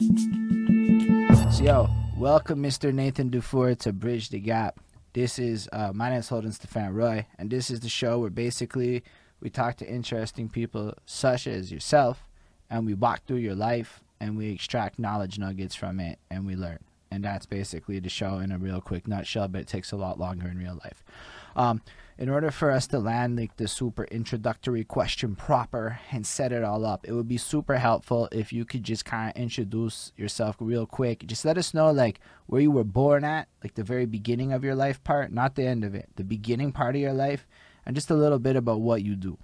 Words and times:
So, 0.00 1.64
yo, 1.64 1.90
welcome 2.16 2.62
Mr. 2.62 2.94
Nathan 2.94 3.30
Dufour 3.30 3.74
to 3.74 3.92
Bridge 3.92 4.28
the 4.28 4.38
Gap. 4.38 4.78
This 5.12 5.40
is 5.40 5.68
uh, 5.72 5.90
my 5.92 6.10
name 6.10 6.20
is 6.20 6.28
Holden 6.28 6.52
Stefan 6.52 6.94
Roy, 6.94 7.26
and 7.36 7.50
this 7.50 7.68
is 7.68 7.80
the 7.80 7.88
show 7.88 8.20
where 8.20 8.30
basically 8.30 9.02
we 9.40 9.50
talk 9.50 9.76
to 9.78 9.92
interesting 9.92 10.48
people 10.48 10.94
such 11.04 11.48
as 11.48 11.72
yourself, 11.72 12.28
and 12.70 12.86
we 12.86 12.94
walk 12.94 13.26
through 13.26 13.38
your 13.38 13.56
life 13.56 14.00
and 14.20 14.36
we 14.36 14.52
extract 14.52 15.00
knowledge 15.00 15.36
nuggets 15.36 15.74
from 15.74 15.98
it 15.98 16.20
and 16.30 16.46
we 16.46 16.54
learn. 16.54 16.78
And 17.10 17.24
that's 17.24 17.46
basically 17.46 17.98
the 17.98 18.08
show 18.08 18.38
in 18.38 18.52
a 18.52 18.58
real 18.58 18.80
quick 18.80 19.08
nutshell, 19.08 19.48
but 19.48 19.62
it 19.62 19.66
takes 19.66 19.90
a 19.90 19.96
lot 19.96 20.20
longer 20.20 20.46
in 20.46 20.58
real 20.58 20.78
life. 20.84 21.02
Um, 21.58 21.82
in 22.18 22.28
order 22.28 22.50
for 22.50 22.70
us 22.70 22.86
to 22.88 23.00
land 23.00 23.36
like 23.36 23.56
the 23.56 23.66
super 23.66 24.04
introductory 24.04 24.84
question 24.84 25.34
proper 25.34 26.00
and 26.12 26.24
set 26.24 26.52
it 26.52 26.62
all 26.62 26.84
up, 26.84 27.04
it 27.06 27.12
would 27.12 27.28
be 27.28 27.36
super 27.36 27.78
helpful 27.78 28.28
if 28.30 28.52
you 28.52 28.64
could 28.64 28.84
just 28.84 29.04
kind 29.04 29.30
of 29.30 29.40
introduce 29.40 30.12
yourself 30.16 30.56
real 30.60 30.86
quick. 30.86 31.26
Just 31.26 31.44
let 31.44 31.58
us 31.58 31.74
know 31.74 31.90
like 31.90 32.20
where 32.46 32.60
you 32.60 32.70
were 32.70 32.84
born 32.84 33.24
at, 33.24 33.48
like 33.62 33.74
the 33.74 33.82
very 33.82 34.06
beginning 34.06 34.52
of 34.52 34.62
your 34.62 34.76
life 34.76 35.02
part, 35.02 35.32
not 35.32 35.56
the 35.56 35.64
end 35.64 35.84
of 35.84 35.94
it, 35.94 36.08
the 36.14 36.24
beginning 36.24 36.70
part 36.70 36.94
of 36.94 37.00
your 37.00 37.12
life, 37.12 37.46
and 37.84 37.96
just 37.96 38.10
a 38.10 38.14
little 38.14 38.38
bit 38.38 38.54
about 38.54 38.80
what 38.80 39.02
you 39.02 39.16
do. 39.16 39.36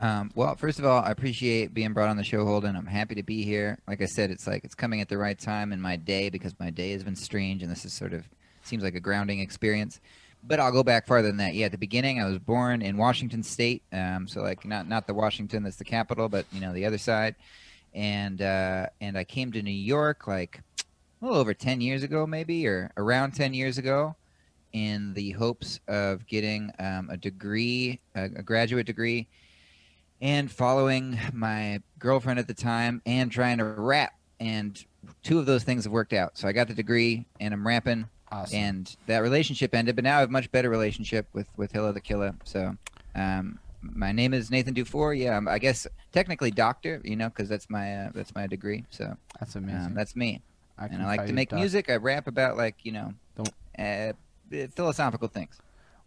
Um, 0.00 0.32
well, 0.34 0.54
first 0.56 0.78
of 0.78 0.84
all, 0.84 1.02
I 1.02 1.10
appreciate 1.10 1.72
being 1.72 1.92
brought 1.92 2.08
on 2.08 2.16
the 2.16 2.24
show, 2.24 2.44
Holden. 2.44 2.74
I'm 2.76 2.86
happy 2.86 3.14
to 3.14 3.22
be 3.22 3.44
here. 3.44 3.78
Like 3.86 4.02
I 4.02 4.06
said, 4.06 4.30
it's 4.30 4.46
like 4.46 4.64
it's 4.64 4.74
coming 4.74 5.00
at 5.00 5.08
the 5.08 5.16
right 5.16 5.38
time 5.38 5.72
in 5.72 5.80
my 5.80 5.96
day 5.96 6.28
because 6.28 6.58
my 6.58 6.70
day 6.70 6.92
has 6.92 7.04
been 7.04 7.16
strange, 7.16 7.62
and 7.62 7.70
this 7.70 7.84
is 7.84 7.92
sort 7.92 8.12
of 8.12 8.28
seems 8.64 8.82
like 8.82 8.94
a 8.94 9.00
grounding 9.00 9.40
experience. 9.40 10.00
But 10.44 10.58
I'll 10.58 10.72
go 10.72 10.82
back 10.82 11.06
farther 11.06 11.28
than 11.28 11.36
that. 11.36 11.54
Yeah, 11.54 11.66
at 11.66 11.72
the 11.72 11.78
beginning, 11.78 12.20
I 12.20 12.26
was 12.26 12.38
born 12.38 12.82
in 12.82 12.96
Washington 12.96 13.42
State, 13.42 13.82
um, 13.92 14.26
so 14.26 14.42
like 14.42 14.64
not 14.64 14.88
not 14.88 15.06
the 15.06 15.14
Washington 15.14 15.62
that's 15.62 15.76
the 15.76 15.84
capital, 15.84 16.28
but 16.28 16.46
you 16.52 16.60
know 16.60 16.72
the 16.72 16.84
other 16.84 16.98
side. 16.98 17.36
And 17.94 18.42
uh, 18.42 18.86
and 19.00 19.16
I 19.16 19.24
came 19.24 19.52
to 19.52 19.62
New 19.62 19.70
York 19.70 20.26
like 20.26 20.60
a 20.80 21.24
little 21.24 21.38
over 21.38 21.54
ten 21.54 21.80
years 21.80 22.02
ago, 22.02 22.26
maybe 22.26 22.66
or 22.66 22.90
around 22.96 23.32
ten 23.32 23.54
years 23.54 23.78
ago, 23.78 24.16
in 24.72 25.14
the 25.14 25.30
hopes 25.32 25.78
of 25.86 26.26
getting 26.26 26.72
um, 26.78 27.08
a 27.10 27.16
degree, 27.16 28.00
a, 28.14 28.24
a 28.24 28.42
graduate 28.42 28.86
degree 28.86 29.28
and 30.22 30.50
following 30.50 31.18
my 31.32 31.80
girlfriend 31.98 32.38
at 32.38 32.46
the 32.46 32.54
time 32.54 33.02
and 33.04 33.30
trying 33.30 33.58
to 33.58 33.64
rap. 33.64 34.12
And 34.40 34.82
two 35.22 35.38
of 35.38 35.46
those 35.46 35.64
things 35.64 35.84
have 35.84 35.92
worked 35.92 36.12
out. 36.12 36.38
So 36.38 36.48
I 36.48 36.52
got 36.52 36.68
the 36.68 36.74
degree 36.74 37.26
and 37.40 37.52
I'm 37.52 37.66
rapping. 37.66 38.08
Awesome. 38.32 38.58
And 38.58 38.96
that 39.06 39.18
relationship 39.18 39.74
ended, 39.74 39.94
but 39.94 40.04
now 40.04 40.16
I 40.16 40.20
have 40.20 40.30
a 40.30 40.32
much 40.32 40.50
better 40.50 40.70
relationship 40.70 41.26
with 41.34 41.46
with 41.56 41.72
Hilla 41.72 41.92
the 41.92 42.00
Killer. 42.00 42.34
So, 42.44 42.76
um, 43.14 43.58
my 43.82 44.10
name 44.10 44.32
is 44.32 44.50
Nathan 44.50 44.72
Dufour. 44.72 45.12
Yeah, 45.12 45.36
I'm, 45.36 45.46
I 45.46 45.58
guess 45.58 45.86
technically 46.12 46.50
doctor, 46.50 47.00
you 47.04 47.14
know, 47.14 47.28
because 47.28 47.48
that's 47.48 47.68
my 47.68 48.06
uh, 48.06 48.10
that's 48.14 48.34
my 48.34 48.46
degree. 48.46 48.84
So 48.90 49.16
That's 49.38 49.54
amazing. 49.54 49.86
um, 49.86 49.94
that's 49.94 50.16
me. 50.16 50.40
I 50.78 50.86
and 50.86 51.02
I 51.02 51.06
like 51.06 51.26
to 51.26 51.32
make 51.34 51.50
Doc. 51.50 51.58
music. 51.58 51.90
I 51.90 51.96
rap 51.96 52.26
about 52.26 52.56
like 52.56 52.76
you 52.84 52.92
know, 52.92 53.12
Don't- 53.36 53.52
uh, 53.78 54.12
philosophical 54.74 55.28
things. 55.28 55.58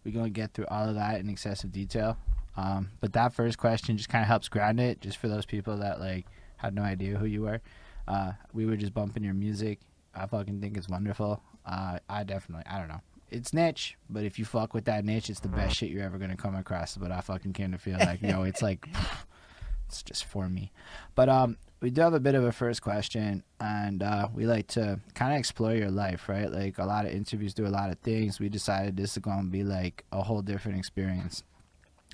We're 0.03 0.11
gonna 0.11 0.29
get 0.29 0.53
through 0.53 0.65
all 0.67 0.89
of 0.89 0.95
that 0.95 1.19
in 1.19 1.29
excessive 1.29 1.71
detail. 1.71 2.17
Um, 2.57 2.89
but 3.01 3.13
that 3.13 3.33
first 3.33 3.57
question 3.57 3.97
just 3.97 4.09
kind 4.09 4.21
of 4.23 4.27
helps 4.27 4.47
ground 4.49 4.79
it, 4.79 5.01
just 5.01 5.17
for 5.17 5.27
those 5.27 5.45
people 5.45 5.77
that 5.77 5.99
like 5.99 6.25
had 6.57 6.73
no 6.73 6.81
idea 6.81 7.17
who 7.17 7.25
you 7.25 7.41
were. 7.43 7.61
Uh, 8.07 8.31
we 8.53 8.65
were 8.65 8.77
just 8.77 8.93
bumping 8.93 9.23
your 9.23 9.33
music. 9.33 9.79
I 10.15 10.25
fucking 10.25 10.61
think 10.61 10.77
it's 10.77 10.87
wonderful. 10.87 11.41
Uh, 11.65 11.99
I 12.09 12.23
definitely, 12.23 12.65
I 12.69 12.77
don't 12.79 12.87
know, 12.87 13.01
it's 13.29 13.53
niche, 13.53 13.97
but 14.09 14.23
if 14.23 14.37
you 14.37 14.45
fuck 14.45 14.73
with 14.73 14.85
that 14.85 15.03
niche, 15.03 15.29
it's 15.29 15.39
the 15.39 15.47
best 15.47 15.75
shit 15.75 15.89
you're 15.89 16.03
ever 16.03 16.17
gonna 16.17 16.37
come 16.37 16.55
across. 16.55 16.95
But 16.97 17.11
I 17.11 17.21
fucking 17.21 17.53
kind 17.53 17.73
of 17.73 17.81
feel 17.81 17.97
like, 17.99 18.21
yo, 18.21 18.43
it's 18.43 18.61
like, 18.61 18.87
it's 19.87 20.03
just 20.03 20.25
for 20.25 20.47
me. 20.47 20.71
But 21.15 21.29
um, 21.29 21.57
we 21.81 21.89
do 21.89 22.01
have 22.01 22.13
a 22.13 22.19
bit 22.19 22.35
of 22.35 22.43
a 22.43 22.51
first 22.51 22.81
question, 22.81 23.43
and 23.59 24.01
uh, 24.01 24.27
we 24.33 24.45
like 24.45 24.67
to 24.67 24.99
kind 25.13 25.33
of 25.33 25.39
explore 25.39 25.75
your 25.75 25.91
life, 25.91 26.29
right? 26.29 26.51
Like 26.51 26.77
a 26.77 26.85
lot 26.85 27.05
of 27.05 27.11
interviews 27.11 27.53
do 27.53 27.65
a 27.65 27.69
lot 27.69 27.91
of 27.91 27.99
things. 27.99 28.39
We 28.39 28.49
decided 28.49 28.97
this 28.97 29.11
is 29.11 29.17
going 29.19 29.45
to 29.45 29.51
be 29.51 29.63
like 29.63 30.05
a 30.11 30.23
whole 30.23 30.41
different 30.41 30.77
experience. 30.77 31.43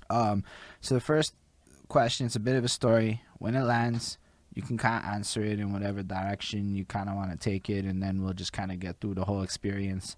Um, 0.10 0.44
so 0.82 0.96
the 0.96 1.02
first 1.02 1.36
question 1.88 2.26
is 2.26 2.36
a 2.36 2.40
bit 2.40 2.56
of 2.56 2.64
a 2.64 2.70
story. 2.70 3.22
When 3.38 3.56
it 3.56 3.64
lands, 3.64 4.18
you 4.54 4.62
can 4.62 4.78
kind 4.78 5.04
of 5.04 5.12
answer 5.12 5.42
it 5.42 5.60
in 5.60 5.72
whatever 5.72 6.04
direction 6.04 6.76
you 6.76 6.86
kind 6.86 7.10
of 7.10 7.16
want 7.16 7.32
to 7.32 7.38
take 7.38 7.70
it, 7.70 7.86
and 7.86 8.02
then 8.02 8.24
we'll 8.24 8.34
just 8.34 8.54
kind 8.54 8.72
of 8.72 8.80
get 8.80 9.00
through 9.00 9.16
the 9.16 9.26
whole 9.26 9.44
experience. 9.44 10.16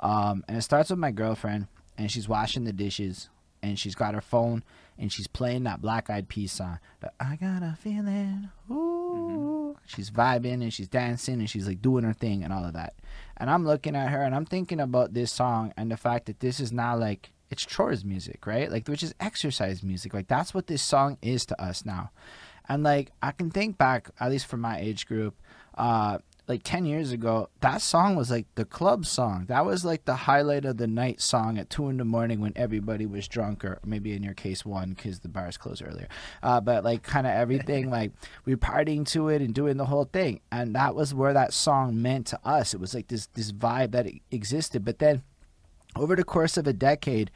Um, 0.00 0.44
and 0.48 0.56
it 0.56 0.62
starts 0.62 0.90
with 0.90 0.98
my 0.98 1.10
girlfriend, 1.10 1.66
and 1.96 2.10
she's 2.10 2.28
washing 2.28 2.64
the 2.64 2.72
dishes, 2.72 3.28
and 3.62 3.78
she's 3.78 3.94
got 3.94 4.14
her 4.14 4.20
phone, 4.20 4.64
and 4.98 5.12
she's 5.12 5.26
playing 5.26 5.64
that 5.64 5.80
Black 5.80 6.08
Eyed 6.08 6.28
Peas 6.28 6.52
song. 6.52 6.78
The 7.00 7.12
I 7.20 7.36
got 7.36 7.62
a 7.62 7.76
feeling, 7.80 8.50
ooh. 8.70 9.76
She's 9.86 10.10
vibing 10.10 10.62
and 10.62 10.72
she's 10.72 10.88
dancing 10.88 11.34
and 11.40 11.50
she's 11.50 11.66
like 11.66 11.82
doing 11.82 12.04
her 12.04 12.12
thing 12.12 12.42
and 12.42 12.52
all 12.52 12.64
of 12.64 12.72
that. 12.72 12.94
And 13.36 13.50
I'm 13.50 13.66
looking 13.66 13.96
at 13.96 14.10
her 14.10 14.22
and 14.22 14.34
I'm 14.34 14.46
thinking 14.46 14.80
about 14.80 15.14
this 15.14 15.32
song 15.32 15.72
and 15.76 15.90
the 15.90 15.96
fact 15.96 16.26
that 16.26 16.40
this 16.40 16.60
is 16.60 16.72
now 16.72 16.96
like 16.96 17.32
it's 17.50 17.66
chores 17.66 18.04
music, 18.04 18.46
right? 18.46 18.70
Like 18.70 18.88
which 18.88 19.02
is 19.02 19.14
exercise 19.20 19.82
music. 19.82 20.14
Like 20.14 20.28
that's 20.28 20.54
what 20.54 20.68
this 20.68 20.82
song 20.82 21.18
is 21.20 21.44
to 21.46 21.62
us 21.62 21.84
now. 21.84 22.10
And 22.68 22.82
like 22.82 23.12
I 23.22 23.32
can 23.32 23.50
think 23.50 23.78
back, 23.78 24.10
at 24.20 24.30
least 24.30 24.46
for 24.46 24.56
my 24.56 24.78
age 24.78 25.06
group, 25.06 25.34
uh, 25.76 26.18
like 26.46 26.62
ten 26.62 26.84
years 26.84 27.10
ago, 27.10 27.48
that 27.60 27.80
song 27.80 28.16
was 28.16 28.30
like 28.30 28.46
the 28.54 28.64
club 28.64 29.06
song. 29.06 29.46
That 29.48 29.64
was 29.64 29.84
like 29.84 30.04
the 30.04 30.14
highlight 30.14 30.64
of 30.64 30.76
the 30.76 30.86
night 30.86 31.20
song 31.20 31.58
at 31.58 31.70
two 31.70 31.88
in 31.88 31.96
the 31.96 32.04
morning 32.04 32.40
when 32.40 32.52
everybody 32.54 33.06
was 33.06 33.28
drunk, 33.28 33.64
or 33.64 33.78
maybe 33.84 34.14
in 34.14 34.22
your 34.22 34.34
case 34.34 34.64
one 34.64 34.92
because 34.92 35.20
the 35.20 35.28
bars 35.28 35.56
closed 35.56 35.82
earlier. 35.86 36.08
Uh, 36.42 36.60
but 36.60 36.84
like 36.84 37.02
kind 37.02 37.26
of 37.26 37.32
everything, 37.36 37.90
like 37.90 38.12
we 38.44 38.54
were 38.54 38.58
partying 38.58 39.06
to 39.08 39.28
it 39.28 39.40
and 39.40 39.54
doing 39.54 39.76
the 39.76 39.86
whole 39.86 40.04
thing, 40.04 40.40
and 40.52 40.74
that 40.74 40.94
was 40.94 41.14
where 41.14 41.32
that 41.32 41.52
song 41.52 42.00
meant 42.00 42.26
to 42.26 42.38
us. 42.44 42.74
It 42.74 42.80
was 42.80 42.94
like 42.94 43.08
this 43.08 43.26
this 43.28 43.52
vibe 43.52 43.92
that 43.92 44.06
existed. 44.30 44.84
But 44.84 44.98
then 44.98 45.22
over 45.96 46.16
the 46.16 46.24
course 46.24 46.56
of 46.56 46.66
a 46.66 46.72
decade, 46.72 47.30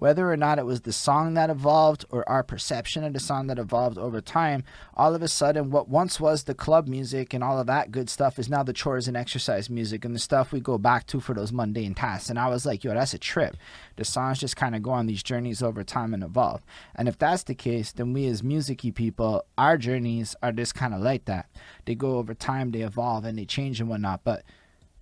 whether 0.00 0.32
or 0.32 0.36
not 0.36 0.58
it 0.58 0.64
was 0.64 0.80
the 0.80 0.94
song 0.94 1.34
that 1.34 1.50
evolved 1.50 2.06
or 2.08 2.26
our 2.26 2.42
perception 2.42 3.04
of 3.04 3.12
the 3.12 3.20
song 3.20 3.48
that 3.48 3.58
evolved 3.58 3.98
over 3.98 4.18
time, 4.22 4.64
all 4.94 5.14
of 5.14 5.20
a 5.20 5.28
sudden, 5.28 5.70
what 5.70 5.90
once 5.90 6.18
was 6.18 6.44
the 6.44 6.54
club 6.54 6.88
music 6.88 7.34
and 7.34 7.44
all 7.44 7.60
of 7.60 7.66
that 7.66 7.92
good 7.92 8.08
stuff 8.08 8.38
is 8.38 8.48
now 8.48 8.62
the 8.62 8.72
chores 8.72 9.08
and 9.08 9.14
exercise 9.14 9.68
music 9.68 10.02
and 10.02 10.14
the 10.14 10.18
stuff 10.18 10.52
we 10.52 10.60
go 10.60 10.78
back 10.78 11.06
to 11.06 11.20
for 11.20 11.34
those 11.34 11.52
mundane 11.52 11.92
tasks. 11.92 12.30
And 12.30 12.38
I 12.38 12.48
was 12.48 12.64
like, 12.64 12.82
yo, 12.82 12.94
that's 12.94 13.12
a 13.12 13.18
trip. 13.18 13.58
The 13.96 14.06
songs 14.06 14.38
just 14.38 14.56
kind 14.56 14.74
of 14.74 14.82
go 14.82 14.90
on 14.90 15.06
these 15.06 15.22
journeys 15.22 15.62
over 15.62 15.84
time 15.84 16.14
and 16.14 16.24
evolve. 16.24 16.62
And 16.96 17.06
if 17.06 17.18
that's 17.18 17.42
the 17.42 17.54
case, 17.54 17.92
then 17.92 18.14
we 18.14 18.26
as 18.28 18.42
musicy 18.42 18.92
people, 18.92 19.44
our 19.58 19.76
journeys 19.76 20.34
are 20.42 20.52
just 20.52 20.74
kind 20.74 20.94
of 20.94 21.02
like 21.02 21.26
that. 21.26 21.50
They 21.84 21.94
go 21.94 22.16
over 22.16 22.32
time, 22.32 22.70
they 22.70 22.80
evolve, 22.80 23.26
and 23.26 23.38
they 23.38 23.44
change 23.44 23.82
and 23.82 23.90
whatnot. 23.90 24.24
But 24.24 24.44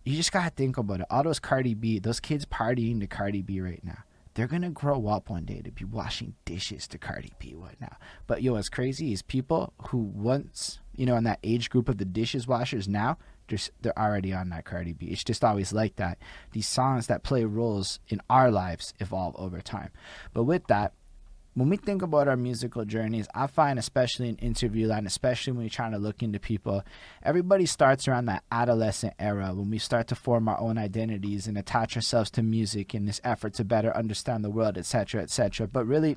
you 0.04 0.16
just 0.16 0.32
gotta 0.32 0.50
think 0.50 0.76
about 0.76 1.02
it. 1.02 1.06
All 1.08 1.22
those 1.22 1.38
Cardi 1.38 1.74
B, 1.74 2.00
those 2.00 2.18
kids 2.18 2.44
partying 2.46 2.98
to 2.98 3.06
Cardi 3.06 3.42
B 3.42 3.60
right 3.60 3.84
now. 3.84 3.98
They're 4.38 4.46
gonna 4.46 4.70
grow 4.70 5.08
up 5.08 5.30
one 5.30 5.46
day 5.46 5.62
to 5.62 5.72
be 5.72 5.84
washing 5.84 6.36
dishes 6.44 6.86
to 6.88 6.98
Cardi 6.98 7.32
B 7.40 7.56
right 7.56 7.74
now. 7.80 7.96
But 8.28 8.40
yo, 8.40 8.52
what's 8.52 8.68
crazy 8.68 9.12
is 9.12 9.20
people 9.20 9.72
who 9.88 9.98
once, 9.98 10.78
you 10.94 11.06
know, 11.06 11.16
in 11.16 11.24
that 11.24 11.40
age 11.42 11.70
group 11.70 11.88
of 11.88 11.98
the 11.98 12.04
dishes 12.04 12.46
washers 12.46 12.86
now, 12.86 13.18
just 13.48 13.72
they're 13.82 13.98
already 13.98 14.32
on 14.32 14.50
that 14.50 14.64
Cardi 14.64 14.92
B. 14.92 15.06
It's 15.06 15.24
just 15.24 15.42
always 15.42 15.72
like 15.72 15.96
that. 15.96 16.18
These 16.52 16.68
songs 16.68 17.08
that 17.08 17.24
play 17.24 17.44
roles 17.46 17.98
in 18.06 18.20
our 18.30 18.52
lives 18.52 18.94
evolve 19.00 19.34
over 19.36 19.60
time. 19.60 19.90
But 20.32 20.44
with 20.44 20.68
that, 20.68 20.92
when 21.58 21.70
we 21.70 21.76
think 21.76 22.02
about 22.02 22.28
our 22.28 22.36
musical 22.36 22.84
journeys, 22.84 23.26
I 23.34 23.48
find, 23.48 23.80
especially 23.80 24.28
in 24.28 24.36
interview 24.36 24.86
line, 24.86 25.06
especially 25.06 25.52
when 25.54 25.62
you're 25.62 25.70
trying 25.70 25.90
to 25.90 25.98
look 25.98 26.22
into 26.22 26.38
people, 26.38 26.84
everybody 27.22 27.66
starts 27.66 28.06
around 28.06 28.26
that 28.26 28.44
adolescent 28.52 29.14
era 29.18 29.52
when 29.52 29.68
we 29.68 29.78
start 29.78 30.06
to 30.08 30.14
form 30.14 30.48
our 30.48 30.60
own 30.60 30.78
identities 30.78 31.48
and 31.48 31.58
attach 31.58 31.96
ourselves 31.96 32.30
to 32.30 32.44
music 32.44 32.94
in 32.94 33.06
this 33.06 33.20
effort 33.24 33.54
to 33.54 33.64
better 33.64 33.96
understand 33.96 34.44
the 34.44 34.50
world, 34.50 34.78
etc., 34.78 35.20
etc. 35.20 35.66
But 35.66 35.84
really, 35.84 36.16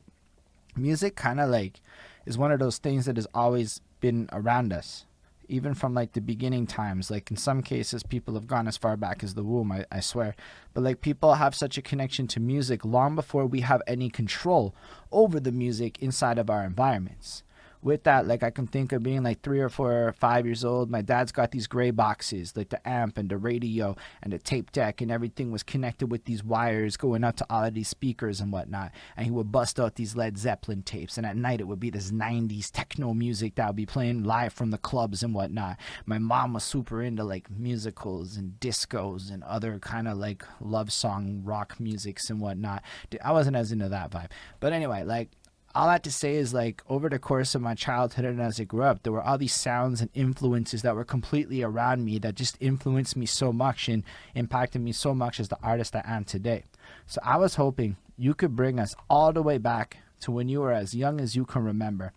music 0.76 1.16
kind 1.16 1.40
of 1.40 1.50
like 1.50 1.82
is 2.28 2.38
one 2.38 2.52
of 2.52 2.60
those 2.60 2.78
things 2.78 3.06
that 3.06 3.16
has 3.16 3.28
always 3.34 3.82
been 4.00 4.30
around 4.32 4.72
us 4.72 5.06
even 5.52 5.74
from 5.74 5.94
like 5.94 6.14
the 6.14 6.22
beginning 6.22 6.66
times 6.66 7.12
like 7.12 7.30
in 7.30 7.38
some 7.38 7.62
cases 7.62 8.04
people 8.04 8.34
have 8.36 8.48
gone 8.48 8.68
as 8.68 8.78
far 8.78 8.96
back 8.96 9.24
as 9.24 9.34
the 9.34 9.44
womb 9.44 9.72
I, 9.72 9.86
I 9.92 10.00
swear. 10.00 10.36
But 10.74 10.84
like 10.84 11.02
people 11.02 11.34
have 11.36 11.54
such 11.54 11.78
a 11.78 11.82
connection 11.82 12.26
to 12.28 12.40
music 12.40 12.86
long 12.86 13.16
before 13.16 13.46
we 13.46 13.62
have 13.62 13.82
any 13.86 14.10
control 14.10 14.74
over 15.12 15.40
the 15.40 15.52
music 15.52 16.02
inside 16.02 16.38
of 16.38 16.50
our 16.50 16.64
environments 16.64 17.44
with 17.82 18.04
that 18.04 18.28
like 18.28 18.44
i 18.44 18.50
can 18.50 18.68
think 18.68 18.92
of 18.92 19.04
being 19.04 19.24
like 19.24 19.42
three 19.42 19.60
or 19.60 19.70
four 19.70 20.08
or 20.08 20.14
five 20.14 20.46
years 20.46 20.64
old 20.64 20.90
my 20.90 21.02
dad's 21.02 21.32
got 21.32 21.52
these 21.52 21.68
gray 21.68 21.92
boxes 21.92 22.56
like 22.56 22.70
the 22.70 22.88
amp 22.88 23.18
and 23.18 23.30
the 23.30 23.38
radio 23.38 23.96
and 24.22 24.34
the 24.34 24.38
tape 24.40 24.72
deck 24.72 25.02
and 25.02 25.12
everything 25.12 25.52
was 25.52 25.64
connected 25.64 26.12
with 26.12 26.26
these 26.26 26.44
wires 26.44 26.98
going 26.98 27.24
out 27.24 27.38
to 27.38 27.46
all 27.50 27.64
of 27.64 27.74
these 27.74 27.88
speakers 27.88 28.40
and 28.40 28.52
whatnot. 28.52 28.92
And 29.16 29.26
he 29.26 29.32
would 29.32 29.52
bust 29.52 29.80
out 29.80 29.96
these 29.96 30.16
led 30.16 30.38
zeppelin 30.38 30.84
tapes. 30.84 31.18
And 31.18 31.26
at 31.26 31.36
night 31.36 31.62
it 31.62 31.68
would 31.68 31.80
be 31.80 31.90
this 31.90 32.12
90s 32.12 32.72
techno 32.72 33.14
music 33.14 33.56
that 33.56 33.68
would 33.68 33.76
be 33.76 33.86
playing 33.86 34.24
live 34.24 34.54
from 34.54 34.72
the 34.72 34.78
clubs 34.78 35.24
and 35.24 35.34
whatnot. 35.34 35.78
My 36.06 36.18
mom 36.18 36.54
was 36.54 36.64
super 36.64 37.02
into 37.02 37.24
like 37.24 37.50
musicals 37.50 38.38
and 38.38 38.60
discos 38.60 39.32
and 39.32 39.44
other 39.44 39.80
kind 39.80 40.08
of 40.08 40.18
like 40.18 40.44
love 40.60 40.92
song 40.92 41.42
rock 41.44 41.80
musics 41.80 42.30
and 42.30 42.40
whatnot. 42.40 42.84
I 43.24 43.32
wasn't 43.32 43.56
as 43.56 43.72
into 43.72 43.90
that 43.90 44.12
vibe. 44.12 44.30
But 44.60 44.74
anyway 44.74 45.04
like 45.04 45.30
all 45.74 45.88
I 45.88 45.94
that 45.96 46.04
to 46.04 46.12
say 46.12 46.36
is 46.36 46.54
like 46.54 46.82
over 46.90 47.10
the 47.10 47.20
course 47.20 47.56
of 47.56 47.62
my 47.62 47.76
childhood 47.76 48.26
and 48.26 48.42
as 48.42 48.60
I 48.60 48.64
grew 48.64 48.84
up, 48.84 49.04
there 49.04 49.14
were 49.14 49.22
all 49.22 49.38
these 49.38 49.54
sounds 49.54 50.02
and 50.02 50.10
influences 50.14 50.82
that 50.82 50.96
were 50.96 51.04
completely 51.04 51.62
around 51.62 52.04
me 52.04 52.20
that 52.20 52.36
just 52.36 52.58
influenced 52.60 53.16
me 53.16 53.26
so 53.26 53.54
much 53.54 53.88
and 53.88 54.04
impacted 54.36 54.82
me 54.82 54.92
so 54.92 55.14
much 55.14 55.40
as 55.40 55.50
the 55.50 55.58
artist 55.62 55.96
I 55.96 56.02
am 56.06 56.24
today. 56.24 56.64
So 57.06 57.22
I 57.24 57.38
was 57.38 57.56
hoping 57.56 57.98
you 58.18 58.34
could 58.34 58.56
bring 58.56 58.80
us 58.80 58.96
all 59.10 59.32
the 59.32 59.44
way 59.44 59.58
back 59.58 59.98
to 60.22 60.32
when 60.32 60.50
you 60.50 60.62
were 60.62 60.74
as 60.74 60.96
young 60.96 61.22
as 61.22 61.36
you 61.36 61.46
can 61.46 61.64
remember 61.64 62.14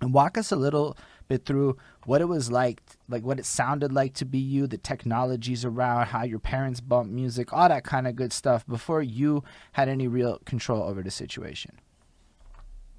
and 0.00 0.14
walk 0.14 0.38
us 0.38 0.52
a 0.52 0.56
little 0.56 0.96
bit 1.26 1.44
through 1.44 1.76
what 2.06 2.20
it 2.20 2.26
was 2.26 2.50
like, 2.50 2.80
like 3.08 3.22
what 3.22 3.38
it 3.38 3.44
sounded 3.46 3.92
like 3.92 4.14
to 4.14 4.24
be 4.24 4.38
you, 4.38 4.66
the 4.66 4.78
technologies 4.78 5.64
around, 5.64 6.06
how 6.06 6.22
your 6.22 6.38
parents 6.38 6.80
bumped 6.80 7.12
music, 7.12 7.52
all 7.52 7.68
that 7.68 7.84
kind 7.84 8.06
of 8.06 8.16
good 8.16 8.32
stuff 8.32 8.66
before 8.66 9.02
you 9.02 9.42
had 9.72 9.88
any 9.88 10.08
real 10.08 10.38
control 10.44 10.82
over 10.82 11.02
the 11.02 11.10
situation. 11.10 11.78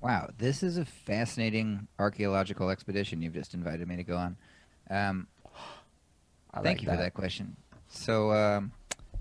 Wow, 0.01 0.29
this 0.37 0.63
is 0.63 0.77
a 0.77 0.85
fascinating 0.85 1.87
archaeological 1.97 2.69
expedition 2.69 3.21
you've 3.21 3.33
just 3.33 3.53
invited 3.53 3.85
me 3.85 3.97
to 3.97 4.03
go 4.03 4.15
on. 4.15 4.37
Um, 4.89 5.27
I 6.53 6.61
thank 6.61 6.65
like 6.65 6.81
you 6.81 6.87
that. 6.87 6.95
for 6.95 7.01
that 7.03 7.13
question. 7.13 7.57
So, 7.89 8.31
um, 8.31 8.71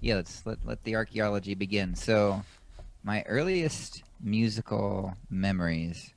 yeah, 0.00 0.14
let's 0.14 0.46
let, 0.46 0.58
let 0.64 0.84
the 0.84 0.94
archaeology 0.94 1.54
begin. 1.54 1.96
So, 1.96 2.42
my 3.02 3.22
earliest 3.22 4.04
musical 4.20 5.14
memories 5.28 6.14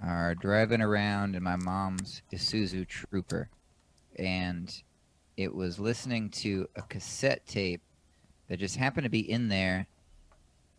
are 0.00 0.36
driving 0.36 0.80
around 0.80 1.34
in 1.34 1.42
my 1.42 1.56
mom's 1.56 2.22
Isuzu 2.32 2.86
Trooper, 2.86 3.48
and 4.16 4.72
it 5.36 5.52
was 5.52 5.80
listening 5.80 6.30
to 6.30 6.68
a 6.76 6.82
cassette 6.82 7.44
tape 7.46 7.80
that 8.48 8.60
just 8.60 8.76
happened 8.76 9.04
to 9.04 9.10
be 9.10 9.28
in 9.28 9.48
there. 9.48 9.88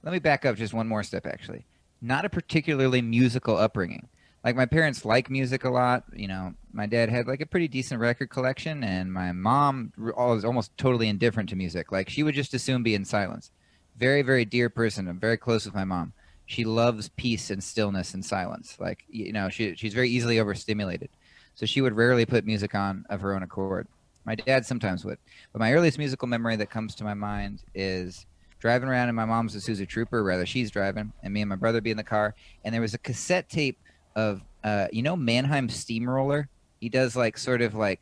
Let 0.04 0.14
me 0.14 0.20
back 0.20 0.46
up 0.46 0.56
just 0.56 0.74
one 0.74 0.88
more 0.88 1.04
step, 1.04 1.26
actually. 1.26 1.66
Not 2.06 2.24
a 2.24 2.30
particularly 2.30 3.02
musical 3.02 3.58
upbringing. 3.58 4.08
Like 4.44 4.56
my 4.56 4.68
parents 4.68 5.06
like 5.06 5.32
music 5.32 5.64
a 5.64 5.72
lot. 5.72 6.04
You 6.16 6.28
know, 6.28 6.54
my 6.72 6.86
dad 6.86 7.10
had 7.10 7.26
like 7.26 7.42
a 7.42 7.48
pretty 7.48 7.68
decent 7.68 8.00
record 8.00 8.30
collection, 8.30 8.84
and 8.84 9.12
my 9.12 9.32
mom 9.32 9.92
was 9.98 10.46
almost 10.46 10.78
totally 10.78 11.10
indifferent 11.10 11.50
to 11.50 11.56
music. 11.56 11.92
Like 11.92 12.08
she 12.08 12.22
would 12.22 12.36
just 12.36 12.54
assume 12.54 12.84
be 12.84 12.94
in 12.94 13.06
silence. 13.06 13.50
Very, 13.98 14.22
very 14.22 14.46
dear 14.46 14.70
person. 14.70 15.08
I'm 15.08 15.20
very 15.20 15.38
close 15.38 15.66
with 15.66 15.74
my 15.74 15.84
mom. 15.84 16.14
She 16.46 16.64
loves 16.64 17.10
peace 17.10 17.50
and 17.50 17.64
stillness 17.64 18.14
and 18.14 18.24
silence. 18.24 18.78
Like 18.80 19.04
you 19.10 19.34
know, 19.34 19.50
she 19.50 19.74
she's 19.74 19.96
very 19.96 20.10
easily 20.12 20.40
overstimulated, 20.40 21.10
so 21.56 21.66
she 21.66 21.82
would 21.82 21.94
rarely 21.94 22.28
put 22.28 22.46
music 22.46 22.76
on 22.76 23.04
of 23.10 23.22
her 23.22 23.34
own 23.34 23.42
accord. 23.42 23.88
My 24.26 24.36
dad 24.36 24.64
sometimes 24.68 25.04
would, 25.06 25.18
but 25.52 25.60
my 25.60 25.74
earliest 25.74 25.98
musical 25.98 26.28
memory 26.28 26.56
that 26.58 26.70
comes 26.70 26.94
to 26.96 27.04
my 27.04 27.16
mind 27.16 27.64
is 27.74 28.28
driving 28.66 28.90
around 28.90 29.10
in 29.10 29.14
my 29.14 29.26
mom's 29.26 29.56
Isuzu 29.56 29.88
Trooper. 29.88 30.24
Rather, 30.24 30.44
she's 30.44 30.72
driving, 30.72 31.14
and 31.22 31.32
me 31.32 31.42
and 31.42 31.50
my 31.50 31.56
brother 31.56 31.82
be 31.82 31.92
in 31.92 31.98
the 31.98 32.04
car. 32.04 32.34
And 32.64 32.74
there 32.74 32.82
was 32.82 32.96
a 32.96 32.98
cassette 32.98 33.48
tape 33.48 33.78
of, 34.16 34.42
uh, 34.64 34.88
you 34.92 35.04
know, 35.04 35.16
Mannheim 35.16 35.70
Steamroller. 35.70 36.50
He 36.82 36.90
does 36.90 37.16
like 37.16 37.38
sort 37.38 37.62
of 37.62 37.76
like, 37.76 38.00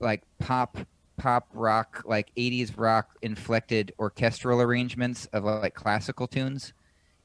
like 0.00 0.24
pop, 0.40 0.78
pop 1.16 1.46
rock, 1.54 2.02
like 2.06 2.34
'80s 2.36 2.76
rock 2.76 3.16
inflected 3.22 3.92
orchestral 4.00 4.60
arrangements 4.60 5.26
of 5.26 5.44
like 5.44 5.74
classical 5.74 6.26
tunes. 6.26 6.72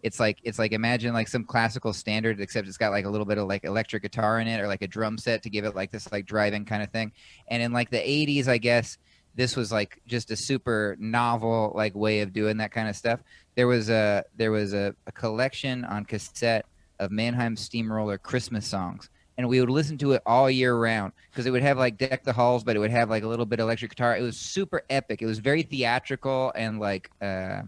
It's 0.03 0.19
like 0.19 0.37
it's 0.43 0.59
like 0.59 0.71
imagine 0.71 1.11
like 1.11 1.27
some 1.27 1.45
classical 1.45 1.91
standard, 1.91 2.39
except 2.39 2.67
it's 2.67 2.77
got 2.77 2.91
like 2.91 3.05
a 3.05 3.09
little 3.09 3.25
bit 3.25 3.39
of 3.39 3.47
like 3.47 3.63
electric 3.63 4.03
guitar 4.03 4.41
in 4.41 4.47
it 4.47 4.61
or 4.61 4.67
like 4.67 4.83
a 4.83 4.87
drum 4.87 5.17
set 5.17 5.41
to 5.41 5.49
give 5.49 5.65
it 5.65 5.75
like 5.75 5.89
this 5.89 6.11
like 6.11 6.27
driving 6.27 6.65
kind 6.65 6.83
of 6.83 6.91
thing. 6.91 7.13
And 7.47 7.63
in 7.63 7.73
like 7.73 7.89
the 7.89 7.97
'80s, 7.97 8.47
I 8.47 8.59
guess 8.59 8.99
this 9.35 9.55
was 9.55 9.71
like 9.71 10.01
just 10.07 10.31
a 10.31 10.35
super 10.35 10.95
novel 10.99 11.71
like 11.75 11.95
way 11.95 12.21
of 12.21 12.33
doing 12.33 12.57
that 12.57 12.71
kind 12.71 12.89
of 12.89 12.95
stuff. 12.95 13.21
There 13.55 13.67
was 13.67 13.89
a 13.89 14.23
there 14.35 14.51
was 14.51 14.73
a, 14.73 14.95
a 15.07 15.11
collection 15.11 15.85
on 15.85 16.05
cassette 16.05 16.65
of 16.99 17.11
Mannheim 17.11 17.55
Steamroller 17.55 18.17
Christmas 18.17 18.67
songs, 18.67 19.09
and 19.37 19.47
we 19.47 19.59
would 19.59 19.69
listen 19.69 19.97
to 19.99 20.11
it 20.13 20.21
all 20.25 20.49
year 20.49 20.75
round 20.75 21.13
because 21.31 21.45
it 21.45 21.51
would 21.51 21.61
have 21.61 21.77
like 21.77 21.97
deck 21.97 22.23
the 22.23 22.33
halls, 22.33 22.63
but 22.63 22.75
it 22.75 22.79
would 22.79 22.91
have 22.91 23.09
like 23.09 23.23
a 23.23 23.27
little 23.27 23.45
bit 23.45 23.59
of 23.59 23.65
electric 23.65 23.91
guitar. 23.91 24.17
It 24.17 24.21
was 24.21 24.37
super 24.37 24.83
epic. 24.89 25.21
It 25.21 25.25
was 25.25 25.39
very 25.39 25.63
theatrical 25.63 26.51
and 26.55 26.79
like 26.79 27.09
uh, 27.21 27.61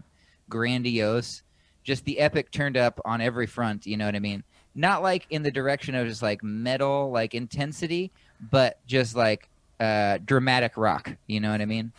grandiose. 0.48 1.42
Just 1.84 2.04
the 2.04 2.18
epic 2.18 2.50
turned 2.50 2.76
up 2.76 3.00
on 3.04 3.20
every 3.20 3.46
front. 3.46 3.86
You 3.86 3.96
know 3.96 4.06
what 4.06 4.14
I 4.14 4.20
mean? 4.20 4.44
Not 4.74 5.02
like 5.02 5.26
in 5.30 5.42
the 5.42 5.50
direction 5.50 5.94
of 5.94 6.06
just 6.06 6.22
like 6.22 6.42
metal 6.42 7.10
like 7.10 7.34
intensity, 7.34 8.12
but 8.50 8.78
just 8.86 9.16
like 9.16 9.48
uh, 9.82 10.18
dramatic 10.24 10.76
rock. 10.76 11.16
You 11.26 11.40
know 11.40 11.50
what 11.50 11.60
I 11.60 11.66
mean? 11.66 11.92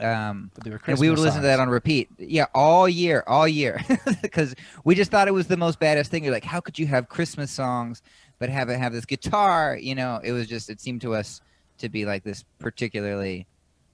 Um, 0.00 0.50
But 0.54 0.64
they 0.64 0.70
were 0.70 0.80
and 0.86 0.98
we 0.98 1.10
would 1.10 1.18
listen 1.18 1.42
to 1.42 1.46
that 1.46 1.60
on 1.60 1.68
repeat. 1.68 2.08
Yeah, 2.18 2.46
all 2.54 2.88
year, 2.88 3.22
all 3.26 3.46
year, 3.46 3.84
because 4.22 4.54
we 4.84 4.94
just 4.94 5.10
thought 5.10 5.28
it 5.28 5.34
was 5.34 5.46
the 5.46 5.58
most 5.58 5.78
badass 5.78 6.06
thing. 6.06 6.24
You're 6.24 6.32
like, 6.32 6.44
how 6.44 6.60
could 6.60 6.78
you 6.78 6.86
have 6.86 7.08
Christmas 7.08 7.50
songs 7.50 8.02
but 8.38 8.48
have 8.48 8.70
it 8.70 8.78
have 8.78 8.92
this 8.92 9.04
guitar? 9.04 9.76
You 9.76 9.94
know, 9.94 10.20
it 10.24 10.32
was 10.32 10.46
just 10.46 10.70
it 10.70 10.80
seemed 10.80 11.02
to 11.02 11.14
us 11.14 11.42
to 11.78 11.90
be 11.90 12.06
like 12.06 12.24
this 12.24 12.44
particularly 12.58 13.46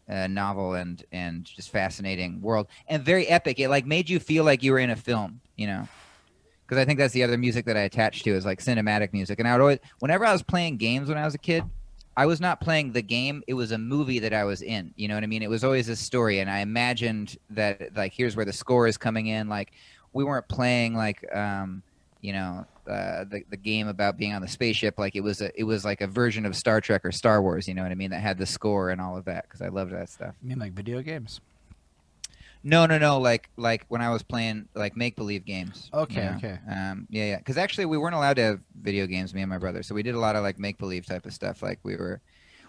uh, 0.08 0.28
novel 0.28 0.74
and 0.74 1.02
and 1.10 1.44
just 1.44 1.70
fascinating 1.70 2.40
world 2.40 2.68
and 2.86 3.02
very 3.02 3.26
epic. 3.26 3.58
It 3.58 3.68
like 3.68 3.84
made 3.84 4.08
you 4.08 4.20
feel 4.20 4.44
like 4.44 4.62
you 4.62 4.70
were 4.70 4.78
in 4.78 4.90
a 4.90 4.96
film. 4.96 5.40
You 5.56 5.66
know. 5.66 5.88
Because 6.64 6.82
I 6.82 6.84
think 6.84 6.98
that's 6.98 7.14
the 7.14 7.22
other 7.22 7.38
music 7.38 7.64
that 7.64 7.78
I 7.78 7.80
attached 7.80 8.24
to 8.24 8.30
is 8.30 8.44
like 8.44 8.60
cinematic 8.60 9.14
music, 9.14 9.38
and 9.38 9.48
I 9.48 9.52
would 9.54 9.62
always, 9.62 9.78
whenever 10.00 10.26
I 10.26 10.32
was 10.34 10.42
playing 10.42 10.76
games 10.76 11.08
when 11.08 11.16
I 11.16 11.24
was 11.24 11.34
a 11.34 11.38
kid, 11.38 11.64
I 12.18 12.26
was 12.26 12.40
not 12.40 12.60
playing 12.60 12.90
the 12.90 13.00
game. 13.00 13.44
It 13.46 13.54
was 13.54 13.70
a 13.70 13.78
movie 13.78 14.18
that 14.18 14.32
I 14.32 14.42
was 14.42 14.60
in. 14.60 14.92
You 14.96 15.06
know 15.06 15.14
what 15.14 15.22
I 15.22 15.28
mean? 15.28 15.40
It 15.40 15.48
was 15.48 15.62
always 15.62 15.88
a 15.88 15.94
story, 15.94 16.40
and 16.40 16.50
I 16.50 16.58
imagined 16.58 17.36
that 17.50 17.94
like 17.94 18.12
here's 18.12 18.34
where 18.34 18.44
the 18.44 18.52
score 18.52 18.88
is 18.88 18.98
coming 18.98 19.28
in. 19.28 19.48
Like 19.48 19.70
we 20.12 20.24
weren't 20.24 20.48
playing 20.48 20.96
like 20.96 21.24
um, 21.32 21.80
you 22.20 22.32
know 22.32 22.66
uh, 22.88 23.22
the 23.22 23.44
the 23.50 23.56
game 23.56 23.86
about 23.86 24.16
being 24.16 24.34
on 24.34 24.42
the 24.42 24.48
spaceship. 24.48 24.98
Like 24.98 25.14
it 25.14 25.20
was 25.20 25.40
a 25.40 25.56
it 25.56 25.62
was 25.62 25.84
like 25.84 26.00
a 26.00 26.08
version 26.08 26.44
of 26.44 26.56
Star 26.56 26.80
Trek 26.80 27.04
or 27.04 27.12
Star 27.12 27.40
Wars. 27.40 27.68
You 27.68 27.74
know 27.74 27.84
what 27.84 27.92
I 27.92 27.94
mean? 27.94 28.10
That 28.10 28.20
had 28.20 28.36
the 28.36 28.46
score 28.46 28.90
and 28.90 29.00
all 29.00 29.16
of 29.16 29.24
that 29.26 29.44
because 29.44 29.62
I 29.62 29.68
loved 29.68 29.92
that 29.92 30.08
stuff. 30.08 30.34
I 30.42 30.44
mean, 30.44 30.58
like 30.58 30.72
video 30.72 31.02
games. 31.02 31.40
No, 32.62 32.86
no, 32.86 32.98
no. 32.98 33.18
Like 33.18 33.50
like 33.56 33.84
when 33.88 34.02
I 34.02 34.10
was 34.10 34.22
playing 34.22 34.68
like 34.74 34.96
make 34.96 35.16
believe 35.16 35.44
games. 35.44 35.92
you 35.92 36.00
Okay, 36.00 36.24
know? 36.24 36.36
okay. 36.36 36.58
Um, 36.70 37.06
yeah, 37.10 37.24
yeah. 37.26 37.38
Because 37.38 37.56
actually, 37.56 37.86
we 37.86 37.98
weren't 37.98 38.14
allowed 38.14 38.36
to 38.36 38.42
have 38.42 38.60
video 38.80 39.06
games, 39.06 39.32
me 39.34 39.42
and 39.42 39.50
my 39.50 39.58
brother. 39.58 39.82
So 39.82 39.94
we 39.94 40.02
did 40.02 40.14
a 40.14 40.18
lot 40.20 40.36
of 40.36 40.42
like 40.42 40.58
make 40.58 40.78
believe 40.78 41.06
type 41.06 41.26
of 41.26 41.32
stuff. 41.32 41.62
Like 41.62 41.78
we 41.84 41.96
were, 41.96 42.20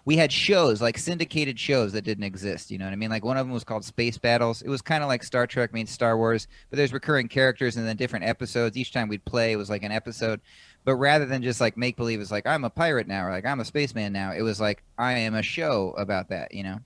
we 0.04 0.16
had 0.16 0.32
shows 0.32 0.80
like 0.80 0.96
syndicated 0.96 1.58
shows 1.58 1.92
that 1.92 2.02
didn't 2.02 2.24
exist. 2.24 2.70
You 2.70 2.78
know 2.78 2.84
what 2.86 2.92
I 2.92 2.96
mean? 2.96 3.10
Like 3.10 3.24
one 3.24 3.36
of 3.36 3.46
them 3.46 3.52
was 3.52 3.64
called 3.64 3.84
Space 3.84 4.16
Battles. 4.16 4.62
It 4.62 4.68
was 4.68 4.80
kind 4.82 5.02
of 5.02 5.08
like 5.08 5.22
Star 5.24 5.46
Trek 5.46 5.72
meets 5.74 5.92
Star 5.92 6.16
Wars, 6.16 6.46
but 6.70 6.76
there's 6.76 6.92
recurring 6.92 7.28
characters 7.28 7.76
and 7.76 7.86
then 7.86 7.96
different 7.96 8.24
episodes. 8.24 8.76
Each 8.76 8.92
time 8.92 9.08
we'd 9.08 9.24
play, 9.24 9.52
it 9.52 9.56
was 9.56 9.70
like 9.70 9.82
an 9.82 9.92
episode. 9.92 10.40
But 10.84 10.96
rather 10.96 11.26
than 11.26 11.42
just 11.42 11.60
like 11.60 11.76
make 11.76 11.96
believe, 11.96 12.20
it's 12.20 12.30
like 12.30 12.46
I'm 12.46 12.64
a 12.64 12.70
pirate 12.70 13.08
now 13.08 13.26
or 13.26 13.30
like 13.30 13.44
I'm 13.44 13.60
a 13.60 13.64
spaceman 13.64 14.12
now. 14.12 14.32
It 14.32 14.42
was 14.42 14.60
like 14.60 14.82
I 14.96 15.12
am 15.18 15.34
a 15.34 15.42
show 15.42 15.94
about 15.98 16.28
that. 16.30 16.54
You 16.54 16.62
know? 16.62 16.78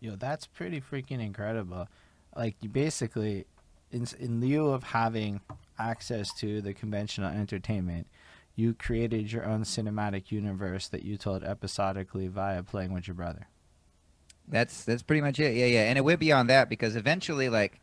Yo, 0.00 0.16
that's 0.16 0.46
pretty 0.46 0.80
freaking 0.80 1.20
incredible. 1.24 1.88
Like 2.36 2.56
you 2.60 2.68
basically, 2.68 3.46
in 3.90 4.06
in 4.18 4.40
lieu 4.40 4.68
of 4.68 4.82
having 4.82 5.40
access 5.78 6.32
to 6.34 6.60
the 6.60 6.72
conventional 6.72 7.30
entertainment, 7.30 8.06
you 8.54 8.74
created 8.74 9.32
your 9.32 9.44
own 9.44 9.62
cinematic 9.62 10.30
universe 10.30 10.88
that 10.88 11.02
you 11.02 11.16
told 11.16 11.42
episodically 11.42 12.28
via 12.28 12.62
playing 12.62 12.92
with 12.92 13.06
your 13.06 13.14
brother. 13.14 13.48
That's 14.48 14.84
that's 14.84 15.02
pretty 15.02 15.22
much 15.22 15.38
it. 15.38 15.54
Yeah, 15.54 15.66
yeah. 15.66 15.88
And 15.88 15.98
it 15.98 16.02
went 16.02 16.20
beyond 16.20 16.50
that 16.50 16.68
because 16.68 16.96
eventually, 16.96 17.48
like, 17.48 17.80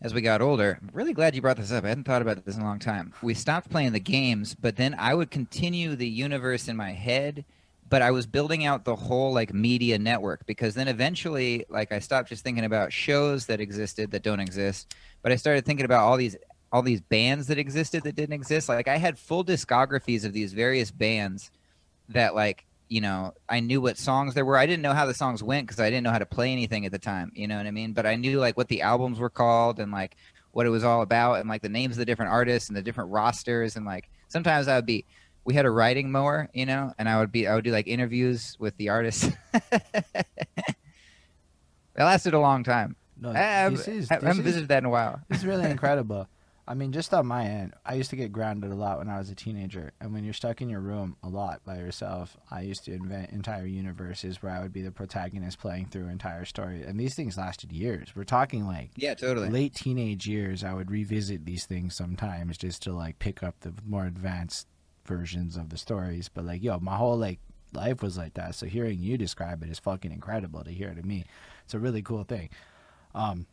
as 0.00 0.14
we 0.14 0.20
got 0.22 0.40
older, 0.40 0.78
I'm 0.80 0.90
really 0.92 1.12
glad 1.12 1.34
you 1.34 1.42
brought 1.42 1.58
this 1.58 1.72
up. 1.72 1.84
I 1.84 1.88
hadn't 1.88 2.04
thought 2.04 2.22
about 2.22 2.44
this 2.44 2.56
in 2.56 2.62
a 2.62 2.64
long 2.64 2.78
time. 2.78 3.12
We 3.22 3.34
stopped 3.34 3.70
playing 3.70 3.92
the 3.92 4.00
games, 4.00 4.54
but 4.54 4.76
then 4.76 4.94
I 4.98 5.14
would 5.14 5.30
continue 5.30 5.94
the 5.94 6.08
universe 6.08 6.68
in 6.68 6.76
my 6.76 6.92
head, 6.92 7.44
but 7.90 8.02
I 8.02 8.12
was 8.12 8.24
building 8.24 8.64
out 8.64 8.84
the 8.84 8.96
whole 8.96 9.32
like 9.32 9.52
media 9.52 9.98
network 9.98 10.46
because 10.46 10.74
then 10.74 10.88
eventually, 10.88 11.66
like, 11.68 11.92
I 11.92 11.98
stopped 11.98 12.28
just 12.28 12.44
thinking 12.44 12.64
about 12.64 12.92
shows 12.92 13.46
that 13.46 13.60
existed 13.60 14.12
that 14.12 14.22
don't 14.22 14.40
exist, 14.40 14.94
but 15.22 15.32
I 15.32 15.36
started 15.36 15.66
thinking 15.66 15.84
about 15.84 16.04
all 16.04 16.16
these 16.16 16.36
all 16.72 16.82
these 16.82 17.00
bands 17.00 17.48
that 17.48 17.58
existed 17.58 18.04
that 18.04 18.14
didn't 18.14 18.32
exist. 18.32 18.68
Like, 18.68 18.86
I 18.86 18.96
had 18.96 19.18
full 19.18 19.44
discographies 19.44 20.24
of 20.24 20.32
these 20.32 20.52
various 20.52 20.92
bands 20.92 21.50
that 22.10 22.34
like 22.34 22.64
you 22.88 23.00
know 23.00 23.32
i 23.48 23.60
knew 23.60 23.80
what 23.80 23.96
songs 23.96 24.34
there 24.34 24.44
were 24.44 24.56
i 24.56 24.66
didn't 24.66 24.82
know 24.82 24.92
how 24.92 25.06
the 25.06 25.14
songs 25.14 25.44
went 25.44 25.64
because 25.64 25.78
i 25.78 25.88
didn't 25.88 26.02
know 26.02 26.10
how 26.10 26.18
to 26.18 26.26
play 26.26 26.50
anything 26.50 26.84
at 26.84 26.90
the 26.90 26.98
time 26.98 27.30
you 27.36 27.46
know 27.46 27.56
what 27.56 27.66
i 27.66 27.70
mean 27.70 27.92
but 27.92 28.04
i 28.04 28.16
knew 28.16 28.40
like 28.40 28.56
what 28.56 28.66
the 28.66 28.82
albums 28.82 29.20
were 29.20 29.30
called 29.30 29.78
and 29.78 29.92
like 29.92 30.16
what 30.50 30.66
it 30.66 30.70
was 30.70 30.82
all 30.82 31.02
about 31.02 31.34
and 31.34 31.48
like 31.48 31.62
the 31.62 31.68
names 31.68 31.92
of 31.94 31.98
the 31.98 32.04
different 32.04 32.32
artists 32.32 32.68
and 32.68 32.76
the 32.76 32.82
different 32.82 33.08
rosters 33.10 33.76
and 33.76 33.86
like 33.86 34.10
sometimes 34.26 34.66
i 34.66 34.74
would 34.74 34.86
be 34.86 35.06
we 35.44 35.54
had 35.54 35.64
a 35.66 35.70
writing 35.70 36.10
mower 36.12 36.48
you 36.52 36.66
know 36.66 36.92
and 36.98 37.08
i 37.08 37.18
would 37.18 37.32
be 37.32 37.46
i 37.48 37.54
would 37.54 37.64
do 37.64 37.70
like 37.72 37.86
interviews 37.86 38.56
with 38.58 38.76
the 38.76 38.88
artists 38.88 39.28
it 39.72 40.26
lasted 41.96 42.34
a 42.34 42.38
long 42.40 42.62
time 42.64 42.96
No, 43.20 43.30
I, 43.30 43.68
this 43.68 43.88
is 43.88 44.10
I 44.10 44.16
this 44.16 44.24
haven't 44.26 44.40
is, 44.40 44.46
visited 44.46 44.68
that 44.68 44.78
in 44.78 44.84
a 44.86 44.90
while 44.90 45.20
It's 45.28 45.44
really 45.44 45.70
incredible. 45.70 46.28
I 46.68 46.74
mean, 46.74 46.92
just 46.92 47.12
on 47.12 47.26
my 47.26 47.46
end, 47.46 47.74
I 47.84 47.94
used 47.94 48.10
to 48.10 48.16
get 48.16 48.30
grounded 48.30 48.70
a 48.70 48.76
lot 48.76 48.98
when 48.98 49.08
I 49.08 49.18
was 49.18 49.28
a 49.28 49.34
teenager. 49.34 49.90
And 50.00 50.12
when 50.14 50.22
you're 50.22 50.32
stuck 50.32 50.62
in 50.62 50.68
your 50.68 50.78
room 50.78 51.16
a 51.20 51.28
lot 51.28 51.64
by 51.64 51.78
yourself, 51.78 52.36
I 52.48 52.60
used 52.60 52.84
to 52.84 52.92
invent 52.92 53.30
entire 53.30 53.66
universes 53.66 54.40
where 54.40 54.52
I 54.52 54.60
would 54.62 54.72
be 54.72 54.82
the 54.82 54.92
protagonist 54.92 55.58
playing 55.58 55.86
through 55.86 56.06
entire 56.06 56.44
story. 56.44 56.84
And 56.84 57.00
these 57.00 57.16
things 57.16 57.36
lasted 57.36 57.72
years. 57.72 58.10
We're 58.14 58.22
talking 58.22 58.68
like 58.68 58.90
Yeah, 58.94 59.14
totally. 59.14 59.48
late 59.50 59.74
teenage 59.74 60.28
years. 60.28 60.62
I 60.62 60.72
would 60.74 60.92
revisit 60.92 61.44
these 61.44 61.66
things 61.66 61.96
sometimes 61.96 62.56
just 62.56 62.82
to 62.82 62.92
like 62.92 63.18
pick 63.18 63.42
up 63.42 63.56
the 63.62 63.74
more 63.84 64.06
advanced 64.06 64.68
versions 65.10 65.56
of 65.56 65.70
the 65.70 65.76
stories. 65.76 66.28
But 66.28 66.46
like, 66.46 66.62
yo, 66.62 66.78
my 66.78 66.96
whole 66.96 67.16
like 67.16 67.40
life 67.72 68.02
was 68.02 68.16
like 68.16 68.34
that. 68.34 68.54
So 68.54 68.66
hearing 68.66 69.00
you 69.00 69.18
describe 69.18 69.62
it 69.62 69.68
is 69.68 69.78
fucking 69.78 70.12
incredible 70.12 70.62
to 70.64 70.70
hear 70.70 70.94
to 70.94 71.02
me. 71.02 71.24
It's 71.64 71.74
a 71.74 71.78
really 71.78 72.02
cool 72.02 72.24
thing. 72.24 72.48
Um, 73.14 73.46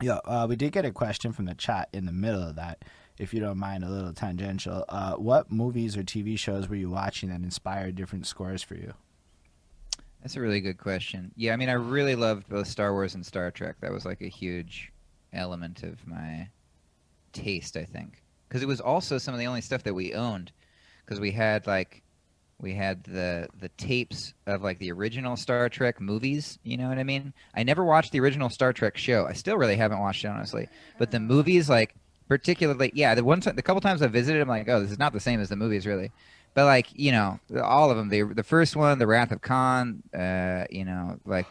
yeah, 0.00 0.18
uh, 0.24 0.46
we 0.48 0.56
did 0.56 0.72
get 0.72 0.84
a 0.84 0.92
question 0.92 1.32
from 1.32 1.46
the 1.46 1.54
chat 1.54 1.88
in 1.92 2.06
the 2.06 2.12
middle 2.12 2.42
of 2.42 2.56
that. 2.56 2.84
If 3.18 3.32
you 3.32 3.40
don't 3.40 3.58
mind, 3.58 3.84
a 3.84 3.88
little 3.88 4.12
tangential. 4.12 4.84
Uh, 4.88 5.14
what 5.14 5.52
movies 5.52 5.96
or 5.96 6.02
TV 6.02 6.38
shows 6.38 6.68
were 6.68 6.74
you 6.76 6.90
watching 6.90 7.28
that 7.28 7.42
inspired 7.42 7.94
different 7.94 8.26
scores 8.26 8.62
for 8.62 8.74
you? 8.74 8.94
That's 10.20 10.36
a 10.36 10.40
really 10.40 10.60
good 10.60 10.78
question. 10.78 11.32
Yeah, 11.36 11.52
I 11.52 11.56
mean, 11.56 11.68
I 11.68 11.74
really 11.74 12.16
loved 12.16 12.48
both 12.48 12.66
Star 12.66 12.92
Wars 12.92 13.14
and 13.14 13.24
Star 13.24 13.50
Trek. 13.50 13.76
That 13.80 13.92
was 13.92 14.04
like 14.04 14.20
a 14.22 14.28
huge 14.28 14.92
element 15.32 15.82
of 15.82 16.04
my 16.06 16.48
taste, 17.32 17.76
I 17.76 17.84
think, 17.84 18.22
because 18.48 18.62
it 18.62 18.68
was 18.68 18.80
also 18.80 19.18
some 19.18 19.34
of 19.34 19.40
the 19.40 19.46
only 19.46 19.60
stuff 19.60 19.82
that 19.84 19.94
we 19.94 20.14
owned. 20.14 20.50
Because 21.04 21.20
we 21.20 21.30
had 21.32 21.66
like, 21.66 22.02
we 22.60 22.74
had 22.74 23.04
the 23.04 23.48
the 23.60 23.68
tapes 23.70 24.32
of 24.46 24.62
like 24.62 24.78
the 24.78 24.92
original 24.92 25.36
Star 25.36 25.68
Trek 25.68 26.00
movies. 26.00 26.58
You 26.62 26.76
know 26.76 26.88
what 26.88 26.98
I 26.98 27.04
mean? 27.04 27.32
I 27.54 27.62
never 27.62 27.84
watched 27.84 28.12
the 28.12 28.20
original 28.20 28.48
Star 28.48 28.72
Trek 28.72 28.96
show. 28.96 29.26
I 29.26 29.32
still 29.32 29.56
really 29.56 29.76
haven't 29.76 29.98
watched 30.00 30.24
it 30.24 30.28
honestly. 30.28 30.68
But 30.98 31.10
the 31.10 31.20
movies, 31.20 31.68
like 31.68 31.94
particularly, 32.28 32.92
yeah, 32.94 33.14
the 33.14 33.24
one 33.24 33.40
time, 33.40 33.56
the 33.56 33.62
couple 33.62 33.80
times 33.80 34.02
I 34.02 34.06
visited, 34.06 34.40
I'm 34.40 34.48
like, 34.48 34.68
oh, 34.68 34.80
this 34.80 34.90
is 34.90 34.98
not 34.98 35.12
the 35.12 35.20
same 35.20 35.40
as 35.40 35.48
the 35.48 35.56
movies, 35.56 35.86
really. 35.86 36.10
But 36.54 36.64
like 36.64 36.86
you 36.92 37.12
know, 37.12 37.40
all 37.62 37.90
of 37.90 37.96
them. 37.96 38.08
The 38.08 38.22
the 38.22 38.44
first 38.44 38.76
one, 38.76 38.98
the 38.98 39.06
Wrath 39.06 39.32
of 39.32 39.42
Khan. 39.42 40.02
Uh, 40.16 40.64
you 40.70 40.84
know, 40.84 41.18
like 41.26 41.46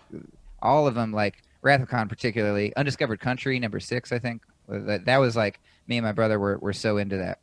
all 0.62 0.88
of 0.88 0.95
them. 0.95 1.12
Like 1.12 1.43
Wrath 1.62 1.81
of 1.81 1.89
Khan, 1.89 2.07
particularly 2.07 2.75
Undiscovered 2.75 3.19
Country, 3.19 3.60
number 3.60 3.79
six, 3.79 4.12
I 4.12 4.19
think. 4.19 4.41
That 4.69 5.05
that 5.05 5.17
was 5.17 5.36
like 5.36 5.60
me 5.88 5.98
and 5.98 6.05
my 6.05 6.13
brother 6.13 6.39
were 6.39 6.57
were 6.57 6.74
so 6.74 6.98
into 6.98 7.17
that. 7.17 7.39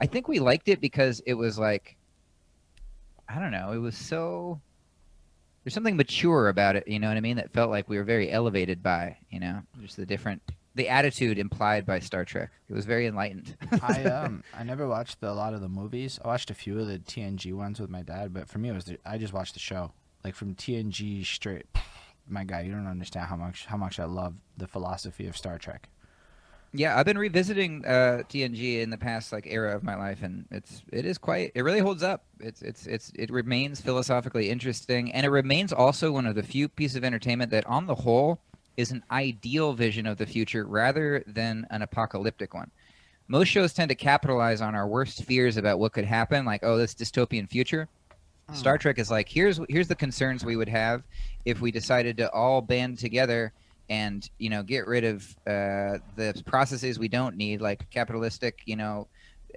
I 0.00 0.06
think 0.06 0.28
we 0.28 0.38
liked 0.40 0.68
it 0.68 0.80
because 0.80 1.20
it 1.26 1.34
was 1.34 1.58
like, 1.58 1.96
I 3.28 3.38
don't 3.38 3.50
know, 3.50 3.72
it 3.72 3.78
was 3.78 3.96
so. 3.96 4.60
There's 5.62 5.74
something 5.74 5.96
mature 5.96 6.48
about 6.48 6.76
it, 6.76 6.88
you 6.88 6.98
know 6.98 7.08
what 7.08 7.18
I 7.18 7.20
mean? 7.20 7.36
That 7.36 7.52
felt 7.52 7.70
like 7.70 7.86
we 7.88 7.98
were 7.98 8.04
very 8.04 8.30
elevated 8.30 8.82
by, 8.82 9.18
you 9.30 9.38
know, 9.38 9.60
just 9.82 9.98
the 9.98 10.06
different, 10.06 10.40
the 10.74 10.88
attitude 10.88 11.38
implied 11.38 11.84
by 11.84 11.98
Star 11.98 12.24
Trek. 12.24 12.50
It 12.70 12.72
was 12.72 12.86
very 12.86 13.06
enlightened. 13.06 13.56
I 13.82 14.04
um 14.04 14.42
I 14.58 14.64
never 14.64 14.88
watched 14.88 15.20
the, 15.20 15.30
a 15.30 15.34
lot 15.34 15.52
of 15.52 15.60
the 15.60 15.68
movies. 15.68 16.18
I 16.24 16.28
watched 16.28 16.50
a 16.50 16.54
few 16.54 16.80
of 16.80 16.86
the 16.86 16.98
TNG 16.98 17.52
ones 17.52 17.78
with 17.78 17.90
my 17.90 18.02
dad, 18.02 18.32
but 18.32 18.48
for 18.48 18.58
me 18.58 18.70
it 18.70 18.74
was 18.74 18.84
the, 18.84 18.98
I 19.04 19.18
just 19.18 19.34
watched 19.34 19.52
the 19.54 19.60
show. 19.60 19.92
Like 20.24 20.34
from 20.34 20.54
TNG 20.54 21.24
straight. 21.26 21.66
My 22.28 22.44
guy, 22.44 22.60
you 22.60 22.70
don't 22.70 22.86
understand 22.86 23.26
how 23.26 23.36
much 23.36 23.66
how 23.66 23.76
much 23.76 23.98
I 23.98 24.04
love 24.04 24.34
the 24.56 24.66
philosophy 24.68 25.26
of 25.26 25.36
Star 25.36 25.58
Trek. 25.58 25.88
Yeah, 26.72 26.96
I've 26.96 27.06
been 27.06 27.18
revisiting 27.18 27.84
uh, 27.84 28.22
TNG 28.28 28.80
in 28.80 28.90
the 28.90 28.96
past 28.96 29.32
like 29.32 29.46
era 29.48 29.74
of 29.74 29.82
my 29.82 29.96
life, 29.96 30.22
and 30.22 30.44
it's 30.52 30.82
it 30.92 31.04
is 31.04 31.18
quite 31.18 31.50
it 31.56 31.62
really 31.62 31.80
holds 31.80 32.04
up. 32.04 32.24
It's 32.38 32.62
it's 32.62 32.86
it's 32.86 33.10
it 33.16 33.30
remains 33.30 33.80
philosophically 33.80 34.50
interesting, 34.50 35.10
and 35.12 35.26
it 35.26 35.30
remains 35.30 35.72
also 35.72 36.12
one 36.12 36.26
of 36.26 36.36
the 36.36 36.44
few 36.44 36.68
pieces 36.68 36.96
of 36.96 37.04
entertainment 37.04 37.50
that, 37.50 37.66
on 37.66 37.86
the 37.86 37.94
whole, 37.96 38.38
is 38.76 38.92
an 38.92 39.02
ideal 39.10 39.72
vision 39.72 40.06
of 40.06 40.16
the 40.16 40.26
future 40.26 40.64
rather 40.64 41.24
than 41.26 41.66
an 41.70 41.82
apocalyptic 41.82 42.54
one. 42.54 42.70
Most 43.26 43.48
shows 43.48 43.72
tend 43.72 43.88
to 43.88 43.96
capitalize 43.96 44.60
on 44.60 44.76
our 44.76 44.86
worst 44.86 45.24
fears 45.24 45.56
about 45.56 45.80
what 45.80 45.92
could 45.92 46.04
happen, 46.04 46.44
like 46.44 46.62
oh, 46.62 46.78
this 46.78 46.94
dystopian 46.94 47.48
future. 47.48 47.88
Star 48.52 48.78
Trek 48.78 48.98
is 48.98 49.10
like 49.10 49.28
here's 49.28 49.60
here's 49.68 49.88
the 49.88 49.96
concerns 49.96 50.44
we 50.44 50.56
would 50.56 50.68
have 50.68 51.02
if 51.44 51.60
we 51.60 51.72
decided 51.72 52.16
to 52.18 52.30
all 52.32 52.60
band 52.60 52.98
together 52.98 53.52
and 53.90 54.30
you 54.38 54.48
know 54.48 54.62
get 54.62 54.86
rid 54.86 55.04
of 55.04 55.22
uh, 55.46 55.98
the 56.16 56.42
processes 56.46 56.98
we 56.98 57.08
don't 57.08 57.36
need 57.36 57.60
like 57.60 57.90
capitalistic 57.90 58.62
you 58.64 58.76
know 58.76 59.06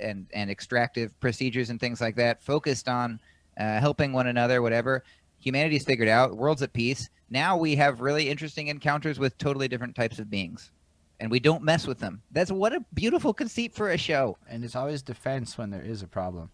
and 0.01 0.25
and 0.33 0.49
extractive 0.49 1.17
procedures 1.21 1.69
and 1.69 1.79
things 1.79 2.01
like 2.01 2.15
that 2.15 2.43
focused 2.43 2.89
on 2.89 3.19
uh, 3.59 3.79
helping 3.79 4.11
one 4.11 4.27
another 4.27 4.61
whatever 4.61 5.03
humanity's 5.39 5.85
figured 5.85 6.09
out 6.09 6.35
world's 6.35 6.63
at 6.63 6.73
peace 6.73 7.09
now 7.29 7.55
we 7.55 7.75
have 7.75 8.01
really 8.01 8.27
interesting 8.29 8.67
encounters 8.67 9.19
with 9.19 9.37
totally 9.37 9.67
different 9.67 9.95
types 9.95 10.17
of 10.19 10.29
beings 10.29 10.71
and 11.19 11.29
we 11.29 11.39
don't 11.39 11.63
mess 11.63 11.85
with 11.85 11.99
them 11.99 12.21
that's 12.31 12.51
what 12.51 12.73
a 12.73 12.83
beautiful 12.93 13.33
conceit 13.33 13.73
for 13.75 13.91
a 13.91 13.97
show 13.97 14.35
And 14.49 14.63
it's 14.63 14.75
always 14.75 15.01
defense 15.03 15.57
when 15.57 15.69
there 15.69 15.81
is 15.81 16.01
a 16.01 16.07
problem. 16.07 16.49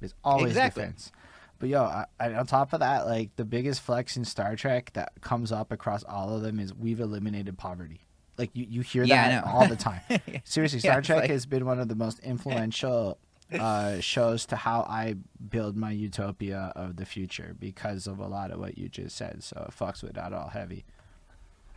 It's 0.00 0.14
always 0.24 0.52
Exactly. 0.52 0.84
defense. 0.84 1.12
But 1.60 1.68
yo, 1.68 1.82
I, 1.84 2.06
I, 2.18 2.34
on 2.34 2.46
top 2.46 2.72
of 2.72 2.80
that, 2.80 3.06
like 3.06 3.36
the 3.36 3.44
biggest 3.44 3.82
flex 3.82 4.16
in 4.16 4.24
Star 4.24 4.56
Trek 4.56 4.90
that 4.94 5.12
comes 5.20 5.52
up 5.52 5.70
across 5.70 6.02
all 6.02 6.34
of 6.34 6.42
them 6.42 6.58
is 6.58 6.74
we've 6.74 6.98
eliminated 7.00 7.56
poverty. 7.58 8.00
Like 8.38 8.50
you, 8.54 8.66
you 8.68 8.80
hear 8.80 9.04
Yeah, 9.04 9.28
that 9.42 9.44
all 9.46 9.68
the 9.68 9.76
time. 9.76 10.00
Seriously, 10.44 10.80
Star 10.80 10.98
it's 11.00 11.06
Trek 11.06 11.20
like- 11.20 11.30
has 11.30 11.46
been 11.46 11.66
one 11.66 11.78
of 11.78 11.86
the 11.88 11.94
most 11.94 12.18
influential 12.20 13.18
uh, 13.52 14.00
shows 14.00 14.46
to 14.46 14.56
how 14.56 14.80
I 14.88 15.16
build 15.50 15.76
my 15.76 15.90
utopia 15.90 16.72
of 16.74 16.96
the 16.96 17.04
future 17.04 17.54
because 17.60 18.06
of 18.06 18.18
a 18.20 18.26
lot 18.26 18.50
of 18.50 18.58
what 18.58 18.78
you 18.78 18.88
just 18.88 19.14
said. 19.16 19.42
So 19.42 19.66
it 19.68 19.74
fucks 19.78 20.02
with 20.02 20.14
that 20.14 20.32
all 20.32 20.48
heavy. 20.48 20.84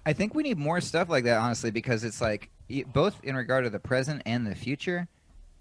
I 0.05 0.13
think 0.13 0.33
we 0.33 0.43
need 0.43 0.57
more 0.57 0.79
stuff 0.81 1.09
like 1.09 1.23
that, 1.25 1.37
honestly, 1.39 1.71
because 1.71 2.03
it's 2.05 2.21
like 2.21 2.49
both 2.93 3.19
in 3.23 3.35
regard 3.35 3.65
to 3.65 3.69
the 3.69 3.79
present 3.79 4.21
and 4.25 4.47
the 4.47 4.55
future. 4.55 5.07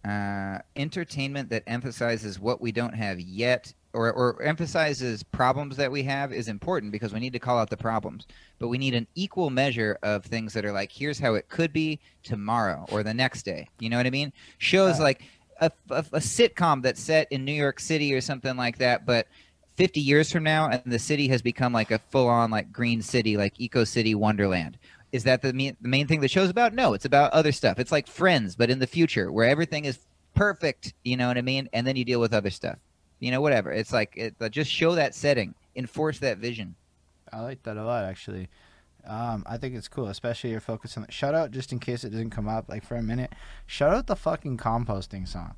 Uh, 0.04 0.58
entertainment 0.74 1.48
that 1.50 1.62
emphasizes 1.68 2.38
what 2.40 2.60
we 2.60 2.72
don't 2.72 2.94
have 2.94 3.20
yet, 3.20 3.72
or, 3.94 4.12
or 4.12 4.42
emphasizes 4.42 5.22
problems 5.22 5.76
that 5.76 5.90
we 5.90 6.02
have, 6.04 6.32
is 6.32 6.48
important 6.48 6.92
because 6.92 7.12
we 7.12 7.20
need 7.20 7.32
to 7.32 7.38
call 7.38 7.58
out 7.58 7.70
the 7.70 7.76
problems. 7.76 8.26
But 8.58 8.68
we 8.68 8.78
need 8.78 8.94
an 8.94 9.06
equal 9.14 9.50
measure 9.50 9.98
of 10.02 10.24
things 10.24 10.52
that 10.54 10.64
are 10.64 10.72
like, 10.72 10.90
here's 10.92 11.18
how 11.18 11.34
it 11.34 11.48
could 11.48 11.72
be 11.72 12.00
tomorrow 12.22 12.86
or 12.90 13.02
the 13.02 13.14
next 13.14 13.44
day. 13.44 13.68
You 13.78 13.90
know 13.90 13.96
what 13.96 14.06
I 14.06 14.10
mean? 14.10 14.32
Shows 14.58 14.98
Yeah. 14.98 15.04
like 15.04 15.22
a, 15.60 15.70
a, 15.90 15.98
a 16.12 16.20
sitcom 16.20 16.82
that's 16.82 17.02
set 17.02 17.28
in 17.30 17.44
New 17.44 17.52
York 17.52 17.80
City 17.80 18.12
or 18.14 18.20
something 18.20 18.56
like 18.56 18.78
that, 18.78 19.06
but 19.06 19.26
50 19.76 20.00
years 20.00 20.30
from 20.30 20.42
now 20.44 20.68
and 20.68 20.82
the 20.92 20.98
city 20.98 21.28
has 21.28 21.42
become 21.42 21.72
like 21.72 21.90
a 21.90 21.98
full-on 21.98 22.50
like 22.50 22.72
green 22.72 23.00
city 23.02 23.36
like 23.36 23.54
eco 23.58 23.84
city 23.84 24.14
wonderland 24.14 24.78
is 25.12 25.24
that 25.24 25.42
the 25.42 25.52
main, 25.52 25.76
the 25.80 25.88
main 25.88 26.06
thing 26.06 26.20
the 26.20 26.28
show's 26.28 26.50
about 26.50 26.74
no 26.74 26.92
it's 26.92 27.06
about 27.06 27.32
other 27.32 27.52
stuff 27.52 27.78
it's 27.78 27.90
like 27.90 28.06
friends 28.06 28.54
but 28.54 28.68
in 28.70 28.78
the 28.78 28.86
future 28.86 29.32
where 29.32 29.48
everything 29.48 29.86
is 29.86 29.98
perfect 30.34 30.92
you 31.04 31.16
know 31.16 31.26
what 31.28 31.38
i 31.38 31.42
mean 31.42 31.68
and 31.72 31.86
then 31.86 31.96
you 31.96 32.04
deal 32.04 32.20
with 32.20 32.34
other 32.34 32.50
stuff 32.50 32.78
you 33.22 33.30
know 33.30 33.40
whatever 33.40 33.72
it's 33.72 33.92
like 33.92 34.12
it, 34.16 34.34
just 34.50 34.70
show 34.70 34.94
that 34.94 35.14
setting 35.14 35.54
enforce 35.74 36.18
that 36.18 36.36
vision 36.36 36.74
I 37.32 37.40
like 37.40 37.62
that 37.62 37.76
a 37.76 37.84
lot, 37.84 38.04
actually. 38.04 38.48
Um, 39.06 39.42
I 39.46 39.56
think 39.56 39.74
it's 39.74 39.88
cool, 39.88 40.08
especially 40.08 40.50
your 40.50 40.60
focus 40.60 40.96
on. 40.96 41.06
Shout 41.08 41.34
out, 41.34 41.50
just 41.50 41.72
in 41.72 41.80
case 41.80 42.04
it 42.04 42.10
doesn't 42.10 42.30
come 42.30 42.48
up, 42.48 42.68
like 42.68 42.84
for 42.84 42.96
a 42.96 43.02
minute. 43.02 43.32
Shout 43.66 43.94
out 43.94 44.06
the 44.06 44.14
fucking 44.14 44.58
composting 44.58 45.26
song. 45.26 45.54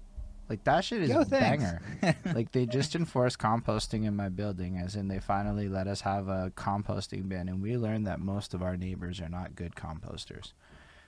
Like 0.48 0.64
that 0.64 0.84
shit 0.84 1.02
is 1.02 1.10
Yo, 1.10 1.22
a 1.22 1.24
banger. 1.24 1.80
like 2.34 2.52
they 2.52 2.66
just 2.66 2.94
enforced 2.94 3.38
composting 3.38 4.04
in 4.04 4.14
my 4.14 4.28
building, 4.28 4.78
as 4.78 4.94
in 4.94 5.08
they 5.08 5.18
finally 5.18 5.68
let 5.68 5.86
us 5.86 6.02
have 6.02 6.28
a 6.28 6.52
composting 6.54 7.28
bin, 7.28 7.48
and 7.48 7.60
we 7.60 7.76
learned 7.76 8.06
that 8.06 8.20
most 8.20 8.54
of 8.54 8.62
our 8.62 8.76
neighbors 8.76 9.20
are 9.20 9.28
not 9.28 9.56
good 9.56 9.74
composters. 9.74 10.52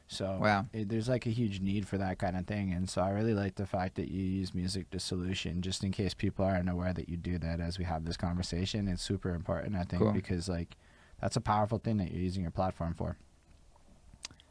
So 0.09 0.39
Wow. 0.41 0.67
it, 0.73 0.89
there's 0.89 1.09
like 1.09 1.27
a 1.27 1.31
huge 1.31 1.61
need 1.61 1.89
for 1.89 1.99
that 1.99 2.19
kind 2.19 2.37
of 2.37 2.47
thing, 2.47 2.73
and 2.73 2.89
so 2.89 3.03
I 3.03 3.11
really 3.11 3.35
like 3.35 3.57
the 3.57 3.67
fact 3.67 3.97
that 3.97 4.09
you 4.09 4.23
use 4.23 4.55
music 4.55 4.91
to 4.91 5.01
solution, 5.01 5.63
just 5.63 5.83
in 5.83 5.91
case 5.91 6.15
people 6.15 6.45
aren't 6.45 6.69
aware 6.69 6.93
that 6.93 7.09
you 7.09 7.17
do 7.17 7.39
that. 7.39 7.59
As 7.61 7.79
we 7.79 7.85
have 7.85 8.05
this 8.05 8.17
conversation, 8.17 8.87
it's 8.87 9.03
super 9.03 9.31
important, 9.35 9.75
I 9.75 9.83
think, 9.83 10.03
Cool. 10.03 10.13
because 10.13 10.49
like 10.49 10.77
that's 11.21 11.37
a 11.37 11.41
powerful 11.41 11.79
thing 11.79 11.97
that 11.97 12.13
you're 12.13 12.23
using 12.23 12.43
your 12.43 12.53
platform 12.53 12.95
for. 12.95 13.17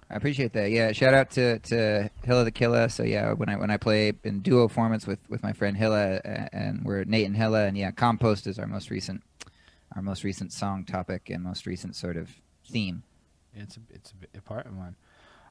I 0.10 0.16
appreciate 0.16 0.54
that. 0.54 0.70
Yeah, 0.70 0.92
shout 0.92 1.14
out 1.14 1.32
to 1.32 1.58
to 1.60 2.10
Hilla 2.24 2.44
the 2.44 2.52
Killa. 2.52 2.90
So 2.90 3.04
yeah, 3.04 3.32
when 3.34 3.50
I 3.50 3.56
when 3.56 3.72
I 3.72 3.78
play 3.78 4.14
in 4.24 4.42
duo 4.42 4.68
formats 4.68 5.08
with 5.08 5.20
with 5.30 5.42
my 5.42 5.54
friend 5.54 5.76
Hilla, 5.76 6.18
uh, 6.18 6.48
and 6.54 6.84
we're 6.86 7.06
Nate 7.06 7.26
and 7.26 7.36
Hilla, 7.36 7.66
and 7.66 7.78
yeah, 7.78 7.92
compost 7.92 8.46
is 8.46 8.60
our 8.60 8.68
most 8.68 8.90
recent 8.92 9.24
our 9.96 10.02
most 10.02 10.24
recent 10.24 10.52
song 10.52 10.84
topic 10.84 11.30
and 11.30 11.44
most 11.44 11.66
recent 11.66 11.96
sort 11.96 12.18
of 12.18 12.30
theme. 12.70 13.04
It's 13.56 13.78
a, 13.78 13.80
it's 13.90 14.14
a, 14.38 14.42
part 14.42 14.66
of 14.66 14.76
one. 14.76 14.96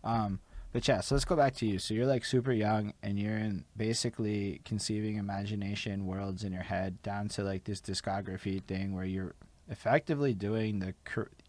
Um, 0.05 0.39
but 0.73 0.87
yeah, 0.87 1.01
so 1.01 1.15
let's 1.15 1.25
go 1.25 1.37
back 1.37 1.55
to 1.57 1.67
you. 1.67 1.79
So 1.79 1.95
you're 1.95 2.07
like 2.07 2.25
super 2.25 2.53
young, 2.53 2.93
and 3.03 3.19
you're 3.19 3.37
in 3.37 3.65
basically 3.77 4.61
conceiving 4.65 5.17
imagination 5.17 6.07
worlds 6.07 6.45
in 6.45 6.53
your 6.53 6.63
head 6.63 7.03
down 7.03 7.29
to 7.31 7.43
like 7.43 7.65
this 7.65 7.81
discography 7.81 8.63
thing 8.63 8.95
where 8.95 9.05
you're 9.05 9.35
effectively 9.71 10.35
doing 10.35 10.79
the 10.81 10.95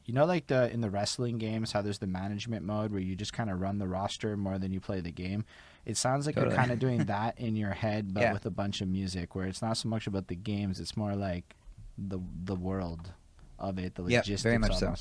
you 0.06 0.14
know 0.14 0.24
like 0.24 0.48
the 0.48 0.72
in 0.72 0.80
the 0.80 0.90
wrestling 0.90 1.38
games 1.38 1.74
how 1.74 1.82
there's 1.82 1.98
the 1.98 2.08
management 2.08 2.64
mode 2.64 2.90
where 2.94 3.02
you 3.02 3.14
just 3.14 3.34
kind 3.34 3.50
of 3.50 3.60
run 3.60 3.78
the 3.78 3.88
roster 3.90 4.38
more 4.38 4.58
than 4.58 4.72
you 4.72 4.80
play 4.80 5.02
the 5.02 5.12
game 5.12 5.44
it 5.86 5.98
sounds 5.98 6.26
like 6.26 6.36
Totally. 6.36 6.54
you're 6.54 6.58
kind 6.58 6.72
of 6.72 6.80
doing 6.80 7.04
that 7.08 7.38
in 7.38 7.58
your 7.58 7.72
head 7.72 8.14
but 8.14 8.22
Yeah. 8.22 8.32
with 8.32 8.46
a 8.46 8.50
bunch 8.50 8.80
of 8.80 8.88
music 8.88 9.36
where 9.36 9.46
it's 9.48 9.62
not 9.62 9.76
so 9.76 9.90
much 9.90 10.08
about 10.08 10.28
the 10.28 10.36
games 10.36 10.80
it's 10.80 10.96
more 10.96 11.14
like 11.14 11.56
the 11.98 12.20
the 12.46 12.56
world 12.56 13.12
of 13.60 13.78
it 13.78 13.96
the 13.96 14.04
Yeah, 14.04 14.20
logistics 14.20 14.44
very 14.44 14.60
much 14.60 14.78
so. 14.78 14.96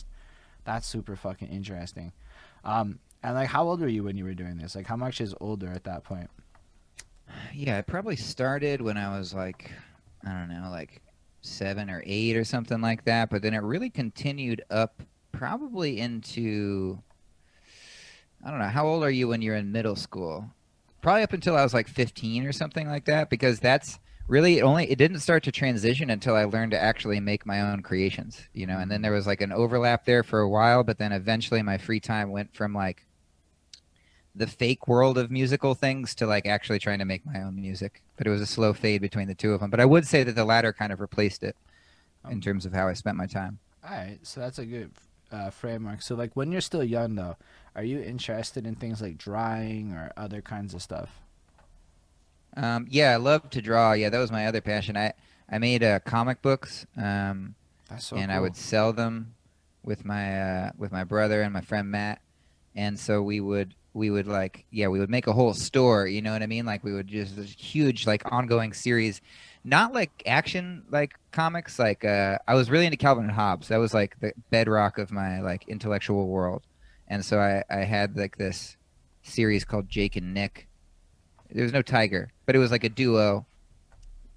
that's 0.64 0.84
super 0.88 1.14
fucking 1.14 1.46
interesting 1.48 2.12
um 2.64 2.98
And 3.24 3.34
like, 3.34 3.48
how 3.48 3.66
old 3.66 3.80
were 3.80 3.88
you 3.88 4.04
when 4.04 4.18
you 4.18 4.24
were 4.24 4.34
doing 4.34 4.58
this? 4.58 4.76
Like, 4.76 4.86
how 4.86 4.96
much 4.96 5.22
is 5.22 5.34
older 5.40 5.68
at 5.68 5.84
that 5.84 6.04
point? 6.04 6.28
Yeah, 7.54 7.78
I 7.78 7.82
probably 7.82 8.16
started 8.16 8.82
when 8.82 8.98
I 8.98 9.16
was 9.16 9.32
like, 9.32 9.70
I 10.26 10.32
don't 10.32 10.50
know, 10.50 10.68
like 10.70 11.00
seven 11.40 11.88
or 11.88 12.02
eight 12.04 12.36
or 12.36 12.44
something 12.44 12.82
like 12.82 13.06
that. 13.06 13.30
But 13.30 13.40
then 13.40 13.54
it 13.54 13.62
really 13.62 13.88
continued 13.88 14.62
up 14.70 15.02
probably 15.32 16.00
into, 16.00 16.98
I 18.44 18.50
don't 18.50 18.58
know, 18.58 18.68
how 18.68 18.86
old 18.86 19.02
are 19.02 19.10
you 19.10 19.28
when 19.28 19.40
you're 19.40 19.56
in 19.56 19.72
middle 19.72 19.96
school? 19.96 20.50
Probably 21.00 21.22
up 21.22 21.32
until 21.32 21.56
I 21.56 21.62
was 21.62 21.72
like 21.72 21.88
15 21.88 22.44
or 22.44 22.52
something 22.52 22.86
like 22.86 23.06
that, 23.06 23.30
because 23.30 23.58
that's 23.58 23.98
really 24.28 24.58
it 24.58 24.62
only 24.62 24.90
it 24.90 24.98
didn't 24.98 25.20
start 25.20 25.44
to 25.44 25.52
transition 25.52 26.10
until 26.10 26.36
I 26.36 26.44
learned 26.44 26.72
to 26.72 26.82
actually 26.82 27.20
make 27.20 27.46
my 27.46 27.62
own 27.62 27.80
creations, 27.80 28.42
you 28.52 28.66
know. 28.66 28.78
And 28.78 28.90
then 28.90 29.00
there 29.00 29.12
was 29.12 29.26
like 29.26 29.40
an 29.40 29.52
overlap 29.52 30.04
there 30.04 30.22
for 30.22 30.40
a 30.40 30.48
while, 30.48 30.84
but 30.84 30.98
then 30.98 31.12
eventually 31.12 31.62
my 31.62 31.78
free 31.78 32.00
time 32.00 32.30
went 32.30 32.54
from 32.54 32.74
like 32.74 33.03
the 34.34 34.46
fake 34.46 34.88
world 34.88 35.18
of 35.18 35.30
musical 35.30 35.74
things 35.74 36.14
to 36.16 36.26
like 36.26 36.46
actually 36.46 36.78
trying 36.78 36.98
to 36.98 37.04
make 37.04 37.24
my 37.24 37.40
own 37.42 37.56
music. 37.56 38.02
But 38.16 38.26
it 38.26 38.30
was 38.30 38.40
a 38.40 38.46
slow 38.46 38.72
fade 38.72 39.00
between 39.00 39.28
the 39.28 39.34
two 39.34 39.52
of 39.52 39.60
them. 39.60 39.70
But 39.70 39.80
I 39.80 39.84
would 39.84 40.06
say 40.06 40.22
that 40.24 40.34
the 40.34 40.44
latter 40.44 40.72
kind 40.72 40.92
of 40.92 41.00
replaced 41.00 41.42
it 41.42 41.56
in 42.30 42.40
terms 42.40 42.66
of 42.66 42.72
how 42.72 42.88
I 42.88 42.94
spent 42.94 43.16
my 43.16 43.26
time. 43.26 43.58
All 43.84 43.90
right, 43.90 44.18
so 44.22 44.40
that's 44.40 44.58
a 44.58 44.64
good 44.66 44.90
uh, 45.30 45.50
framework. 45.50 46.02
So 46.02 46.14
like, 46.14 46.34
when 46.34 46.50
you're 46.52 46.60
still 46.60 46.84
young 46.84 47.14
though, 47.14 47.36
are 47.76 47.84
you 47.84 48.00
interested 48.00 48.66
in 48.66 48.76
things 48.76 49.02
like 49.02 49.18
drawing 49.18 49.92
or 49.92 50.12
other 50.16 50.40
kinds 50.40 50.74
of 50.74 50.82
stuff? 50.82 51.20
Um, 52.56 52.86
yeah, 52.88 53.12
I 53.12 53.16
love 53.16 53.50
to 53.50 53.62
draw. 53.62 53.92
Yeah, 53.92 54.10
that 54.10 54.18
was 54.18 54.30
my 54.30 54.46
other 54.46 54.60
passion. 54.60 54.96
I 54.96 55.12
I 55.50 55.58
made 55.58 55.82
uh, 55.82 56.00
comic 56.00 56.40
books, 56.40 56.86
um, 56.96 57.54
That's 57.88 58.06
so 58.06 58.16
and 58.16 58.30
cool. 58.30 58.36
I 58.36 58.40
would 58.40 58.56
sell 58.56 58.92
them 58.92 59.34
with 59.82 60.04
my 60.04 60.40
uh, 60.40 60.70
with 60.78 60.92
my 60.92 61.04
brother 61.04 61.42
and 61.42 61.52
my 61.52 61.60
friend 61.60 61.90
Matt. 61.90 62.20
And 62.74 62.98
so 62.98 63.22
we 63.22 63.40
would 63.40 63.74
we 63.94 64.10
would 64.10 64.26
like 64.26 64.66
yeah 64.70 64.88
we 64.88 64.98
would 64.98 65.08
make 65.08 65.26
a 65.26 65.32
whole 65.32 65.54
store. 65.54 66.06
You 66.06 66.20
know 66.20 66.32
what 66.32 66.42
I 66.42 66.46
mean? 66.46 66.66
Like 66.66 66.84
we 66.84 66.92
would 66.92 67.08
just 67.08 67.36
this 67.36 67.52
huge 67.52 68.06
like 68.06 68.30
ongoing 68.30 68.72
series, 68.72 69.20
not 69.64 69.94
like 69.94 70.22
action 70.26 70.84
like 70.90 71.14
comics. 71.32 71.78
Like 71.78 72.04
uh, 72.04 72.38
I 72.46 72.54
was 72.54 72.70
really 72.70 72.84
into 72.84 72.98
Calvin 72.98 73.24
and 73.24 73.32
Hobbes. 73.32 73.68
That 73.68 73.78
was 73.78 73.94
like 73.94 74.18
the 74.20 74.32
bedrock 74.50 74.98
of 74.98 75.10
my 75.10 75.40
like 75.40 75.66
intellectual 75.68 76.28
world. 76.28 76.62
And 77.08 77.24
so 77.24 77.38
I 77.38 77.62
I 77.70 77.84
had 77.84 78.16
like 78.16 78.36
this 78.36 78.76
series 79.22 79.64
called 79.64 79.88
Jake 79.88 80.16
and 80.16 80.34
Nick. 80.34 80.68
There 81.50 81.62
was 81.62 81.72
no 81.72 81.82
tiger, 81.82 82.32
but 82.46 82.56
it 82.56 82.58
was 82.58 82.72
like 82.72 82.84
a 82.84 82.88
duo 82.88 83.46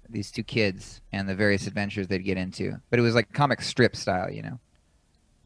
these 0.08 0.30
two 0.30 0.42
kids 0.42 1.00
and 1.12 1.28
the 1.28 1.34
various 1.34 1.66
adventures 1.66 2.08
they'd 2.08 2.24
get 2.24 2.38
into. 2.38 2.80
But 2.90 2.98
it 2.98 3.02
was 3.02 3.14
like 3.14 3.32
comic 3.32 3.60
strip 3.60 3.94
style, 3.94 4.30
you 4.30 4.42
know. 4.42 4.58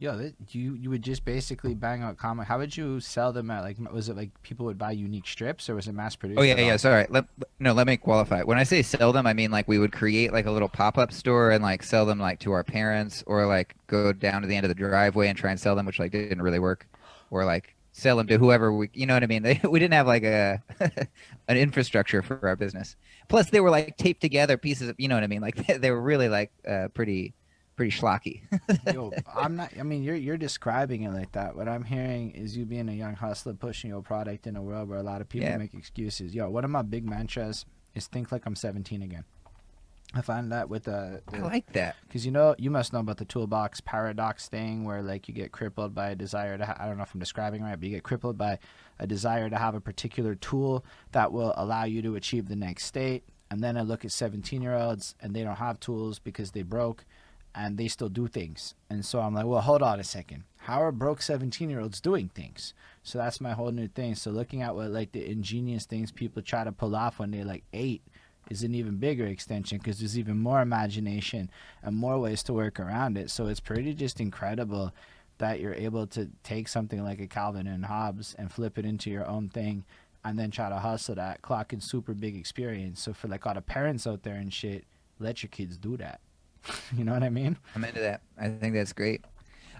Yo, 0.03 0.17
that, 0.17 0.35
you 0.49 0.73
you 0.73 0.89
would 0.89 1.01
just 1.01 1.23
basically 1.23 1.73
bang 1.73 2.03
out 2.03 2.17
comic. 2.17 2.45
How 2.45 2.57
would 2.57 2.75
you 2.75 2.99
sell 2.99 3.31
them 3.31 3.49
at 3.49 3.61
like? 3.61 3.77
Was 3.89 4.09
it 4.09 4.17
like 4.17 4.31
people 4.43 4.65
would 4.65 4.77
buy 4.77 4.91
unique 4.91 5.25
strips, 5.25 5.69
or 5.69 5.75
was 5.75 5.87
it 5.87 5.93
mass 5.93 6.13
produced? 6.13 6.41
Oh 6.41 6.43
yeah, 6.43 6.59
yeah. 6.59 6.75
Sorry. 6.75 7.05
Let 7.07 7.23
no. 7.59 7.71
Let 7.71 7.87
me 7.87 7.95
qualify. 7.95 8.43
When 8.43 8.57
I 8.57 8.63
say 8.63 8.81
sell 8.81 9.13
them, 9.13 9.25
I 9.25 9.31
mean 9.31 9.49
like 9.49 9.65
we 9.65 9.79
would 9.79 9.93
create 9.93 10.33
like 10.33 10.45
a 10.45 10.51
little 10.51 10.67
pop 10.67 10.97
up 10.97 11.13
store 11.13 11.51
and 11.51 11.63
like 11.63 11.83
sell 11.83 12.05
them 12.05 12.19
like 12.19 12.41
to 12.41 12.51
our 12.51 12.65
parents, 12.65 13.23
or 13.27 13.45
like 13.45 13.77
go 13.87 14.11
down 14.11 14.41
to 14.41 14.47
the 14.49 14.57
end 14.57 14.65
of 14.65 14.67
the 14.67 14.75
driveway 14.75 15.29
and 15.29 15.37
try 15.37 15.51
and 15.51 15.59
sell 15.59 15.73
them, 15.73 15.85
which 15.85 15.99
like 15.99 16.11
didn't 16.11 16.41
really 16.41 16.59
work, 16.59 16.85
or 17.31 17.45
like 17.45 17.73
sell 17.93 18.17
them 18.17 18.27
to 18.27 18.37
whoever 18.37 18.73
we. 18.73 18.89
You 18.93 19.05
know 19.05 19.13
what 19.13 19.23
I 19.23 19.27
mean? 19.27 19.43
They, 19.43 19.61
we 19.63 19.79
didn't 19.79 19.93
have 19.93 20.07
like 20.07 20.23
a 20.23 20.61
an 21.47 21.55
infrastructure 21.55 22.21
for 22.21 22.45
our 22.45 22.57
business. 22.57 22.97
Plus, 23.29 23.51
they 23.51 23.61
were 23.61 23.69
like 23.69 23.95
taped 23.95 24.19
together 24.19 24.57
pieces 24.57 24.89
of. 24.89 24.95
You 24.97 25.07
know 25.07 25.15
what 25.15 25.23
I 25.23 25.27
mean? 25.27 25.41
Like 25.41 25.65
they, 25.65 25.77
they 25.77 25.91
were 25.91 26.01
really 26.01 26.27
like 26.27 26.51
uh, 26.67 26.89
pretty 26.89 27.33
pretty 27.75 27.91
schlocky. 27.97 28.41
Yo, 28.93 29.11
I'm 29.35 29.55
not. 29.55 29.71
I 29.79 29.83
mean, 29.83 30.03
you're 30.03 30.15
you're 30.15 30.37
describing 30.37 31.03
it 31.03 31.11
like 31.11 31.31
that. 31.33 31.55
What 31.55 31.67
I'm 31.67 31.83
hearing 31.83 32.31
is 32.31 32.55
you 32.57 32.65
being 32.65 32.89
a 32.89 32.93
young 32.93 33.15
hustler 33.15 33.53
pushing 33.53 33.89
your 33.89 34.01
product 34.01 34.47
in 34.47 34.55
a 34.55 34.61
world 34.61 34.89
where 34.89 34.99
a 34.99 35.03
lot 35.03 35.21
of 35.21 35.29
people 35.29 35.47
Yeah. 35.47 35.57
make 35.57 35.73
excuses. 35.73 36.33
Yo, 36.35 36.49
one 36.49 36.63
of 36.63 36.71
my 36.71 36.81
big 36.81 37.05
mantras 37.07 37.65
is 37.95 38.07
think 38.07 38.31
like 38.31 38.45
I'm 38.45 38.55
17 38.55 39.01
again. 39.01 39.23
I 40.15 40.21
find 40.21 40.51
that 40.51 40.69
with 40.69 40.87
uh, 40.87 41.21
the, 41.31 41.37
I 41.37 41.39
like 41.39 41.73
that. 41.73 41.95
because 42.07 42.23
you 42.23 42.31
know 42.31 42.53
you 42.59 42.69
must 42.69 42.93
know 42.93 42.99
about 42.99 43.17
the 43.17 43.25
toolbox 43.25 43.81
paradox 43.81 44.47
thing 44.47 44.83
where 44.83 45.01
like 45.01 45.27
you 45.27 45.33
get 45.33 45.51
crippled 45.51 45.95
by 45.95 46.09
a 46.11 46.15
desire 46.15 46.55
to 46.55 46.65
ha- 46.67 46.77
I 46.79 46.85
don't 46.85 46.97
know 46.97 47.03
if 47.03 47.13
I'm 47.15 47.19
describing 47.19 47.63
right 47.63 47.75
but 47.79 47.83
you 47.83 47.89
get 47.95 48.03
crippled 48.03 48.37
by 48.37 48.59
a 48.99 49.07
desire 49.07 49.49
to 49.49 49.55
have 49.57 49.73
a 49.73 49.81
particular 49.81 50.35
tool 50.35 50.85
that 51.13 51.31
will 51.31 51.51
allow 51.57 51.85
you 51.85 52.03
to 52.03 52.15
achieve 52.15 52.47
the 52.47 52.55
next 52.55 52.85
state 52.85 53.23
and 53.49 53.63
then 53.63 53.75
I 53.75 53.81
look 53.81 54.05
at 54.05 54.11
17 54.11 54.61
year 54.61 54.75
olds 54.75 55.15
and 55.19 55.33
they 55.35 55.43
don't 55.43 55.55
have 55.55 55.79
tools 55.79 56.19
because 56.19 56.51
they 56.51 56.61
broke 56.61 57.05
and 57.55 57.77
they 57.77 57.87
still 57.87 58.09
do 58.09 58.27
things 58.27 58.75
and 58.89 59.05
so 59.05 59.19
I'm 59.19 59.33
like 59.33 59.45
well 59.45 59.61
hold 59.61 59.81
on 59.81 59.99
a 59.99 60.03
second 60.03 60.43
how 60.57 60.81
are 60.81 60.91
broke 60.91 61.21
17 61.21 61.69
year 61.69 61.79
olds 61.79 62.01
doing 62.01 62.29
things 62.29 62.73
so 63.03 63.17
that's 63.17 63.41
my 63.41 63.51
whole 63.51 63.71
new 63.71 63.87
thing 63.87 64.15
so 64.15 64.31
looking 64.31 64.61
at 64.61 64.75
what 64.75 64.91
like 64.91 65.11
the 65.11 65.29
ingenious 65.29 65.85
things 65.85 66.11
people 66.11 66.41
try 66.41 66.63
to 66.63 66.71
pull 66.71 66.95
off 66.95 67.19
when 67.19 67.31
they're 67.31 67.45
like 67.45 67.63
eight 67.73 68.01
is 68.49 68.63
an 68.63 68.75
even 68.75 68.97
bigger 68.97 69.25
extension 69.25 69.77
because 69.77 69.99
there's 69.99 70.17
even 70.17 70.37
more 70.37 70.61
imagination 70.61 71.49
and 71.81 71.95
more 71.95 72.19
ways 72.19 72.43
to 72.43 72.53
work 72.53 72.79
around 72.79 73.17
it. 73.17 73.29
So 73.29 73.47
it's 73.47 73.59
pretty 73.59 73.93
just 73.93 74.19
incredible 74.19 74.93
that 75.37 75.59
you're 75.59 75.73
able 75.73 76.07
to 76.07 76.29
take 76.43 76.67
something 76.67 77.03
like 77.03 77.19
a 77.19 77.27
Calvin 77.27 77.67
and 77.67 77.85
Hobbes 77.85 78.35
and 78.37 78.51
flip 78.51 78.77
it 78.77 78.85
into 78.85 79.09
your 79.09 79.25
own 79.25 79.49
thing 79.49 79.83
and 80.23 80.37
then 80.37 80.51
try 80.51 80.69
to 80.69 80.79
hustle 80.79 81.15
that, 81.15 81.41
clock 81.41 81.73
in 81.73 81.81
super 81.81 82.13
big 82.13 82.35
experience. 82.35 83.01
So 83.01 83.13
for 83.13 83.27
like 83.27 83.45
all 83.45 83.53
the 83.53 83.61
parents 83.61 84.07
out 84.07 84.23
there 84.23 84.35
and 84.35 84.53
shit, 84.53 84.85
let 85.19 85.43
your 85.43 85.49
kids 85.49 85.77
do 85.77 85.97
that. 85.97 86.19
you 86.97 87.03
know 87.03 87.13
what 87.13 87.23
I 87.23 87.29
mean? 87.29 87.57
I'm 87.75 87.83
into 87.83 88.01
that. 88.01 88.21
I 88.39 88.49
think 88.49 88.73
that's 88.73 88.93
great. 88.93 89.23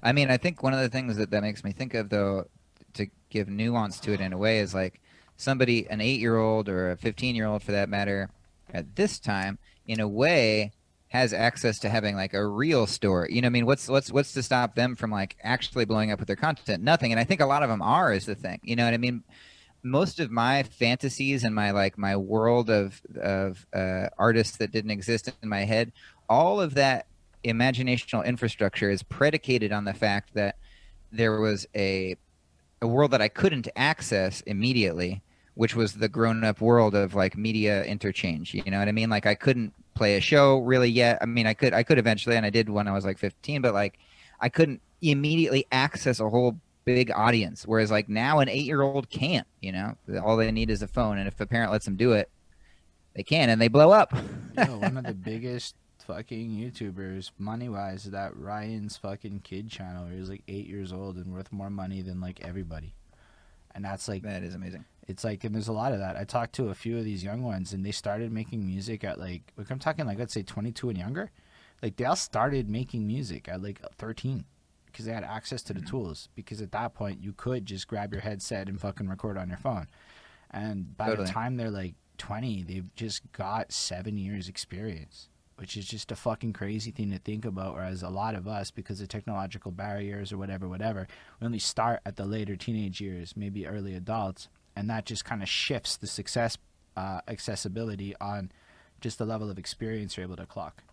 I 0.01 0.11
mean, 0.11 0.29
I 0.29 0.37
think 0.37 0.61
one 0.61 0.73
of 0.73 0.79
the 0.79 0.89
things 0.89 1.17
that 1.17 1.31
that 1.31 1.41
makes 1.41 1.63
me 1.63 1.71
think 1.71 1.93
of, 1.93 2.09
though, 2.09 2.45
to 2.93 3.07
give 3.29 3.47
nuance 3.47 3.99
to 4.01 4.13
it 4.13 4.21
in 4.21 4.33
a 4.33 4.37
way, 4.37 4.59
is 4.59 4.73
like 4.73 5.01
somebody, 5.37 5.87
an 5.89 6.01
eight 6.01 6.19
year 6.19 6.37
old 6.37 6.69
or 6.69 6.91
a 6.91 6.97
15 6.97 7.35
year 7.35 7.47
old 7.47 7.63
for 7.63 7.71
that 7.71 7.89
matter, 7.89 8.29
at 8.73 8.95
this 8.95 9.19
time, 9.19 9.59
in 9.87 9.99
a 9.99 10.07
way, 10.07 10.71
has 11.13 11.31
access 11.31 11.77
to 11.77 11.89
having 11.89 12.15
like 12.15 12.33
a 12.33 12.45
real 12.45 12.87
store. 12.87 13.27
You 13.29 13.41
know, 13.41 13.45
I 13.45 13.49
mean, 13.49 13.67
what's 13.67 13.87
what's 13.87 14.11
what's 14.11 14.33
to 14.33 14.41
stop 14.41 14.73
them 14.73 14.95
from 14.95 15.11
like 15.11 15.37
actually 15.43 15.85
blowing 15.85 16.11
up 16.11 16.19
with 16.19 16.27
their 16.27 16.35
content? 16.35 16.83
Nothing. 16.83 17.11
And 17.11 17.19
I 17.19 17.23
think 17.23 17.39
a 17.39 17.45
lot 17.45 17.61
of 17.61 17.69
them 17.69 17.83
are 17.83 18.11
is 18.11 18.25
the 18.25 18.33
thing. 18.35 18.59
You 18.63 18.75
know 18.75 18.83
what 18.83 18.95
I 18.95 18.97
mean? 18.97 19.23
Most 19.83 20.19
of 20.19 20.31
my 20.31 20.63
fantasies 20.63 21.43
and 21.43 21.53
my 21.53 21.69
like 21.69 21.99
my 21.99 22.17
world 22.17 22.71
of 22.71 22.99
of 23.21 23.67
uh, 23.73 24.07
artists 24.17 24.57
that 24.57 24.71
didn't 24.71 24.89
exist 24.89 25.31
in 25.43 25.49
my 25.49 25.65
head, 25.65 25.91
all 26.33 26.59
of 26.59 26.73
that 26.73 27.05
imaginational 27.45 28.25
infrastructure 28.25 28.89
is 28.89 29.03
predicated 29.03 29.71
on 29.71 29.85
the 29.85 29.93
fact 29.93 30.33
that 30.33 30.57
there 31.11 31.39
was 31.39 31.67
a 31.75 32.17
a 32.81 32.87
world 32.87 33.11
that 33.11 33.21
I 33.21 33.27
couldn't 33.27 33.67
access 33.75 34.41
immediately, 34.41 35.21
which 35.53 35.75
was 35.75 35.93
the 35.93 36.09
grown 36.09 36.43
up 36.43 36.59
world 36.59 36.95
of 36.95 37.13
like 37.13 37.37
media 37.37 37.83
interchange. 37.85 38.53
You 38.53 38.63
know 38.65 38.79
what 38.79 38.87
I 38.87 38.91
mean? 38.91 39.11
Like 39.11 39.27
I 39.27 39.35
couldn't 39.35 39.73
play 39.93 40.17
a 40.17 40.21
show 40.21 40.57
really 40.57 40.89
yet. 40.89 41.19
I 41.21 41.27
mean, 41.27 41.45
I 41.45 41.53
could 41.53 41.71
I 41.71 41.83
could 41.83 41.99
eventually, 41.99 42.35
and 42.35 42.47
I 42.47 42.49
did 42.49 42.67
when 42.67 42.87
I 42.87 42.93
was 42.93 43.05
like 43.05 43.19
15, 43.19 43.61
but 43.61 43.75
like 43.75 43.99
I 44.39 44.49
couldn't 44.49 44.81
immediately 45.03 45.67
access 45.71 46.19
a 46.19 46.27
whole 46.27 46.59
big 46.83 47.11
audience. 47.11 47.67
Whereas 47.67 47.91
like 47.91 48.09
now, 48.09 48.39
an 48.39 48.49
eight 48.49 48.65
year 48.65 48.81
old 48.81 49.07
can't. 49.11 49.47
You 49.61 49.71
know, 49.71 49.97
all 50.23 50.35
they 50.35 50.51
need 50.51 50.71
is 50.71 50.81
a 50.81 50.87
phone, 50.87 51.19
and 51.19 51.27
if 51.27 51.39
a 51.39 51.45
parent 51.45 51.71
lets 51.71 51.85
them 51.85 51.95
do 51.95 52.13
it, 52.13 52.31
they 53.15 53.23
can, 53.23 53.49
and 53.51 53.61
they 53.61 53.67
blow 53.67 53.91
up. 53.91 54.11
Yo, 54.57 54.77
one 54.79 54.97
of 54.97 55.05
the 55.05 55.13
biggest 55.31 55.75
fucking 56.07 56.51
YouTubers, 56.51 57.31
money 57.37 57.69
wise, 57.69 58.05
that 58.05 58.35
Ryan's 58.35 58.97
fucking 58.97 59.41
kid 59.43 59.69
channel 59.69 60.05
where 60.05 60.13
he's 60.13 60.29
like 60.29 60.43
eight 60.47 60.67
years 60.67 60.93
old 60.93 61.17
and 61.17 61.33
worth 61.33 61.51
more 61.51 61.69
money 61.69 62.01
than 62.01 62.21
like 62.21 62.41
everybody. 62.41 62.93
And 63.75 63.83
that's 63.83 64.07
like 64.07 64.23
that 64.23 64.43
is 64.43 64.55
amazing. 64.55 64.85
It's 65.07 65.23
like, 65.23 65.43
and 65.43 65.53
there's 65.53 65.67
a 65.67 65.73
lot 65.73 65.93
of 65.93 65.99
that. 65.99 66.15
I 66.15 66.23
talked 66.23 66.53
to 66.55 66.69
a 66.69 66.75
few 66.75 66.97
of 66.97 67.03
these 67.03 67.23
young 67.23 67.41
ones, 67.41 67.73
and 67.73 67.85
they 67.85 67.91
started 67.91 68.31
making 68.31 68.65
music 68.65 69.03
at 69.03 69.19
like, 69.19 69.51
like 69.57 69.69
I'm 69.69 69.79
talking 69.79 70.05
like 70.05 70.19
let's 70.19 70.33
say 70.33 70.43
22 70.43 70.89
and 70.89 70.97
younger. 70.97 71.31
Like 71.81 71.97
they 71.97 72.05
all 72.05 72.15
started 72.15 72.69
making 72.69 73.05
music 73.05 73.49
at 73.49 73.61
like 73.61 73.81
13 73.97 74.45
because 74.85 75.05
they 75.05 75.11
had 75.11 75.23
access 75.23 75.63
to 75.63 75.73
the 75.73 75.79
mm-hmm. 75.79 75.89
tools. 75.89 76.29
Because 76.35 76.61
at 76.61 76.71
that 76.71 76.93
point, 76.93 77.21
you 77.21 77.33
could 77.33 77.65
just 77.65 77.87
grab 77.87 78.13
your 78.13 78.21
headset 78.21 78.69
and 78.69 78.79
fucking 78.79 79.09
record 79.09 79.37
on 79.37 79.49
your 79.49 79.57
phone. 79.57 79.87
And 80.51 80.95
by 80.95 81.07
Totally. 81.07 81.25
the 81.25 81.33
time 81.33 81.57
they're 81.57 81.71
like 81.71 81.95
20, 82.19 82.63
they've 82.63 82.95
just 82.95 83.29
got 83.31 83.71
seven 83.71 84.17
years 84.17 84.47
experience, 84.47 85.29
which 85.57 85.77
is 85.77 85.85
just 85.85 86.11
a 86.11 86.15
fucking 86.15 86.53
crazy 86.53 86.91
thing 86.91 87.11
to 87.11 87.19
think 87.19 87.45
about. 87.45 87.75
Whereas 87.75 88.03
a 88.03 88.09
lot 88.09 88.35
of 88.35 88.47
us, 88.47 88.71
because 88.71 89.01
of 89.01 89.07
technological 89.07 89.71
barriers 89.71 90.31
or 90.33 90.37
whatever, 90.37 90.67
whatever, 90.67 91.07
we 91.39 91.45
only 91.45 91.59
start 91.59 92.01
at 92.05 92.15
the 92.15 92.25
later 92.25 92.55
teenage 92.55 92.99
years, 93.01 93.35
maybe 93.35 93.67
early 93.67 93.93
adults, 93.95 94.49
and 94.75 94.89
that 94.89 95.05
just 95.05 95.25
kind 95.25 95.41
of 95.41 95.49
shifts 95.49 95.95
the 95.95 96.07
success 96.07 96.57
uh, 96.97 97.21
accessibility 97.27 98.15
on 98.19 98.51
just 99.01 99.17
the 99.17 99.25
level 99.25 99.49
of 99.49 99.57
experience 99.57 100.17
you're 100.17 100.25
able 100.25 100.35
to 100.35 100.45
clock. 100.45 100.83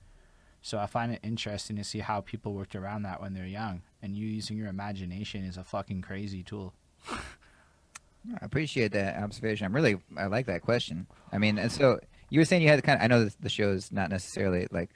So 0.62 0.78
I 0.78 0.86
find 0.86 1.12
it 1.12 1.20
interesting 1.22 1.76
to 1.76 1.84
see 1.84 2.00
how 2.00 2.20
people 2.20 2.52
worked 2.52 2.76
around 2.76 3.02
that 3.04 3.20
when 3.20 3.32
they're 3.32 3.46
young, 3.46 3.82
and 4.02 4.14
you 4.14 4.26
using 4.26 4.58
your 4.58 4.68
imagination 4.68 5.44
is 5.44 5.56
a 5.56 5.64
fucking 5.64 6.02
crazy 6.02 6.42
tool. 6.42 6.74
I 7.08 8.44
appreciate 8.44 8.92
that 8.92 9.16
observation. 9.22 9.64
I'm 9.64 9.74
really 9.74 9.96
I 10.16 10.26
like 10.26 10.46
that 10.46 10.60
question. 10.60 11.06
I 11.32 11.38
mean, 11.38 11.58
and 11.58 11.72
so 11.72 12.00
you 12.30 12.40
were 12.40 12.44
saying 12.44 12.62
you 12.62 12.68
had 12.68 12.78
the 12.78 12.82
kind 12.82 12.98
of. 12.98 13.04
I 13.04 13.08
know 13.08 13.28
the 13.40 13.48
show 13.48 13.70
is 13.70 13.92
not 13.92 14.08
necessarily 14.10 14.66
like, 14.70 14.90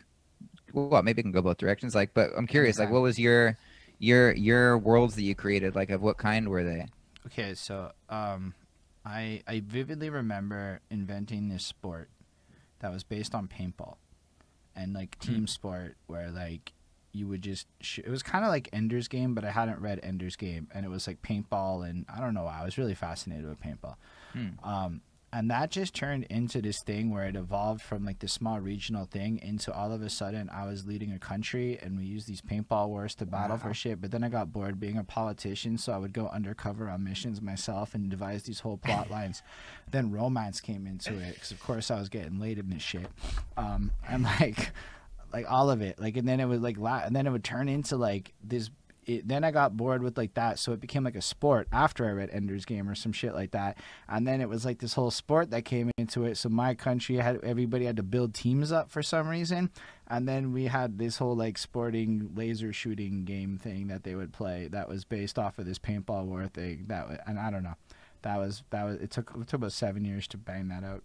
well, 0.72 1.02
maybe 1.02 1.20
it 1.20 1.24
can 1.24 1.32
go 1.32 1.42
both 1.42 1.58
directions. 1.58 1.94
Like, 1.94 2.14
but 2.14 2.30
I'm 2.36 2.46
curious. 2.46 2.78
Like, 2.78 2.90
what 2.90 3.02
was 3.02 3.18
your 3.18 3.56
your 3.98 4.32
your 4.34 4.78
worlds 4.78 5.14
that 5.16 5.22
you 5.22 5.34
created? 5.34 5.74
Like, 5.74 5.90
of 5.90 6.00
what 6.02 6.16
kind 6.16 6.48
were 6.48 6.64
they? 6.64 6.86
Okay, 7.26 7.54
so 7.54 7.92
um, 8.08 8.54
I 9.04 9.42
I 9.46 9.60
vividly 9.66 10.10
remember 10.10 10.80
inventing 10.90 11.48
this 11.48 11.66
sport 11.66 12.08
that 12.80 12.92
was 12.92 13.02
based 13.04 13.34
on 13.34 13.48
paintball 13.48 13.96
and 14.76 14.92
like 14.92 15.16
Hmm. 15.22 15.32
team 15.32 15.46
sport 15.46 15.96
where 16.06 16.30
like 16.30 16.72
you 17.12 17.28
would 17.28 17.42
just 17.42 17.66
sh- 17.80 18.00
it 18.00 18.08
was 18.10 18.22
kind 18.24 18.44
of 18.44 18.50
like 18.50 18.68
Ender's 18.72 19.06
Game, 19.08 19.34
but 19.34 19.44
I 19.44 19.52
hadn't 19.52 19.80
read 19.80 20.00
Ender's 20.02 20.34
Game, 20.36 20.66
and 20.74 20.84
it 20.84 20.88
was 20.88 21.06
like 21.06 21.22
paintball, 21.22 21.88
and 21.88 22.04
I 22.14 22.20
don't 22.20 22.34
know 22.34 22.44
why 22.44 22.60
I 22.60 22.64
was 22.64 22.76
really 22.76 22.94
fascinated 22.94 23.46
with 23.48 23.60
paintball. 23.60 23.94
Hmm. 24.32 24.48
Um, 24.68 25.00
and 25.34 25.50
that 25.50 25.70
just 25.70 25.94
turned 25.94 26.24
into 26.30 26.62
this 26.62 26.80
thing 26.82 27.10
where 27.10 27.24
it 27.24 27.34
evolved 27.34 27.82
from 27.82 28.04
like 28.04 28.20
this 28.20 28.32
small 28.32 28.60
regional 28.60 29.04
thing 29.04 29.40
into 29.42 29.72
all 29.72 29.90
of 29.92 30.00
a 30.00 30.08
sudden 30.08 30.48
I 30.50 30.64
was 30.66 30.86
leading 30.86 31.12
a 31.12 31.18
country 31.18 31.78
and 31.82 31.98
we 31.98 32.04
used 32.04 32.28
these 32.28 32.40
paintball 32.40 32.88
wars 32.88 33.14
to 33.16 33.26
battle 33.26 33.56
Wow. 33.56 33.62
for 33.62 33.74
shit. 33.74 34.00
But 34.00 34.12
then 34.12 34.22
I 34.22 34.28
got 34.28 34.52
bored 34.52 34.78
being 34.78 34.96
a 34.96 35.02
politician, 35.04 35.76
so 35.76 35.92
I 35.92 35.98
would 35.98 36.12
go 36.12 36.28
undercover 36.28 36.88
on 36.88 37.02
missions 37.02 37.42
myself 37.42 37.94
and 37.94 38.08
devise 38.08 38.44
these 38.44 38.60
whole 38.60 38.76
plot 38.76 39.10
lines. 39.16 39.42
then 39.90 40.10
romance 40.12 40.60
came 40.60 40.86
into 40.86 41.12
it 41.18 41.34
because 41.34 41.50
of 41.50 41.60
course 41.60 41.90
I 41.90 41.98
was 41.98 42.08
getting 42.08 42.38
laid 42.38 42.58
in 42.58 42.70
this 42.70 42.82
shit, 42.82 43.08
um, 43.56 43.90
and 44.08 44.22
like 44.22 44.70
like 45.32 45.50
all 45.50 45.68
of 45.68 45.82
it 45.82 45.98
like 45.98 46.16
and 46.16 46.28
then 46.28 46.38
it 46.38 46.46
would 46.46 46.62
like 46.62 46.78
la- 46.78 47.02
and 47.04 47.14
then 47.16 47.26
it 47.26 47.30
would 47.30 47.42
turn 47.42 47.68
into 47.68 47.96
like 47.96 48.32
this 48.44 48.70
it, 49.06 49.28
then 49.28 49.44
I 49.44 49.50
got 49.50 49.76
bored 49.76 50.02
with 50.02 50.16
like 50.16 50.34
that, 50.34 50.58
so 50.58 50.72
it 50.72 50.80
became 50.80 51.04
like 51.04 51.14
a 51.16 51.22
sport 51.22 51.68
after 51.72 52.06
I 52.06 52.12
read 52.12 52.30
Ender's 52.30 52.64
Game 52.64 52.88
or 52.88 52.94
some 52.94 53.12
shit 53.12 53.34
like 53.34 53.52
that. 53.52 53.78
And 54.08 54.26
then 54.26 54.40
it 54.40 54.48
was 54.48 54.64
like 54.64 54.78
this 54.78 54.94
whole 54.94 55.10
sport 55.10 55.50
that 55.50 55.64
came 55.64 55.90
into 55.98 56.24
it. 56.24 56.36
So 56.36 56.48
my 56.48 56.74
country 56.74 57.16
had 57.16 57.42
everybody 57.44 57.84
had 57.84 57.96
to 57.96 58.02
build 58.02 58.34
teams 58.34 58.72
up 58.72 58.90
for 58.90 59.02
some 59.02 59.28
reason, 59.28 59.70
and 60.08 60.28
then 60.28 60.52
we 60.52 60.66
had 60.66 60.98
this 60.98 61.18
whole 61.18 61.36
like 61.36 61.58
sporting 61.58 62.30
laser 62.34 62.72
shooting 62.72 63.24
game 63.24 63.58
thing 63.58 63.88
that 63.88 64.04
they 64.04 64.14
would 64.14 64.32
play 64.32 64.68
that 64.68 64.88
was 64.88 65.04
based 65.04 65.38
off 65.38 65.58
of 65.58 65.66
this 65.66 65.78
paintball 65.78 66.24
war 66.26 66.46
thing. 66.46 66.84
That 66.88 67.08
wa- 67.08 67.16
and 67.26 67.38
I 67.38 67.50
don't 67.50 67.62
know, 67.62 67.76
that 68.22 68.38
was 68.38 68.62
that 68.70 68.84
was 68.84 68.96
it 68.96 69.10
took 69.10 69.30
it 69.30 69.48
took 69.48 69.58
about 69.60 69.72
seven 69.72 70.04
years 70.04 70.26
to 70.28 70.36
bang 70.36 70.68
that 70.68 70.84
out. 70.84 71.02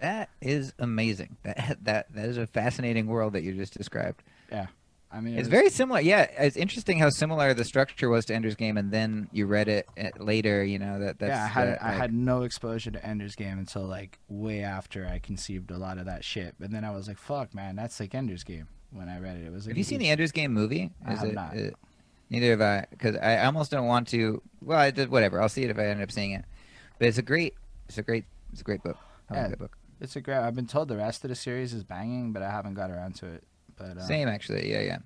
That 0.00 0.30
is 0.40 0.72
amazing. 0.78 1.36
That 1.42 1.78
that 1.82 2.14
that 2.14 2.24
is 2.26 2.36
a 2.36 2.46
fascinating 2.46 3.06
world 3.06 3.32
that 3.32 3.42
you 3.42 3.52
just 3.54 3.76
described. 3.76 4.22
I 5.10 5.20
mean, 5.20 5.34
it 5.34 5.38
It's 5.38 5.46
was- 5.46 5.48
very 5.48 5.70
similar. 5.70 6.00
Yeah, 6.00 6.22
it's 6.38 6.56
interesting 6.56 6.98
how 6.98 7.08
similar 7.08 7.54
the 7.54 7.64
structure 7.64 8.08
was 8.10 8.26
to 8.26 8.34
Ender's 8.34 8.54
Game, 8.56 8.76
and 8.76 8.90
then 8.92 9.28
you 9.32 9.46
read 9.46 9.66
it 9.68 9.88
uh, 9.98 10.10
later. 10.22 10.62
You 10.64 10.78
know 10.78 10.98
that 11.00 11.18
that's 11.18 11.30
yeah, 11.30 11.44
I 11.44 11.48
had 11.48 11.68
that, 11.68 11.82
I 11.82 11.88
like- 11.90 11.98
had 11.98 12.12
no 12.12 12.42
exposure 12.42 12.90
to 12.90 13.04
Ender's 13.06 13.34
Game 13.34 13.58
until 13.58 13.84
like 13.84 14.18
way 14.28 14.62
after 14.62 15.06
I 15.06 15.18
conceived 15.18 15.70
a 15.70 15.78
lot 15.78 15.96
of 15.98 16.04
that 16.06 16.24
shit. 16.24 16.56
But 16.60 16.70
then 16.70 16.84
I 16.84 16.90
was 16.90 17.08
like, 17.08 17.16
"Fuck, 17.18 17.54
man, 17.54 17.74
that's 17.76 17.98
like 18.00 18.14
Ender's 18.14 18.44
Game." 18.44 18.68
When 18.90 19.08
I 19.08 19.18
read 19.18 19.36
it, 19.36 19.46
it 19.46 19.52
was 19.52 19.64
like, 19.66 19.72
Have 19.72 19.78
you 19.78 19.84
seen 19.84 19.98
the 19.98 20.08
Ender's 20.08 20.32
Game 20.32 20.52
movie? 20.52 20.90
I 21.04 21.12
Is 21.14 21.18
have 21.20 21.28
it- 21.28 21.34
not. 21.34 21.56
uh, 21.56 21.70
neither 22.30 22.50
have 22.50 22.60
I, 22.60 22.86
because 22.90 23.16
I 23.16 23.44
almost 23.44 23.70
don't 23.70 23.86
want 23.86 24.08
to. 24.08 24.42
Well, 24.62 24.78
I 24.78 24.90
did 24.90 25.10
whatever. 25.10 25.40
I'll 25.40 25.48
see 25.48 25.62
it 25.64 25.70
if 25.70 25.78
I 25.78 25.86
end 25.86 26.02
up 26.02 26.10
seeing 26.12 26.32
it. 26.32 26.44
But 26.98 27.08
it's 27.08 27.18
a 27.18 27.22
great, 27.22 27.54
it's 27.88 27.96
a 27.98 28.02
great, 28.02 28.24
it's 28.52 28.60
a 28.60 28.64
great 28.64 28.82
book. 28.82 28.96
I 29.30 29.34
like 29.34 29.42
Yeah. 29.42 29.48
that 29.48 29.58
book. 29.58 29.76
It's 30.00 30.16
a 30.16 30.20
great. 30.20 30.36
I've 30.38 30.54
been 30.54 30.66
told 30.66 30.88
the 30.88 30.96
rest 30.96 31.24
of 31.24 31.28
the 31.30 31.34
series 31.34 31.72
is 31.74 31.82
banging, 31.84 32.32
but 32.32 32.42
I 32.42 32.50
haven't 32.50 32.74
got 32.74 32.90
around 32.90 33.14
to 33.16 33.26
it. 33.26 33.44
But 33.78 33.98
uh, 33.98 34.06
Same 34.06 34.28
actually, 34.28 34.70
yeah, 34.70 34.80
yeah. 34.80 34.98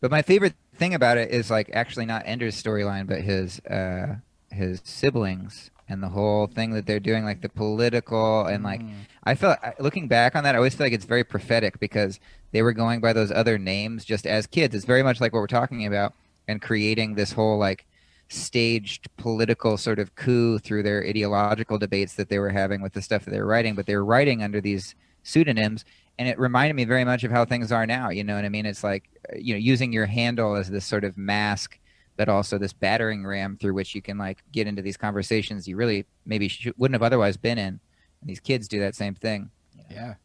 But 0.00 0.10
my 0.10 0.22
favorite 0.22 0.54
thing 0.76 0.94
about 0.94 1.18
it 1.18 1.30
is 1.30 1.50
like 1.50 1.70
actually 1.72 2.06
not 2.06 2.22
Ender's 2.26 2.60
storyline, 2.60 3.06
but 3.06 3.20
his 3.20 3.60
uh 3.66 4.16
his 4.50 4.80
siblings 4.84 5.70
and 5.88 6.02
the 6.02 6.08
whole 6.08 6.46
thing 6.46 6.70
that 6.70 6.86
they're 6.86 7.00
doing, 7.00 7.24
like 7.24 7.42
the 7.42 7.48
political 7.48 8.46
and 8.46 8.62
like 8.62 8.80
mm, 8.80 8.94
I 9.24 9.34
felt 9.34 9.58
looking 9.78 10.08
back 10.08 10.36
on 10.36 10.44
that, 10.44 10.54
I 10.54 10.58
always 10.58 10.74
feel 10.74 10.86
like 10.86 10.92
it's 10.92 11.04
very 11.04 11.24
prophetic 11.24 11.80
because 11.80 12.20
they 12.52 12.62
were 12.62 12.72
going 12.72 13.00
by 13.00 13.12
those 13.12 13.30
other 13.30 13.58
names 13.58 14.04
just 14.04 14.26
as 14.26 14.46
kids. 14.46 14.74
It's 14.74 14.84
very 14.84 15.02
much 15.02 15.20
like 15.20 15.32
what 15.32 15.40
we're 15.40 15.46
talking 15.46 15.86
about 15.86 16.14
and 16.48 16.62
creating 16.62 17.14
this 17.14 17.32
whole 17.32 17.58
like 17.58 17.86
staged 18.28 19.08
political 19.16 19.76
sort 19.76 19.98
of 19.98 20.14
coup 20.14 20.58
through 20.58 20.84
their 20.84 21.04
ideological 21.04 21.78
debates 21.78 22.14
that 22.14 22.28
they 22.28 22.38
were 22.38 22.50
having 22.50 22.80
with 22.80 22.92
the 22.92 23.02
stuff 23.02 23.24
that 23.24 23.32
they 23.32 23.40
were 23.40 23.46
writing, 23.46 23.74
but 23.74 23.86
they 23.86 23.96
were 23.96 24.04
writing 24.04 24.42
under 24.42 24.60
these 24.60 24.94
pseudonyms. 25.24 25.84
And 26.20 26.28
it 26.28 26.38
reminded 26.38 26.74
me 26.76 26.84
very 26.84 27.02
much 27.02 27.24
of 27.24 27.30
how 27.30 27.46
things 27.46 27.72
are 27.72 27.86
now. 27.86 28.10
You 28.10 28.24
know 28.24 28.34
what 28.34 28.44
I 28.44 28.50
mean? 28.50 28.66
It's 28.66 28.84
like, 28.84 29.08
uh, 29.32 29.38
you 29.38 29.54
know, 29.54 29.58
using 29.58 29.90
your 29.90 30.04
handle 30.04 30.54
as 30.54 30.68
this 30.68 30.84
sort 30.84 31.02
of 31.02 31.16
mask, 31.16 31.78
but 32.18 32.28
also 32.28 32.58
this 32.58 32.74
battering 32.74 33.24
ram 33.24 33.56
through 33.56 33.72
which 33.72 33.94
you 33.94 34.02
can 34.02 34.18
like 34.18 34.42
get 34.52 34.66
into 34.66 34.82
these 34.82 34.98
conversations 34.98 35.66
you 35.66 35.76
really 35.76 36.04
maybe 36.26 36.48
sh- 36.48 36.68
wouldn't 36.76 36.94
have 36.94 37.02
otherwise 37.02 37.38
been 37.38 37.56
in. 37.56 37.80
And 38.20 38.28
these 38.28 38.38
kids 38.38 38.68
do 38.68 38.80
that 38.80 38.94
same 38.94 39.14
thing. 39.14 39.50
yeah, 39.90 40.16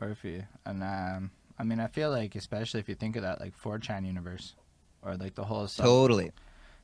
or 0.00 0.08
if 0.08 0.24
you 0.24 0.44
and 0.64 0.82
um, 0.82 1.30
I 1.58 1.64
mean, 1.64 1.78
I 1.78 1.88
feel 1.88 2.10
like 2.10 2.34
especially 2.36 2.80
if 2.80 2.88
you 2.88 2.94
think 2.94 3.14
of 3.16 3.22
that 3.22 3.38
like 3.38 3.52
4chan 3.60 4.06
universe, 4.06 4.54
or 5.02 5.14
like 5.16 5.34
the 5.34 5.44
whole 5.44 5.66
stuff, 5.66 5.84
Totally. 5.84 6.32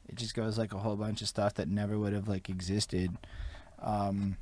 it 0.06 0.16
just 0.16 0.34
goes 0.34 0.58
like 0.58 0.74
a 0.74 0.78
whole 0.78 0.96
bunch 0.96 1.22
of 1.22 1.28
stuff 1.28 1.54
that 1.54 1.66
never 1.68 1.98
would 1.98 2.12
have 2.12 2.28
like 2.28 2.50
existed. 2.50 3.16
Um, 3.80 4.36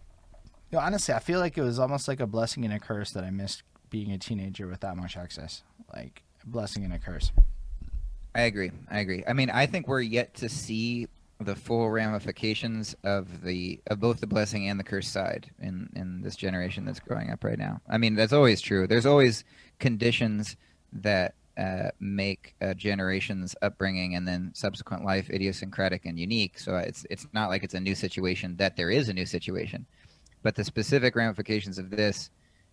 you 0.72 0.76
know, 0.78 0.84
honestly, 0.84 1.14
I 1.14 1.20
feel 1.20 1.38
like 1.38 1.56
it 1.56 1.62
was 1.62 1.78
almost 1.78 2.08
like 2.08 2.18
a 2.20 2.26
blessing 2.26 2.64
and 2.64 2.74
a 2.74 2.80
curse 2.80 3.12
that 3.12 3.22
I 3.22 3.30
missed 3.30 3.62
being 3.90 4.12
a 4.12 4.18
teenager 4.18 4.66
with 4.66 4.80
that 4.80 4.96
much 4.96 5.16
access. 5.16 5.62
Like 5.94 6.22
a 6.42 6.46
blessing 6.46 6.84
and 6.84 6.92
a 6.92 6.98
curse. 6.98 7.32
I 8.34 8.42
agree. 8.42 8.70
I 8.90 9.00
agree. 9.00 9.24
I 9.26 9.32
mean, 9.32 9.50
I 9.50 9.66
think 9.66 9.88
we're 9.88 10.00
yet 10.00 10.34
to 10.34 10.48
see 10.48 11.08
the 11.40 11.54
full 11.54 11.88
ramifications 11.90 12.96
of 13.04 13.42
the 13.42 13.80
of 13.86 14.00
both 14.00 14.20
the 14.20 14.26
blessing 14.26 14.68
and 14.68 14.78
the 14.78 14.84
curse 14.84 15.08
side 15.08 15.50
in 15.60 15.88
in 15.94 16.20
this 16.20 16.36
generation 16.36 16.84
that's 16.84 17.00
growing 17.00 17.30
up 17.30 17.44
right 17.44 17.58
now. 17.58 17.80
I 17.88 17.98
mean, 17.98 18.14
that's 18.14 18.32
always 18.32 18.60
true. 18.60 18.86
There's 18.86 19.06
always 19.06 19.44
conditions 19.78 20.56
that 20.92 21.34
uh, 21.56 21.90
make 22.00 22.54
a 22.60 22.74
generation's 22.74 23.54
upbringing 23.62 24.14
and 24.14 24.26
then 24.26 24.50
subsequent 24.54 25.04
life 25.04 25.30
idiosyncratic 25.30 26.06
and 26.06 26.18
unique. 26.18 26.58
So 26.58 26.76
it's 26.76 27.06
it's 27.10 27.26
not 27.32 27.50
like 27.50 27.62
it's 27.64 27.74
a 27.74 27.80
new 27.80 27.94
situation 27.94 28.56
that 28.56 28.76
there 28.76 28.90
is 28.90 29.08
a 29.08 29.14
new 29.14 29.26
situation, 29.26 29.86
but 30.42 30.54
the 30.54 30.64
specific 30.64 31.14
ramifications 31.14 31.78
of 31.78 31.90
this 31.90 32.30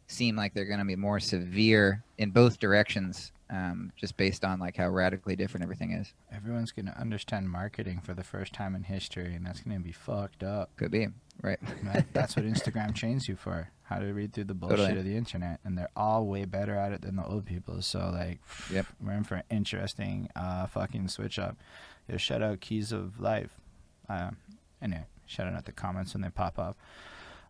seem 0.07 0.35
like 0.35 0.53
they're 0.53 0.65
going 0.65 0.79
to 0.79 0.85
be 0.85 0.95
more 0.95 1.19
severe 1.19 2.03
in 2.17 2.31
both 2.31 2.59
directions 2.59 3.31
um, 3.49 3.91
just 3.95 4.17
based 4.17 4.43
on 4.43 4.59
like 4.59 4.75
how 4.77 4.89
radically 4.89 5.35
different 5.35 5.63
everything 5.63 5.91
is. 5.91 6.13
Everyone's 6.33 6.71
gonna 6.71 6.95
understand 6.99 7.47
marketing 7.47 8.01
for 8.03 8.15
the 8.15 8.23
first 8.23 8.53
time 8.53 8.73
in 8.75 8.81
history, 8.81 9.35
and 9.35 9.45
that's 9.45 9.61
gonna 9.61 9.79
be 9.79 9.91
fucked 9.91 10.41
up. 10.41 10.75
Could 10.77 10.89
be 10.89 11.09
right. 11.43 11.59
That- 11.83 12.11
that's 12.11 12.35
what 12.35 12.43
Instagram 12.45 12.95
trains 12.95 13.27
you 13.27 13.35
for. 13.35 13.69
How 13.83 13.99
to 13.99 14.11
read 14.13 14.33
through 14.33 14.45
the 14.45 14.55
bullshit 14.55 14.79
Totally. 14.79 14.97
of 14.99 15.05
the 15.05 15.15
internet, 15.15 15.59
and 15.63 15.77
they're 15.77 15.91
all 15.95 16.25
way 16.25 16.45
better 16.45 16.73
at 16.75 16.91
it 16.91 17.03
than 17.03 17.17
the 17.17 17.23
old 17.25 17.45
people. 17.45 17.83
So 17.83 18.09
like, 18.11 18.39
Yep. 18.71 18.87
we're 18.99 19.11
in 19.11 19.23
for 19.23 19.35
an 19.35 19.43
interesting 19.51 20.27
uh, 20.35 20.65
fucking 20.65 21.07
switch 21.09 21.37
up. 21.37 21.55
Yo, 22.09 22.17
shout 22.17 22.41
out 22.41 22.61
Keys 22.61 22.91
of 22.91 23.19
Life. 23.19 23.51
Um, 24.09 24.37
anyway, 24.81 25.05
shout 25.27 25.53
out 25.53 25.65
the 25.65 25.71
comments 25.71 26.15
when 26.15 26.23
they 26.23 26.31
pop 26.31 26.57
up. 26.57 26.77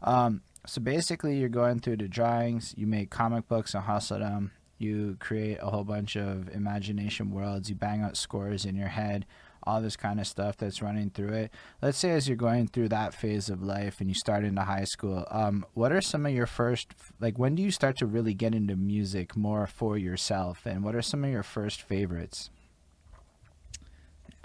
Um, 0.01 0.41
so 0.65 0.81
basically, 0.81 1.37
you're 1.37 1.49
going 1.49 1.79
through 1.79 1.97
the 1.97 2.07
drawings. 2.07 2.73
You 2.77 2.87
make 2.87 3.09
comic 3.09 3.47
books 3.47 3.73
and 3.73 3.83
hustle 3.83 4.19
them. 4.19 4.51
You 4.77 5.17
create 5.19 5.59
a 5.61 5.69
whole 5.69 5.83
bunch 5.83 6.15
of 6.17 6.49
imagination 6.49 7.31
worlds. 7.31 7.69
You 7.69 7.75
bang 7.75 8.01
out 8.01 8.17
scores 8.17 8.65
in 8.65 8.75
your 8.75 8.89
head. 8.89 9.25
All 9.63 9.81
this 9.81 9.95
kind 9.95 10.19
of 10.19 10.27
stuff 10.27 10.57
that's 10.57 10.81
running 10.81 11.09
through 11.09 11.33
it. 11.33 11.51
Let's 11.81 11.97
say 11.97 12.11
as 12.11 12.27
you're 12.27 12.37
going 12.37 12.67
through 12.67 12.89
that 12.89 13.15
phase 13.15 13.49
of 13.49 13.63
life 13.63 13.99
and 13.99 14.09
you 14.09 14.13
start 14.13 14.43
into 14.43 14.61
high 14.61 14.83
school, 14.83 15.25
um, 15.31 15.65
what 15.73 15.91
are 15.91 16.01
some 16.01 16.25
of 16.25 16.33
your 16.33 16.45
first 16.45 16.93
like? 17.19 17.39
When 17.39 17.55
do 17.55 17.63
you 17.63 17.71
start 17.71 17.97
to 17.97 18.05
really 18.05 18.33
get 18.35 18.53
into 18.53 18.75
music 18.75 19.35
more 19.35 19.65
for 19.65 19.97
yourself? 19.97 20.65
And 20.65 20.83
what 20.83 20.93
are 20.93 21.01
some 21.01 21.23
of 21.23 21.31
your 21.31 21.41
first 21.41 21.81
favorites? 21.81 22.51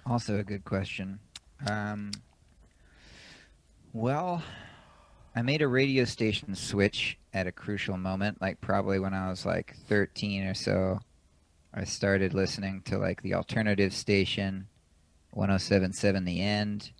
Also 0.06 0.38
a 0.38 0.42
good 0.42 0.64
question. 0.64 1.18
Um, 1.68 2.12
well, 3.92 4.42
I 5.34 5.42
made 5.42 5.62
a 5.62 5.68
radio 5.68 6.04
station 6.04 6.54
switch 6.56 7.16
at 7.32 7.46
a 7.46 7.52
crucial 7.52 7.96
moment, 7.96 8.40
like 8.40 8.60
probably 8.60 8.98
when 8.98 9.14
I 9.14 9.30
was 9.30 9.46
like 9.46 9.76
13 9.86 10.44
or 10.44 10.54
so. 10.54 10.98
I 11.72 11.84
started 11.84 12.34
listening 12.34 12.82
to 12.86 12.98
like 12.98 13.22
the 13.22 13.34
alternative 13.34 13.94
station, 13.94 14.66
1077 15.30 16.24
The 16.24 16.40
End, 16.40 16.90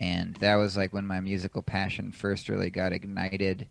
and 0.00 0.34
that 0.36 0.54
was 0.54 0.78
like 0.78 0.94
when 0.94 1.06
my 1.06 1.20
musical 1.20 1.60
passion 1.60 2.10
first 2.10 2.48
really 2.48 2.70
got 2.70 2.94
ignited. 2.94 3.68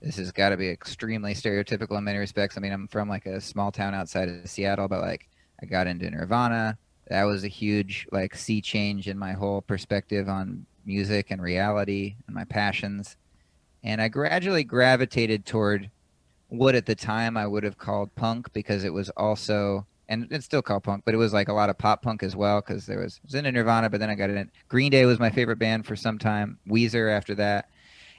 This 0.00 0.16
has 0.16 0.32
got 0.32 0.48
to 0.48 0.56
be 0.56 0.70
extremely 0.70 1.34
stereotypical 1.34 1.98
in 1.98 2.04
many 2.04 2.18
respects. 2.18 2.56
I 2.56 2.60
mean, 2.60 2.72
I'm 2.72 2.88
from 2.88 3.10
like 3.10 3.26
a 3.26 3.38
small 3.38 3.70
town 3.70 3.94
outside 3.94 4.30
of 4.30 4.48
Seattle, 4.48 4.88
but 4.88 5.02
like 5.02 5.28
I 5.62 5.66
got 5.66 5.86
into 5.86 6.10
Nirvana, 6.10 6.78
that 7.08 7.24
was 7.24 7.44
a 7.44 7.48
huge 7.48 8.06
like 8.12 8.34
sea 8.34 8.62
change 8.62 9.08
in 9.08 9.18
my 9.18 9.32
whole 9.32 9.60
perspective 9.60 10.26
on 10.26 10.64
music 10.84 11.26
and 11.30 11.40
reality 11.42 12.16
and 12.26 12.34
my 12.34 12.44
passions. 12.44 13.16
And 13.82 14.00
i 14.02 14.08
gradually 14.08 14.64
gravitated 14.64 15.46
toward 15.46 15.90
what 16.48 16.74
at 16.74 16.84
the 16.86 16.94
time 16.94 17.36
i 17.36 17.46
would 17.46 17.62
have 17.64 17.78
called 17.78 18.14
punk 18.14 18.52
because 18.52 18.84
it 18.84 18.92
was 18.92 19.08
also 19.10 19.86
and 20.08 20.26
it's 20.30 20.44
still 20.44 20.60
called 20.60 20.82
punk 20.82 21.02
but 21.06 21.14
it 21.14 21.18
was 21.18 21.32
like 21.32 21.48
a 21.48 21.52
lot 21.52 21.70
of 21.70 21.78
pop 21.78 22.02
punk 22.02 22.22
as 22.22 22.34
well 22.34 22.60
because 22.60 22.84
there 22.86 22.98
was, 22.98 23.20
was 23.24 23.34
into 23.34 23.50
nirvana 23.52 23.88
but 23.88 24.00
then 24.00 24.10
i 24.10 24.14
got 24.14 24.28
in 24.28 24.50
green 24.68 24.90
day 24.90 25.06
was 25.06 25.18
my 25.18 25.30
favorite 25.30 25.58
band 25.58 25.86
for 25.86 25.96
some 25.96 26.18
time. 26.18 26.58
Weezer 26.68 27.10
after 27.10 27.34
that. 27.36 27.68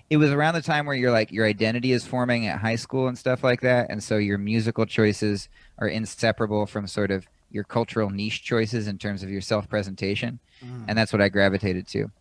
It 0.10 0.18
was 0.18 0.32
around 0.32 0.56
the 0.56 0.62
time 0.62 0.86
where 0.86 0.96
you're 0.96 1.12
like 1.12 1.32
your 1.32 1.46
identity 1.46 1.92
is 1.92 2.06
forming 2.08 2.48
at 2.48 2.60
high 2.60 2.76
school 2.78 3.08
and 3.08 3.18
stuff 3.18 3.44
like 3.44 3.62
that 3.62 3.88
and 3.90 4.02
so 4.04 4.18
your 4.18 4.38
musical 4.38 4.86
choices 4.86 5.48
are 5.78 5.88
inseparable 5.88 6.66
from 6.66 6.88
sort 6.88 7.12
of 7.12 7.28
your 7.52 7.66
cultural 7.66 8.10
niche 8.10 8.44
choices 8.44 8.88
in 8.88 8.98
terms 8.98 9.22
of 9.24 9.30
your 9.30 9.42
self 9.42 9.70
presentation, 9.70 10.40
Mm. 10.64 10.86
and 10.88 10.98
that's 10.98 11.12
what 11.12 11.22
I 11.22 11.28
gravitated 11.30 11.86
to. 11.88 12.12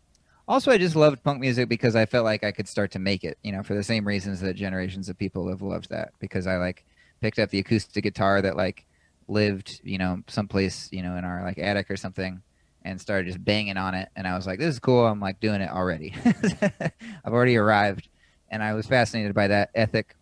Also, 0.50 0.72
I 0.72 0.78
just 0.78 0.96
loved 0.96 1.22
punk 1.22 1.38
music 1.38 1.68
because 1.68 1.94
I 1.94 2.06
felt 2.06 2.24
like 2.24 2.42
I 2.42 2.50
could 2.50 2.66
start 2.66 2.90
to 2.90 2.98
make 2.98 3.22
it, 3.22 3.38
you 3.44 3.52
know, 3.52 3.62
for 3.62 3.74
the 3.74 3.84
same 3.84 4.04
reasons 4.04 4.40
that 4.40 4.54
generations 4.56 5.08
of 5.08 5.16
people 5.16 5.48
have 5.48 5.62
loved 5.62 5.90
that. 5.90 6.10
Because 6.18 6.48
I 6.48 6.56
like 6.56 6.84
picked 7.20 7.38
up 7.38 7.50
the 7.50 7.60
acoustic 7.60 8.02
guitar 8.02 8.42
that 8.42 8.56
like 8.56 8.84
lived, 9.28 9.80
you 9.84 9.96
know, 9.96 10.24
someplace, 10.26 10.88
you 10.90 11.04
know, 11.04 11.14
in 11.14 11.24
our 11.24 11.44
like 11.44 11.58
attic 11.58 11.88
or 11.88 11.96
something, 11.96 12.42
and 12.82 13.00
started 13.00 13.28
just 13.28 13.44
banging 13.44 13.76
on 13.76 13.94
it. 13.94 14.08
And 14.16 14.26
I 14.26 14.34
was 14.34 14.44
like, 14.44 14.58
this 14.58 14.74
is 14.74 14.80
cool. 14.80 15.06
I'm 15.06 15.20
like 15.20 15.38
doing 15.38 15.60
it 15.60 15.70
already. 15.70 16.16
I've 16.24 17.32
already 17.32 17.56
arrived, 17.56 18.08
and 18.48 18.60
I 18.60 18.74
was 18.74 18.88
fascinated 18.88 19.36
by 19.36 19.46
that 19.46 19.70
ethic. 19.76 20.16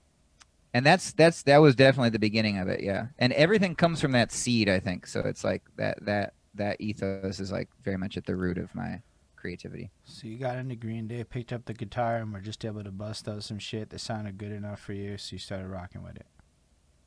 And 0.74 0.84
that's 0.84 1.12
that's 1.14 1.42
that 1.44 1.62
was 1.62 1.74
definitely 1.74 2.10
the 2.10 2.18
beginning 2.18 2.58
of 2.58 2.68
it, 2.68 2.82
yeah. 2.82 3.06
And 3.18 3.32
everything 3.32 3.74
comes 3.74 3.98
from 3.98 4.12
that 4.12 4.30
seed, 4.30 4.68
I 4.68 4.78
think. 4.78 5.06
So 5.06 5.20
it's 5.20 5.42
like 5.42 5.62
that 5.76 6.04
that 6.04 6.34
that 6.56 6.82
ethos 6.82 7.40
is 7.40 7.50
like 7.50 7.70
very 7.82 7.96
much 7.96 8.18
at 8.18 8.26
the 8.26 8.36
root 8.36 8.58
of 8.58 8.74
my 8.74 9.00
creativity. 9.38 9.90
So 10.04 10.26
you 10.26 10.38
got 10.38 10.58
into 10.58 10.76
Green 10.76 11.08
Day, 11.08 11.24
picked 11.24 11.52
up 11.52 11.64
the 11.64 11.74
guitar, 11.74 12.16
and 12.16 12.32
were 12.32 12.40
just 12.40 12.64
able 12.64 12.84
to 12.84 12.90
bust 12.90 13.28
out 13.28 13.44
some 13.44 13.58
shit 13.58 13.90
that 13.90 14.00
sounded 14.00 14.38
good 14.38 14.52
enough 14.52 14.80
for 14.80 14.92
you, 14.92 15.16
so 15.16 15.34
you 15.34 15.38
started 15.38 15.68
rocking 15.68 16.02
with 16.02 16.16
it. 16.16 16.26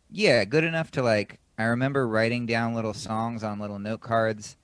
Yeah, 0.10 0.44
good 0.46 0.64
enough 0.64 0.92
to 0.92 1.04
like. 1.04 1.40
I 1.58 1.64
remember 1.64 2.08
writing 2.08 2.46
down 2.46 2.74
little 2.74 2.94
songs 2.94 3.44
on 3.44 3.60
little 3.60 3.80
note 3.80 4.02
cards. 4.02 4.58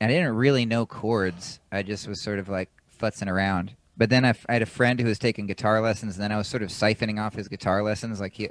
And 0.00 0.10
I 0.10 0.14
didn't 0.14 0.36
really 0.36 0.64
know 0.64 0.86
chords. 0.86 1.60
I 1.72 1.82
just 1.82 2.06
was 2.06 2.20
sort 2.20 2.38
of 2.38 2.48
like 2.48 2.70
futzing 3.00 3.28
around. 3.28 3.74
But 3.96 4.10
then 4.10 4.24
I, 4.24 4.28
f- 4.28 4.46
I 4.48 4.52
had 4.52 4.62
a 4.62 4.66
friend 4.66 5.00
who 5.00 5.06
was 5.06 5.18
taking 5.18 5.46
guitar 5.46 5.80
lessons, 5.80 6.14
and 6.14 6.22
then 6.22 6.30
I 6.30 6.36
was 6.36 6.46
sort 6.46 6.62
of 6.62 6.68
siphoning 6.68 7.20
off 7.20 7.34
his 7.34 7.48
guitar 7.48 7.82
lessons. 7.82 8.20
Like 8.20 8.34
he, 8.34 8.50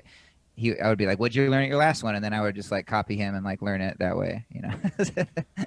he, 0.57 0.77
I 0.77 0.89
would 0.89 0.97
be 0.97 1.05
like, 1.05 1.19
"What'd 1.19 1.35
you 1.35 1.49
learn 1.49 1.63
at 1.63 1.69
your 1.69 1.77
last 1.77 2.03
one?" 2.03 2.15
And 2.15 2.23
then 2.23 2.33
I 2.33 2.41
would 2.41 2.55
just 2.55 2.69
like 2.69 2.85
copy 2.85 3.15
him 3.15 3.33
and 3.33 3.45
like 3.45 3.61
learn 3.61 3.79
it 3.79 3.97
that 3.99 4.17
way, 4.17 4.45
you 4.51 4.61
know. 4.61 4.73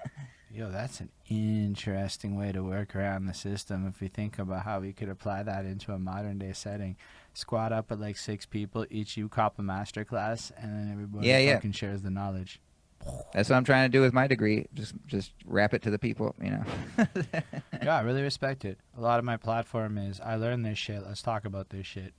Yo, 0.52 0.68
that's 0.68 0.98
an 1.00 1.10
interesting 1.28 2.34
way 2.36 2.50
to 2.50 2.62
work 2.64 2.96
around 2.96 3.26
the 3.26 3.34
system 3.34 3.86
if 3.86 4.00
we 4.00 4.08
think 4.08 4.36
about 4.36 4.64
how 4.64 4.80
we 4.80 4.92
could 4.92 5.08
apply 5.08 5.44
that 5.44 5.64
into 5.64 5.92
a 5.92 5.98
modern 5.98 6.38
day 6.38 6.52
setting. 6.52 6.96
Squad 7.34 7.72
up 7.72 7.88
with 7.90 8.00
like 8.00 8.16
six 8.16 8.46
people, 8.46 8.84
each 8.90 9.16
you 9.16 9.28
cop 9.28 9.60
a 9.60 9.62
master 9.62 10.04
class, 10.04 10.50
and 10.58 10.72
then 10.72 10.92
everybody 10.92 11.28
Yeah, 11.28 11.38
yeah. 11.38 11.54
fucking 11.54 11.72
shares 11.72 12.02
the 12.02 12.10
knowledge. 12.10 12.60
That's 13.32 13.48
what 13.48 13.56
I'm 13.56 13.64
trying 13.64 13.90
to 13.90 13.96
do 13.96 14.02
with 14.02 14.12
my 14.12 14.26
degree. 14.26 14.66
Just, 14.74 14.94
just 15.06 15.32
rap 15.46 15.72
it 15.72 15.82
to 15.82 15.90
the 15.90 15.98
people, 16.00 16.34
you 16.42 16.50
know. 16.50 16.64
yeah, 17.82 17.96
I 17.96 18.00
really 18.00 18.22
respect 18.22 18.64
it. 18.64 18.78
A 18.98 19.00
lot 19.00 19.20
of 19.20 19.24
my 19.24 19.36
platform 19.36 19.96
is 19.98 20.20
I 20.20 20.34
learned 20.34 20.66
this 20.66 20.78
shit. 20.78 21.06
Let's 21.06 21.22
talk 21.22 21.44
about 21.44 21.70
this 21.70 21.86
shit. 21.86 22.12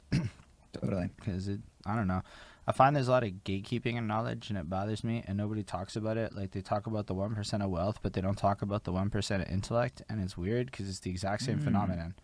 totally. 0.71 1.09
because 1.19 1.49
it 1.49 1.59
I 1.85 1.95
don't 1.95 2.07
know. 2.07 2.21
I 2.67 2.71
find 2.71 2.95
there's 2.95 3.07
a 3.07 3.11
lot 3.11 3.23
of 3.23 3.31
gatekeeping 3.43 3.95
in 3.97 4.05
knowledge, 4.07 4.49
and 4.49 4.57
it 4.57 4.69
bothers 4.69 5.03
me. 5.03 5.23
And 5.27 5.37
nobody 5.37 5.63
talks 5.63 5.95
about 5.95 6.17
it. 6.17 6.35
Like 6.35 6.51
they 6.51 6.61
talk 6.61 6.85
about 6.87 7.07
the 7.07 7.13
one 7.13 7.33
percent 7.35 7.63
of 7.63 7.69
wealth, 7.71 7.99
but 8.03 8.13
they 8.13 8.21
don't 8.21 8.37
talk 8.37 8.61
about 8.61 8.83
the 8.83 8.91
one 8.91 9.09
percent 9.09 9.41
of 9.43 9.49
intellect, 9.49 10.01
and 10.09 10.21
it's 10.21 10.37
weird 10.37 10.67
because 10.69 10.87
it's 10.87 10.99
the 10.99 11.09
exact 11.09 11.41
same 11.43 11.59
Mm. 11.59 11.63
phenomenon. 11.63 12.15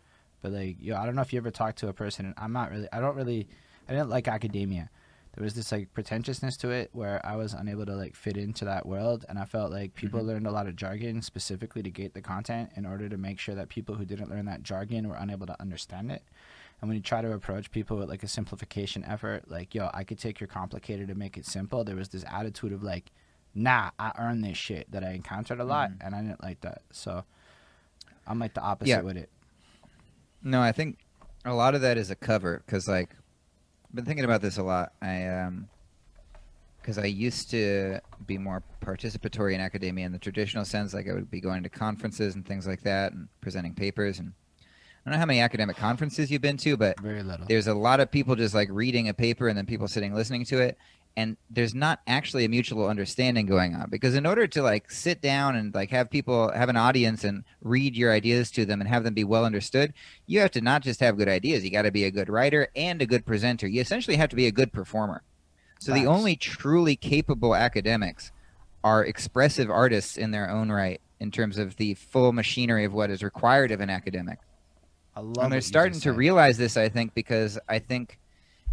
But 0.41 0.51
like, 0.51 0.77
yo, 0.79 0.95
I 0.95 1.05
don't 1.05 1.15
know 1.15 1.23
if 1.23 1.33
you 1.33 1.37
ever 1.39 1.49
talked 1.51 1.79
to 1.79 1.87
a 1.87 1.93
person. 1.93 2.25
And 2.27 2.35
I'm 2.37 2.53
not 2.53 2.69
really. 2.71 2.87
I 2.93 2.99
don't 2.99 3.15
really. 3.15 3.47
I 3.89 3.93
didn't 3.93 4.09
like 4.09 4.27
academia. 4.27 4.89
There 5.35 5.43
was 5.43 5.53
this 5.53 5.71
like 5.71 5.93
pretentiousness 5.93 6.57
to 6.57 6.71
it 6.71 6.89
where 6.93 7.23
I 7.23 7.35
was 7.35 7.53
unable 7.53 7.85
to 7.85 7.95
like 7.95 8.15
fit 8.15 8.37
into 8.37 8.65
that 8.65 8.85
world, 8.87 9.25
and 9.29 9.37
I 9.39 9.45
felt 9.45 9.71
like 9.71 9.93
people 9.95 10.19
Mhm. 10.21 10.25
learned 10.27 10.47
a 10.47 10.51
lot 10.51 10.67
of 10.67 10.75
jargon 10.75 11.21
specifically 11.21 11.83
to 11.83 11.91
gate 11.91 12.13
the 12.13 12.21
content 12.23 12.71
in 12.75 12.85
order 12.87 13.07
to 13.09 13.17
make 13.17 13.39
sure 13.39 13.53
that 13.55 13.69
people 13.69 13.95
who 13.95 14.05
didn't 14.05 14.29
learn 14.29 14.45
that 14.45 14.63
jargon 14.63 15.07
were 15.07 15.15
unable 15.15 15.45
to 15.47 15.59
understand 15.61 16.11
it. 16.11 16.23
And 16.79 16.87
when 16.89 16.95
you 16.95 17.01
try 17.01 17.21
to 17.21 17.31
approach 17.33 17.71
people 17.71 17.97
with 17.97 18.09
like 18.09 18.21
a 18.23 18.27
simplification 18.27 19.03
effort, 19.03 19.49
like, 19.49 19.73
yo, 19.73 19.89
I 19.93 20.03
could 20.03 20.19
take 20.19 20.39
your 20.39 20.47
complicated 20.47 21.09
and 21.09 21.17
make 21.17 21.37
it 21.37 21.45
simple, 21.45 21.83
there 21.83 21.95
was 21.95 22.09
this 22.09 22.23
attitude 22.29 22.71
of 22.71 22.83
like, 22.83 23.11
nah, 23.55 23.89
I 23.97 24.11
earned 24.19 24.43
this 24.43 24.57
shit 24.57 24.91
that 24.91 25.03
I 25.03 25.11
encountered 25.13 25.59
a 25.59 25.63
lot, 25.63 25.89
Mhm. 25.89 25.97
and 26.01 26.15
I 26.15 26.21
didn't 26.21 26.43
like 26.43 26.61
that. 26.61 26.83
So 26.91 27.23
I'm 28.27 28.37
like 28.37 28.53
the 28.53 28.61
opposite 28.61 28.89
Yeah. 28.89 29.01
with 29.01 29.17
it. 29.17 29.29
No, 30.43 30.61
I 30.61 30.71
think 30.71 30.99
a 31.45 31.53
lot 31.53 31.73
of 31.73 31.81
that 31.81 31.97
is 31.97 32.11
a 32.11 32.15
cover 32.15 32.61
because, 32.65 32.87
like, 32.87 33.09
I've 33.85 33.95
been 33.95 34.05
thinking 34.05 34.25
about 34.25 34.41
this 34.41 34.57
a 34.57 34.63
lot. 34.63 34.93
I 35.01 35.25
um, 35.25 35.69
because 36.81 36.97
I 36.99 37.05
used 37.05 37.49
to 37.51 37.99
be 38.25 38.37
more 38.37 38.63
participatory 38.81 39.53
in 39.53 39.59
academia 39.59 40.05
in 40.05 40.13
the 40.13 40.19
traditional 40.19 40.63
sense, 40.63 40.93
like 40.93 41.09
I 41.09 41.13
would 41.13 41.29
be 41.29 41.41
going 41.41 41.63
to 41.63 41.69
conferences 41.69 42.33
and 42.35 42.45
things 42.45 42.65
like 42.65 42.83
that 42.83 43.11
and 43.11 43.27
presenting 43.41 43.73
papers. 43.73 44.19
And 44.19 44.31
I 45.07 45.09
don't 45.09 45.15
know 45.15 45.19
how 45.19 45.25
many 45.27 45.39
academic 45.39 45.77
conferences 45.77 46.29
you've 46.29 46.41
been 46.41 46.57
to, 46.57 46.75
but 46.75 46.99
Very 46.99 47.23
little. 47.23 47.45
there's 47.47 47.67
a 47.67 47.73
lot 47.73 48.01
of 48.01 48.11
people 48.11 48.35
just 48.35 48.53
like 48.53 48.67
reading 48.69 49.07
a 49.07 49.13
paper 49.13 49.47
and 49.47 49.57
then 49.57 49.65
people 49.65 49.87
sitting 49.87 50.13
listening 50.13 50.43
to 50.45 50.59
it 50.59 50.77
and 51.15 51.37
there's 51.49 51.73
not 51.73 52.01
actually 52.07 52.43
a 52.43 52.49
mutual 52.49 52.85
understanding 52.85 53.45
going 53.45 53.73
on 53.73 53.89
because 53.89 54.15
in 54.15 54.25
order 54.25 54.47
to 54.47 54.61
like 54.61 54.91
sit 54.91 55.21
down 55.21 55.55
and 55.55 55.73
like 55.73 55.91
have 55.91 56.09
people 56.09 56.51
have 56.51 56.67
an 56.67 56.75
audience 56.75 57.23
and 57.23 57.45
read 57.61 57.95
your 57.95 58.11
ideas 58.11 58.51
to 58.51 58.65
them 58.65 58.81
and 58.81 58.89
have 58.89 59.05
them 59.05 59.13
be 59.13 59.23
well 59.23 59.45
understood 59.45 59.93
you 60.25 60.41
have 60.41 60.51
to 60.51 60.59
not 60.59 60.83
just 60.83 60.99
have 60.99 61.15
good 61.15 61.29
ideas. 61.29 61.63
You 61.63 61.71
got 61.71 61.83
to 61.83 61.91
be 61.91 62.03
a 62.03 62.11
good 62.11 62.27
writer 62.27 62.67
and 62.75 63.01
a 63.01 63.05
good 63.05 63.25
presenter. 63.25 63.65
You 63.65 63.79
essentially 63.79 64.17
have 64.17 64.29
to 64.31 64.35
be 64.35 64.47
a 64.47 64.51
good 64.51 64.73
performer. 64.73 65.23
So 65.79 65.93
the 65.93 66.05
only 66.05 66.35
truly 66.35 66.97
capable 66.97 67.55
academics 67.55 68.33
are 68.83 69.05
expressive 69.05 69.71
artists 69.71 70.17
in 70.17 70.31
their 70.31 70.49
own 70.49 70.69
right 70.69 70.99
in 71.21 71.31
terms 71.31 71.57
of 71.57 71.77
the 71.77 71.93
full 71.93 72.33
machinery 72.33 72.83
of 72.83 72.93
what 72.93 73.09
is 73.09 73.23
required 73.23 73.71
of 73.71 73.79
an 73.79 73.89
academic 73.89 74.39
I 75.17 75.19
love 75.21 75.45
and 75.45 75.51
they're 75.51 75.61
starting 75.61 75.99
to 76.01 76.13
realize 76.13 76.59
this, 76.59 76.77
I 76.77 76.89
think, 76.89 77.15
because 77.15 77.57
I 77.67 77.79
think 77.79 78.19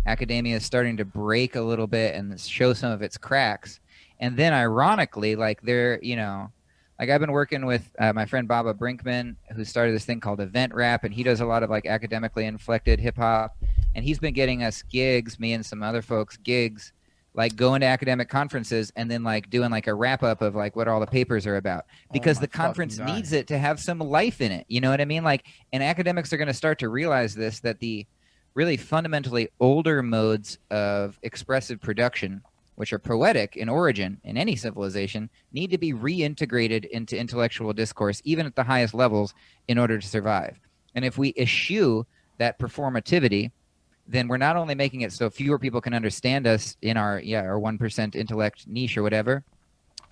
academia 0.05 0.57
is 0.57 0.65
starting 0.67 0.99
to 0.99 1.05
break 1.07 1.57
a 1.57 1.63
little 1.63 1.87
bit 1.87 2.15
and 2.15 2.39
show 2.39 2.75
some 2.75 2.93
of 2.93 3.01
its 3.01 3.17
cracks. 3.17 3.81
And 4.21 4.37
then, 4.37 4.53
ironically, 4.53 5.37
like 5.37 5.63
they're, 5.63 5.99
you 6.03 6.17
know, 6.17 6.53
like 6.99 7.09
I've 7.09 7.21
been 7.23 7.33
working 7.33 7.65
with 7.65 7.91
uh, 7.99 8.13
my 8.13 8.27
friend 8.27 8.47
Baba 8.47 8.75
Brinkman, 8.75 9.37
who 9.57 9.65
started 9.65 9.95
this 9.95 10.05
thing 10.05 10.21
called 10.21 10.39
Event 10.39 10.75
Rap, 10.75 11.05
and 11.05 11.15
he 11.15 11.23
does 11.23 11.41
a 11.41 11.47
lot 11.47 11.63
of 11.63 11.71
like 11.71 11.87
academically 11.87 12.45
inflected 12.45 13.01
hip 13.01 13.17
hop. 13.17 13.57
And 13.95 14.05
he's 14.05 14.19
been 14.19 14.35
getting 14.35 14.63
us 14.63 14.83
gigs, 14.83 15.41
me 15.41 15.55
and 15.55 15.65
some 15.65 15.83
other 15.83 16.03
folks, 16.03 16.37
gigs, 16.37 16.93
like 17.35 17.57
going 17.57 17.81
to 17.81 17.87
academic 17.87 18.29
conferences 18.29 18.93
and 18.95 19.11
then 19.11 19.25
like 19.25 19.51
doing 19.51 19.71
like 19.71 19.89
a 19.89 19.95
wrap 19.95 20.23
up 20.23 20.41
of 20.41 20.55
like 20.55 20.77
what 20.77 20.87
all 20.87 21.01
the 21.01 21.07
papers 21.07 21.47
are 21.47 21.57
about 21.57 21.85
because 22.13 22.39
Oh 22.39 22.43
the 22.43 22.49
conference 22.49 22.99
needs 22.99 23.33
it 23.33 23.49
to 23.49 23.59
have 23.59 23.81
some 23.81 23.99
life 23.99 24.41
in 24.41 24.53
it. 24.53 24.65
You 24.69 24.81
know 24.81 24.91
what 24.91 25.01
I 25.01 25.05
mean? 25.05 25.25
Like, 25.25 25.45
and 25.73 25.83
academics 25.83 26.33
are 26.33 26.37
going 26.37 26.49
to 26.49 26.55
start 26.55 26.79
to 26.79 26.89
realize 26.89 27.35
this 27.35 27.61
that 27.61 27.81
the 27.81 28.07
really 28.55 28.77
fundamentally 28.77 29.49
older 29.59 30.01
modes 30.01 30.59
of 30.71 31.19
expressive 31.23 31.81
production, 31.81 32.41
which 32.77 32.93
are 32.93 33.01
poetic 33.01 33.57
in 33.57 33.69
origin 33.69 34.21
in 34.23 34.37
any 34.37 34.55
civilization, 34.55 35.29
need 35.53 35.71
to 35.73 35.79
be 35.79 35.93
reintegrated 35.93 36.85
into 36.87 37.19
intellectual 37.19 37.73
discourse, 37.73 38.23
even 38.25 38.47
at 38.47 38.55
the 38.55 38.63
highest 38.63 38.95
levels, 38.95 39.35
in 39.67 39.77
order 39.77 39.99
to 39.99 40.07
survive. 40.07 40.61
And 40.95 41.05
if 41.05 41.19
we 41.19 41.35
eschew 41.37 42.07
that 42.39 42.61
performativity, 42.61 43.51
then 44.07 44.29
we're 44.29 44.37
not 44.37 44.57
only 44.57 44.75
making 44.75 45.01
it 45.01 45.13
so 45.13 45.31
fewer 45.31 45.59
people 45.59 45.81
can 45.81 45.95
understand 45.95 46.47
us 46.47 46.77
in 46.83 46.97
our 46.97 47.21
yeah 47.21 47.43
our 47.43 47.59
one 47.59 47.79
percent 47.79 48.15
intellect 48.15 48.67
niche 48.67 48.97
or 48.97 49.03
whatever, 49.03 49.45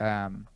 um, 0.00 0.46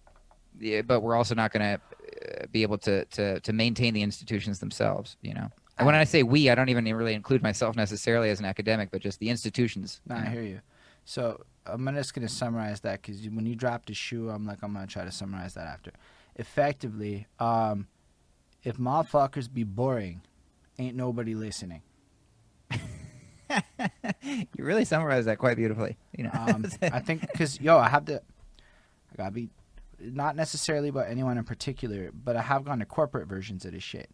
yeah, 0.59 0.83
but 0.83 1.01
we're 1.01 1.16
also 1.16 1.35
not 1.35 1.53
going 1.53 1.77
to 1.77 2.42
uh, 2.42 2.46
be 2.51 2.62
able 2.62 2.79
to, 2.79 3.05
to 3.07 3.40
to 3.40 3.53
maintain 3.53 3.94
the 3.94 4.03
institutions 4.03 4.59
themselves. 4.59 5.16
You 5.22 5.35
know, 5.35 5.51
and 5.79 5.87
when 5.87 5.94
I 5.94 6.05
say 6.05 6.22
we, 6.22 6.49
I 6.51 6.55
don't 6.55 6.68
even 6.68 6.85
really 6.94 7.14
include 7.14 7.42
myself 7.42 7.77
necessarily 7.77 8.31
as 8.31 8.40
an 8.40 8.46
academic, 8.46 8.90
but 8.90 9.03
just 9.03 9.20
the 9.20 9.29
institutions. 9.29 10.01
No, 10.07 10.16
I 10.16 10.25
know. 10.25 10.31
hear 10.31 10.42
you. 10.42 10.61
So 11.05 11.44
I'm 11.66 11.87
just 11.94 12.14
gonna 12.14 12.29
summarize 12.29 12.81
that 12.81 13.03
because 13.03 13.20
when 13.29 13.46
you 13.46 13.55
dropped 13.55 13.88
the 13.88 13.94
shoe, 13.94 14.31
I'm 14.31 14.46
like 14.46 14.59
I'm 14.62 14.72
gonna 14.72 14.87
try 14.87 15.05
to 15.05 15.12
summarize 15.12 15.55
that 15.55 15.66
after. 15.66 15.92
Effectively, 16.37 17.27
um, 17.38 17.87
if 18.62 18.77
motherfuckers 18.77 19.53
be 19.53 19.64
boring, 19.64 20.22
ain't 20.79 20.96
nobody 20.96 21.35
listening. 21.35 21.83
you 24.23 24.47
really 24.59 24.85
summarized 24.85 25.27
that 25.29 25.39
quite 25.39 25.57
beautifully. 25.57 25.97
You 26.17 26.25
know, 26.25 26.31
Um, 26.33 26.67
I 26.83 27.01
think 27.01 27.21
because 27.23 27.61
yo, 27.61 27.79
I 27.79 27.89
have 27.89 28.05
to, 28.07 28.17
I 28.17 29.17
gotta 29.17 29.31
be, 29.31 29.51
not 30.01 30.37
necessarily 30.37 30.89
about 30.89 31.09
anyone 31.09 31.39
in 31.39 31.45
particular, 31.45 32.11
but 32.13 32.37
I 32.37 32.43
have 32.43 32.65
gone 32.65 32.81
to 32.81 32.85
corporate 32.87 33.29
versions 33.29 33.65
of 33.65 33.73
this 33.73 33.83
shit. 33.83 34.11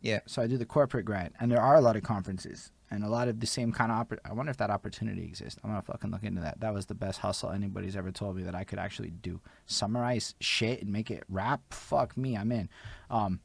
Yeah. 0.00 0.20
So 0.26 0.42
I 0.42 0.46
do 0.46 0.58
the 0.58 0.66
corporate 0.66 1.04
grant, 1.06 1.34
and 1.40 1.50
there 1.50 1.60
are 1.60 1.76
a 1.76 1.80
lot 1.80 1.96
of 1.96 2.02
conferences 2.02 2.70
and 2.90 3.02
a 3.02 3.08
lot 3.08 3.26
of 3.28 3.40
the 3.40 3.46
same 3.46 3.72
kind 3.72 3.90
of. 3.90 4.06
Oppor- 4.06 4.18
I 4.24 4.32
wonder 4.34 4.50
if 4.50 4.58
that 4.58 4.70
opportunity 4.70 5.24
exists. 5.24 5.58
I'm 5.64 5.70
gonna 5.70 5.82
fucking 5.82 6.10
look 6.10 6.24
into 6.24 6.42
that. 6.42 6.60
That 6.60 6.74
was 6.74 6.86
the 6.86 6.94
best 6.94 7.20
hustle 7.20 7.50
anybody's 7.50 7.96
ever 7.96 8.10
told 8.12 8.36
me 8.36 8.42
that 8.42 8.54
I 8.54 8.64
could 8.64 8.78
actually 8.78 9.10
do. 9.10 9.40
Summarize 9.66 10.34
shit 10.40 10.82
and 10.82 10.92
make 10.92 11.10
it 11.10 11.22
rap. 11.28 11.62
Fuck 11.70 12.16
me, 12.16 12.36
I'm 12.36 12.52
in. 12.52 12.68
Um, 13.10 13.40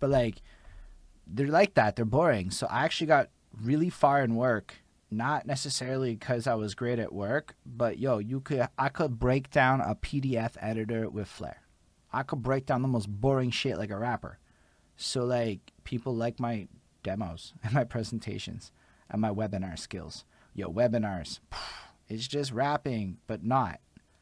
but 0.00 0.10
like, 0.10 0.42
they're 1.26 1.46
like 1.46 1.74
that. 1.74 1.96
They're 1.96 2.04
boring. 2.04 2.50
So 2.50 2.66
I 2.66 2.84
actually 2.84 3.06
got 3.06 3.28
really 3.62 3.90
far 3.90 4.22
in 4.22 4.34
work 4.36 4.84
not 5.14 5.46
necessarily 5.46 6.16
because 6.16 6.46
I 6.46 6.54
was 6.54 6.74
great 6.74 6.98
at 6.98 7.12
work, 7.12 7.54
but 7.64 7.98
yo, 7.98 8.18
you 8.18 8.40
could 8.40 8.66
I 8.78 8.88
could 8.88 9.18
break 9.18 9.50
down 9.50 9.80
a 9.80 9.94
PDF 9.94 10.56
editor 10.60 11.08
with 11.08 11.28
flair. 11.28 11.62
I 12.12 12.22
could 12.22 12.42
break 12.42 12.66
down 12.66 12.82
the 12.82 12.88
most 12.88 13.08
boring 13.08 13.50
shit 13.50 13.78
like 13.78 13.90
a 13.90 13.98
rapper. 13.98 14.38
So 14.96 15.24
like 15.24 15.72
people 15.84 16.14
like 16.14 16.38
my 16.40 16.68
demos 17.02 17.54
and 17.62 17.72
my 17.72 17.84
presentations 17.84 18.72
and 19.10 19.20
my 19.20 19.30
webinar 19.30 19.78
skills. 19.78 20.24
Yo, 20.54 20.70
webinars. 20.70 21.40
It's 22.06 22.28
just 22.28 22.52
rapping, 22.52 23.16
but 23.26 23.42
not. 23.42 23.80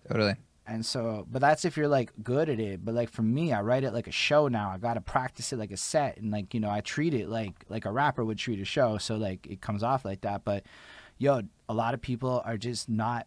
totally. 0.09 0.37
And 0.67 0.87
so, 0.87 1.27
but 1.31 1.41
that's 1.41 1.65
if 1.65 1.77
you're 1.77 1.89
like 1.89 2.13
good 2.23 2.49
at 2.49 2.61
it. 2.61 2.85
But 2.85 2.95
like 2.95 3.11
for 3.11 3.23
me, 3.23 3.53
I 3.53 3.63
write 3.63 3.83
it 3.83 3.93
like 3.93 4.07
a 4.07 4.13
show 4.13 4.47
now. 4.47 4.71
I 4.71 4.79
gotta 4.79 5.01
practice 5.01 5.53
it 5.53 5.59
like 5.59 5.73
a 5.73 5.77
set, 5.77 6.19
and 6.19 6.31
like 6.31 6.55
you 6.55 6.61
know, 6.61 6.71
I 6.71 6.81
treat 6.81 7.15
it 7.15 7.29
like 7.29 7.55
like 7.69 7.85
a 7.85 7.91
rapper 7.91 8.25
would 8.25 8.39
treat 8.39 8.61
a 8.61 8.65
show. 8.65 8.99
So 8.99 9.17
like 9.17 9.47
it 9.49 9.61
comes 9.61 9.83
off 9.83 10.05
like 10.05 10.21
that. 10.21 10.45
But 10.45 10.65
yo, 11.19 11.43
a 11.69 11.75
lot 11.75 11.95
of 11.95 12.01
people 12.01 12.43
are 12.45 12.57
just 12.57 12.89
not. 12.89 13.27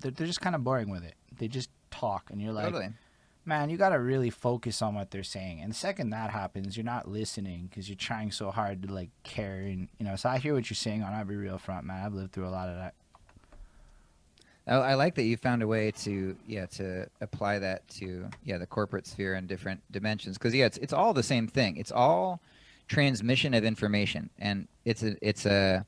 They're, 0.00 0.10
they're 0.10 0.26
just 0.26 0.40
kind 0.40 0.56
of 0.56 0.64
boring 0.64 0.90
with 0.90 1.04
it. 1.04 1.14
They 1.38 1.46
just 1.48 1.70
talk, 1.90 2.30
and 2.30 2.40
you're 2.40 2.52
like, 2.52 2.66
totally. 2.66 2.88
man, 3.44 3.70
you 3.70 3.76
got 3.76 3.90
to 3.90 3.98
really 3.98 4.30
focus 4.30 4.82
on 4.82 4.94
what 4.94 5.10
they're 5.10 5.22
saying. 5.22 5.60
And 5.60 5.70
the 5.70 5.76
second 5.76 6.10
that 6.10 6.30
happens, 6.30 6.76
you're 6.76 6.84
not 6.84 7.08
listening 7.08 7.68
because 7.68 7.88
you're 7.88 7.96
trying 7.96 8.32
so 8.32 8.50
hard 8.50 8.82
to 8.82 8.92
like 8.92 9.10
care. 9.22 9.56
And 9.56 9.88
you 9.98 10.04
know, 10.06 10.16
so 10.16 10.28
I 10.28 10.38
hear 10.38 10.54
what 10.54 10.68
you're 10.68 10.74
saying 10.74 11.02
on 11.04 11.14
every 11.14 11.36
real 11.36 11.58
front, 11.58 11.86
man. 11.86 12.04
I've 12.04 12.14
lived 12.14 12.32
through 12.32 12.48
a 12.48 12.50
lot 12.50 12.68
of 12.68 12.76
that. 12.76 12.94
I, 14.66 14.74
I 14.74 14.94
like 14.94 15.14
that 15.16 15.24
you 15.24 15.36
found 15.36 15.62
a 15.62 15.66
way 15.66 15.90
to 16.02 16.36
yeah 16.46 16.66
to 16.66 17.06
apply 17.20 17.58
that 17.58 17.88
to 17.88 18.28
yeah 18.44 18.58
the 18.58 18.66
corporate 18.66 19.06
sphere 19.06 19.34
and 19.34 19.48
different 19.48 19.80
dimensions 19.90 20.38
because 20.38 20.54
yeah 20.54 20.66
it's 20.66 20.78
it's 20.78 20.92
all 20.92 21.12
the 21.12 21.22
same 21.22 21.46
thing. 21.46 21.76
It's 21.76 21.92
all 21.92 22.40
transmission 22.88 23.54
of 23.54 23.64
information, 23.64 24.30
and 24.38 24.68
it's 24.84 25.02
a 25.02 25.16
it's 25.26 25.46
a 25.46 25.86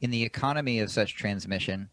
in 0.00 0.10
the 0.10 0.22
economy 0.22 0.78
of 0.80 0.90
such 0.90 1.16
transmission. 1.16 1.90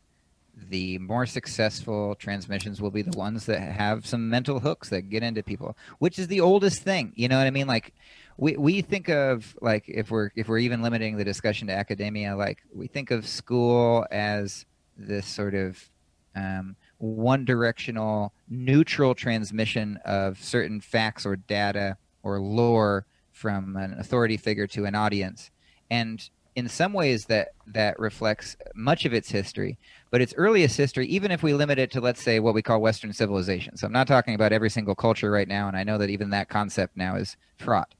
The 0.70 1.00
more 1.00 1.26
successful 1.26 2.16
transmissions 2.16 2.82
will 2.82 2.92
be 2.92 3.02
the 3.02 3.18
ones 3.18 3.46
that 3.48 3.60
have 3.60 4.06
some 4.06 4.30
mental 4.30 4.62
hooks 4.62 4.88
that 4.88 5.10
get 5.10 5.22
into 5.22 5.44
people, 5.44 5.76
which 6.00 6.18
is 6.18 6.28
the 6.28 6.40
oldest 6.40 6.82
thing. 6.82 7.12
You 7.16 7.28
know 7.28 7.38
what 7.38 7.46
I 7.46 7.52
mean? 7.52 7.68
Like, 7.68 7.94
we, 8.38 8.56
we 8.56 8.82
think 8.82 9.10
of 9.10 9.58
like 9.62 9.84
if 9.90 10.12
we're 10.12 10.30
if 10.36 10.48
we're 10.48 10.60
even 10.60 10.82
limiting 10.82 11.18
the 11.18 11.26
discussion 11.26 11.68
to 11.68 11.74
academia, 11.74 12.38
like 12.38 12.60
we 12.74 12.88
think 12.88 13.12
of 13.12 13.28
school 13.28 14.06
as 14.12 14.66
this 14.98 15.26
sort 15.28 15.56
of 15.56 15.90
um, 16.36 16.76
one 16.98 17.46
directional 17.46 18.34
neutral 18.50 19.16
transmission 19.16 20.00
of 20.06 20.42
certain 20.42 20.82
facts 20.82 21.26
or 21.26 21.36
data 21.36 21.98
or 22.24 22.40
lore 22.40 23.06
from 23.32 23.76
an 23.76 23.94
authority 24.00 24.38
figure 24.38 24.68
to 24.68 24.86
an 24.86 24.96
audience. 24.96 25.52
And 25.90 26.28
in 26.56 26.70
some 26.70 26.94
ways 26.94 27.26
that 27.26 27.50
that 27.68 28.00
reflects 28.00 28.56
much 28.74 29.04
of 29.06 29.14
its 29.14 29.30
history 29.30 29.78
but 30.10 30.22
its 30.22 30.34
earliest 30.38 30.78
history 30.78 31.06
even 31.08 31.30
if 31.30 31.44
we 31.44 31.54
limit 31.54 31.78
it 31.78 31.92
to 31.92 32.00
let's 32.00 32.24
say 32.24 32.40
what 32.40 32.54
we 32.54 32.62
call 32.62 32.82
western 32.82 33.12
civilization. 33.12 33.76
So 33.76 33.86
i'm 33.86 33.94
not 33.94 34.08
talking 34.08 34.36
about 34.36 34.54
every 34.54 34.70
single 34.70 34.96
culture 34.96 35.30
right 35.30 35.48
now 35.48 35.68
and 35.68 35.76
i 35.76 35.84
know 35.84 35.98
that 35.98 36.10
even 36.10 36.30
that 36.30 36.50
concept 36.50 36.96
now 36.96 37.16
is 37.16 37.36
fraught. 37.58 37.94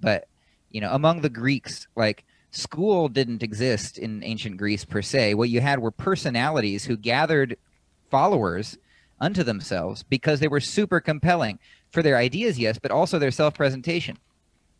But 0.00 0.28
you 0.70 0.80
know 0.80 0.92
among 0.92 1.22
the 1.22 1.30
greeks 1.30 1.88
like 1.96 2.24
school 2.50 3.08
didn't 3.08 3.42
exist 3.42 3.98
in 3.98 4.22
ancient 4.22 4.58
greece 4.58 4.84
per 4.84 5.00
se. 5.02 5.34
What 5.34 5.48
you 5.48 5.60
had 5.60 5.78
were 5.78 5.90
personalities 5.90 6.84
who 6.84 6.96
gathered 6.98 7.56
followers 8.12 8.78
unto 9.20 9.42
themselves 9.42 10.02
because 10.02 10.38
they 10.40 10.48
were 10.48 10.60
super 10.60 11.00
compelling 11.00 11.58
for 11.90 12.02
their 12.02 12.18
ideas, 12.18 12.58
yes, 12.58 12.78
but 12.78 12.90
also 12.90 13.18
their 13.18 13.30
self-presentation. 13.30 14.18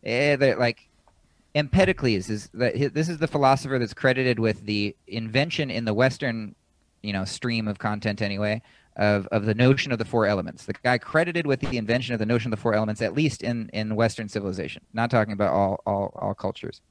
Eh, 0.03 0.35
they're 0.35 0.57
like 0.57 0.87
Empedocles 1.55 2.29
is 2.29 2.49
this 2.53 3.09
is 3.09 3.17
the 3.19 3.27
philosopher 3.27 3.77
that's 3.79 3.93
credited 3.93 4.39
with 4.39 4.65
the 4.65 4.95
invention 5.07 5.69
in 5.69 5.85
the 5.85 5.93
Western, 5.93 6.55
you 7.01 7.13
know, 7.13 7.25
stream 7.25 7.67
of 7.67 7.77
content 7.79 8.21
anyway 8.21 8.61
of 8.95 9.27
of 9.27 9.45
the 9.45 9.53
notion 9.55 9.91
of 9.91 9.99
the 9.99 10.05
four 10.05 10.25
elements. 10.25 10.65
The 10.65 10.73
guy 10.73 10.97
credited 10.97 11.47
with 11.47 11.59
the 11.59 11.77
invention 11.77 12.13
of 12.13 12.19
the 12.19 12.25
notion 12.25 12.51
of 12.51 12.57
the 12.57 12.61
four 12.61 12.73
elements, 12.73 13.01
at 13.01 13.13
least 13.13 13.43
in 13.43 13.69
in 13.73 13.95
Western 13.95 14.29
civilization. 14.29 14.83
Not 14.93 15.11
talking 15.11 15.33
about 15.33 15.53
all 15.53 15.81
all 15.85 16.11
all 16.15 16.33
cultures. 16.33 16.81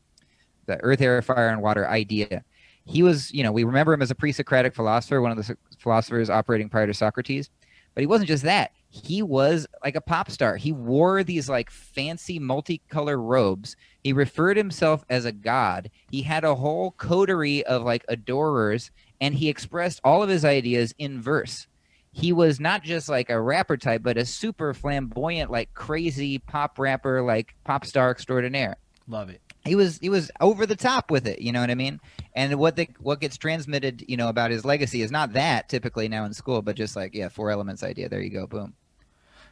The 0.66 0.78
earth, 0.80 1.00
air, 1.00 1.20
fire, 1.22 1.48
and 1.48 1.60
water 1.60 1.88
idea. 1.88 2.44
He 2.84 3.02
was, 3.02 3.32
you 3.32 3.42
know, 3.42 3.52
we 3.52 3.64
remember 3.64 3.92
him 3.92 4.02
as 4.02 4.10
a 4.10 4.14
pre-Socratic 4.14 4.74
philosopher, 4.74 5.20
one 5.20 5.36
of 5.36 5.46
the 5.46 5.56
philosophers 5.78 6.30
operating 6.30 6.68
prior 6.68 6.86
to 6.86 6.94
Socrates. 6.94 7.50
But 7.94 8.00
he 8.00 8.06
wasn't 8.06 8.28
just 8.28 8.44
that. 8.44 8.72
He 8.88 9.22
was 9.22 9.66
like 9.84 9.96
a 9.96 10.00
pop 10.00 10.30
star. 10.30 10.56
He 10.56 10.72
wore 10.72 11.22
these 11.22 11.48
like 11.48 11.70
fancy 11.70 12.40
multicolor 12.40 13.22
robes. 13.22 13.76
He 14.02 14.12
referred 14.12 14.56
himself 14.56 15.04
as 15.10 15.24
a 15.24 15.32
god. 15.32 15.90
He 16.10 16.22
had 16.22 16.44
a 16.44 16.54
whole 16.54 16.92
coterie 16.92 17.64
of 17.64 17.82
like 17.82 18.04
adorers, 18.08 18.90
and 19.20 19.34
he 19.34 19.48
expressed 19.48 20.00
all 20.04 20.22
of 20.22 20.28
his 20.28 20.44
ideas 20.44 20.94
in 20.98 21.20
verse. 21.20 21.66
He 22.12 22.32
was 22.32 22.60
not 22.60 22.82
just 22.82 23.08
like 23.08 23.30
a 23.30 23.40
rapper 23.40 23.76
type, 23.76 24.02
but 24.02 24.18
a 24.18 24.26
super 24.26 24.74
flamboyant, 24.74 25.50
like 25.50 25.72
crazy 25.74 26.38
pop 26.38 26.78
rapper, 26.78 27.22
like 27.22 27.54
pop 27.64 27.86
star 27.86 28.10
extraordinaire. 28.10 28.76
Love 29.06 29.30
it. 29.30 29.41
He 29.64 29.76
was 29.76 29.98
he 29.98 30.08
was 30.08 30.30
over 30.40 30.66
the 30.66 30.74
top 30.76 31.10
with 31.10 31.26
it, 31.26 31.40
you 31.40 31.52
know 31.52 31.60
what 31.60 31.70
I 31.70 31.76
mean? 31.76 32.00
And 32.34 32.56
what 32.56 32.76
the 32.76 32.88
what 32.98 33.20
gets 33.20 33.36
transmitted, 33.36 34.04
you 34.08 34.16
know, 34.16 34.28
about 34.28 34.50
his 34.50 34.64
legacy 34.64 35.02
is 35.02 35.10
not 35.12 35.34
that 35.34 35.68
typically 35.68 36.08
now 36.08 36.24
in 36.24 36.34
school, 36.34 36.62
but 36.62 36.74
just 36.76 36.96
like 36.96 37.14
yeah, 37.14 37.28
four 37.28 37.50
elements 37.50 37.82
idea. 37.84 38.08
There 38.08 38.20
you 38.20 38.30
go, 38.30 38.46
boom. 38.46 38.74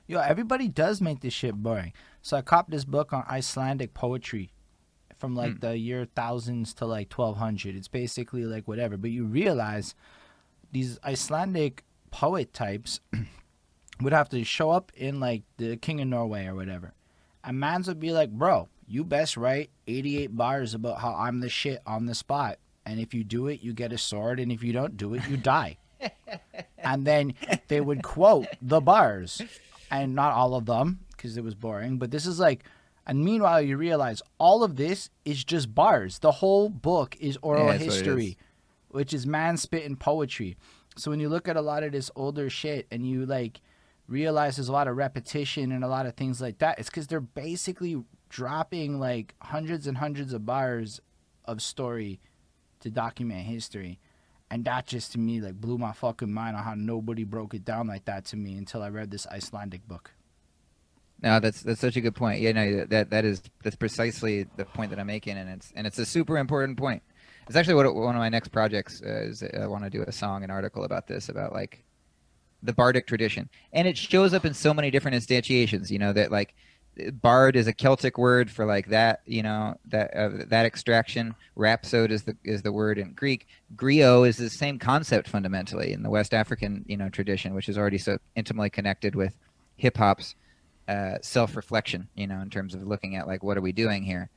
Yo, 0.08 0.18
everybody 0.18 0.66
does 0.66 1.00
make 1.00 1.20
this 1.20 1.32
shit 1.32 1.54
boring. 1.54 1.92
So 2.22 2.36
I 2.36 2.42
copped 2.42 2.70
this 2.70 2.84
book 2.84 3.12
on 3.12 3.24
Icelandic 3.30 3.94
poetry 3.94 4.50
from 5.16 5.36
like 5.36 5.52
Hmm. 5.52 5.58
the 5.60 5.78
year 5.78 6.08
thousands 6.16 6.74
to 6.74 6.86
like 6.86 7.12
1200. 7.12 7.76
It's 7.76 7.86
basically 7.86 8.44
like 8.44 8.66
whatever. 8.66 8.96
But 8.96 9.10
you 9.12 9.24
realize 9.26 9.94
these 10.72 10.98
Icelandic 11.04 11.84
poet 12.10 12.52
types 12.52 12.98
would 14.00 14.12
have 14.12 14.28
to 14.30 14.42
show 14.42 14.70
up 14.70 14.90
in 14.96 15.20
like 15.20 15.42
the 15.58 15.76
King 15.76 16.00
of 16.00 16.08
Norway 16.08 16.46
or 16.46 16.56
whatever. 16.56 16.94
And 17.44 17.60
mans 17.60 17.86
would 17.86 18.00
be 18.00 18.10
like, 18.10 18.30
bro, 18.30 18.68
you 18.90 19.04
best 19.04 19.36
write 19.36 19.70
88 19.86 20.36
bars 20.36 20.74
about 20.74 20.98
how 21.00 21.14
I'm 21.14 21.38
the 21.40 21.48
shit 21.48 21.80
on 21.86 22.06
the 22.06 22.14
spot. 22.14 22.58
And 22.84 22.98
if 22.98 23.14
you 23.14 23.22
do 23.22 23.46
it, 23.46 23.62
you 23.62 23.72
get 23.72 23.92
a 23.92 23.98
sword. 23.98 24.40
And 24.40 24.50
if 24.50 24.64
you 24.64 24.72
don't 24.72 24.96
do 24.96 25.14
it, 25.14 25.22
you 25.28 25.36
die. 25.36 25.78
and 26.78 27.06
then 27.06 27.34
they 27.68 27.80
would 27.80 28.02
quote 28.02 28.48
the 28.60 28.80
bars 28.80 29.40
and 29.92 30.14
not 30.16 30.32
all 30.32 30.54
of 30.54 30.66
them 30.66 30.98
because 31.12 31.36
it 31.36 31.44
was 31.44 31.54
boring. 31.54 31.98
But 31.98 32.10
this 32.10 32.26
is 32.26 32.40
like, 32.40 32.64
and 33.06 33.24
meanwhile, 33.24 33.62
you 33.62 33.76
realize 33.76 34.22
all 34.38 34.64
of 34.64 34.74
this 34.74 35.08
is 35.24 35.44
just 35.44 35.72
bars. 35.72 36.18
The 36.18 36.32
whole 36.32 36.68
book 36.68 37.16
is 37.20 37.38
oral 37.42 37.66
Yeah, 37.66 37.72
that's 37.72 37.84
what 37.84 37.92
it 37.92 37.94
history, 37.94 38.26
is. 38.26 38.36
which 38.88 39.14
is 39.14 39.24
man 39.26 39.56
spitting 39.56 39.96
poetry. 39.96 40.56
So 40.96 41.12
when 41.12 41.20
you 41.20 41.28
look 41.28 41.46
at 41.46 41.56
a 41.56 41.62
lot 41.62 41.84
of 41.84 41.92
this 41.92 42.10
older 42.16 42.50
shit 42.50 42.88
and 42.90 43.08
you 43.08 43.24
like 43.24 43.60
realize 44.08 44.56
there's 44.56 44.68
a 44.68 44.72
lot 44.72 44.88
of 44.88 44.96
repetition 44.96 45.70
and 45.70 45.84
a 45.84 45.88
lot 45.88 46.06
of 46.06 46.14
things 46.14 46.40
like 46.40 46.58
that, 46.58 46.78
it's 46.80 46.90
because 46.90 47.06
they're 47.06 47.20
basically 47.20 48.02
dropping 48.30 48.98
like 48.98 49.34
hundreds 49.42 49.86
and 49.86 49.98
hundreds 49.98 50.32
of 50.32 50.46
bars 50.46 51.00
of 51.44 51.60
story 51.60 52.20
to 52.80 52.88
document 52.88 53.40
history. 53.40 53.98
And 54.50 54.64
that 54.64 54.86
just 54.86 55.12
to 55.12 55.18
me 55.18 55.40
like 55.40 55.60
blew 55.60 55.76
my 55.76 55.92
fucking 55.92 56.32
mind 56.32 56.56
on 56.56 56.62
how 56.62 56.74
nobody 56.74 57.24
broke 57.24 57.52
it 57.54 57.64
down 57.64 57.86
like 57.86 58.06
that 58.06 58.24
to 58.26 58.36
me 58.36 58.56
until 58.56 58.82
I 58.82 58.88
read 58.88 59.10
this 59.10 59.26
Icelandic 59.26 59.86
book. 59.86 60.12
No, 61.22 61.38
that's 61.38 61.62
that's 61.62 61.80
such 61.80 61.96
a 61.96 62.00
good 62.00 62.14
point. 62.14 62.40
Yeah, 62.40 62.52
no, 62.52 62.84
that 62.86 63.10
that 63.10 63.24
is 63.24 63.42
that's 63.62 63.76
precisely 63.76 64.46
the 64.56 64.64
point 64.64 64.90
that 64.90 64.98
I'm 64.98 65.06
making, 65.06 65.36
and 65.36 65.50
it's 65.50 65.70
and 65.76 65.86
it's 65.86 65.98
a 65.98 66.06
super 66.06 66.38
important 66.38 66.78
point. 66.78 67.02
It's 67.46 67.56
actually 67.56 67.74
what 67.74 67.94
one 67.94 68.14
of 68.14 68.20
my 68.20 68.30
next 68.30 68.48
projects 68.48 69.02
uh, 69.04 69.24
is. 69.24 69.42
I 69.42 69.66
want 69.66 69.84
to 69.84 69.90
do 69.90 70.02
a 70.02 70.12
song, 70.12 70.44
an 70.44 70.50
article 70.50 70.84
about 70.84 71.08
this, 71.08 71.28
about 71.28 71.52
like 71.52 71.84
the 72.62 72.72
bardic 72.72 73.06
tradition, 73.06 73.50
and 73.72 73.86
it 73.86 73.98
shows 73.98 74.32
up 74.32 74.46
in 74.46 74.54
so 74.54 74.72
many 74.72 74.90
different 74.90 75.16
instantiations. 75.16 75.90
You 75.90 75.98
know 75.98 76.14
that 76.14 76.32
like 76.32 76.54
bard 77.10 77.56
is 77.56 77.66
a 77.66 77.72
Celtic 77.72 78.18
word 78.18 78.50
for 78.50 78.64
like 78.64 78.88
that. 78.88 79.20
You 79.26 79.42
know 79.42 79.76
that 79.88 80.14
uh, 80.16 80.30
that 80.48 80.66
extraction. 80.66 81.34
Rhapsode 81.56 82.10
is 82.10 82.22
the 82.22 82.36
is 82.44 82.62
the 82.62 82.72
word 82.72 82.98
in 82.98 83.12
Greek. 83.12 83.46
Griot 83.76 84.28
is 84.28 84.36
the 84.36 84.50
same 84.50 84.78
concept 84.78 85.28
fundamentally 85.28 85.92
in 85.92 86.02
the 86.02 86.10
West 86.10 86.34
African 86.34 86.84
you 86.88 86.96
know 86.96 87.08
tradition, 87.08 87.54
which 87.54 87.68
is 87.68 87.78
already 87.78 87.98
so 87.98 88.18
intimately 88.36 88.70
connected 88.70 89.14
with 89.14 89.34
hip 89.76 89.96
hop's 89.96 90.34
uh, 90.90 91.18
self-reflection 91.22 92.08
you 92.16 92.26
know 92.26 92.40
in 92.40 92.50
terms 92.50 92.74
of 92.74 92.82
looking 92.82 93.14
at 93.14 93.26
like 93.26 93.44
what 93.44 93.56
are 93.56 93.60
we 93.60 93.70
doing 93.70 94.02
here 94.02 94.28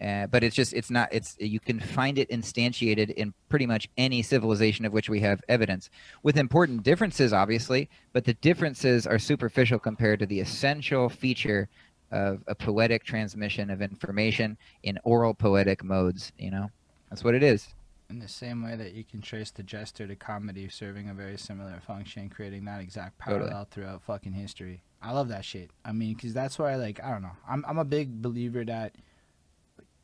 uh, 0.00 0.26
but 0.28 0.44
it's 0.44 0.54
just 0.54 0.72
it's 0.72 0.90
not 0.90 1.08
it's 1.10 1.36
you 1.40 1.58
can 1.58 1.80
find 1.80 2.16
it 2.16 2.30
instantiated 2.30 3.10
in 3.14 3.34
pretty 3.48 3.66
much 3.66 3.88
any 3.96 4.22
civilization 4.22 4.84
of 4.84 4.92
which 4.92 5.08
we 5.08 5.18
have 5.18 5.42
evidence 5.48 5.90
with 6.22 6.36
important 6.36 6.84
differences 6.84 7.32
obviously 7.32 7.88
but 8.12 8.24
the 8.24 8.34
differences 8.34 9.04
are 9.04 9.18
superficial 9.18 9.80
compared 9.80 10.20
to 10.20 10.26
the 10.26 10.38
essential 10.38 11.08
feature 11.08 11.68
of 12.10 12.42
a 12.46 12.54
poetic 12.54 13.04
transmission 13.04 13.70
of 13.70 13.82
information 13.82 14.56
in 14.82 14.98
oral 15.04 15.34
poetic 15.34 15.82
modes 15.82 16.32
you 16.38 16.50
know 16.50 16.70
that's 17.10 17.24
what 17.24 17.34
it 17.34 17.42
is 17.42 17.68
In 18.08 18.20
the 18.20 18.28
same 18.28 18.62
way 18.62 18.76
that 18.76 18.92
you 18.94 19.02
can 19.04 19.20
trace 19.20 19.50
the 19.50 19.62
jester 19.64 20.06
to 20.06 20.14
comedy 20.14 20.68
serving 20.68 21.08
a 21.08 21.14
very 21.14 21.36
similar 21.36 21.80
function, 21.84 22.28
creating 22.28 22.64
that 22.66 22.80
exact 22.80 23.18
Totally. 23.18 23.46
parallel 23.50 23.66
throughout 23.70 24.02
fucking 24.02 24.32
history. 24.32 24.82
I 25.02 25.12
love 25.12 25.28
that 25.28 25.44
shit. 25.44 25.70
I 25.84 25.90
mean, 25.92 26.14
because 26.14 26.32
that's 26.32 26.56
why, 26.58 26.76
like, 26.76 27.02
I 27.02 27.10
don't 27.10 27.22
know. 27.22 27.36
I'm, 27.48 27.64
I'm 27.66 27.78
a 27.78 27.84
big 27.84 28.22
believer 28.22 28.64
that 28.64 28.94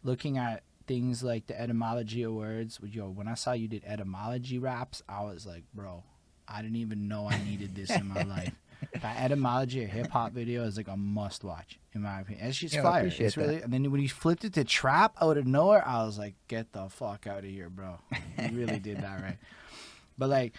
looking 0.03 0.37
at 0.39 0.63
things 0.87 1.23
like 1.23 1.47
the 1.47 1.61
etymology 1.61 2.23
of 2.25 2.33
words, 2.33 2.81
yo, 2.85 3.09
when 3.09 3.29
I 3.29 3.35
saw 3.35 3.53
you 3.53 3.69
did 3.69 3.85
etymology 3.85 4.59
raps, 4.59 5.03
I 5.09 5.23
was 5.23 5.47
like, 5.47 5.63
bro, 5.73 6.03
I 6.49 6.61
didn't 6.63 6.77
even 6.77 7.07
know 7.09 7.29
I 7.29 7.39
needed 7.45 7.75
this 7.75 7.91
in 7.91 8.09
my 8.09 8.23
life. 8.37 8.55
That 9.01 9.21
etymology 9.21 9.85
of 9.85 9.91
hip 9.91 10.11
hop 10.11 10.33
video 10.33 10.65
is 10.65 10.77
like 10.77 10.89
a 10.89 10.97
must 10.97 11.45
watch, 11.45 11.79
in 11.95 12.03
my 12.03 12.21
opinion. 12.21 12.47
It's 12.47 12.59
just 12.59 12.75
Yeah, 12.75 12.83
fire. 12.83 13.07
It's 13.07 13.17
that. 13.17 13.37
really, 13.37 13.63
and 13.63 13.73
then 13.73 13.91
when 13.91 14.01
he 14.01 14.09
flipped 14.09 14.45
it 14.45 14.53
to 14.55 14.65
trap 14.65 15.17
out 15.21 15.37
of 15.37 15.47
nowhere, 15.47 15.87
I 15.87 16.05
was 16.05 16.19
like, 16.19 16.35
get 16.49 16.73
the 16.73 16.89
fuck 16.89 17.27
out 17.27 17.39
of 17.39 17.45
here, 17.45 17.69
bro. 17.69 17.99
You 18.39 18.57
really 18.59 18.79
did 18.79 18.99
that 18.99 19.23
right. 19.23 19.39
But 20.19 20.29
like, 20.29 20.55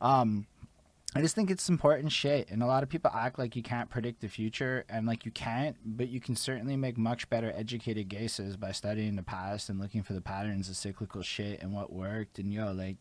um, 0.00 0.46
I 1.14 1.20
just 1.20 1.34
think 1.34 1.50
it's 1.50 1.68
important 1.68 2.12
shit, 2.12 2.50
and 2.50 2.62
a 2.62 2.66
lot 2.66 2.82
of 2.82 2.88
people 2.88 3.10
act 3.14 3.38
like 3.38 3.56
you 3.56 3.62
can't 3.62 3.88
predict 3.90 4.20
the 4.20 4.28
future, 4.28 4.84
and 4.88 5.06
like 5.06 5.24
you 5.24 5.30
can't, 5.30 5.76
but 5.84 6.08
you 6.08 6.20
can 6.20 6.36
certainly 6.36 6.76
make 6.76 6.96
much 6.98 7.28
better 7.30 7.52
educated 7.56 8.08
guesses 8.08 8.56
by 8.56 8.72
studying 8.72 9.16
the 9.16 9.22
past 9.22 9.68
and 9.68 9.80
looking 9.80 10.02
for 10.02 10.12
the 10.12 10.20
patterns 10.20 10.68
of 10.68 10.76
cyclical 10.76 11.22
shit 11.22 11.62
and 11.62 11.72
what 11.72 11.92
worked. 11.92 12.38
And 12.38 12.52
yo, 12.52 12.72
like 12.72 12.96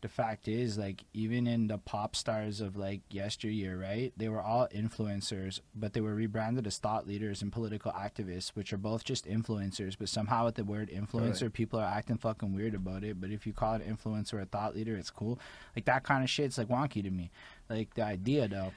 the 0.00 0.08
fact 0.08 0.48
is 0.48 0.78
like 0.78 1.04
even 1.12 1.46
in 1.46 1.66
the 1.68 1.78
pop 1.78 2.16
stars 2.16 2.60
of 2.60 2.76
like 2.76 3.00
yesteryear 3.10 3.78
right 3.78 4.12
they 4.16 4.28
were 4.28 4.40
all 4.40 4.66
influencers 4.74 5.60
but 5.74 5.92
they 5.92 6.00
were 6.00 6.14
rebranded 6.14 6.66
as 6.66 6.78
thought 6.78 7.06
leaders 7.06 7.42
and 7.42 7.52
political 7.52 7.92
activists 7.92 8.50
which 8.50 8.72
are 8.72 8.78
both 8.78 9.04
just 9.04 9.26
influencers 9.26 9.96
but 9.98 10.08
somehow 10.08 10.44
with 10.44 10.54
the 10.54 10.64
word 10.64 10.90
influencer 10.90 11.32
Totally. 11.32 11.50
people 11.50 11.78
are 11.78 11.84
acting 11.84 12.16
fucking 12.16 12.54
weird 12.54 12.74
about 12.74 13.04
it 13.04 13.20
but 13.20 13.30
if 13.30 13.46
you 13.46 13.52
call 13.52 13.74
it 13.74 13.86
influencer 13.86 14.34
or 14.34 14.40
a 14.40 14.46
thought 14.46 14.74
leader 14.74 14.96
it's 14.96 15.10
cool 15.10 15.38
like 15.76 15.84
that 15.84 16.02
kind 16.02 16.24
of 16.24 16.30
shit's 16.30 16.58
like 16.58 16.68
wonky 16.68 17.02
to 17.02 17.10
me 17.10 17.30
like 17.68 17.94
the 17.94 18.04
idea 18.04 18.48
though 18.48 18.72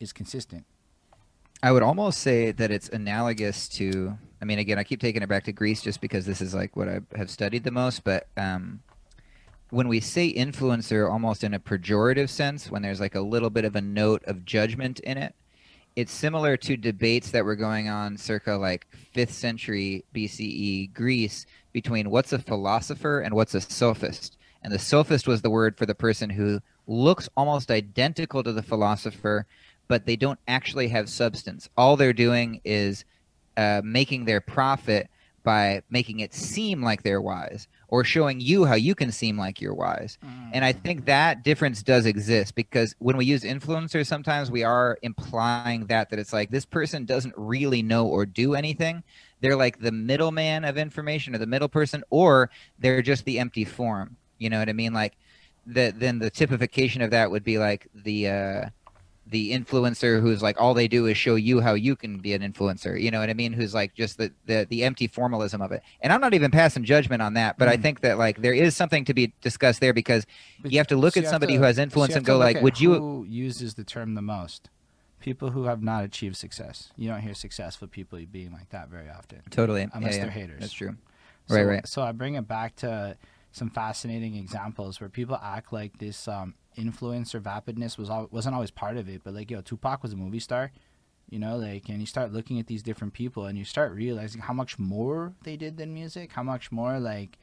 is 0.00 0.12
consistent 0.12 0.64
I 1.62 1.72
would 1.72 1.82
almost 1.82 2.18
say 2.20 2.52
that 2.52 2.70
it's 2.70 2.90
analogous 2.90 3.68
to. 3.70 4.18
I 4.42 4.44
mean, 4.44 4.58
again, 4.58 4.78
I 4.78 4.84
keep 4.84 5.00
taking 5.00 5.22
it 5.22 5.30
back 5.30 5.44
to 5.44 5.52
Greece 5.52 5.80
just 5.80 6.02
because 6.02 6.26
this 6.26 6.42
is 6.42 6.54
like 6.54 6.76
what 6.76 6.90
I 6.90 7.00
have 7.16 7.30
studied 7.30 7.64
the 7.64 7.70
most. 7.70 8.04
But 8.04 8.26
um, 8.36 8.82
when 9.74 9.88
we 9.88 9.98
say 9.98 10.32
influencer, 10.32 11.10
almost 11.10 11.42
in 11.42 11.52
a 11.52 11.58
pejorative 11.58 12.28
sense, 12.28 12.70
when 12.70 12.82
there's 12.82 13.00
like 13.00 13.16
a 13.16 13.20
little 13.20 13.50
bit 13.50 13.64
of 13.64 13.74
a 13.74 13.80
note 13.80 14.22
of 14.24 14.44
judgment 14.44 15.00
in 15.00 15.18
it, 15.18 15.34
it's 15.96 16.12
similar 16.12 16.56
to 16.56 16.76
debates 16.76 17.32
that 17.32 17.44
were 17.44 17.56
going 17.56 17.88
on 17.88 18.16
circa 18.16 18.52
like 18.52 18.86
fifth 19.12 19.32
century 19.32 20.04
BCE 20.14 20.92
Greece 20.94 21.46
between 21.72 22.10
what's 22.10 22.32
a 22.32 22.38
philosopher 22.38 23.20
and 23.20 23.34
what's 23.34 23.54
a 23.56 23.60
sophist. 23.60 24.36
And 24.62 24.72
the 24.72 24.78
sophist 24.78 25.26
was 25.26 25.42
the 25.42 25.50
word 25.50 25.76
for 25.76 25.86
the 25.86 25.94
person 25.94 26.30
who 26.30 26.60
looks 26.86 27.28
almost 27.36 27.72
identical 27.72 28.44
to 28.44 28.52
the 28.52 28.62
philosopher, 28.62 29.44
but 29.88 30.06
they 30.06 30.14
don't 30.14 30.38
actually 30.46 30.86
have 30.88 31.08
substance. 31.08 31.68
All 31.76 31.96
they're 31.96 32.12
doing 32.12 32.60
is 32.64 33.04
uh, 33.56 33.82
making 33.84 34.24
their 34.24 34.40
profit 34.40 35.10
by 35.42 35.82
making 35.90 36.20
it 36.20 36.32
seem 36.32 36.80
like 36.80 37.02
they're 37.02 37.20
wise 37.20 37.66
or 37.94 38.02
showing 38.02 38.40
you 38.40 38.64
how 38.64 38.74
you 38.74 38.92
can 38.92 39.12
seem 39.12 39.38
like 39.38 39.60
you're 39.60 39.72
wise. 39.72 40.18
And 40.52 40.64
I 40.64 40.72
think 40.72 41.04
that 41.04 41.44
difference 41.44 41.80
does 41.80 42.06
exist 42.06 42.56
because 42.56 42.96
when 42.98 43.16
we 43.16 43.24
use 43.24 43.44
influencers, 43.44 44.08
sometimes 44.08 44.50
we 44.50 44.64
are 44.64 44.98
implying 45.02 45.86
that 45.86 46.10
that 46.10 46.18
it's 46.18 46.32
like 46.32 46.50
this 46.50 46.64
person 46.64 47.04
doesn't 47.04 47.34
really 47.36 47.84
know 47.84 48.08
or 48.08 48.26
do 48.26 48.56
anything. 48.56 49.04
They're 49.40 49.54
like 49.54 49.78
the 49.78 49.92
middleman 49.92 50.64
of 50.64 50.76
information 50.76 51.36
or 51.36 51.38
the 51.38 51.46
middle 51.46 51.68
person, 51.68 52.02
or 52.10 52.50
they're 52.80 53.00
just 53.00 53.26
the 53.26 53.38
empty 53.38 53.64
form. 53.64 54.16
You 54.38 54.50
know 54.50 54.58
what 54.58 54.68
I 54.68 54.72
mean? 54.72 54.92
Like 54.92 55.12
the 55.64 55.94
then 55.96 56.18
the 56.18 56.30
typification 56.30 57.00
of 57.00 57.12
that 57.12 57.30
would 57.30 57.44
be 57.44 57.58
like 57.58 57.86
the 57.94 58.28
uh 58.28 58.68
the 59.34 59.50
influencer 59.52 60.20
who's 60.20 60.40
like 60.42 60.56
all 60.60 60.74
they 60.74 60.86
do 60.88 61.06
is 61.06 61.16
show 61.18 61.34
you 61.34 61.60
how 61.60 61.74
you 61.74 61.94
can 61.96 62.18
be 62.18 62.32
an 62.34 62.40
influencer 62.42 62.92
you 63.04 63.10
know 63.10 63.18
what 63.20 63.28
i 63.28 63.34
mean? 63.34 63.52
Who's 63.52 63.74
like 63.74 63.94
just 63.94 64.16
the 64.16 64.32
the, 64.46 64.66
the 64.70 64.84
empty 64.84 65.06
formalism 65.08 65.60
of 65.60 65.72
it. 65.72 65.82
And 66.00 66.12
i'm 66.12 66.20
not 66.20 66.34
even 66.34 66.50
passing 66.52 66.84
judgment 66.84 67.20
on 67.20 67.34
that 67.34 67.58
but 67.58 67.66
i 67.68 67.76
Mm. 67.76 67.82
think 67.82 68.00
that 68.02 68.16
like 68.16 68.40
there 68.40 68.54
is 68.54 68.76
something 68.76 69.04
to 69.06 69.14
be 69.20 69.32
discussed 69.42 69.80
there 69.80 69.92
because 69.92 70.24
But 70.62 70.70
you 70.72 70.78
have 70.78 70.86
to 70.94 70.96
look 70.96 71.14
so 71.14 71.20
at 71.20 71.26
somebody 71.26 71.54
to- 71.54 71.58
who 71.58 71.64
has 71.64 71.78
influence 71.78 72.12
have 72.14 72.18
and 72.20 72.26
go 72.26 72.38
like 72.38 72.60
would 72.62 72.80
you 72.80 72.94
who 72.94 73.26
uses 73.28 73.74
the 73.74 73.84
term 73.84 74.14
the 74.14 74.22
most. 74.22 74.70
People 75.20 75.50
who 75.50 75.64
have 75.64 75.82
not 75.82 76.04
achieved 76.04 76.36
success. 76.36 76.92
You 76.98 77.08
don't 77.08 77.22
hear 77.22 77.32
successful 77.34 77.88
people 77.88 78.18
being 78.30 78.52
like 78.52 78.68
that 78.70 78.88
very 78.90 79.08
often. 79.08 79.40
Totally. 79.50 79.88
Unless 79.94 80.16
yeah, 80.16 80.22
they're 80.24 80.30
haters. 80.30 80.60
that's 80.60 80.72
true. 80.74 80.96
So, 81.48 81.54
Right, 81.56 81.64
right. 81.64 81.88
So 81.88 82.02
I 82.02 82.12
bring 82.12 82.34
it 82.34 82.46
back 82.46 82.76
to 82.84 83.16
some 83.54 83.70
fascinating 83.70 84.34
examples 84.34 85.00
where 85.00 85.08
people 85.08 85.38
act 85.42 85.72
like 85.72 85.98
this 85.98 86.26
um, 86.28 86.54
influence 86.76 87.34
or 87.34 87.40
vapidness 87.40 87.96
was 87.96 88.10
al- 88.10 88.28
wasn't 88.32 88.54
always 88.54 88.70
part 88.72 88.96
of 88.96 89.08
it, 89.08 89.22
but 89.24 89.32
like 89.32 89.50
yo, 89.50 89.60
Tupac 89.60 90.02
was 90.02 90.12
a 90.12 90.16
movie 90.16 90.40
star, 90.40 90.72
you 91.30 91.38
know, 91.38 91.56
like, 91.56 91.88
and 91.88 92.00
you 92.00 92.06
start 92.06 92.32
looking 92.32 92.58
at 92.58 92.66
these 92.66 92.82
different 92.82 93.14
people 93.14 93.46
and 93.46 93.56
you 93.56 93.64
start 93.64 93.92
realizing 93.92 94.40
how 94.42 94.52
much 94.52 94.76
more 94.78 95.34
they 95.44 95.56
did 95.56 95.76
than 95.76 95.94
music, 95.94 96.32
how 96.32 96.42
much 96.42 96.72
more 96.72 96.98
like 96.98 97.38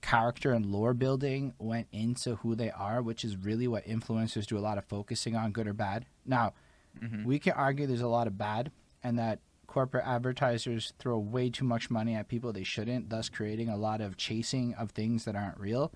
character 0.00 0.52
and 0.52 0.66
lore 0.66 0.94
building 0.94 1.52
went 1.58 1.86
into 1.92 2.36
who 2.36 2.54
they 2.54 2.70
are, 2.70 3.00
which 3.02 3.24
is 3.24 3.36
really 3.36 3.68
what 3.68 3.86
influencers 3.86 4.46
do 4.46 4.58
a 4.58 4.60
lot 4.60 4.78
of 4.78 4.84
focusing 4.86 5.36
on, 5.36 5.52
good 5.52 5.66
or 5.68 5.72
bad. 5.74 6.06
Now, 6.26 6.54
Mhm. 7.00 7.24
we 7.24 7.38
can 7.38 7.52
argue 7.52 7.86
there's 7.86 8.00
a 8.00 8.08
lot 8.08 8.26
of 8.26 8.36
bad 8.36 8.72
and 9.04 9.18
that 9.18 9.38
corporate 9.70 10.04
advertisers 10.04 10.92
throw 10.98 11.16
way 11.16 11.48
too 11.48 11.64
much 11.64 11.90
money 11.90 12.16
at 12.16 12.26
people 12.26 12.52
they 12.52 12.64
shouldn't, 12.64 13.08
thus 13.08 13.28
creating 13.28 13.68
a 13.68 13.76
lot 13.76 14.00
of 14.00 14.16
chasing 14.16 14.74
of 14.74 14.90
things 14.90 15.24
that 15.24 15.36
aren't 15.36 15.58
real. 15.60 15.92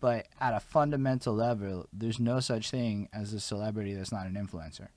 But 0.00 0.26
at 0.40 0.54
a 0.54 0.60
fundamental 0.60 1.34
level, 1.34 1.86
there's 1.92 2.18
no 2.18 2.40
such 2.40 2.70
thing 2.70 3.08
as 3.12 3.34
a 3.34 3.40
celebrity 3.40 3.92
that's 3.94 4.10
not 4.10 4.26
an 4.26 4.34
influencer. 4.34 4.88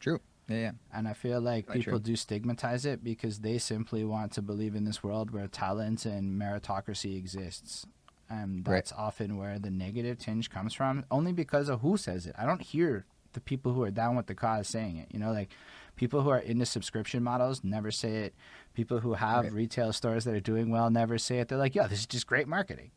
true 0.00 0.20
yeah 0.48 0.56
yeah 0.56 0.70
And 0.92 1.06
I 1.08 1.12
feel 1.14 1.40
like 1.40 1.66
Quite 1.66 1.76
people 1.78 2.00
true. 2.00 2.12
do 2.12 2.16
stigmatize 2.16 2.84
it 2.84 3.02
because 3.02 3.38
they 3.40 3.56
simply 3.58 4.04
want 4.04 4.32
to 4.32 4.42
believe 4.42 4.74
in 4.74 4.84
this 4.84 5.02
world 5.02 5.30
where 5.30 5.46
talent 5.46 6.04
and 6.04 6.38
meritocracy 6.40 7.16
exists. 7.16 7.86
And 8.28 8.66
Right. 8.66 8.74
that's 8.76 8.92
often 8.92 9.36
where 9.36 9.58
the 9.58 9.70
negative 9.70 10.18
tinge 10.18 10.50
comes 10.50 10.74
from, 10.74 11.04
only 11.10 11.32
because 11.32 11.68
of 11.68 11.80
who 11.82 11.96
says 11.96 12.26
it. 12.26 12.34
I 12.36 12.44
don't 12.46 12.62
hear 12.62 13.06
the 13.32 13.40
people 13.40 13.72
who 13.74 13.82
are 13.82 13.90
down 13.90 14.16
with 14.16 14.26
the 14.26 14.34
cause 14.34 14.66
saying 14.68 14.96
it. 14.96 15.08
You 15.12 15.18
know, 15.20 15.32
like 15.32 15.50
people 15.96 16.22
who 16.22 16.30
are 16.30 16.38
into 16.38 16.66
subscription 16.66 17.22
models 17.22 17.62
never 17.62 17.90
say 17.90 18.24
it. 18.24 18.34
People 18.74 19.00
who 19.00 19.14
have 19.14 19.44
Right. 19.44 19.52
retail 19.52 19.92
stores 19.92 20.24
that 20.24 20.34
are 20.34 20.40
doing 20.40 20.70
well 20.70 20.90
never 20.90 21.18
say 21.18 21.38
it. 21.38 21.48
They're 21.48 21.58
like, 21.58 21.74
yeah, 21.74 21.86
this 21.86 22.00
is 22.00 22.06
just 22.06 22.26
great 22.26 22.48
marketing. 22.48 22.90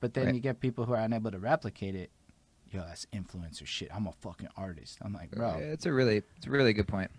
But 0.00 0.14
then 0.14 0.26
Right. 0.26 0.34
you 0.34 0.40
get 0.40 0.60
people 0.60 0.86
who 0.86 0.92
are 0.94 1.00
unable 1.00 1.30
to 1.30 1.38
replicate 1.38 1.94
it. 1.94 2.10
Yo, 2.70 2.80
that's 2.80 3.06
influencer 3.12 3.66
shit. 3.66 3.90
I'm 3.94 4.06
a 4.06 4.12
fucking 4.12 4.48
artist. 4.56 4.98
I'm 5.02 5.12
like, 5.12 5.30
bro. 5.30 5.56
It's 5.58 5.84
a 5.84 5.92
really, 5.92 6.22
it's 6.36 6.46
a 6.46 6.50
really 6.50 6.72
good 6.72 6.88
point. 6.88 7.10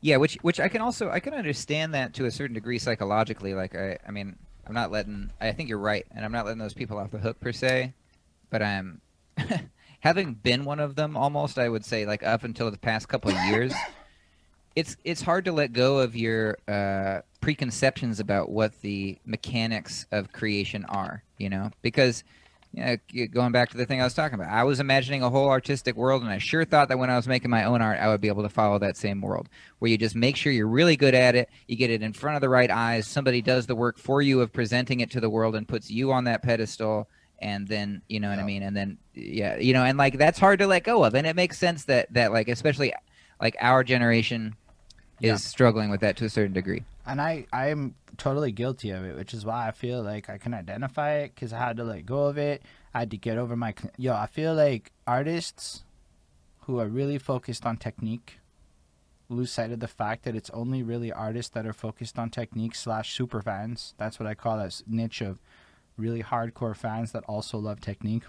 Yeah, 0.00 0.16
which 0.16 0.36
which 0.42 0.60
I 0.60 0.68
can 0.68 0.80
also 0.80 1.10
I 1.10 1.20
can 1.20 1.34
understand 1.34 1.94
that 1.94 2.14
to 2.14 2.26
a 2.26 2.30
certain 2.30 2.54
degree 2.54 2.78
psychologically. 2.78 3.54
Like 3.54 3.74
I, 3.74 3.98
I 4.06 4.10
mean, 4.10 4.36
I'm 4.66 4.74
not 4.74 4.90
letting. 4.90 5.30
I 5.40 5.52
think 5.52 5.68
you're 5.68 5.78
right, 5.78 6.06
and 6.12 6.24
I'm 6.24 6.32
not 6.32 6.44
letting 6.46 6.58
those 6.60 6.74
people 6.74 6.98
off 6.98 7.10
the 7.10 7.18
hook 7.18 7.40
per 7.40 7.52
se. 7.52 7.92
But 8.48 8.62
I'm 8.62 9.00
um, 9.38 9.46
having 10.00 10.34
been 10.34 10.64
one 10.64 10.80
of 10.80 10.94
them 10.94 11.16
almost. 11.16 11.58
I 11.58 11.68
would 11.68 11.84
say 11.84 12.06
like 12.06 12.22
up 12.22 12.44
until 12.44 12.70
the 12.70 12.78
past 12.78 13.08
couple 13.08 13.30
of 13.30 13.44
years. 13.46 13.72
It's 14.76 14.96
it's 15.04 15.22
hard 15.22 15.46
to 15.46 15.52
let 15.52 15.72
go 15.72 15.98
of 15.98 16.14
your 16.14 16.58
uh, 16.68 17.22
preconceptions 17.40 18.20
about 18.20 18.50
what 18.50 18.80
the 18.82 19.18
mechanics 19.24 20.06
of 20.12 20.32
creation 20.32 20.84
are. 20.84 21.24
You 21.38 21.50
know, 21.50 21.70
because 21.82 22.22
yeah, 22.76 22.96
g- 23.08 23.26
going 23.26 23.52
back 23.52 23.70
to 23.70 23.78
the 23.78 23.86
thing 23.86 24.02
I 24.02 24.04
was 24.04 24.12
talking 24.12 24.34
about, 24.34 24.52
I 24.52 24.64
was 24.64 24.80
imagining 24.80 25.22
a 25.22 25.30
whole 25.30 25.48
artistic 25.48 25.96
world, 25.96 26.22
and 26.22 26.30
I 26.30 26.36
sure 26.36 26.64
thought 26.66 26.88
that 26.88 26.98
when 26.98 27.08
I 27.08 27.16
was 27.16 27.26
making 27.26 27.50
my 27.50 27.64
own 27.64 27.80
art, 27.80 27.98
I 27.98 28.08
would 28.08 28.20
be 28.20 28.28
able 28.28 28.42
to 28.42 28.50
follow 28.50 28.78
that 28.78 28.98
same 28.98 29.22
world, 29.22 29.48
where 29.78 29.90
you 29.90 29.96
just 29.96 30.14
make 30.14 30.36
sure 30.36 30.52
you're 30.52 30.66
really 30.66 30.96
good 30.96 31.14
at 31.14 31.34
it, 31.34 31.48
you 31.66 31.76
get 31.76 31.88
it 31.88 32.02
in 32.02 32.12
front 32.12 32.36
of 32.36 32.42
the 32.42 32.50
right 32.50 32.70
eyes, 32.70 33.06
somebody 33.06 33.40
does 33.40 33.66
the 33.66 33.74
work 33.74 33.98
for 33.98 34.20
you 34.20 34.42
of 34.42 34.52
presenting 34.52 35.00
it 35.00 35.10
to 35.12 35.20
the 35.20 35.30
world 35.30 35.56
and 35.56 35.66
puts 35.66 35.90
you 35.90 36.12
on 36.12 36.24
that 36.24 36.42
pedestal, 36.42 37.08
and 37.38 37.66
then 37.66 38.02
you 38.08 38.20
know 38.20 38.28
what 38.28 38.38
I 38.38 38.44
mean, 38.44 38.62
and 38.62 38.76
then 38.76 38.98
yeah, 39.14 39.56
you 39.56 39.72
know, 39.72 39.84
and 39.84 39.96
like 39.96 40.18
that's 40.18 40.38
hard 40.38 40.58
to 40.58 40.66
let 40.66 40.84
go 40.84 41.02
of, 41.02 41.14
and 41.14 41.26
it 41.26 41.34
makes 41.34 41.58
sense 41.58 41.84
that 41.84 42.12
that 42.12 42.30
like 42.30 42.48
especially 42.48 42.92
like 43.40 43.56
our 43.58 43.84
generation 43.84 44.54
is 45.20 45.28
Yeah. 45.28 45.36
struggling 45.36 45.90
with 45.90 46.00
that 46.00 46.16
to 46.18 46.24
a 46.24 46.28
certain 46.30 46.52
degree. 46.52 46.84
and 47.08 47.20
I 47.20 47.46
I 47.52 47.68
am 47.68 47.94
totally 48.16 48.50
guilty 48.50 48.90
of 48.90 49.04
it, 49.04 49.16
which 49.16 49.32
is 49.32 49.44
why 49.46 49.68
I 49.68 49.70
feel 49.70 50.02
like 50.02 50.28
I 50.28 50.38
can 50.38 50.52
identify 50.54 51.12
it 51.18 51.34
because 51.34 51.52
I 51.52 51.58
had 51.58 51.76
to 51.76 51.84
let 51.84 52.04
go 52.04 52.24
of 52.26 52.36
it. 52.36 52.62
I 52.92 53.00
had 53.00 53.10
to 53.12 53.16
get 53.16 53.38
over 53.38 53.56
my 53.56 53.74
yo. 53.96 54.12
I 54.14 54.26
feel 54.26 54.54
like 54.54 54.92
artists 55.06 55.84
who 56.62 56.80
are 56.80 56.88
really 56.88 57.18
focused 57.18 57.64
on 57.64 57.76
technique 57.76 58.40
lose 59.28 59.50
sight 59.50 59.72
of 59.72 59.80
the 59.80 59.88
fact 59.88 60.24
that 60.24 60.36
it's 60.36 60.50
only 60.50 60.82
really 60.82 61.12
artists 61.12 61.50
that 61.52 61.66
are 61.66 61.72
focused 61.72 62.18
on 62.18 62.30
technique 62.30 62.74
slash 62.74 63.14
super 63.14 63.42
fans. 63.42 63.94
That's 63.98 64.18
what 64.20 64.26
I 64.26 64.34
call 64.34 64.58
that 64.58 64.82
niche 64.86 65.20
of 65.20 65.40
really 65.96 66.22
hardcore 66.22 66.76
fans 66.76 67.12
that 67.12 67.24
also 67.24 67.58
love 67.58 67.80
technique. 67.80 68.24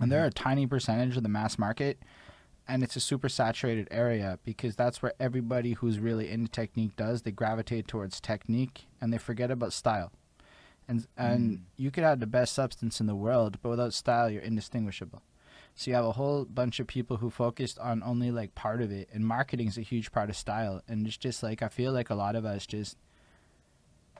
And 0.00 0.10
they're 0.10 0.20
mm-hmm. 0.20 0.28
a 0.28 0.30
tiny 0.32 0.66
percentage 0.66 1.16
of 1.16 1.22
the 1.22 1.28
mass 1.28 1.58
market 1.58 1.98
and 2.66 2.82
it's 2.82 2.96
a 2.96 3.00
super 3.00 3.28
saturated 3.28 3.88
area 3.90 4.38
because 4.44 4.74
that's 4.76 5.02
where 5.02 5.12
everybody 5.20 5.72
who's 5.74 5.98
really 5.98 6.30
into 6.30 6.50
technique 6.50 6.96
does. 6.96 7.22
They 7.22 7.30
gravitate 7.30 7.86
towards 7.88 8.20
technique 8.20 8.86
and 9.00 9.12
they 9.12 9.18
forget 9.18 9.50
about 9.50 9.72
style. 9.72 10.12
And 10.88 11.06
and 11.16 11.50
Mm. 11.58 11.60
you 11.76 11.90
could 11.90 12.04
have 12.04 12.20
the 12.20 12.26
best 12.26 12.52
substance 12.54 13.00
in 13.00 13.06
the 13.06 13.14
world, 13.14 13.58
but 13.62 13.70
without 13.70 13.94
style, 13.94 14.28
you're 14.30 14.42
indistinguishable. 14.42 15.22
So 15.74 15.90
you 15.90 15.94
have 15.96 16.04
a 16.04 16.12
whole 16.12 16.44
bunch 16.44 16.78
of 16.78 16.86
people 16.86 17.16
who 17.16 17.30
focused 17.30 17.78
on 17.78 18.02
only 18.02 18.30
like 18.30 18.54
part 18.54 18.80
of 18.80 18.92
it, 18.92 19.08
and 19.12 19.26
marketing 19.26 19.66
is 19.68 19.78
a 19.78 19.82
huge 19.82 20.12
part 20.12 20.30
of 20.30 20.36
style. 20.36 20.82
And 20.86 21.06
it's 21.06 21.16
just 21.16 21.42
like 21.42 21.62
I 21.62 21.68
feel 21.68 21.92
like 21.92 22.10
a 22.10 22.14
lot 22.14 22.36
of 22.36 22.44
us 22.44 22.66
just 22.66 22.96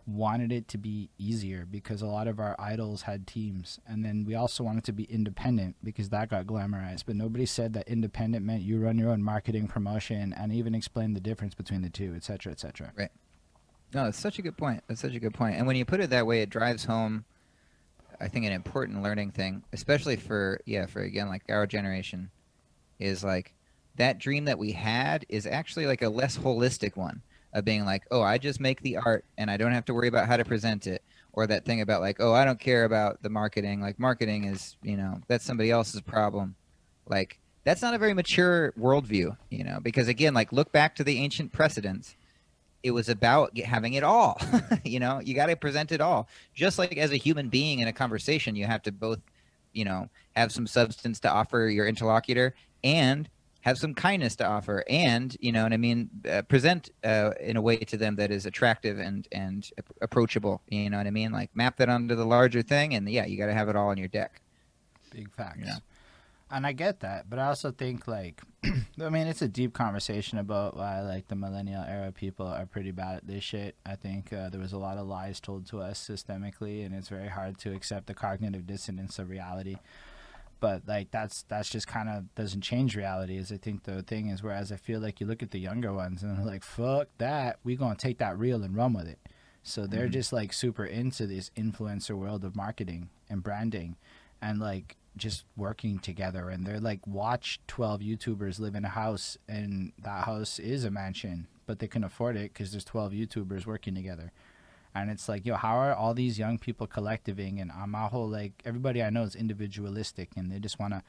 wanted 0.07 0.52
it 0.52 0.68
to 0.68 0.76
be 0.76 1.09
easier 1.18 1.66
because 1.70 2.02
a 2.02 2.07
lot 2.07 2.28
of 2.28 2.38
our 2.38 2.55
idols 2.59 3.02
had 3.02 3.26
teams 3.26 3.80
and 3.86 4.05
then 4.05 4.24
we 4.26 4.34
also 4.34 4.62
wanted 4.62 4.84
to 4.84 4.92
be 4.92 5.05
independent 5.05 5.74
because 5.82 6.11
that 6.11 6.28
got 6.28 6.46
glamorized 6.46 7.05
but 7.07 7.16
nobody 7.16 7.46
said 7.46 7.72
that 7.72 7.88
independent 7.88 8.44
meant 8.44 8.62
you 8.62 8.78
run 8.78 8.98
your 8.98 9.11
own 9.11 9.22
marketing 9.22 9.66
promotion 9.66 10.34
and 10.34 10.52
even 10.52 10.74
explain 10.74 11.14
the 11.14 11.20
difference 11.20 11.55
between 11.55 11.80
the 11.80 11.88
two 11.88 12.12
etc 12.14 12.52
etc 12.52 12.92
Right? 12.96 13.11
No, 13.94 14.05
that's 14.05 14.18
such 14.18 14.40
a 14.40 14.42
good 14.42 14.57
point. 14.57 14.82
That's 14.88 15.00
such 15.00 15.14
a 15.14 15.20
good 15.20 15.34
point. 15.34 15.57
And 15.57 15.68
when 15.68 15.76
you 15.76 15.84
put 15.84 16.00
it 16.00 16.11
that 16.11 16.26
way, 16.26 16.42
it 16.42 16.50
drives 16.50 16.84
home 16.84 17.24
I 18.20 18.28
think 18.28 18.46
an 18.46 18.52
important 18.52 19.02
learning 19.02 19.32
thing, 19.32 19.64
especially 19.72 20.16
for 20.16 20.61
yeah, 20.66 20.86
for 20.86 21.02
again 21.02 21.28
like 21.28 21.42
our 21.48 21.66
generation, 21.66 22.30
is 22.98 23.24
like 23.24 23.55
that 23.96 24.18
dream 24.18 24.44
that 24.44 24.59
we 24.59 24.72
had 24.72 25.26
is 25.28 25.46
actually 25.46 25.86
like 25.86 26.02
a 26.02 26.09
less 26.09 26.38
holistic 26.38 26.96
one 26.96 27.22
of 27.55 27.64
being 27.64 27.84
like, 27.84 28.02
oh, 28.11 28.20
I 28.20 28.36
just 28.36 28.61
make 28.61 28.82
the 28.82 28.96
art 28.98 29.24
and 29.38 29.50
I 29.50 29.57
don't 29.57 29.72
have 29.72 29.84
to 29.86 29.94
worry 29.94 30.09
about 30.09 30.26
how 30.26 30.36
to 30.36 30.44
present 30.44 30.86
it, 30.86 31.02
or 31.32 31.46
that 31.46 31.64
thing 31.64 31.80
about 31.80 32.00
like, 32.00 32.16
oh, 32.20 32.32
I 32.32 32.44
don't 32.44 32.61
care 32.61 32.84
about 32.84 33.22
the 33.22 33.30
marketing. 33.30 33.80
Like 33.80 33.98
marketing 33.98 34.44
is, 34.44 34.76
you 34.82 34.96
know, 34.96 35.20
that's 35.28 35.44
somebody 35.44 35.70
else's 35.70 36.00
problem. 36.00 36.57
Like 37.07 37.38
that's 37.64 37.80
not 37.80 37.94
a 37.94 37.98
very 37.98 38.12
mature 38.12 38.72
worldview, 38.78 39.36
you 39.50 39.64
know, 39.64 39.78
because 39.80 40.09
again, 40.09 40.34
like 40.34 40.52
look 40.52 40.72
back 40.72 40.94
to 40.96 41.05
the 41.05 41.18
ancient 41.18 41.52
precedents. 41.52 42.16
It 42.82 42.90
was 42.90 43.09
about 43.09 43.57
having 43.59 43.94
it 43.94 44.02
all, 44.02 44.38
you 44.84 45.00
know. 45.00 45.18
You 45.18 45.34
got 45.34 45.46
to 45.46 45.57
present 45.57 45.90
it 45.90 46.02
all. 46.02 46.28
Just 46.55 46.78
like 46.78 46.98
as 46.98 47.12
a 47.12 47.16
human 47.16 47.48
being 47.48 47.78
in 47.78 47.88
a 47.88 47.94
conversation, 47.94 48.57
you 48.57 48.66
have 48.66 48.82
to 48.82 48.92
both, 48.92 49.20
you 49.72 49.86
know, 49.86 50.11
have 50.36 50.52
some 50.52 50.66
substance 50.66 51.18
to 51.20 51.30
offer 51.30 51.68
your 51.68 51.86
interlocutor 51.86 52.55
and 52.82 53.28
have 53.64 53.78
some 53.78 53.94
kindness 53.94 54.36
to 54.36 54.44
offer 54.44 54.84
and 54.90 55.38
you 55.40 55.50
know 55.50 55.62
what 55.62 55.72
i 55.72 55.76
mean 55.78 56.10
uh, 56.30 56.42
present 56.42 56.90
uh, 57.02 57.30
in 57.40 57.56
a 57.56 57.62
way 57.62 57.78
to 57.78 57.96
them 57.96 58.16
that 58.16 58.30
is 58.30 58.44
attractive 58.44 58.98
and 58.98 59.26
and 59.32 59.70
approachable 60.02 60.60
you 60.68 60.90
know 60.90 60.98
what 60.98 61.06
i 61.06 61.10
mean? 61.10 61.32
Like 61.32 61.50
map 61.56 61.76
that 61.78 61.88
onto 61.88 62.14
the 62.14 62.26
larger 62.26 62.62
thing 62.62 62.94
and 62.94 63.08
yeah 63.08 63.24
you 63.24 63.38
got 63.38 63.46
to 63.46 63.54
have 63.54 63.68
it 63.68 63.76
all 63.76 63.88
on 63.88 63.96
your 63.96 64.08
deck. 64.08 64.42
Big 65.10 65.30
facts. 65.32 65.58
You 65.58 65.66
know? 65.66 65.78
and 66.50 66.66
i 66.66 66.72
get 66.72 67.00
that 67.00 67.28
but 67.30 67.38
i 67.38 67.46
also 67.46 67.70
think 67.70 68.06
like 68.06 68.42
i 68.64 69.08
mean 69.08 69.26
it's 69.26 69.40
a 69.40 69.48
deep 69.48 69.72
conversation 69.72 70.36
about 70.36 70.76
why 70.76 71.00
like 71.00 71.26
the 71.28 71.34
millennial 71.34 71.82
era 71.82 72.12
people 72.12 72.46
are 72.46 72.66
pretty 72.66 72.90
bad 72.90 73.16
at 73.16 73.26
this 73.26 73.42
shit. 73.42 73.76
I 73.86 73.96
think 73.96 74.32
uh, 74.32 74.50
there 74.50 74.60
was 74.60 74.72
a 74.72 74.78
lot 74.78 74.98
of 74.98 75.06
lies 75.06 75.40
told 75.40 75.66
to 75.68 75.80
us 75.80 75.98
systemically 75.98 76.84
and 76.84 76.94
it's 76.94 77.08
very 77.08 77.28
hard 77.28 77.58
to 77.60 77.74
accept 77.74 78.06
the 78.06 78.14
cognitive 78.14 78.66
dissonance 78.66 79.18
of 79.18 79.30
reality 79.30 79.76
but 80.64 80.80
like 80.86 81.10
that's 81.10 81.42
that's 81.42 81.68
just 81.68 81.86
kind 81.86 82.08
of 82.08 82.34
doesn't 82.36 82.62
change 82.62 82.96
reality 82.96 83.36
is 83.36 83.52
i 83.52 83.56
think 83.58 83.82
the 83.82 84.00
thing 84.02 84.28
is 84.28 84.42
whereas 84.42 84.72
i 84.72 84.76
feel 84.76 84.98
like 84.98 85.20
you 85.20 85.26
look 85.26 85.42
at 85.42 85.50
the 85.50 85.60
younger 85.60 85.92
ones 85.92 86.22
and 86.22 86.38
they're 86.38 86.46
like 86.46 86.64
fuck 86.64 87.06
that 87.18 87.58
we 87.64 87.76
gonna 87.76 87.94
take 87.94 88.16
that 88.16 88.38
reel 88.38 88.62
and 88.62 88.74
run 88.74 88.94
with 88.94 89.06
it 89.06 89.18
so 89.62 89.86
they're 89.86 90.04
mm-hmm. 90.04 90.12
just 90.12 90.32
like 90.32 90.54
super 90.54 90.86
into 90.86 91.26
this 91.26 91.50
influencer 91.54 92.16
world 92.16 92.46
of 92.46 92.56
marketing 92.56 93.10
and 93.28 93.42
branding 93.42 93.96
and 94.40 94.58
like 94.58 94.96
just 95.18 95.44
working 95.54 95.98
together 95.98 96.48
and 96.48 96.66
they're 96.66 96.80
like 96.80 97.06
watch 97.06 97.60
12 97.66 98.00
youtubers 98.00 98.58
live 98.58 98.74
in 98.74 98.86
a 98.86 98.88
house 98.88 99.36
and 99.46 99.92
that 100.02 100.24
house 100.24 100.58
is 100.58 100.82
a 100.82 100.90
mansion 100.90 101.46
but 101.66 101.78
they 101.78 101.86
can 101.86 102.02
afford 102.02 102.38
it 102.38 102.54
because 102.54 102.70
there's 102.70 102.86
12 102.86 103.12
youtubers 103.12 103.66
working 103.66 103.94
together 103.94 104.32
and 104.95 105.11
it's 105.11 105.28
like 105.28 105.45
yo 105.45 105.55
how 105.55 105.76
are 105.76 105.95
all 105.95 106.14
these 106.14 106.38
young 106.38 106.59
people 106.59 106.86
collectiving? 106.86 107.61
And 107.61 107.70
i'm 107.72 107.95
a 107.95 108.09
whole 108.09 108.28
like 108.28 108.53
everybody 108.64 109.03
i 109.03 109.11
know 109.11 109.22
is 109.22 109.34
individualistic 109.34 110.30
and 110.36 110.51
they 110.51 110.59
just 110.59 110.78
want 110.78 110.95
to 110.95 111.03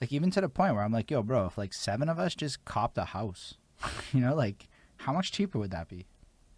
like 0.00 0.12
even 0.12 0.30
to 0.32 0.40
the 0.40 0.48
point 0.48 0.74
where 0.74 0.84
i'm 0.84 0.92
like 0.92 1.10
yo 1.10 1.22
bro 1.22 1.46
if 1.46 1.58
like 1.58 1.74
seven 1.74 2.08
of 2.08 2.18
us 2.18 2.34
just 2.34 2.64
copped 2.64 2.98
a 2.98 3.06
house 3.06 3.54
you 4.12 4.20
know 4.20 4.34
like 4.34 4.68
how 5.00 5.12
much 5.12 5.32
cheaper 5.32 5.58
would 5.58 5.70
that 5.70 5.88
be? 5.88 6.06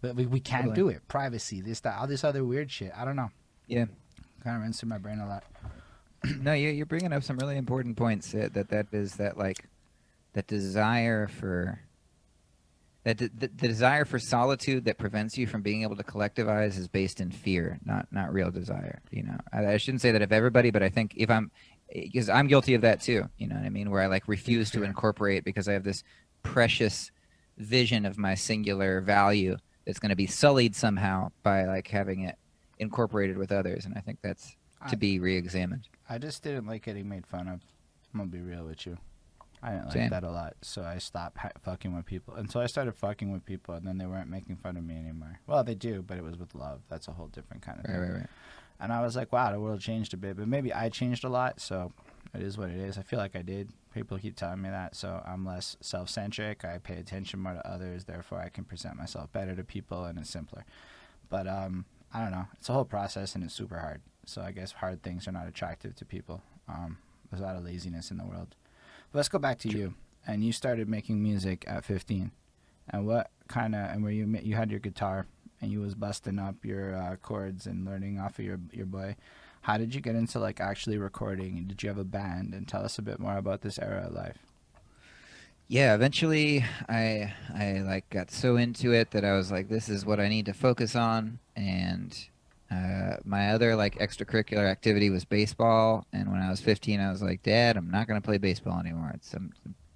But 0.01 0.15
we, 0.15 0.25
we 0.25 0.39
can't 0.39 0.65
totally. 0.65 0.75
do 0.75 0.89
it. 0.89 1.07
Privacy 1.07 1.61
this 1.61 1.79
that 1.81 1.97
all 1.97 2.07
this 2.07 2.23
other 2.23 2.43
weird 2.43 2.69
shit. 2.69 2.91
I 2.95 3.05
don't 3.05 3.15
know. 3.15 3.31
Yeah. 3.67 3.85
Kind 4.43 4.57
of 4.57 4.61
runs 4.61 4.79
through 4.79 4.89
my 4.89 4.97
brain 4.97 5.19
a 5.19 5.27
lot. 5.27 5.43
No 6.39 6.53
you, 6.53 6.69
you're 6.69 6.85
bringing 6.85 7.11
up 7.11 7.21
some 7.21 7.37
really 7.37 7.57
important 7.57 7.97
points 7.97 8.31
that 8.31 8.53
that 8.53 8.87
is 8.93 9.15
that 9.15 9.37
like 9.37 9.65
that 10.31 10.47
desire 10.47 11.27
for 11.27 11.81
that 13.03 13.17
the, 13.17 13.29
the, 13.37 13.47
the, 13.47 13.67
desire 13.67 14.05
for 14.05 14.17
solitude 14.17 14.85
that 14.85 14.97
prevents 14.97 15.37
you 15.37 15.45
from 15.45 15.61
being 15.61 15.83
able 15.83 15.95
to 15.95 16.03
collectivize 16.03 16.77
is 16.77 16.87
based 16.87 17.19
in 17.19 17.31
fear, 17.31 17.79
not 17.85 18.07
not 18.11 18.33
real 18.33 18.49
desire. 18.49 19.01
You 19.11 19.23
know, 19.23 19.37
I, 19.51 19.73
I 19.73 19.77
shouldn't 19.77 20.01
say 20.01 20.11
that 20.11 20.21
of 20.21 20.31
everybody, 20.31 20.71
but 20.71 20.83
I 20.83 20.89
think 20.89 21.13
if 21.17 21.29
I'm 21.29 21.51
because 21.93 22.29
I'm 22.29 22.47
guilty 22.47 22.73
of 22.73 22.81
that 22.81 23.01
too. 23.01 23.29
You 23.37 23.47
know 23.47 23.55
what 23.55 23.65
I 23.65 23.69
mean? 23.69 23.89
Where 23.91 24.01
I 24.01 24.07
like 24.07 24.27
refuse 24.27 24.71
to 24.71 24.83
incorporate 24.83 25.43
because 25.43 25.67
I 25.67 25.73
have 25.73 25.83
this 25.83 26.03
precious 26.41 27.11
vision 27.57 28.05
of 28.05 28.17
my 28.17 28.35
singular 28.35 29.01
value 29.01 29.57
that's 29.85 29.99
going 29.99 30.09
to 30.09 30.15
be 30.15 30.27
sullied 30.27 30.75
somehow 30.75 31.29
by 31.43 31.65
like 31.65 31.87
having 31.87 32.21
it 32.21 32.37
incorporated 32.79 33.37
with 33.37 33.51
others, 33.51 33.85
and 33.85 33.95
I 33.97 33.99
think 33.99 34.19
that's 34.21 34.55
to 34.89 34.95
I, 34.95 34.99
be 34.99 35.19
re-examined. 35.19 35.87
I 36.09 36.17
just 36.17 36.43
didn't 36.43 36.67
like 36.67 36.83
getting 36.83 37.07
made 37.07 37.25
fun 37.25 37.47
of. 37.47 37.61
I'm 38.13 38.19
gonna 38.19 38.29
be 38.29 38.41
real 38.41 38.65
with 38.65 38.85
you. 38.85 38.97
I 39.63 39.69
didn't 39.71 39.85
like 39.85 39.93
Same. 39.93 40.09
that 40.09 40.23
a 40.25 40.29
lot, 40.29 40.55
so 40.61 40.83
I 40.83 40.97
stopped 40.97 41.37
ha- 41.37 41.51
fucking 41.63 41.95
with 41.95 42.05
people 42.05 42.35
until 42.35 42.59
I 42.59 42.65
started 42.65 42.95
fucking 42.95 43.31
with 43.31 43.45
people, 43.45 43.73
and 43.75 43.87
then 43.87 43.97
they 43.97 44.05
weren't 44.05 44.29
making 44.29 44.57
fun 44.57 44.75
of 44.75 44.83
me 44.83 44.97
anymore. 44.97 45.39
Well, 45.47 45.63
they 45.63 45.73
do, 45.73 46.01
but 46.01 46.17
it 46.17 46.23
was 46.23 46.37
with 46.37 46.53
love. 46.53 46.81
That's 46.89 47.07
a 47.07 47.11
whole 47.11 47.27
different 47.27 47.63
kind 47.63 47.79
of 47.79 47.85
right, 47.85 47.93
thing. 47.93 48.11
Right, 48.11 48.19
right. 48.19 48.29
And 48.81 48.91
I 48.91 49.01
was 49.01 49.15
like, 49.15 49.31
wow, 49.31 49.53
the 49.53 49.61
world 49.61 49.79
changed 49.79 50.13
a 50.13 50.17
bit, 50.17 50.35
but 50.35 50.49
maybe 50.49 50.73
I 50.73 50.89
changed 50.89 51.23
a 51.23 51.29
lot, 51.29 51.61
so 51.61 51.93
it 52.35 52.41
is 52.41 52.57
what 52.57 52.71
it 52.71 52.77
is. 52.77 52.97
I 52.97 53.03
feel 53.03 53.19
like 53.19 53.37
I 53.37 53.41
did. 53.41 53.69
People 53.93 54.17
keep 54.17 54.35
telling 54.35 54.61
me 54.61 54.69
that, 54.69 54.95
so 54.95 55.23
I'm 55.25 55.45
less 55.45 55.77
self-centric. 55.79 56.65
I 56.65 56.79
pay 56.79 56.97
attention 56.97 57.39
more 57.39 57.53
to 57.53 57.65
others, 57.65 58.03
therefore 58.03 58.39
I 58.39 58.49
can 58.49 58.65
present 58.65 58.97
myself 58.97 59.31
better 59.31 59.55
to 59.55 59.63
people, 59.63 60.03
and 60.03 60.19
it's 60.19 60.29
simpler. 60.29 60.65
But 61.29 61.47
um, 61.47 61.85
I 62.13 62.21
don't 62.21 62.31
know. 62.31 62.47
It's 62.59 62.67
a 62.67 62.73
whole 62.73 62.83
process, 62.83 63.35
and 63.35 63.45
it's 63.45 63.53
super 63.53 63.77
hard. 63.77 64.01
So 64.25 64.41
I 64.41 64.51
guess 64.51 64.73
hard 64.73 65.03
things 65.03 65.25
are 65.25 65.31
not 65.31 65.47
attractive 65.47 65.95
to 65.95 66.05
people. 66.05 66.41
Um, 66.67 66.97
there's 67.29 67.41
a 67.41 67.45
lot 67.45 67.55
of 67.55 67.63
laziness 67.63 68.11
in 68.11 68.17
the 68.17 68.25
world. 68.25 68.55
Let's 69.13 69.29
go 69.29 69.37
back 69.37 69.59
to 69.59 69.69
you. 69.69 69.93
And 70.25 70.43
you 70.43 70.51
started 70.51 70.89
making 70.89 71.21
music 71.21 71.65
at 71.67 71.85
15 71.85 72.31
and 72.89 73.07
what 73.07 73.29
kind 73.47 73.75
of 73.75 73.89
and 73.91 74.03
where 74.03 74.11
you 74.11 74.25
you 74.41 74.55
had 74.55 74.71
your 74.71 74.79
guitar 74.79 75.27
and 75.61 75.71
you 75.71 75.79
was 75.79 75.95
busting 75.95 76.39
up 76.39 76.65
your 76.65 76.95
uh, 76.95 77.15
chords 77.17 77.67
and 77.67 77.85
learning 77.85 78.19
off 78.19 78.39
of 78.39 78.45
your 78.45 78.59
your 78.71 78.85
boy. 78.85 79.15
How 79.61 79.77
did 79.77 79.93
you 79.93 80.01
get 80.01 80.15
into 80.15 80.39
like 80.39 80.59
actually 80.59 80.97
recording? 80.97 81.65
Did 81.67 81.83
you 81.83 81.89
have 81.89 81.97
a 81.97 82.03
band? 82.03 82.53
And 82.53 82.67
tell 82.67 82.83
us 82.83 82.97
a 82.97 83.01
bit 83.01 83.19
more 83.19 83.37
about 83.37 83.61
this 83.61 83.77
era 83.77 84.05
of 84.07 84.13
life. 84.13 84.37
Yeah 85.67 85.93
eventually 85.95 86.65
i 86.89 87.33
i 87.55 87.79
like 87.79 88.09
got 88.09 88.31
so 88.31 88.57
into 88.57 88.91
it 88.91 89.11
that 89.11 89.23
i 89.23 89.33
was 89.33 89.49
like 89.49 89.69
this 89.69 89.87
is 89.87 90.05
what 90.05 90.19
i 90.19 90.27
need 90.27 90.45
to 90.47 90.53
focus 90.53 90.95
on. 90.95 91.39
And 91.55 92.17
uh, 92.73 93.17
my 93.23 93.51
other 93.51 93.75
like 93.75 93.99
extracurricular 93.99 94.69
activity 94.69 95.09
was 95.09 95.25
baseball 95.25 96.05
and 96.13 96.31
when 96.31 96.41
i 96.41 96.49
was 96.49 96.61
15 96.61 96.99
i 96.99 97.11
was 97.11 97.21
like 97.21 97.43
dad 97.43 97.77
i'm 97.77 97.91
not 97.91 98.07
going 98.07 98.19
to 98.19 98.25
play 98.25 98.37
baseball 98.37 98.79
anymore. 98.79 99.11
It's, 99.13 99.33
I'm, 99.33 99.53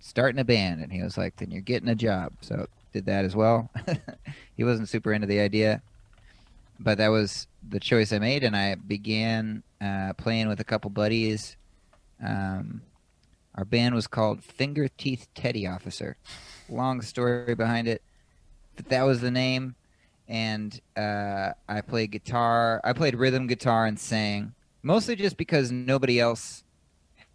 starting 0.07 0.39
a 0.39 0.45
band. 0.45 0.81
And 0.81 0.91
he 0.91 1.03
was 1.03 1.17
like 1.17 1.35
then 1.35 1.51
you're 1.51 1.61
getting 1.61 1.89
a 1.89 1.95
job. 1.95 2.31
So 2.41 2.67
did 2.93 3.05
that 3.05 3.25
as 3.25 3.35
well. 3.35 3.69
He 4.55 4.63
wasn't 4.63 4.89
super 4.89 5.13
into 5.13 5.27
the 5.27 5.39
idea 5.39 5.83
but 6.79 6.97
that 6.97 7.09
was 7.09 7.45
the 7.69 7.79
choice 7.79 8.11
i 8.11 8.17
made 8.17 8.43
and 8.43 8.55
i 8.55 8.75
began 8.75 9.61
uh, 9.81 10.13
playing 10.13 10.47
with 10.47 10.59
a 10.59 10.63
couple 10.63 10.89
buddies. 10.89 11.55
Um, 12.23 12.81
our 13.53 13.65
band 13.65 13.93
was 13.93 14.07
called 14.07 14.43
finger 14.43 14.87
teeth 14.87 15.27
teddy 15.35 15.67
officer. 15.67 16.17
Long 16.69 17.01
story 17.01 17.53
behind 17.53 17.87
it 17.87 18.01
but 18.75 18.89
that 18.89 19.03
was 19.03 19.21
the 19.21 19.29
name 19.29 19.75
and 20.27 20.81
uh, 20.97 21.51
i 21.69 21.81
played 21.81 22.11
guitar 22.11 22.81
i 22.83 22.93
played 22.93 23.15
rhythm 23.15 23.47
guitar 23.47 23.85
and 23.85 23.99
sang 23.99 24.53
mostly 24.83 25.15
just 25.15 25.37
because 25.37 25.71
nobody 25.71 26.19
else 26.19 26.63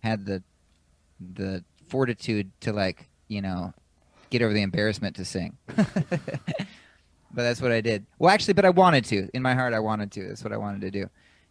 had 0.02 0.26
the 0.26 0.42
the 1.34 1.64
fortitude 1.88 2.50
to 2.60 2.72
like 2.72 3.08
you 3.28 3.40
know 3.40 3.72
get 4.32 4.42
over 4.42 4.54
the 4.54 4.62
embarrassment 4.62 5.14
to 5.16 5.24
sing. 5.24 5.56
but 5.76 6.16
that's 7.34 7.60
what 7.60 7.70
I 7.70 7.82
did. 7.82 8.06
Well, 8.18 8.30
actually, 8.30 8.54
but 8.54 8.64
I 8.64 8.70
wanted 8.70 9.04
to. 9.06 9.28
In 9.34 9.42
my 9.42 9.54
heart, 9.54 9.74
I 9.74 9.78
wanted 9.78 10.10
to. 10.12 10.28
That's 10.28 10.42
what 10.42 10.54
I 10.54 10.56
wanted 10.56 10.80
to 10.80 10.90
do. 10.90 11.10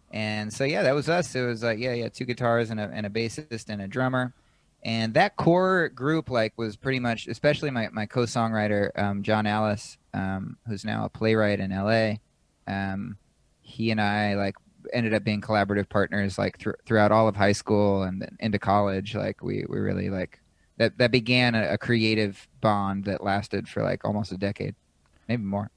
And 0.10 0.52
so 0.52 0.64
yeah, 0.64 0.82
that 0.82 0.96
was 0.96 1.08
us. 1.08 1.34
It 1.36 1.46
was 1.46 1.64
like 1.64 1.80
yeah, 1.80 1.94
yeah, 1.94 2.10
two 2.10 2.26
guitars 2.26 2.70
and 2.70 2.80
a 2.80 2.90
and 2.92 3.06
a 3.06 3.10
bassist 3.10 3.70
and 3.70 3.82
a 3.82 3.88
drummer. 3.88 4.34
And 4.84 5.14
that 5.14 5.36
core 5.36 5.90
group 5.90 6.30
like 6.30 6.54
was 6.58 6.76
pretty 6.76 7.00
much, 7.00 7.28
especially 7.28 7.70
my 7.70 7.90
my 7.92 8.06
co-songwriter 8.06 8.98
um, 8.98 9.22
John 9.22 9.46
Alice, 9.46 9.98
um, 10.14 10.58
who's 10.68 10.84
now 10.84 11.06
a 11.06 11.10
playwright 11.10 11.60
in 11.60 11.72
L.A. 11.72 12.20
Um, 12.68 13.18
he 13.62 13.92
and 13.92 14.02
I 14.02 14.36
like 14.36 14.56
ended 14.94 15.14
up 15.14 15.24
being 15.24 15.42
collaborative 15.42 15.88
partners 15.88 16.38
like 16.38 16.58
th- 16.58 16.76
throughout 16.86 17.12
all 17.12 17.28
of 17.28 17.36
high 17.36 17.52
school 17.52 18.04
and 18.04 18.28
into 18.40 18.58
college. 18.58 19.16
Like 19.16 19.44
we 19.44 19.66
we 19.70 19.80
really 19.80 20.10
like 20.10 20.40
that 20.78 20.98
that 20.98 21.12
began 21.12 21.54
a, 21.54 21.74
a, 21.74 21.78
creative 21.78 22.48
bond 22.60 23.06
that 23.06 23.24
lasted 23.24 23.68
for 23.68 23.84
like 23.84 24.04
almost 24.04 24.32
a 24.32 24.38
decade, 24.38 24.76
maybe 25.28 25.44
more. 25.44 25.70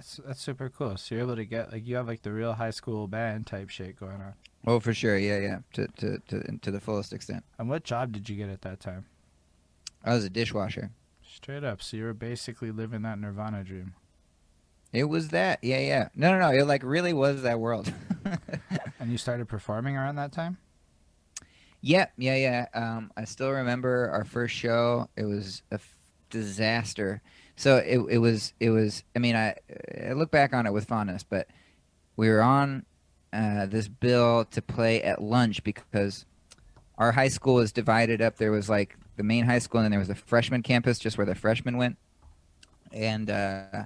That's 0.00 0.18
that's 0.26 0.40
super 0.40 0.70
cool. 0.70 0.96
So 0.96 1.14
you're 1.14 1.24
able 1.24 1.36
to 1.36 1.44
get 1.44 1.70
like 1.72 1.86
you 1.86 1.96
have 1.96 2.08
like 2.08 2.22
the 2.22 2.32
real 2.32 2.54
high 2.54 2.70
school 2.70 3.06
band 3.06 3.46
type 3.46 3.68
shit 3.68 4.00
going 4.00 4.14
on. 4.14 4.32
Oh, 4.66 4.80
for 4.80 4.94
sure. 4.94 5.18
Yeah, 5.18 5.38
yeah. 5.40 5.58
To 5.74 5.88
to 5.98 6.18
to 6.28 6.56
to 6.56 6.70
the 6.70 6.80
fullest 6.80 7.12
extent. 7.12 7.44
And 7.58 7.68
what 7.68 7.84
job 7.84 8.10
did 8.10 8.26
you 8.26 8.36
get 8.36 8.48
at 8.48 8.62
that 8.62 8.80
time? 8.80 9.04
I 10.02 10.14
was 10.14 10.24
a 10.24 10.30
dishwasher. 10.30 10.92
Straight 11.22 11.64
up. 11.64 11.82
So 11.82 11.98
you 11.98 12.04
were 12.04 12.14
basically 12.14 12.70
living 12.70 13.02
that 13.02 13.18
Nirvana 13.18 13.62
dream. 13.62 13.92
It 14.90 15.04
was 15.04 15.28
that. 15.28 15.58
Yeah, 15.62 15.80
yeah. 15.80 16.08
No, 16.14 16.32
no, 16.32 16.38
no. 16.38 16.58
It 16.58 16.66
like 16.66 16.82
really 16.82 17.12
was 17.12 17.42
that 17.42 17.60
world. 17.60 17.92
and 18.98 19.12
you 19.12 19.18
started 19.18 19.48
performing 19.48 19.98
around 19.98 20.16
that 20.16 20.32
time? 20.32 20.56
Yeah, 21.82 22.06
yeah, 22.16 22.36
yeah. 22.36 22.66
Um, 22.72 23.12
I 23.18 23.24
still 23.24 23.50
remember 23.50 24.08
our 24.14 24.24
first 24.24 24.54
show. 24.54 25.10
It 25.14 25.24
was 25.26 25.62
a 25.70 25.74
f- 25.74 25.96
disaster. 26.30 27.20
So 27.60 27.76
it 27.76 27.98
it 28.08 28.16
was 28.16 28.54
it 28.58 28.70
was. 28.70 29.04
I 29.14 29.18
mean, 29.18 29.36
I 29.36 29.54
I 30.08 30.14
look 30.14 30.30
back 30.30 30.54
on 30.54 30.64
it 30.64 30.72
with 30.72 30.86
fondness, 30.86 31.22
but 31.22 31.46
we 32.16 32.30
were 32.30 32.40
on 32.40 32.86
uh, 33.34 33.66
this 33.66 33.86
bill 33.86 34.46
to 34.46 34.62
play 34.62 35.02
at 35.02 35.22
lunch 35.22 35.62
because 35.62 36.24
our 36.96 37.12
high 37.12 37.28
school 37.28 37.56
was 37.56 37.70
divided 37.70 38.22
up. 38.22 38.36
There 38.38 38.50
was 38.50 38.70
like 38.70 38.96
the 39.18 39.24
main 39.24 39.44
high 39.44 39.58
school, 39.58 39.80
and 39.80 39.84
then 39.84 39.90
there 39.90 40.00
was 40.00 40.08
a 40.08 40.14
freshman 40.14 40.62
campus, 40.62 40.98
just 40.98 41.18
where 41.18 41.26
the 41.26 41.34
freshmen 41.34 41.76
went. 41.76 41.98
And 42.94 43.28
uh, 43.28 43.84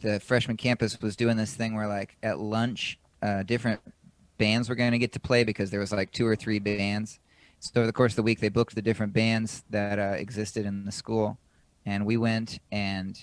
the 0.00 0.20
freshman 0.20 0.56
campus 0.56 1.00
was 1.00 1.16
doing 1.16 1.36
this 1.36 1.54
thing 1.54 1.74
where, 1.74 1.88
like, 1.88 2.16
at 2.22 2.38
lunch, 2.38 2.96
uh, 3.22 3.42
different 3.42 3.80
bands 4.38 4.68
were 4.68 4.76
going 4.76 4.92
to 4.92 4.98
get 4.98 5.14
to 5.14 5.20
play 5.20 5.42
because 5.42 5.72
there 5.72 5.80
was 5.80 5.90
like 5.90 6.12
two 6.12 6.28
or 6.28 6.36
three 6.36 6.60
bands. 6.60 7.18
So 7.58 7.72
over 7.80 7.86
the 7.86 7.92
course 7.92 8.12
of 8.12 8.16
the 8.16 8.22
week, 8.22 8.38
they 8.38 8.50
booked 8.50 8.76
the 8.76 8.82
different 8.82 9.12
bands 9.12 9.64
that 9.70 9.98
uh, 9.98 10.14
existed 10.16 10.64
in 10.64 10.84
the 10.84 10.92
school, 10.92 11.38
and 11.86 12.06
we 12.06 12.16
went 12.16 12.58
and 12.70 13.18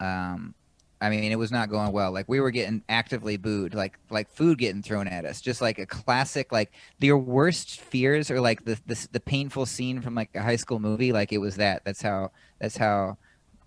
um, 0.00 0.54
I 1.00 1.10
mean, 1.10 1.30
it 1.30 1.38
was 1.38 1.52
not 1.52 1.70
going 1.70 1.92
well. 1.92 2.10
Like 2.10 2.28
we 2.28 2.40
were 2.40 2.50
getting 2.50 2.82
actively 2.88 3.36
booed, 3.36 3.74
like 3.74 3.98
like 4.10 4.28
food 4.30 4.58
getting 4.58 4.82
thrown 4.82 5.06
at 5.06 5.24
us, 5.24 5.40
just 5.40 5.60
like 5.60 5.78
a 5.78 5.86
classic. 5.86 6.50
Like 6.50 6.72
your 6.98 7.18
worst 7.18 7.80
fears 7.80 8.30
are 8.30 8.40
like 8.40 8.64
the 8.64 8.80
the, 8.86 9.08
the 9.12 9.20
painful 9.20 9.66
scene 9.66 10.00
from 10.00 10.14
like 10.14 10.34
a 10.34 10.42
high 10.42 10.56
school 10.56 10.80
movie. 10.80 11.12
Like 11.12 11.32
it 11.32 11.38
was 11.38 11.56
that. 11.56 11.84
That's 11.84 12.02
how 12.02 12.32
that's 12.60 12.76
how 12.76 13.16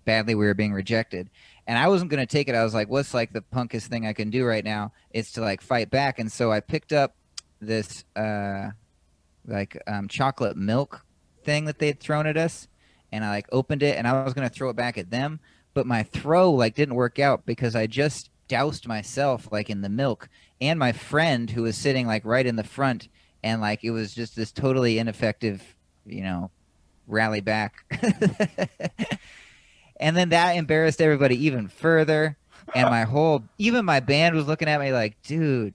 badly 0.04 0.34
we 0.34 0.44
were 0.44 0.54
being 0.54 0.74
rejected. 0.74 1.30
And 1.66 1.78
I 1.78 1.88
wasn't 1.88 2.10
gonna 2.10 2.26
take 2.26 2.48
it. 2.48 2.54
I 2.54 2.64
was 2.64 2.74
like, 2.74 2.90
what's 2.90 3.14
like 3.14 3.32
the 3.32 3.42
punkest 3.42 3.86
thing 3.86 4.06
I 4.06 4.12
can 4.12 4.28
do 4.28 4.44
right 4.44 4.64
now? 4.64 4.92
Is 5.12 5.32
to 5.32 5.40
like 5.40 5.62
fight 5.62 5.90
back. 5.90 6.18
And 6.18 6.30
so 6.30 6.52
I 6.52 6.60
picked 6.60 6.92
up 6.92 7.16
this 7.60 8.04
uh 8.14 8.70
like 9.46 9.80
um, 9.86 10.06
chocolate 10.06 10.56
milk 10.56 11.04
thing 11.44 11.64
that 11.64 11.78
they 11.78 11.88
had 11.88 12.00
thrown 12.00 12.26
at 12.26 12.36
us, 12.36 12.68
and 13.12 13.24
I 13.24 13.30
like 13.30 13.46
opened 13.52 13.82
it, 13.82 13.96
and 13.96 14.08
I 14.08 14.24
was 14.24 14.34
gonna 14.34 14.48
throw 14.48 14.70
it 14.70 14.76
back 14.76 14.98
at 14.98 15.10
them 15.10 15.40
but 15.74 15.86
my 15.86 16.02
throw 16.02 16.50
like 16.50 16.74
didn't 16.74 16.94
work 16.94 17.18
out 17.18 17.46
because 17.46 17.74
I 17.74 17.86
just 17.86 18.30
doused 18.48 18.86
myself 18.86 19.48
like 19.50 19.70
in 19.70 19.80
the 19.80 19.88
milk 19.88 20.28
and 20.60 20.78
my 20.78 20.92
friend 20.92 21.50
who 21.50 21.62
was 21.62 21.76
sitting 21.76 22.06
like 22.06 22.24
right 22.24 22.46
in 22.46 22.56
the 22.56 22.64
front 22.64 23.08
and 23.42 23.60
like 23.60 23.82
it 23.82 23.90
was 23.90 24.14
just 24.14 24.36
this 24.36 24.52
totally 24.52 24.98
ineffective, 24.98 25.62
you 26.04 26.22
know, 26.22 26.50
rally 27.06 27.40
back. 27.40 27.84
and 29.96 30.16
then 30.16 30.28
that 30.30 30.52
embarrassed 30.52 31.00
everybody 31.00 31.46
even 31.46 31.68
further 31.68 32.36
and 32.74 32.90
my 32.90 33.04
whole 33.04 33.44
even 33.58 33.84
my 33.84 34.00
band 34.00 34.34
was 34.34 34.46
looking 34.46 34.68
at 34.68 34.80
me 34.80 34.92
like, 34.92 35.20
"Dude, 35.22 35.74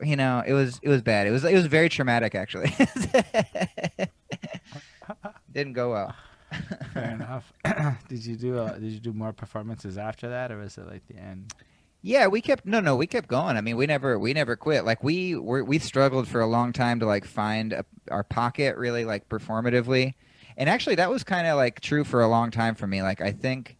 you 0.00 0.16
know, 0.16 0.42
it 0.46 0.52
was 0.52 0.78
it 0.82 0.88
was 0.88 1.02
bad. 1.02 1.26
It 1.26 1.30
was 1.30 1.44
it 1.44 1.54
was 1.54 1.66
very 1.66 1.88
traumatic 1.88 2.34
actually. 2.34 2.74
Didn't 5.52 5.72
go 5.72 5.90
well. 5.90 6.14
Fair 6.92 7.10
enough. 7.10 7.52
did 8.08 8.24
you 8.24 8.36
do 8.36 8.58
uh, 8.58 8.72
did 8.74 8.92
you 8.92 9.00
do 9.00 9.12
more 9.12 9.32
performances 9.32 9.98
after 9.98 10.28
that, 10.28 10.50
or 10.50 10.58
was 10.58 10.78
it 10.78 10.86
like 10.86 11.06
the 11.08 11.16
end? 11.16 11.52
Yeah, 12.02 12.28
we 12.28 12.40
kept 12.40 12.66
no, 12.66 12.80
no, 12.80 12.96
we 12.96 13.06
kept 13.06 13.28
going. 13.28 13.56
I 13.56 13.60
mean, 13.60 13.76
we 13.76 13.86
never 13.86 14.18
we 14.18 14.32
never 14.32 14.56
quit. 14.56 14.84
Like 14.84 15.02
we 15.02 15.34
were, 15.34 15.64
we 15.64 15.78
struggled 15.78 16.28
for 16.28 16.40
a 16.40 16.46
long 16.46 16.72
time 16.72 17.00
to 17.00 17.06
like 17.06 17.24
find 17.24 17.72
a, 17.72 17.84
our 18.10 18.22
pocket 18.22 18.76
really 18.76 19.04
like 19.04 19.28
performatively, 19.28 20.14
and 20.56 20.68
actually 20.70 20.96
that 20.96 21.10
was 21.10 21.24
kind 21.24 21.46
of 21.46 21.56
like 21.56 21.80
true 21.80 22.04
for 22.04 22.22
a 22.22 22.28
long 22.28 22.50
time 22.50 22.74
for 22.74 22.86
me. 22.86 23.02
Like 23.02 23.20
I 23.20 23.32
think 23.32 23.76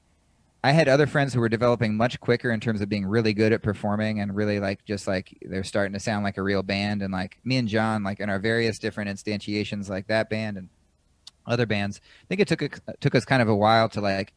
I 0.66 0.72
had 0.72 0.89
other 0.89 1.07
friends 1.07 1.33
who 1.33 1.39
were 1.39 1.49
developing 1.49 1.97
much 1.97 2.18
quicker 2.18 2.51
in 2.51 2.59
terms 2.59 2.81
of 2.81 2.89
being 2.89 3.07
really 3.07 3.33
good 3.33 3.53
at 3.53 3.62
performing 3.62 4.18
and 4.18 4.35
really 4.35 4.59
like 4.59 4.85
just 4.85 5.07
like 5.07 5.39
they're 5.43 5.62
starting 5.62 5.93
to 5.93 6.01
sound 6.01 6.24
like 6.24 6.39
a 6.39 6.43
real 6.43 6.64
band. 6.64 7.03
And 7.03 7.12
like 7.12 7.39
me 7.45 7.59
and 7.59 7.68
John, 7.68 8.03
like 8.03 8.18
in 8.18 8.29
our 8.29 8.41
various 8.41 8.81
different 8.81 9.09
instantiations, 9.09 9.89
like 9.89 10.09
that 10.09 10.29
band 10.29 10.57
and 10.57 10.68
other 11.47 11.67
bands. 11.67 12.01
I 12.25 12.27
think 12.29 12.41
it 12.41 12.49
took 12.49 12.63
a, 12.63 12.69
took 13.01 13.15
us 13.15 13.25
kind 13.25 13.43
of 13.43 13.49
a 13.49 13.55
while 13.55 13.89
to 13.91 14.01
like 14.01 14.33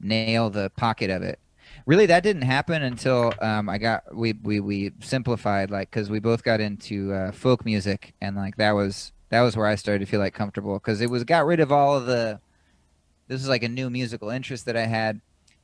nail 0.00 0.50
the 0.50 0.70
pocket 0.70 1.10
of 1.10 1.22
it. 1.22 1.38
Really, 1.86 2.06
that 2.06 2.22
didn't 2.22 2.42
happen 2.42 2.82
until 2.82 3.32
um, 3.40 3.68
I 3.68 3.78
got 3.78 4.14
we 4.14 4.34
we 4.34 4.60
we 4.60 4.92
simplified 5.00 5.70
like 5.70 5.90
because 5.90 6.10
we 6.10 6.20
both 6.20 6.42
got 6.42 6.60
into 6.60 7.12
uh, 7.12 7.32
folk 7.32 7.64
music 7.64 8.14
and 8.20 8.36
like 8.36 8.56
that 8.56 8.72
was 8.72 9.12
that 9.30 9.40
was 9.40 9.56
where 9.56 9.66
I 9.66 9.76
started 9.76 10.00
to 10.00 10.06
feel 10.06 10.20
like 10.20 10.34
comfortable 10.34 10.74
because 10.74 11.00
it 11.00 11.08
was 11.08 11.24
got 11.24 11.46
rid 11.46 11.60
of 11.60 11.72
all 11.72 11.96
of 11.96 12.06
the 12.06 12.38
this 13.28 13.40
was 13.40 13.48
like 13.48 13.62
a 13.62 13.68
new 13.68 13.88
musical 13.88 14.28
interest 14.28 14.66
that 14.66 14.76
I 14.76 14.84
had 14.84 15.22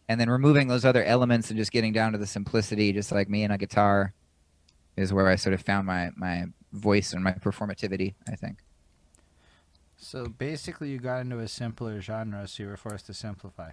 and 0.08 0.18
then 0.18 0.30
removing 0.30 0.68
those 0.68 0.86
other 0.86 1.04
elements 1.04 1.50
and 1.50 1.58
just 1.58 1.70
getting 1.70 1.92
down 1.92 2.12
to 2.12 2.18
the 2.18 2.26
simplicity 2.26 2.92
just 2.92 3.12
like 3.12 3.28
me 3.28 3.44
and 3.44 3.52
a 3.52 3.58
guitar 3.58 4.14
is 4.96 5.12
where 5.12 5.28
I 5.28 5.36
sort 5.36 5.52
of 5.52 5.60
found 5.60 5.86
my 5.86 6.10
my 6.16 6.46
voice 6.72 7.12
and 7.12 7.22
my 7.22 7.32
performativity 7.32 8.14
I 8.26 8.36
think. 8.36 8.58
So 10.08 10.24
basically, 10.24 10.88
you 10.88 11.00
got 11.00 11.20
into 11.20 11.38
a 11.38 11.46
simpler 11.46 12.00
genre, 12.00 12.48
so 12.48 12.62
you 12.62 12.68
were 12.70 12.78
forced 12.78 13.04
to 13.06 13.12
simplify. 13.12 13.72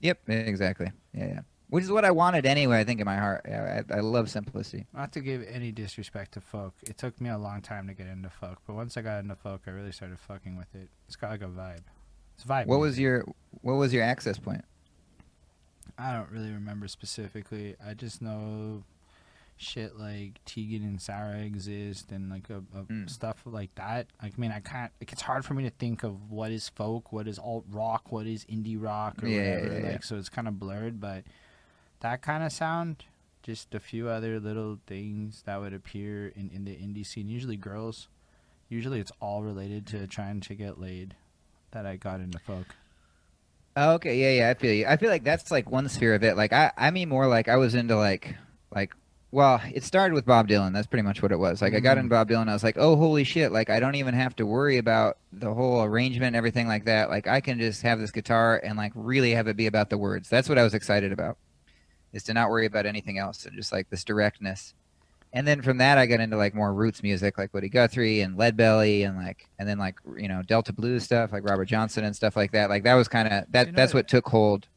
Yep, 0.00 0.28
exactly. 0.28 0.92
Yeah, 1.14 1.26
yeah. 1.26 1.40
Which 1.70 1.84
is 1.84 1.90
what 1.90 2.04
I 2.04 2.10
wanted 2.10 2.44
anyway. 2.44 2.80
I 2.80 2.84
think 2.84 3.00
in 3.00 3.06
my 3.06 3.16
heart, 3.16 3.46
yeah, 3.48 3.80
I, 3.90 3.96
I 3.96 4.00
love 4.00 4.28
simplicity. 4.28 4.84
Not 4.92 5.10
to 5.12 5.20
give 5.20 5.42
any 5.50 5.72
disrespect 5.72 6.32
to 6.32 6.42
folk, 6.42 6.74
it 6.82 6.98
took 6.98 7.18
me 7.18 7.30
a 7.30 7.38
long 7.38 7.62
time 7.62 7.86
to 7.86 7.94
get 7.94 8.08
into 8.08 8.28
folk, 8.28 8.58
but 8.66 8.76
once 8.76 8.98
I 8.98 9.00
got 9.00 9.20
into 9.20 9.36
folk, 9.36 9.62
I 9.66 9.70
really 9.70 9.90
started 9.90 10.20
fucking 10.20 10.54
with 10.58 10.74
it. 10.74 10.90
It's 11.06 11.16
got 11.16 11.30
like 11.30 11.40
a 11.40 11.46
vibe. 11.46 11.84
It's 12.34 12.44
vibe. 12.44 12.66
What 12.66 12.80
was 12.80 12.98
your 12.98 13.24
What 13.62 13.76
was 13.76 13.90
your 13.90 14.02
access 14.02 14.38
point? 14.38 14.66
I 15.96 16.12
don't 16.12 16.30
really 16.30 16.52
remember 16.52 16.88
specifically. 16.88 17.74
I 17.82 17.94
just 17.94 18.20
know 18.20 18.84
shit 19.60 19.96
like 19.96 20.40
Tegan 20.44 20.82
and 20.82 21.00
Sara 21.00 21.38
exist 21.38 22.10
and 22.12 22.30
like 22.30 22.48
a, 22.50 22.58
a 22.78 22.82
Mm. 22.84 23.10
stuff 23.10 23.42
like 23.44 23.74
that. 23.74 24.06
Like, 24.22 24.34
I 24.36 24.40
mean, 24.40 24.52
I 24.52 24.60
can't. 24.60 24.92
Like, 25.00 25.12
it's 25.12 25.22
hard 25.22 25.44
for 25.44 25.54
me 25.54 25.64
to 25.64 25.70
think 25.70 26.02
of 26.02 26.30
what 26.30 26.50
is 26.52 26.68
folk, 26.68 27.12
what 27.12 27.26
is 27.28 27.38
alt 27.38 27.64
rock, 27.70 28.10
what 28.12 28.26
is 28.26 28.44
indie 28.46 28.80
rock, 28.80 29.22
or 29.22 29.28
Yeah, 29.28 29.56
whatever. 29.56 29.72
yeah, 29.74 29.84
yeah. 29.86 29.92
Like, 29.92 30.04
so 30.04 30.16
it's 30.16 30.28
kind 30.28 30.48
of 30.48 30.58
blurred. 30.58 31.00
But 31.00 31.24
that 32.00 32.22
kind 32.22 32.42
of 32.44 32.52
sound, 32.52 33.04
just 33.42 33.74
a 33.74 33.80
few 33.80 34.08
other 34.08 34.38
little 34.40 34.78
things 34.86 35.42
that 35.46 35.60
would 35.60 35.72
appear 35.74 36.28
in 36.28 36.50
in 36.54 36.64
the 36.64 36.72
indie 36.76 37.04
scene. 37.06 37.28
Usually 37.28 37.56
girls. 37.56 38.08
Usually 38.68 39.00
it's 39.00 39.12
all 39.20 39.42
related 39.42 39.86
to 39.88 40.06
trying 40.06 40.40
to 40.40 40.54
get 40.54 40.78
laid. 40.80 41.14
That 41.72 41.84
I 41.86 41.96
got 41.96 42.20
into 42.20 42.38
folk. 42.38 42.66
Oh, 43.76 43.92
okay, 43.94 44.16
yeah, 44.18 44.42
yeah, 44.44 44.50
I 44.50 44.54
feel 44.54 44.72
you. 44.72 44.86
I 44.86 44.96
feel 44.96 45.08
like 45.10 45.22
that's 45.22 45.50
like 45.50 45.70
one 45.70 45.88
sphere 45.88 46.14
of 46.14 46.24
it. 46.24 46.36
Like 46.36 46.52
I, 46.52 46.72
I 46.76 46.90
mean 46.90 47.08
more 47.08 47.26
like 47.28 47.48
I 47.48 47.56
was 47.56 47.74
into 47.74 47.94
like, 47.96 48.34
like, 48.74 48.92
well, 49.30 49.60
it 49.74 49.84
started 49.84 50.14
with 50.14 50.24
Bob 50.24 50.48
Dylan. 50.48 50.72
That's 50.72 50.86
pretty 50.86 51.02
much 51.02 51.22
what 51.22 51.32
it 51.32 51.38
was. 51.38 51.60
Like 51.60 51.74
I 51.74 51.80
got 51.80 51.96
Mhm. 51.96 52.00
into 52.00 52.10
Bob 52.10 52.28
Dylan. 52.30 52.48
I 52.48 52.54
was 52.54 52.64
like, 52.64 52.78
oh, 52.78 52.96
holy 52.96 53.24
shit! 53.24 53.52
Like 53.52 53.68
I 53.70 53.78
don't 53.80 53.94
even 53.94 54.14
have 54.14 54.34
to 54.36 54.46
worry 54.46 54.78
about 54.78 55.18
the 55.32 55.52
whole 55.52 55.82
arrangement 55.82 56.28
and 56.28 56.36
everything 56.36 56.66
like 56.66 56.86
that. 56.86 57.10
Like 57.10 57.26
I 57.26 57.40
can 57.40 57.58
just 57.58 57.82
have 57.82 57.98
this 58.00 58.10
guitar 58.10 58.60
and 58.64 58.76
like 58.78 58.92
really 58.94 59.32
have 59.32 59.46
it 59.48 59.56
be 59.56 59.66
about 59.66 59.90
the 59.90 59.98
words. 59.98 60.28
That's 60.30 60.48
what 60.48 60.56
I 60.58 60.62
was 60.64 60.72
excited 60.74 61.12
about, 61.12 61.36
is 62.12 62.22
to 62.24 62.34
not 62.34 62.48
worry 62.50 62.64
about 62.66 62.86
anything 62.86 63.18
else 63.18 63.44
and 63.44 63.54
just 63.54 63.70
like 63.72 63.90
this 63.90 64.02
directness. 64.04 64.72
And 65.30 65.46
then 65.46 65.60
from 65.60 65.76
that, 65.76 65.98
I 65.98 66.06
got 66.06 66.20
into 66.20 66.38
like 66.38 66.54
more 66.54 66.72
roots 66.72 67.02
music, 67.02 67.36
like 67.36 67.52
Woody 67.52 67.68
Guthrie 67.68 68.22
and 68.22 68.38
Leadbelly, 68.38 69.06
and 69.06 69.18
like, 69.18 69.46
and 69.58 69.68
then 69.68 69.76
like 69.76 69.96
you 70.16 70.26
know 70.26 70.40
Delta 70.40 70.72
blues 70.72 71.02
stuff, 71.04 71.32
like 71.32 71.46
Robert 71.46 71.66
Johnson 71.66 72.02
and 72.04 72.16
stuff 72.16 72.34
like 72.34 72.52
that. 72.52 72.70
Like 72.70 72.84
that 72.84 72.94
was 72.94 73.08
kind 73.08 73.28
of 73.28 73.44
that. 73.52 73.66
You 73.66 73.72
know 73.72 73.76
that's 73.76 73.92
what 73.92 74.08
took 74.08 74.26
hold. 74.26 74.68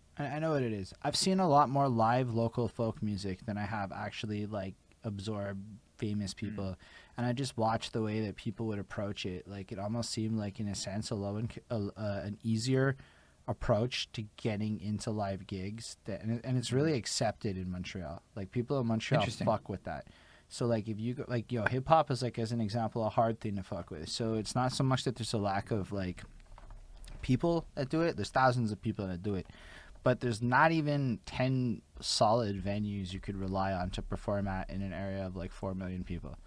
Know 0.42 0.54
what 0.54 0.64
it 0.64 0.74
is. 0.74 0.92
I've 1.04 1.16
seen 1.16 1.40
a 1.40 1.48
lot 1.48 1.70
more 1.70 1.88
live 1.88 2.34
local 2.34 2.68
folk 2.68 3.04
music 3.04 3.46
than 3.46 3.60
I 3.60 3.66
have 3.66 3.92
actually 3.92 4.48
like 4.48 4.74
absorbed 5.04 5.62
famous 5.98 6.34
people, 6.34 6.76
and 7.16 7.28
I 7.28 7.32
just 7.32 7.56
watched 7.60 7.94
the 7.94 8.02
way 8.02 8.22
that 8.22 8.38
people 8.38 8.66
would 8.66 8.80
approach 8.80 9.28
it. 9.28 9.48
Like 9.48 9.72
it 9.72 9.78
almost 9.78 10.10
seemed 10.10 10.40
like, 10.40 10.60
in 10.60 10.68
a 10.68 10.74
sense, 10.74 11.12
a 11.12 11.16
low 11.16 11.36
and 11.36 11.52
a, 11.70 11.76
uh, 11.76 12.22
an 12.24 12.40
easier 12.42 12.98
approach 13.48 14.12
to 14.14 14.24
getting 14.36 14.82
into 14.82 15.12
live 15.12 15.46
gigs. 15.46 15.98
That 16.06 16.24
and, 16.24 16.32
it, 16.32 16.42
and 16.44 16.58
it's 16.58 16.72
really 16.72 16.94
accepted 16.94 17.56
in 17.56 17.70
Montreal. 17.70 18.24
Like 18.36 18.52
people 18.52 18.80
in 18.80 18.88
Montreal 18.88 19.24
fuck 19.28 19.70
with 19.70 19.84
that. 19.84 20.08
So 20.50 20.66
like 20.66 20.90
if 20.90 21.00
you 21.00 21.14
go 21.14 21.26
like 21.28 21.52
yo 21.52 21.66
hip 21.66 21.88
hop 21.88 22.10
is 22.10 22.24
like 22.24 22.40
as 22.40 22.52
an 22.52 22.62
example 22.62 23.06
a 23.06 23.10
hard 23.10 23.40
thing 23.40 23.58
to 23.58 23.64
fuck 23.64 23.92
with. 23.92 24.10
So 24.10 24.34
it's 24.34 24.56
not 24.56 24.72
so 24.72 24.84
much 24.84 25.04
that 25.04 25.18
there's 25.18 25.34
a 25.34 25.38
lack 25.38 25.70
of 25.70 25.92
like 25.92 26.24
people 27.22 27.68
that 27.76 27.90
do 27.90 28.02
it. 28.02 28.16
There's 28.16 28.32
thousands 28.32 28.72
of 28.72 28.82
people 28.82 29.06
that 29.06 29.22
do 29.22 29.36
it 29.36 29.46
but 30.04 30.20
there's 30.20 30.42
not 30.42 30.72
even 30.72 31.20
10 31.26 31.82
solid 32.00 32.64
venues 32.64 33.14
you 33.14 33.20
could 33.20 33.36
rely 33.36 33.72
on 33.74 33.90
to 33.92 34.02
perform 34.02 34.48
at 34.48 34.70
in 34.70 34.82
an 34.82 34.94
area 34.94 35.26
of 35.26 35.36
like 35.36 35.52
4 35.52 35.74
million 35.76 36.04
people. 36.04 36.38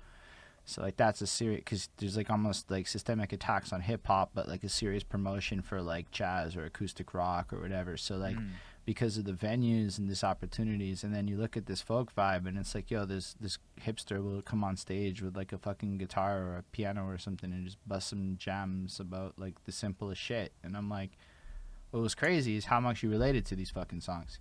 So 0.67 0.81
like 0.83 0.97
that's 0.97 1.21
a 1.21 1.27
serious 1.27 1.61
because 1.61 1.89
there's 1.99 2.17
like 2.17 2.31
almost 2.31 2.71
like 2.71 2.87
systemic 2.87 3.33
attacks 3.35 3.71
on 3.73 3.83
hip 3.83 4.07
hop 4.07 4.31
but 4.35 4.49
like 4.49 4.65
a 4.65 4.69
serious 4.71 5.03
promotion 5.05 5.61
for 5.61 5.83
like 5.83 6.11
jazz 6.11 6.57
or 6.57 6.65
acoustic 6.65 7.13
rock 7.13 7.53
or 7.53 7.61
whatever. 7.61 7.97
So 7.99 8.17
like 8.17 8.37
Mm. 8.37 8.49
because 8.87 9.17
of 9.19 9.25
the 9.27 9.33
venues 9.33 9.99
and 9.99 10.09
these 10.11 10.25
opportunities 10.25 11.05
and 11.05 11.15
then 11.15 11.29
you 11.29 11.37
look 11.37 11.57
at 11.57 11.67
this 11.67 11.83
folk 11.83 12.15
vibe 12.15 12.47
and 12.49 12.57
it's 12.59 12.75
like 12.75 12.91
yo 12.91 13.05
this 13.05 13.35
this 13.41 13.59
hipster 13.81 14.23
will 14.25 14.41
come 14.43 14.65
on 14.65 14.77
stage 14.77 15.21
with 15.23 15.37
like 15.37 15.53
a 15.53 15.59
fucking 15.59 15.99
guitar 15.99 16.39
or 16.43 16.57
a 16.57 16.63
piano 16.73 17.07
or 17.07 17.19
something 17.19 17.53
and 17.53 17.65
just 17.67 17.79
bust 17.87 18.09
some 18.09 18.37
jams 18.39 18.99
about 18.99 19.35
like 19.39 19.63
the 19.67 19.73
simplest 19.73 20.21
shit. 20.21 20.53
And 20.63 20.77
i'm 20.79 20.89
like 20.89 21.13
what 21.95 22.03
was 22.03 22.15
crazy 22.17 22.57
is 22.57 22.65
how 22.65 22.81
much 22.81 23.05
you 23.05 23.09
related 23.09 23.47
to 23.47 23.55
these 23.55 23.71
fucking 23.71 24.01
songs 24.01 24.41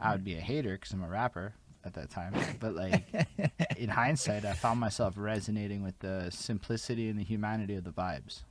i 0.00 0.12
would 0.12 0.22
be 0.22 0.34
a 0.36 0.40
hater 0.40 0.74
because 0.74 0.92
i'm 0.92 1.02
a 1.02 1.08
rapper 1.08 1.54
at 1.84 1.92
that 1.94 2.08
time 2.08 2.32
but 2.60 2.72
like 2.72 3.04
in 3.76 3.88
hindsight 3.88 4.44
i 4.44 4.52
found 4.52 4.78
myself 4.78 5.14
resonating 5.16 5.82
with 5.82 5.98
the 5.98 6.30
simplicity 6.30 7.08
and 7.08 7.18
the 7.18 7.24
humanity 7.24 7.74
of 7.74 7.82
the 7.82 7.90
vibes 7.90 8.42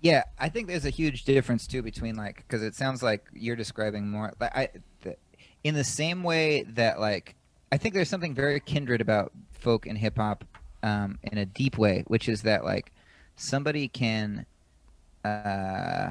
Yeah, 0.00 0.24
I 0.36 0.48
think 0.48 0.66
there's 0.66 0.84
a 0.84 0.90
huge 0.90 1.24
difference 1.24 1.66
too 1.66 1.80
between 1.82 2.16
like 2.16 2.36
because 2.38 2.62
it 2.62 2.74
sounds 2.74 3.02
like 3.02 3.24
you're 3.32 3.56
describing 3.56 4.08
more 4.08 4.32
like 4.40 4.56
I, 4.56 4.68
the, 5.02 5.16
in 5.62 5.74
the 5.74 5.84
same 5.84 6.24
way 6.24 6.64
that 6.74 6.98
like 6.98 7.36
I 7.70 7.76
think 7.76 7.94
there's 7.94 8.08
something 8.08 8.34
very 8.34 8.58
kindred 8.60 9.00
about 9.00 9.32
folk 9.52 9.86
and 9.86 9.96
hip 9.96 10.16
hop 10.16 10.44
um, 10.82 11.18
in 11.22 11.38
a 11.38 11.46
deep 11.46 11.78
way, 11.78 12.02
which 12.08 12.28
is 12.28 12.42
that 12.42 12.64
like 12.64 12.92
somebody 13.36 13.88
can. 13.88 14.44
Uh, 15.24 16.10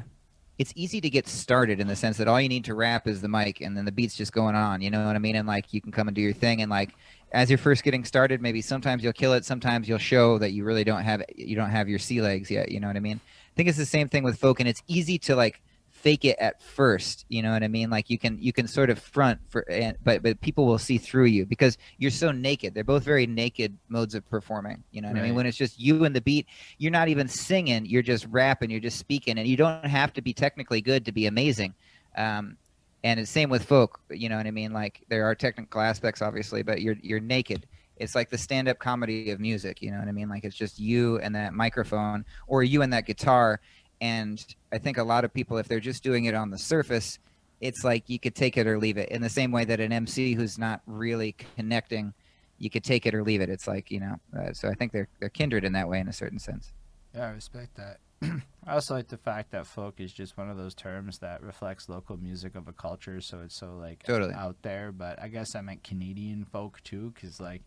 it's 0.62 0.72
easy 0.76 1.02
to 1.02 1.10
get 1.10 1.28
started 1.28 1.80
in 1.80 1.88
the 1.88 1.96
sense 1.96 2.18
that 2.18 2.28
all 2.28 2.40
you 2.40 2.48
need 2.48 2.64
to 2.66 2.76
rap 2.76 3.08
is 3.08 3.20
the 3.20 3.28
mic 3.28 3.62
and 3.62 3.76
then 3.76 3.84
the 3.84 3.92
beat's 3.92 4.16
just 4.16 4.32
going 4.32 4.54
on. 4.54 4.80
You 4.80 4.92
know 4.92 5.08
what 5.08 5.16
I 5.16 5.20
mean? 5.20 5.36
And 5.36 5.48
like 5.48 5.74
you 5.74 5.82
can 5.82 5.92
come 5.92 6.08
and 6.08 6.14
do 6.14 6.22
your 6.22 6.34
thing. 6.34 6.62
And 6.62 6.70
like 6.70 6.92
as 7.32 7.50
you're 7.50 7.58
first 7.58 7.84
getting 7.84 8.06
started, 8.06 8.44
maybe 8.44 8.62
sometimes 8.62 9.04
you'll 9.04 9.12
kill 9.12 9.34
it. 9.34 9.44
Sometimes 9.44 9.90
you'll 9.90 9.98
show 9.98 10.38
that 10.38 10.52
you 10.52 10.64
really 10.64 10.84
don't 10.84 11.02
have 11.02 11.24
you 11.36 11.56
don't 11.56 11.72
have 11.72 11.90
your 11.90 11.98
sea 11.98 12.22
legs 12.22 12.52
yet. 12.52 12.70
You 12.70 12.80
know 12.80 12.86
what 12.86 12.96
I 12.96 13.00
mean? 13.00 13.20
I 13.26 13.54
think 13.56 13.70
it's 13.70 13.78
the 13.78 13.88
same 13.88 14.08
thing 14.08 14.24
with 14.24 14.38
folk, 14.38 14.60
and 14.60 14.70
it's 14.70 14.84
easy 14.88 15.18
to 15.20 15.36
like 15.36 15.60
fake 16.02 16.26
it 16.26 16.36
at 16.40 16.62
first 16.62 17.26
you 17.30 17.44
know 17.44 17.52
what 17.52 17.64
i 17.64 17.68
mean? 17.68 17.90
Like 17.90 18.10
you 18.10 18.18
can 18.18 18.42
you 18.42 18.52
can 18.52 18.68
sort 18.68 18.90
of 18.90 18.98
front 19.00 19.40
for 19.50 19.70
and 19.70 19.98
but 20.04 20.24
but 20.24 20.42
people 20.42 20.66
will 20.66 20.80
see 20.80 20.98
through 20.98 21.26
you 21.26 21.46
because 21.46 21.78
you're 21.98 22.12
so 22.12 22.32
naked. 22.32 22.74
They're 22.74 22.84
both 22.84 23.04
very 23.04 23.28
naked 23.28 23.78
modes 23.88 24.16
of 24.16 24.28
performing 24.30 24.84
you 24.92 25.02
know 25.02 25.10
what 25.10 25.16
right. 25.16 25.24
i 25.24 25.26
mean? 25.28 25.36
When 25.36 25.46
it's 25.46 25.58
just 25.58 25.80
you 25.80 26.04
and 26.06 26.16
the 26.16 26.22
beat 26.22 26.48
you're 26.78 26.92
not 26.92 27.08
even 27.08 27.28
singing 27.28 27.86
you're 27.86 28.02
just 28.02 28.26
rapping 28.28 28.70
you're 28.72 28.80
just 28.80 28.98
speaking 28.98 29.38
and 29.38 29.48
you 29.48 29.58
don't 29.58 29.86
have 29.86 30.12
to 30.14 30.22
be 30.22 30.34
technically 30.34 30.82
good 30.82 31.06
to 31.06 31.12
be 31.12 31.28
amazing. 31.28 31.74
Um, 32.18 32.58
and 33.04 33.20
it's 33.20 33.32
same 33.32 33.50
with 33.50 33.64
folk 33.66 34.00
you 34.10 34.28
know 34.28 34.38
what 34.38 34.48
i 34.48 34.52
mean? 34.52 34.74
Like 34.74 35.04
there 35.10 35.26
are 35.26 35.36
technical 35.36 35.82
aspects 35.82 36.22
obviously 36.22 36.64
but 36.64 36.82
you're 36.82 36.98
you're 37.02 37.20
naked. 37.20 37.68
It's 37.98 38.16
like 38.16 38.32
the 38.32 38.38
stand-up 38.38 38.80
comedy 38.80 39.30
of 39.30 39.40
music 39.40 39.82
you 39.82 39.92
know 39.92 40.00
what 40.00 40.08
i 40.08 40.12
mean? 40.12 40.30
Like 40.30 40.44
it's 40.44 40.56
just 40.56 40.80
you 40.80 41.20
and 41.20 41.36
that 41.36 41.54
microphone 41.54 42.26
or 42.48 42.64
you 42.64 42.82
and 42.82 42.92
that 42.94 43.06
guitar 43.06 43.62
and 44.02 44.44
I 44.74 44.80
think 44.80 44.98
a 44.98 45.04
lot 45.04 45.24
of 45.24 45.34
people, 45.34 45.58
if 45.58 45.68
they're 45.68 45.80
just 45.80 46.04
doing 46.04 46.26
it 46.26 46.34
on 46.34 46.50
the 46.50 46.58
surface, 46.58 47.20
it's 47.62 47.84
like 47.84 48.10
you 48.10 48.20
could 48.20 48.34
take 48.34 48.58
it 48.58 48.66
or 48.66 48.80
leave 48.80 48.98
it. 48.98 49.10
In 49.10 49.22
the 49.22 49.30
same 49.30 49.52
way 49.52 49.64
that 49.66 49.80
an 49.80 49.94
MC 49.94 50.34
who's 50.34 50.58
not 50.58 50.82
really 50.88 51.36
connecting, 51.56 52.14
you 52.58 52.72
could 52.72 52.84
take 52.84 53.06
it 53.06 53.14
or 53.14 53.24
leave 53.24 53.42
it. 53.42 53.50
It's 53.50 53.68
like 53.68 53.92
you 53.92 54.00
know. 54.00 54.16
Uh, 54.38 54.54
so 54.54 54.68
I 54.68 54.74
think 54.74 54.92
they're 54.92 55.08
they're 55.20 55.30
kindred 55.30 55.64
in 55.64 55.74
that 55.74 55.88
way, 55.88 56.00
in 56.00 56.08
a 56.08 56.14
certain 56.14 56.40
sense. 56.40 56.74
Yeah, 57.16 57.28
I 57.28 57.30
respect 57.30 57.78
that. 57.78 58.00
I 58.68 58.74
also 58.74 58.96
like 58.96 59.08
the 59.08 59.18
fact 59.18 59.52
that 59.52 59.68
folk 59.68 60.00
is 60.00 60.12
just 60.12 60.38
one 60.38 60.50
of 60.50 60.58
those 60.58 60.74
terms 60.74 61.20
that 61.20 61.42
reflects 61.42 61.90
local 61.90 62.18
music 62.18 62.56
of 62.56 62.68
a 62.68 62.74
culture, 62.74 63.22
so 63.22 63.42
it's 63.42 63.56
so 63.56 63.76
like 63.76 64.04
totally. 64.04 64.34
out 64.34 64.58
there. 64.64 64.92
But 64.92 65.22
I 65.22 65.28
guess 65.28 65.56
I 65.56 65.62
meant 65.62 65.84
Canadian 65.84 66.46
folk 66.46 66.82
too, 66.84 67.12
because 67.14 67.40
like 67.40 67.62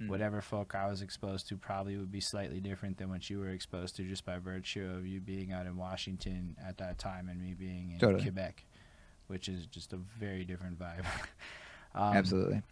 mm. 0.00 0.08
whatever 0.08 0.40
folk 0.40 0.74
I 0.74 0.88
was 0.88 1.02
exposed 1.02 1.48
to 1.48 1.56
probably 1.56 1.96
would 1.96 2.12
be 2.12 2.20
slightly 2.20 2.60
different 2.60 2.98
than 2.98 3.08
what 3.08 3.28
you 3.30 3.38
were 3.38 3.48
exposed 3.48 3.96
to 3.96 4.02
just 4.02 4.24
by 4.24 4.38
virtue 4.38 4.90
of 4.96 5.06
you 5.06 5.20
being 5.20 5.52
out 5.52 5.66
in 5.66 5.76
Washington 5.76 6.56
at 6.66 6.78
that 6.78 6.98
time 6.98 7.28
and 7.28 7.40
me 7.40 7.54
being 7.54 7.92
in 7.92 7.98
totally. 7.98 8.22
Quebec, 8.22 8.64
which 9.26 9.48
is 9.48 9.66
just 9.66 9.92
a 9.92 9.98
very 10.18 10.44
different 10.44 10.78
vibe. 10.78 11.04
um, 11.94 12.16
Absolutely. 12.16 12.62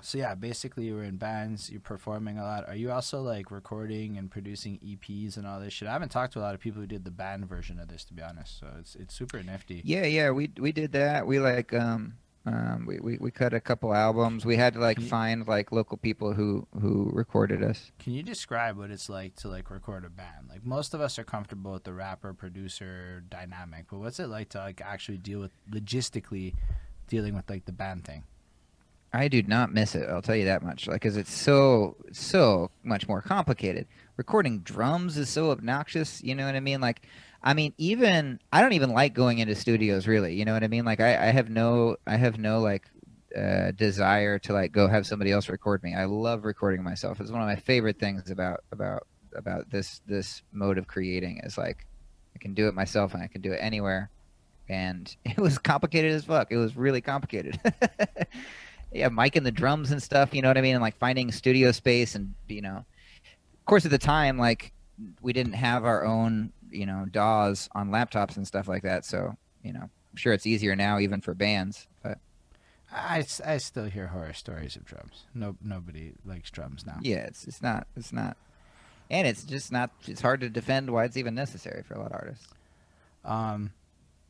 So 0.00 0.18
yeah, 0.18 0.34
basically 0.34 0.84
you 0.84 0.96
were 0.96 1.04
in 1.04 1.16
bands, 1.16 1.70
you're 1.70 1.80
performing 1.80 2.38
a 2.38 2.42
lot. 2.42 2.66
Are 2.66 2.74
you 2.74 2.90
also 2.90 3.22
like 3.22 3.50
recording 3.50 4.16
and 4.16 4.30
producing 4.30 4.78
EPs 4.84 5.36
and 5.36 5.46
all 5.46 5.60
this 5.60 5.72
shit? 5.72 5.86
I 5.86 5.92
haven't 5.92 6.08
talked 6.08 6.32
to 6.32 6.40
a 6.40 6.42
lot 6.42 6.54
of 6.54 6.60
people 6.60 6.80
who 6.80 6.88
did 6.88 7.04
the 7.04 7.10
band 7.10 7.48
version 7.48 7.78
of 7.78 7.88
this 7.88 8.04
to 8.06 8.14
be 8.14 8.22
honest. 8.22 8.58
So 8.58 8.66
it's 8.80 8.96
it's 8.96 9.14
super 9.14 9.42
nifty. 9.42 9.80
Yeah, 9.84 10.06
yeah, 10.06 10.30
we 10.30 10.50
we 10.58 10.72
did 10.72 10.92
that. 10.92 11.26
We 11.26 11.38
like 11.38 11.72
um 11.72 12.14
um, 12.44 12.86
we, 12.86 12.98
we, 12.98 13.18
we 13.18 13.30
cut 13.30 13.54
a 13.54 13.60
couple 13.60 13.94
albums. 13.94 14.44
We 14.44 14.56
had 14.56 14.74
to 14.74 14.80
like 14.80 14.98
you, 14.98 15.06
find 15.06 15.46
like 15.46 15.70
local 15.70 15.96
people 15.96 16.32
who 16.32 16.66
who 16.80 17.10
recorded 17.12 17.62
us. 17.62 17.92
Can 18.00 18.14
you 18.14 18.22
describe 18.22 18.76
what 18.76 18.90
it's 18.90 19.08
like 19.08 19.36
to 19.36 19.48
like 19.48 19.70
record 19.70 20.04
a 20.04 20.10
band? 20.10 20.48
Like 20.48 20.64
most 20.64 20.92
of 20.92 21.00
us 21.00 21.18
are 21.18 21.24
comfortable 21.24 21.72
with 21.72 21.84
the 21.84 21.92
rapper 21.92 22.34
producer 22.34 23.22
dynamic, 23.28 23.86
but 23.90 24.00
what's 24.00 24.18
it 24.18 24.26
like 24.26 24.48
to 24.50 24.58
like 24.58 24.80
actually 24.80 25.18
deal 25.18 25.38
with 25.38 25.52
logistically 25.70 26.54
dealing 27.06 27.34
with 27.36 27.48
like 27.48 27.64
the 27.64 27.72
band 27.72 28.04
thing? 28.04 28.24
I 29.12 29.28
do 29.28 29.42
not 29.42 29.72
miss 29.72 29.94
it. 29.94 30.08
I'll 30.08 30.22
tell 30.22 30.36
you 30.36 30.46
that 30.46 30.62
much. 30.62 30.88
Like, 30.88 31.02
cause 31.02 31.16
it's 31.16 31.32
so 31.32 31.96
so 32.10 32.70
much 32.82 33.06
more 33.06 33.20
complicated. 33.20 33.86
Recording 34.16 34.60
drums 34.60 35.16
is 35.16 35.28
so 35.28 35.50
obnoxious. 35.50 36.22
You 36.24 36.34
know 36.34 36.46
what 36.46 36.56
I 36.56 36.60
mean? 36.60 36.80
Like, 36.80 37.02
I 37.42 37.54
mean, 37.54 37.74
even 37.76 38.40
I 38.52 38.60
don't 38.62 38.74
even 38.74 38.92
like 38.92 39.14
going 39.14 39.38
into 39.38 39.54
studios 39.54 40.06
really. 40.06 40.34
You 40.34 40.44
know 40.44 40.52
what 40.52 40.62
I 40.62 40.68
mean? 40.68 40.84
Like 40.84 41.00
I, 41.00 41.28
I 41.28 41.30
have 41.30 41.50
no 41.50 41.96
I 42.06 42.16
have 42.16 42.38
no 42.38 42.60
like 42.60 42.88
uh, 43.36 43.72
desire 43.72 44.38
to 44.40 44.52
like 44.52 44.72
go 44.72 44.86
have 44.88 45.06
somebody 45.06 45.32
else 45.32 45.48
record 45.48 45.82
me. 45.82 45.94
I 45.94 46.04
love 46.04 46.44
recording 46.44 46.82
myself. 46.82 47.20
It's 47.20 47.30
one 47.30 47.40
of 47.40 47.46
my 47.46 47.56
favorite 47.56 47.98
things 47.98 48.30
about 48.30 48.60
about 48.70 49.06
about 49.36 49.70
this 49.70 50.00
this 50.06 50.42
mode 50.52 50.78
of 50.78 50.86
creating 50.86 51.40
is 51.42 51.58
like 51.58 51.86
I 52.36 52.38
can 52.38 52.54
do 52.54 52.68
it 52.68 52.74
myself 52.74 53.14
and 53.14 53.22
I 53.22 53.26
can 53.26 53.40
do 53.40 53.52
it 53.52 53.58
anywhere. 53.60 54.10
And 54.68 55.14
it 55.24 55.38
was 55.38 55.58
complicated 55.58 56.12
as 56.12 56.24
fuck. 56.24 56.52
It 56.52 56.58
was 56.58 56.76
really 56.76 57.00
complicated. 57.00 57.58
yeah, 58.92 59.08
mic 59.08 59.34
and 59.34 59.44
the 59.44 59.50
drums 59.50 59.90
and 59.90 60.02
stuff, 60.02 60.32
you 60.32 60.42
know 60.42 60.48
what 60.48 60.58
I 60.58 60.62
mean? 60.62 60.74
And 60.74 60.82
like 60.82 60.98
finding 60.98 61.32
studio 61.32 61.72
space 61.72 62.14
and 62.14 62.34
you 62.48 62.62
know 62.62 62.84
of 63.62 63.66
course 63.66 63.84
at 63.84 63.90
the 63.90 63.98
time 63.98 64.38
like 64.38 64.72
we 65.20 65.32
didn't 65.32 65.54
have 65.54 65.84
our 65.84 66.04
own 66.04 66.52
you 66.72 66.86
know 66.86 67.06
DAWs 67.10 67.68
on 67.72 67.90
laptops 67.90 68.36
and 68.36 68.46
stuff 68.46 68.68
like 68.68 68.82
that. 68.82 69.04
So 69.04 69.36
you 69.62 69.72
know, 69.72 69.82
I'm 69.82 70.16
sure 70.16 70.32
it's 70.32 70.46
easier 70.46 70.76
now 70.76 70.98
even 70.98 71.20
for 71.20 71.34
bands. 71.34 71.86
But 72.02 72.18
I, 72.92 73.24
I 73.44 73.56
still 73.58 73.84
hear 73.86 74.08
horror 74.08 74.32
stories 74.32 74.76
of 74.76 74.84
drums. 74.84 75.24
No 75.34 75.56
nobody 75.62 76.12
likes 76.24 76.50
drums 76.50 76.86
now. 76.86 76.98
Yeah, 77.00 77.24
it's 77.24 77.46
it's 77.46 77.62
not 77.62 77.86
it's 77.96 78.12
not, 78.12 78.36
and 79.10 79.26
it's 79.26 79.44
just 79.44 79.72
not. 79.72 79.90
It's 80.06 80.20
hard 80.20 80.40
to 80.40 80.48
defend 80.48 80.90
why 80.90 81.04
it's 81.04 81.16
even 81.16 81.34
necessary 81.34 81.82
for 81.82 81.94
a 81.94 81.98
lot 81.98 82.12
of 82.12 82.16
artists. 82.16 82.48
Um. 83.24 83.72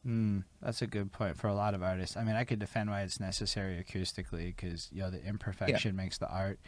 Mm, 0.04 0.42
that's 0.60 0.82
a 0.82 0.88
good 0.88 1.12
point 1.12 1.36
for 1.36 1.46
a 1.46 1.54
lot 1.54 1.74
of 1.74 1.82
artists. 1.84 2.16
I 2.16 2.24
mean, 2.24 2.34
I 2.34 2.42
could 2.42 2.58
defend 2.58 2.90
why 2.90 3.02
it's 3.02 3.20
necessary 3.20 3.76
acoustically 3.76 4.46
because 4.46 4.88
you 4.90 5.00
know 5.00 5.10
the 5.10 5.24
imperfection 5.24 5.94
yeah. 5.94 6.02
makes 6.02 6.18
the 6.18 6.28
art 6.28 6.58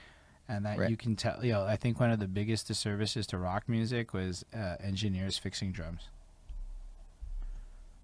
and 0.48 0.64
that 0.66 0.78
right. 0.78 0.90
you 0.90 0.96
can 0.96 1.16
tell. 1.16 1.38
You 1.42 1.52
know, 1.52 1.64
I 1.64 1.76
think 1.76 2.00
one 2.00 2.10
of 2.10 2.20
the 2.20 2.28
biggest 2.28 2.66
disservices 2.66 3.26
to 3.28 3.38
rock 3.38 3.64
music 3.68 4.12
was 4.12 4.44
uh, 4.54 4.76
engineers 4.80 5.38
fixing 5.38 5.72
drums. 5.72 6.08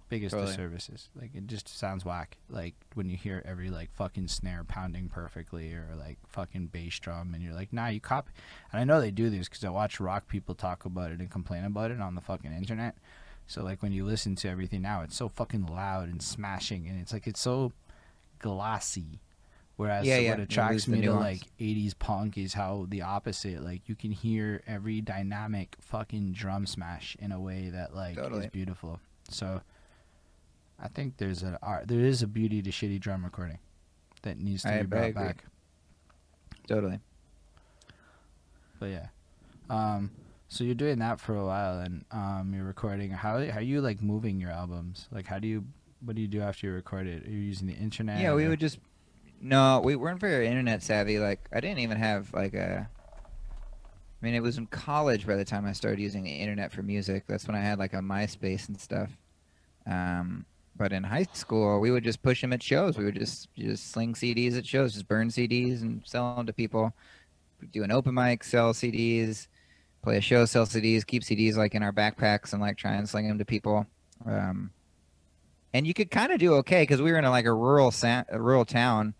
Biggest 0.09 0.32
totally. 0.32 0.51
disservices. 0.51 1.09
Like 1.14 1.30
it 1.34 1.47
just 1.47 1.68
sounds 1.68 2.05
whack. 2.05 2.38
Like 2.49 2.74
when 2.95 3.09
you 3.09 3.16
hear 3.16 3.43
every 3.45 3.70
like 3.70 3.93
fucking 3.93 4.28
snare 4.28 4.64
pounding 4.64 5.09
perfectly 5.09 5.72
or 5.72 5.88
like 5.97 6.18
fucking 6.28 6.66
bass 6.66 6.99
drum, 6.99 7.34
and 7.34 7.45
you're 7.45 7.55
like, 7.55 7.72
nah, 7.72 7.88
you 7.88 8.01
copy. 8.01 8.32
And 8.72 8.80
I 8.80 8.84
know 8.84 9.01
they 9.01 9.12
do 9.12 9.30
this 9.30 9.49
because 9.49 9.64
I 9.64 9.70
watch 9.70 10.01
rock 10.01 10.26
people 10.26 10.55
talk 10.55 10.84
about 10.84 11.12
it 11.12 11.20
and 11.20 11.30
complain 11.30 11.64
about 11.64 11.91
it 11.91 12.01
on 12.01 12.14
the 12.14 12.20
fucking 12.20 12.53
internet. 12.53 12.97
So 13.47 13.62
like 13.62 13.82
when 13.82 13.93
you 13.93 14.05
listen 14.05 14.34
to 14.36 14.49
everything 14.49 14.82
now, 14.82 15.03
it's 15.03 15.16
so 15.16 15.28
fucking 15.28 15.66
loud 15.66 16.09
and 16.09 16.22
smashing, 16.22 16.88
and 16.88 17.01
it's 17.01 17.12
like 17.12 17.26
it's 17.26 17.41
so 17.41 17.72
glossy 18.41 19.20
Whereas 19.81 20.07
yeah, 20.07 20.18
yeah. 20.18 20.31
what 20.33 20.41
attracts 20.41 20.87
me 20.87 21.01
to 21.01 21.14
like 21.14 21.41
80s 21.59 21.99
punk 21.99 22.37
is 22.37 22.53
how 22.53 22.85
the 22.91 23.01
opposite. 23.01 23.64
Like 23.64 23.89
you 23.89 23.95
can 23.95 24.11
hear 24.11 24.62
every 24.66 25.01
dynamic 25.01 25.74
fucking 25.81 26.33
drum 26.33 26.66
smash 26.66 27.16
in 27.18 27.33
a 27.33 27.41
way 27.41 27.70
that 27.70 27.95
like 27.95 28.16
totally. 28.16 28.45
is 28.45 28.51
beautiful. 28.51 29.01
So 29.31 29.62
I 30.78 30.89
think 30.89 31.16
there's 31.16 31.43
a 31.43 31.59
art, 31.62 31.89
there 31.89 32.01
is 32.01 32.20
a 32.20 32.26
beauty 32.26 32.61
to 32.61 32.70
shitty 32.70 33.01
drum 33.01 33.24
recording 33.24 33.59
that 34.20 34.39
needs 34.39 34.64
to 34.64 34.74
I, 34.74 34.83
be 34.83 34.87
brought 34.87 35.14
back. 35.14 35.45
Totally. 36.68 37.01
But 38.81 38.91
yeah. 38.91 39.07
Um 39.70 40.11
so 40.49 40.62
you're 40.62 40.74
doing 40.74 40.99
that 40.99 41.20
for 41.20 41.35
a 41.35 41.47
while 41.47 41.78
and 41.78 42.05
um 42.11 42.53
you're 42.55 42.66
recording 42.66 43.12
how 43.12 43.43
how 43.47 43.61
are 43.61 43.62
you 43.62 43.81
like 43.81 44.03
moving 44.03 44.41
your 44.41 44.51
albums? 44.51 45.09
Like 45.11 45.26
how 45.26 45.39
do 45.39 45.49
you 45.49 45.64
what 46.05 46.16
do 46.16 46.20
you 46.20 46.28
do 46.28 46.43
after 46.43 46.66
you 46.66 46.74
record 46.74 47.07
it? 47.07 47.26
Are 47.26 47.31
you 47.31 47.39
using 47.39 47.66
the 47.66 47.74
internet? 47.74 48.20
Yeah, 48.20 48.35
we 48.35 48.47
would 48.47 48.61
just 48.61 48.78
no, 49.41 49.80
we 49.82 49.97
weren't 49.97 50.20
very 50.20 50.47
internet 50.47 50.82
savvy. 50.82 51.18
Like 51.18 51.41
I 51.53 51.61
didn't 51.61 51.80
even 51.80 51.99
have 51.99 52.32
like 52.32 52.55
a. 52.55 52.88
I 52.88 54.26
mean, 54.26 54.34
it 54.34 54.43
was 54.43 54.59
in 54.59 54.66
college 54.66 55.26
by 55.26 55.36
the 55.36 55.47
time 55.47 55.64
I 55.64 55.72
started 55.72 55.99
using 55.99 56.22
the 56.22 56.30
internet 56.30 56.72
for 56.72 56.82
music. 56.82 57.24
That's 57.26 57.47
when 57.47 57.57
I 57.57 57.61
had 57.61 57.78
like 57.78 57.95
a 57.95 57.99
MySpace 58.01 58.68
and 58.68 58.78
stuff. 58.78 59.16
Um, 59.86 60.45
but 60.76 60.93
in 60.93 61.05
high 61.05 61.26
school, 61.32 61.80
we 61.80 61.91
would 61.91 62.05
just 62.05 62.22
push 62.22 62.43
them 62.43 62.53
at 62.53 62.62
shows. 62.62 62.99
We 62.99 63.05
would 63.05 63.18
just 63.18 63.49
just 63.57 63.91
sling 63.91 64.14
CDs 64.14 64.59
at 64.59 64.66
shows, 64.66 64.93
just 64.93 65.09
burn 65.09 65.28
CDs 65.28 65.80
and 65.80 66.03
sell 66.05 66.36
them 66.36 66.47
to 66.47 66.53
people. 66.53 66.93
Do 67.72 67.82
an 67.82 67.91
open 67.91 68.14
mic, 68.14 68.45
sell 68.45 68.72
CDs, 68.72 69.47
play 70.03 70.18
a 70.18 70.20
show, 70.20 70.45
sell 70.45 70.66
CDs, 70.66 71.07
keep 71.07 71.22
CDs 71.22 71.57
like 71.57 71.74
in 71.74 71.82
our 71.82 71.93
backpacks 71.93 72.53
and 72.53 72.61
like 72.61 72.76
try 72.76 72.93
and 72.93 73.09
sling 73.09 73.28
them 73.28 73.38
to 73.38 73.45
people. 73.45 73.86
Um, 74.26 74.70
and 75.72 75.86
you 75.86 75.95
could 75.95 76.11
kind 76.11 76.32
of 76.32 76.38
do 76.38 76.55
okay 76.57 76.82
because 76.82 77.01
we 77.01 77.12
were 77.12 77.18
in 77.18 77.24
a, 77.24 77.30
like 77.30 77.47
a 77.47 77.55
rural 77.55 77.91
sa- 77.91 78.24
a 78.28 78.41
rural 78.41 78.64
town 78.64 79.14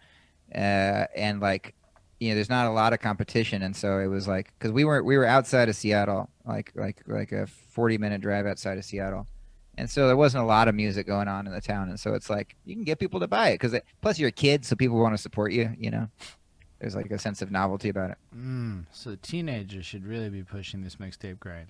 uh, 0.55 1.07
and 1.17 1.41
like 1.41 1.75
you 2.21 2.29
know, 2.29 2.35
there's 2.35 2.51
not 2.51 2.67
a 2.67 2.71
lot 2.71 2.93
of 2.93 3.01
competition, 3.01 3.63
and 3.63 3.75
so 3.75 3.99
it 3.99 4.07
was 4.07 4.29
like 4.29 4.53
because 4.59 4.73
we 4.73 4.85
were 4.85 5.03
we 5.03 5.17
were 5.17 5.25
outside 5.25 5.69
of 5.71 5.77
Seattle, 5.77 6.29
like 6.45 6.71
like 6.75 7.03
like 7.07 7.33
a 7.33 7.47
40 7.47 7.97
minute 7.99 8.21
drive 8.21 8.47
outside 8.47 8.77
of 8.77 8.85
Seattle, 8.85 9.27
and 9.79 9.89
so 9.89 10.07
there 10.07 10.17
wasn't 10.17 10.45
a 10.45 10.47
lot 10.47 10.69
of 10.69 10.75
music 10.75 11.07
going 11.07 11.29
on 11.29 11.47
in 11.47 11.53
the 11.53 11.63
town, 11.63 11.89
and 11.89 11.99
so 11.99 12.13
it's 12.13 12.29
like 12.29 12.57
you 12.67 12.75
can 12.75 12.85
get 12.85 12.99
people 12.99 13.21
to 13.21 13.27
buy 13.27 13.49
it 13.49 13.55
because 13.55 13.75
plus 14.03 14.19
you're 14.19 14.29
a 14.29 14.33
kid, 14.33 14.67
so 14.67 14.77
people 14.77 14.99
want 14.99 15.15
to 15.15 15.23
support 15.23 15.53
you. 15.53 15.75
You 15.79 15.91
know, 15.91 16.09
there's 16.79 16.95
like 16.95 17.11
a 17.11 17.19
sense 17.19 17.41
of 17.41 17.51
novelty 17.51 17.89
about 17.89 18.11
it. 18.11 18.19
Mm, 18.37 18.85
so 18.93 19.17
teenagers 19.23 19.87
should 19.87 20.05
really 20.05 20.29
be 20.29 20.43
pushing 20.43 20.83
this 20.83 20.97
mixtape 20.97 21.41
grind. 21.41 21.69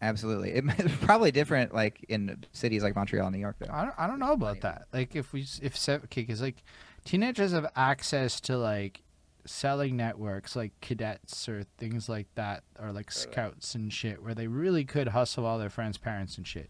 Absolutely, 0.00 0.50
it's 0.52 0.94
probably 1.00 1.32
different 1.32 1.74
like 1.74 2.04
in 2.08 2.44
cities 2.52 2.84
like 2.84 2.94
Montreal, 2.94 3.32
New 3.32 3.38
York. 3.38 3.56
Though. 3.58 3.72
I 3.72 3.86
don't, 3.86 3.94
I 3.98 4.06
don't 4.06 4.20
know 4.20 4.32
about 4.32 4.60
that. 4.60 4.86
Like 4.92 5.16
if 5.16 5.32
we 5.32 5.44
if 5.60 5.88
okay, 5.88 6.20
because 6.20 6.40
like 6.40 6.62
teenagers 7.06 7.52
have 7.52 7.70
access 7.74 8.40
to 8.42 8.58
like 8.58 9.02
selling 9.46 9.96
networks 9.96 10.56
like 10.56 10.72
cadets 10.80 11.48
or 11.48 11.64
things 11.78 12.08
like 12.08 12.26
that, 12.34 12.64
or 12.78 12.92
like 12.92 13.10
scouts 13.10 13.74
and 13.74 13.92
shit, 13.92 14.22
where 14.22 14.34
they 14.34 14.46
really 14.48 14.84
could 14.84 15.08
hustle 15.08 15.46
all 15.46 15.58
their 15.58 15.70
friends' 15.70 15.96
parents 15.96 16.36
and 16.36 16.46
shit. 16.46 16.68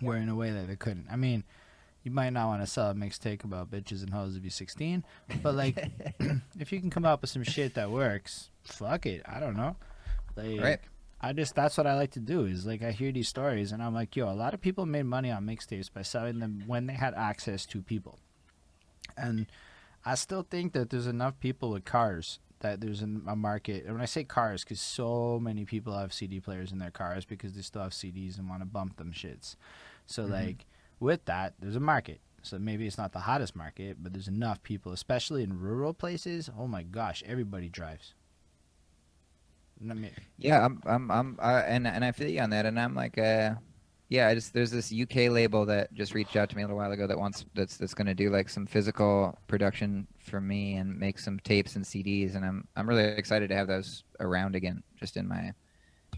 Where 0.00 0.18
in 0.18 0.28
a 0.28 0.34
way 0.36 0.50
that 0.50 0.66
they 0.68 0.76
couldn't. 0.76 1.06
I 1.10 1.16
mean, 1.16 1.44
you 2.02 2.10
might 2.10 2.30
not 2.30 2.48
want 2.48 2.62
to 2.62 2.66
sell 2.66 2.90
a 2.90 2.94
mixtape 2.94 3.44
about 3.44 3.70
bitches 3.70 4.02
and 4.02 4.12
hoes 4.12 4.36
if 4.36 4.42
you're 4.42 4.50
16, 4.50 5.04
but 5.42 5.54
like, 5.54 5.76
if 6.58 6.72
you 6.72 6.80
can 6.80 6.90
come 6.90 7.04
up 7.04 7.20
with 7.20 7.30
some 7.30 7.44
shit 7.44 7.74
that 7.74 7.90
works, 7.90 8.50
fuck 8.64 9.06
it. 9.06 9.22
I 9.26 9.40
don't 9.40 9.56
know. 9.56 9.76
Like, 10.36 10.60
Right. 10.60 10.80
I 11.24 11.32
just 11.32 11.54
that's 11.54 11.78
what 11.78 11.86
I 11.86 11.94
like 11.94 12.10
to 12.12 12.20
do 12.20 12.46
is 12.46 12.66
like 12.66 12.82
I 12.82 12.90
hear 12.90 13.12
these 13.12 13.28
stories 13.28 13.70
and 13.70 13.80
I'm 13.80 13.94
like, 13.94 14.16
yo, 14.16 14.28
a 14.28 14.34
lot 14.34 14.54
of 14.54 14.60
people 14.60 14.86
made 14.86 15.04
money 15.04 15.30
on 15.30 15.46
mixtapes 15.46 15.92
by 15.92 16.02
selling 16.02 16.40
them 16.40 16.64
when 16.66 16.86
they 16.86 16.94
had 16.94 17.14
access 17.14 17.64
to 17.66 17.80
people. 17.80 18.18
And 19.16 19.46
I 20.04 20.14
still 20.14 20.42
think 20.48 20.72
that 20.72 20.90
there's 20.90 21.06
enough 21.06 21.38
people 21.40 21.70
with 21.70 21.84
cars 21.84 22.38
that 22.60 22.80
there's 22.80 23.02
a 23.02 23.06
market. 23.06 23.84
And 23.84 23.94
when 23.94 24.02
I 24.02 24.06
say 24.06 24.24
cars, 24.24 24.62
because 24.64 24.80
so 24.80 25.38
many 25.40 25.64
people 25.64 25.96
have 25.98 26.12
CD 26.12 26.40
players 26.40 26.70
in 26.72 26.78
their 26.78 26.90
cars 26.92 27.24
because 27.24 27.54
they 27.54 27.62
still 27.62 27.82
have 27.82 27.92
CDs 27.92 28.38
and 28.38 28.48
want 28.48 28.62
to 28.62 28.66
bump 28.66 28.96
them 28.96 29.12
shits. 29.12 29.56
So 30.06 30.22
Mhm. 30.22 30.30
like 30.30 30.66
with 31.00 31.24
that, 31.26 31.54
there's 31.58 31.76
a 31.76 31.80
market. 31.80 32.20
So 32.42 32.58
maybe 32.58 32.86
it's 32.86 32.98
not 32.98 33.12
the 33.12 33.20
hottest 33.20 33.54
market, 33.54 33.98
but 34.02 34.12
there's 34.12 34.28
enough 34.28 34.62
people, 34.62 34.92
especially 34.92 35.42
in 35.42 35.58
rural 35.60 35.92
places. 35.94 36.50
Oh 36.58 36.66
my 36.66 36.82
gosh, 36.82 37.22
everybody 37.26 37.68
drives. 37.68 38.14
I 39.88 39.94
mean, 39.94 40.10
Yeah, 40.38 40.64
I'm, 40.64 40.80
I'm, 40.86 41.10
I'm, 41.10 41.38
uh, 41.40 41.62
and 41.66 41.86
and 41.86 42.04
I 42.04 42.12
feel 42.12 42.28
you 42.28 42.40
on 42.40 42.50
that, 42.50 42.66
and 42.66 42.78
I'm 42.78 42.94
like, 42.94 43.18
uh, 43.18 43.54
yeah, 44.12 44.28
I 44.28 44.34
just 44.34 44.52
there's 44.52 44.70
this 44.70 44.92
UK 44.92 45.30
label 45.30 45.64
that 45.64 45.92
just 45.94 46.12
reached 46.12 46.36
out 46.36 46.50
to 46.50 46.56
me 46.56 46.62
a 46.62 46.66
little 46.66 46.76
while 46.76 46.92
ago 46.92 47.06
that 47.06 47.18
wants 47.18 47.46
that's 47.54 47.78
that's 47.78 47.94
gonna 47.94 48.14
do 48.14 48.28
like 48.28 48.50
some 48.50 48.66
physical 48.66 49.38
production 49.46 50.06
for 50.18 50.38
me 50.38 50.74
and 50.74 50.98
make 51.00 51.18
some 51.18 51.40
tapes 51.40 51.76
and 51.76 51.84
CDs, 51.84 52.36
and 52.36 52.44
I'm 52.44 52.68
I'm 52.76 52.86
really 52.86 53.04
excited 53.04 53.48
to 53.48 53.56
have 53.56 53.68
those 53.68 54.04
around 54.20 54.54
again, 54.54 54.82
just 55.00 55.16
in 55.16 55.26
my 55.26 55.54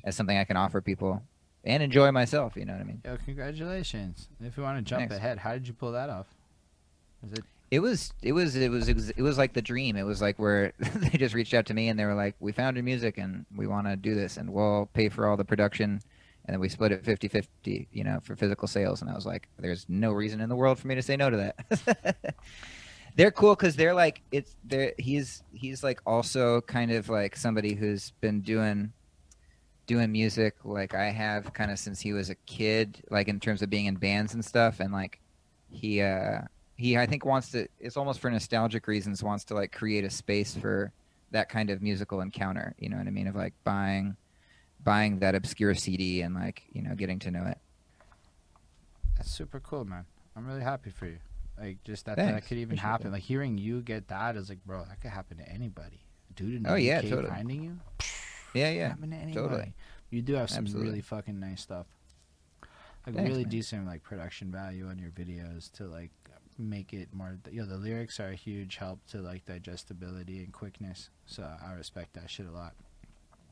as 0.02 0.16
something 0.16 0.36
I 0.36 0.42
can 0.42 0.56
offer 0.56 0.80
people 0.80 1.22
and 1.62 1.84
enjoy 1.84 2.10
myself. 2.10 2.56
You 2.56 2.64
know 2.64 2.72
what 2.72 2.82
I 2.82 2.84
mean? 2.84 3.00
Yo, 3.04 3.16
congratulations. 3.24 4.26
If 4.40 4.56
you 4.56 4.64
want 4.64 4.78
to 4.78 4.82
jump 4.82 5.02
Thanks. 5.02 5.14
ahead, 5.14 5.38
how 5.38 5.52
did 5.52 5.68
you 5.68 5.72
pull 5.72 5.92
that 5.92 6.10
off? 6.10 6.26
Is 7.24 7.32
it 7.32 7.44
It 7.70 7.78
was 7.78 8.12
it 8.22 8.32
was 8.32 8.56
it 8.56 8.70
was 8.72 8.88
it 8.88 9.22
was 9.22 9.38
like 9.38 9.52
the 9.52 9.62
dream. 9.62 9.94
It 9.94 10.02
was 10.02 10.20
like 10.20 10.36
where 10.40 10.72
they 10.96 11.10
just 11.10 11.32
reached 11.32 11.54
out 11.54 11.66
to 11.66 11.74
me 11.74 11.90
and 11.90 11.96
they 11.96 12.06
were 12.06 12.14
like, 12.14 12.34
"We 12.40 12.50
found 12.50 12.76
your 12.76 12.82
music 12.82 13.18
and 13.18 13.46
we 13.54 13.68
want 13.68 13.86
to 13.86 13.94
do 13.94 14.16
this 14.16 14.36
and 14.36 14.52
we'll 14.52 14.90
pay 14.94 15.08
for 15.08 15.28
all 15.28 15.36
the 15.36 15.44
production." 15.44 16.00
And 16.46 16.54
then 16.54 16.60
we 16.60 16.68
split 16.68 16.92
it 16.92 17.02
50-50, 17.02 17.86
you 17.92 18.04
know, 18.04 18.20
for 18.22 18.36
physical 18.36 18.68
sales. 18.68 19.00
And 19.00 19.10
I 19.10 19.14
was 19.14 19.24
like, 19.24 19.48
"There's 19.58 19.86
no 19.88 20.12
reason 20.12 20.40
in 20.40 20.48
the 20.48 20.56
world 20.56 20.78
for 20.78 20.88
me 20.88 20.94
to 20.94 21.02
say 21.02 21.16
no 21.16 21.30
to 21.30 21.36
that." 21.36 22.34
they're 23.16 23.30
cool 23.30 23.54
because 23.54 23.76
they're 23.76 23.94
like 23.94 24.22
it's 24.32 24.56
they're 24.64 24.92
he's 24.98 25.42
he's 25.52 25.82
like 25.82 26.00
also 26.04 26.60
kind 26.62 26.90
of 26.90 27.08
like 27.08 27.36
somebody 27.36 27.74
who's 27.74 28.10
been 28.20 28.40
doing 28.40 28.92
doing 29.86 30.10
music 30.10 30.54
like 30.64 30.94
I 30.94 31.10
have 31.10 31.52
kind 31.52 31.70
of 31.70 31.78
since 31.78 32.00
he 32.00 32.12
was 32.12 32.30
a 32.30 32.34
kid, 32.46 33.02
like 33.10 33.28
in 33.28 33.38
terms 33.40 33.62
of 33.62 33.70
being 33.70 33.86
in 33.86 33.96
bands 33.96 34.34
and 34.34 34.44
stuff. 34.44 34.80
And 34.80 34.92
like 34.92 35.20
he 35.70 36.02
uh 36.02 36.40
he 36.76 36.96
I 36.98 37.06
think 37.06 37.24
wants 37.24 37.50
to 37.50 37.68
it's 37.78 37.96
almost 37.96 38.20
for 38.20 38.30
nostalgic 38.30 38.86
reasons 38.86 39.22
wants 39.22 39.44
to 39.44 39.54
like 39.54 39.72
create 39.72 40.04
a 40.04 40.10
space 40.10 40.54
for 40.54 40.92
that 41.30 41.48
kind 41.48 41.70
of 41.70 41.82
musical 41.82 42.20
encounter. 42.20 42.74
You 42.78 42.88
know 42.88 42.96
what 42.96 43.06
I 43.06 43.10
mean? 43.10 43.26
Of 43.26 43.36
like 43.36 43.54
buying 43.64 44.16
buying 44.84 45.18
that 45.20 45.34
obscure 45.34 45.74
CD 45.74 46.20
and 46.22 46.34
like 46.34 46.62
you 46.72 46.82
know 46.82 46.94
getting 46.94 47.18
to 47.20 47.30
know 47.30 47.44
it. 47.46 47.58
That's 49.16 49.30
super 49.30 49.60
cool, 49.60 49.84
man. 49.84 50.04
I'm 50.36 50.46
really 50.46 50.62
happy 50.62 50.90
for 50.90 51.06
you. 51.06 51.18
Like 51.58 51.82
just 51.84 52.06
that 52.06 52.16
that 52.16 52.46
could 52.46 52.58
even 52.58 52.72
Appreciate 52.76 52.80
happen. 52.90 53.12
Like 53.12 53.22
hearing 53.22 53.58
you 53.58 53.80
get 53.80 54.08
that 54.08 54.36
is 54.36 54.48
like, 54.48 54.64
bro, 54.66 54.84
that 54.88 55.00
could 55.00 55.10
happen 55.12 55.36
to 55.38 55.48
anybody. 55.48 56.00
Dude 56.34 56.66
Oh, 56.68 56.74
yeah, 56.74 57.00
totally. 57.00 57.28
finding 57.28 57.62
you, 57.62 57.78
Yeah, 58.54 58.70
yeah. 58.70 58.88
happen 58.88 59.10
to 59.10 59.16
anybody. 59.16 59.34
totally. 59.34 59.72
You 60.10 60.20
do 60.22 60.34
have 60.34 60.50
some 60.50 60.64
Absolutely. 60.64 60.88
really 60.90 61.00
fucking 61.00 61.38
nice 61.38 61.60
stuff. 61.62 61.86
Like 63.06 63.14
Thanks, 63.14 63.28
really 63.30 63.42
man. 63.44 63.50
decent 63.50 63.86
like 63.86 64.02
production 64.02 64.50
value 64.50 64.88
on 64.88 64.98
your 64.98 65.10
videos 65.10 65.70
to 65.74 65.84
like 65.84 66.10
make 66.58 66.92
it 66.92 67.08
more. 67.12 67.38
You 67.52 67.60
know, 67.60 67.66
the 67.68 67.76
lyrics 67.76 68.18
are 68.18 68.30
a 68.30 68.34
huge 68.34 68.76
help 68.76 68.98
to 69.10 69.18
like 69.18 69.44
digestibility 69.46 70.38
and 70.42 70.52
quickness. 70.52 71.10
So 71.26 71.48
I 71.64 71.72
respect 71.74 72.14
that 72.14 72.28
shit 72.30 72.46
a 72.46 72.50
lot. 72.52 72.74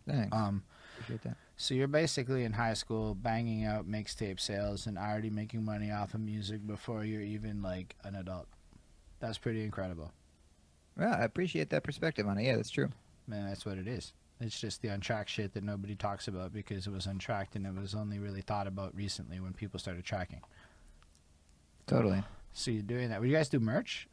Thanks. 0.08 0.34
Um. 0.36 0.64
Appreciate 0.94 1.22
that. 1.22 1.36
So 1.56 1.74
you're 1.74 1.88
basically 1.88 2.44
in 2.44 2.52
high 2.52 2.74
school 2.74 3.14
banging 3.14 3.64
out 3.64 3.88
mixtape 3.88 4.40
sales 4.40 4.86
and 4.86 4.98
already 4.98 5.30
making 5.30 5.64
money 5.64 5.90
off 5.90 6.14
of 6.14 6.20
music 6.20 6.66
before 6.66 7.04
you're 7.04 7.22
even 7.22 7.62
like 7.62 7.94
an 8.04 8.14
adult. 8.14 8.46
That's 9.20 9.38
pretty 9.38 9.62
incredible. 9.62 10.12
Well, 10.96 11.14
I 11.14 11.24
appreciate 11.24 11.70
that 11.70 11.84
perspective 11.84 12.26
on 12.26 12.38
it. 12.38 12.44
Yeah, 12.44 12.56
that's 12.56 12.70
true. 12.70 12.90
Man, 13.26 13.48
that's 13.48 13.64
what 13.64 13.78
it 13.78 13.86
is. 13.86 14.12
It's 14.40 14.60
just 14.60 14.82
the 14.82 14.88
untracked 14.88 15.30
shit 15.30 15.54
that 15.54 15.62
nobody 15.62 15.94
talks 15.94 16.26
about 16.26 16.52
because 16.52 16.86
it 16.86 16.92
was 16.92 17.06
untracked 17.06 17.54
and 17.54 17.64
it 17.64 17.74
was 17.80 17.94
only 17.94 18.18
really 18.18 18.40
thought 18.40 18.66
about 18.66 18.94
recently 18.96 19.38
when 19.38 19.52
people 19.52 19.78
started 19.78 20.04
tracking. 20.04 20.40
Totally. 21.86 22.22
So 22.52 22.70
you're 22.70 22.82
doing 22.82 23.10
that. 23.10 23.20
Would 23.20 23.30
you 23.30 23.36
guys 23.36 23.48
do 23.48 23.60
merch? 23.60 24.08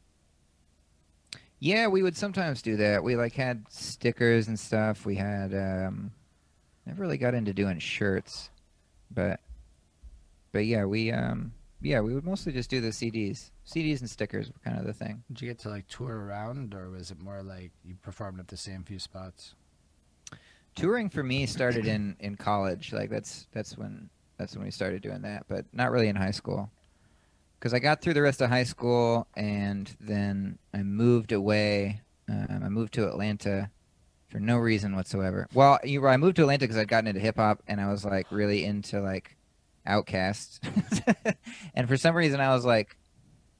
Yeah, 1.59 1.87
we 1.87 2.03
would 2.03 2.15
sometimes 2.15 2.61
do 2.61 2.77
that. 2.77 3.03
We 3.03 3.15
like 3.15 3.33
had 3.33 3.65
stickers 3.69 4.47
and 4.47 4.57
stuff. 4.59 5.05
We 5.05 5.15
had 5.15 5.53
um 5.53 6.11
never 6.89 7.01
really 7.01 7.17
got 7.17 7.35
into 7.35 7.53
doing 7.53 7.79
shirts. 7.79 8.49
But 9.11 9.39
but 10.51 10.65
yeah, 10.65 10.85
we 10.85 11.11
um 11.11 11.53
yeah, 11.81 12.01
we 12.01 12.13
would 12.13 12.25
mostly 12.25 12.51
just 12.51 12.69
do 12.69 12.81
the 12.81 12.89
CDs. 12.89 13.51
CDs 13.65 14.01
and 14.01 14.09
stickers 14.09 14.51
were 14.51 14.59
kind 14.63 14.77
of 14.77 14.85
the 14.85 14.93
thing. 14.93 15.23
Did 15.31 15.41
you 15.41 15.47
get 15.47 15.59
to 15.59 15.69
like 15.69 15.87
tour 15.87 16.25
around 16.25 16.73
or 16.73 16.89
was 16.89 17.11
it 17.11 17.19
more 17.19 17.41
like 17.41 17.71
you 17.85 17.95
performed 18.01 18.39
at 18.39 18.47
the 18.47 18.57
same 18.57 18.83
few 18.83 18.99
spots? 18.99 19.53
Touring 20.75 21.09
for 21.09 21.23
me 21.23 21.45
started 21.45 21.85
in 21.85 22.15
in 22.19 22.35
college. 22.35 22.91
Like 22.91 23.09
that's 23.09 23.47
that's 23.51 23.77
when 23.77 24.09
that's 24.37 24.55
when 24.55 24.65
we 24.65 24.71
started 24.71 25.01
doing 25.01 25.21
that, 25.21 25.45
but 25.47 25.65
not 25.71 25.91
really 25.91 26.07
in 26.07 26.15
high 26.15 26.31
school. 26.31 26.71
Cuz 27.59 27.73
I 27.73 27.79
got 27.79 28.01
through 28.01 28.15
the 28.15 28.21
rest 28.21 28.41
of 28.41 28.49
high 28.49 28.63
school 28.63 29.27
and 29.35 29.95
then 29.99 30.57
I 30.73 30.81
moved 30.81 31.33
away. 31.33 32.01
Um, 32.27 32.61
I 32.63 32.69
moved 32.69 32.93
to 32.95 33.07
Atlanta 33.07 33.69
for 34.29 34.39
no 34.39 34.57
reason 34.57 34.95
whatsoever. 34.95 35.47
Well, 35.53 35.79
you 35.83 36.05
I 36.07 36.17
moved 36.17 36.37
to 36.37 36.43
Atlanta 36.43 36.67
cuz 36.67 36.77
I'd 36.77 36.87
gotten 36.87 37.07
into 37.07 37.19
hip 37.19 37.37
hop 37.37 37.61
and 37.67 37.81
I 37.81 37.89
was 37.89 38.05
like 38.05 38.31
really 38.31 38.63
into 38.63 39.01
like 39.01 39.35
OutKast. 39.87 41.35
and 41.73 41.87
for 41.87 41.97
some 41.97 42.15
reason 42.15 42.39
I 42.39 42.53
was 42.53 42.65
like 42.65 42.97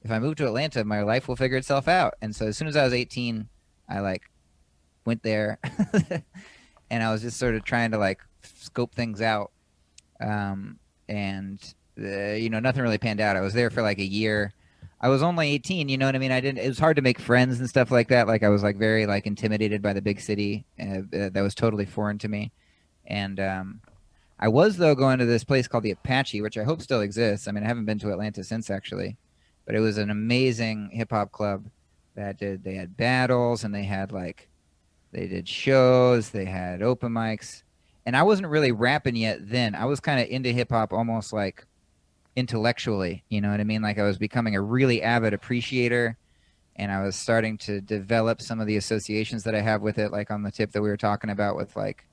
if 0.02 0.10
I 0.10 0.18
move 0.18 0.36
to 0.36 0.46
Atlanta, 0.46 0.82
my 0.84 1.02
life 1.02 1.28
will 1.28 1.36
figure 1.36 1.58
itself 1.58 1.86
out. 1.86 2.14
And 2.22 2.34
so 2.34 2.46
as 2.46 2.56
soon 2.56 2.68
as 2.68 2.76
I 2.76 2.84
was 2.84 2.94
18, 2.94 3.48
I 3.88 4.00
like 4.00 4.30
went 5.04 5.22
there 5.22 5.58
and 6.90 7.02
I 7.02 7.12
was 7.12 7.22
just 7.22 7.38
sort 7.38 7.54
of 7.54 7.64
trying 7.64 7.90
to 7.90 7.98
like 7.98 8.20
scope 8.42 8.94
things 8.94 9.20
out. 9.20 9.50
Um, 10.20 10.78
and 11.08 11.58
uh, 11.98 12.32
you 12.32 12.50
know, 12.50 12.60
nothing 12.60 12.82
really 12.82 12.98
panned 12.98 13.20
out. 13.20 13.36
I 13.36 13.40
was 13.40 13.54
there 13.54 13.70
for 13.70 13.82
like 13.82 13.98
a 13.98 14.04
year. 14.04 14.52
I 15.00 15.08
was 15.08 15.22
only 15.22 15.50
18, 15.52 15.88
you 15.88 15.96
know 15.96 16.06
what 16.06 16.14
I 16.14 16.18
mean? 16.18 16.32
I 16.32 16.40
didn't, 16.40 16.58
it 16.58 16.68
was 16.68 16.78
hard 16.78 16.96
to 16.96 17.02
make 17.02 17.18
friends 17.18 17.58
and 17.58 17.68
stuff 17.68 17.90
like 17.90 18.08
that. 18.08 18.26
Like 18.26 18.42
I 18.42 18.50
was 18.50 18.62
like 18.62 18.76
very 18.76 19.06
like 19.06 19.26
intimidated 19.26 19.80
by 19.80 19.94
the 19.94 20.02
big 20.02 20.20
city. 20.20 20.66
Uh, 20.78 20.98
uh, 21.16 21.30
that 21.30 21.40
was 21.42 21.54
totally 21.54 21.86
foreign 21.86 22.18
to 22.18 22.28
me. 22.28 22.52
And, 23.06 23.40
um, 23.40 23.80
I 24.38 24.48
was 24.48 24.76
though 24.76 24.94
going 24.94 25.18
to 25.18 25.26
this 25.26 25.44
place 25.44 25.68
called 25.68 25.84
the 25.84 25.90
Apache, 25.90 26.40
which 26.40 26.58
I 26.58 26.64
hope 26.64 26.80
still 26.80 27.00
exists. 27.00 27.46
I 27.46 27.52
mean, 27.52 27.64
I 27.64 27.66
haven't 27.66 27.84
been 27.84 27.98
to 28.00 28.10
Atlanta 28.10 28.42
since 28.44 28.70
actually, 28.70 29.16
but 29.66 29.74
it 29.74 29.80
was 29.80 29.98
an 29.98 30.10
amazing 30.10 30.90
hip 30.92 31.10
hop 31.10 31.32
club 31.32 31.66
that 32.14 32.38
did, 32.38 32.64
they 32.64 32.74
had 32.74 32.96
battles 32.96 33.64
and 33.64 33.74
they 33.74 33.84
had 33.84 34.12
like, 34.12 34.48
they 35.12 35.26
did 35.26 35.48
shows, 35.48 36.30
they 36.30 36.44
had 36.44 36.82
open 36.82 37.12
mics, 37.12 37.62
and 38.06 38.16
I 38.16 38.22
wasn't 38.22 38.48
really 38.48 38.72
rapping 38.72 39.16
yet 39.16 39.38
then. 39.48 39.74
I 39.74 39.84
was 39.84 40.00
kind 40.00 40.20
of 40.20 40.28
into 40.28 40.52
hip 40.52 40.70
hop 40.70 40.92
almost 40.92 41.32
like 41.32 41.66
intellectually, 42.36 43.24
you 43.28 43.40
know 43.40 43.50
what 43.50 43.60
I 43.60 43.64
mean? 43.64 43.82
Like 43.82 43.98
I 43.98 44.04
was 44.04 44.18
becoming 44.18 44.54
a 44.56 44.60
really 44.60 45.02
avid 45.02 45.34
appreciator 45.34 46.16
and 46.76 46.90
I 46.90 47.02
was 47.02 47.16
starting 47.16 47.58
to 47.58 47.80
develop 47.80 48.40
some 48.40 48.60
of 48.60 48.66
the 48.66 48.76
associations 48.76 49.44
that 49.44 49.54
I 49.54 49.60
have 49.60 49.82
with 49.82 49.98
it 49.98 50.12
like 50.12 50.30
on 50.30 50.42
the 50.42 50.50
tip 50.50 50.72
that 50.72 50.82
we 50.82 50.88
were 50.88 50.96
talking 50.96 51.30
about 51.30 51.56
with 51.56 51.76
like 51.76 52.06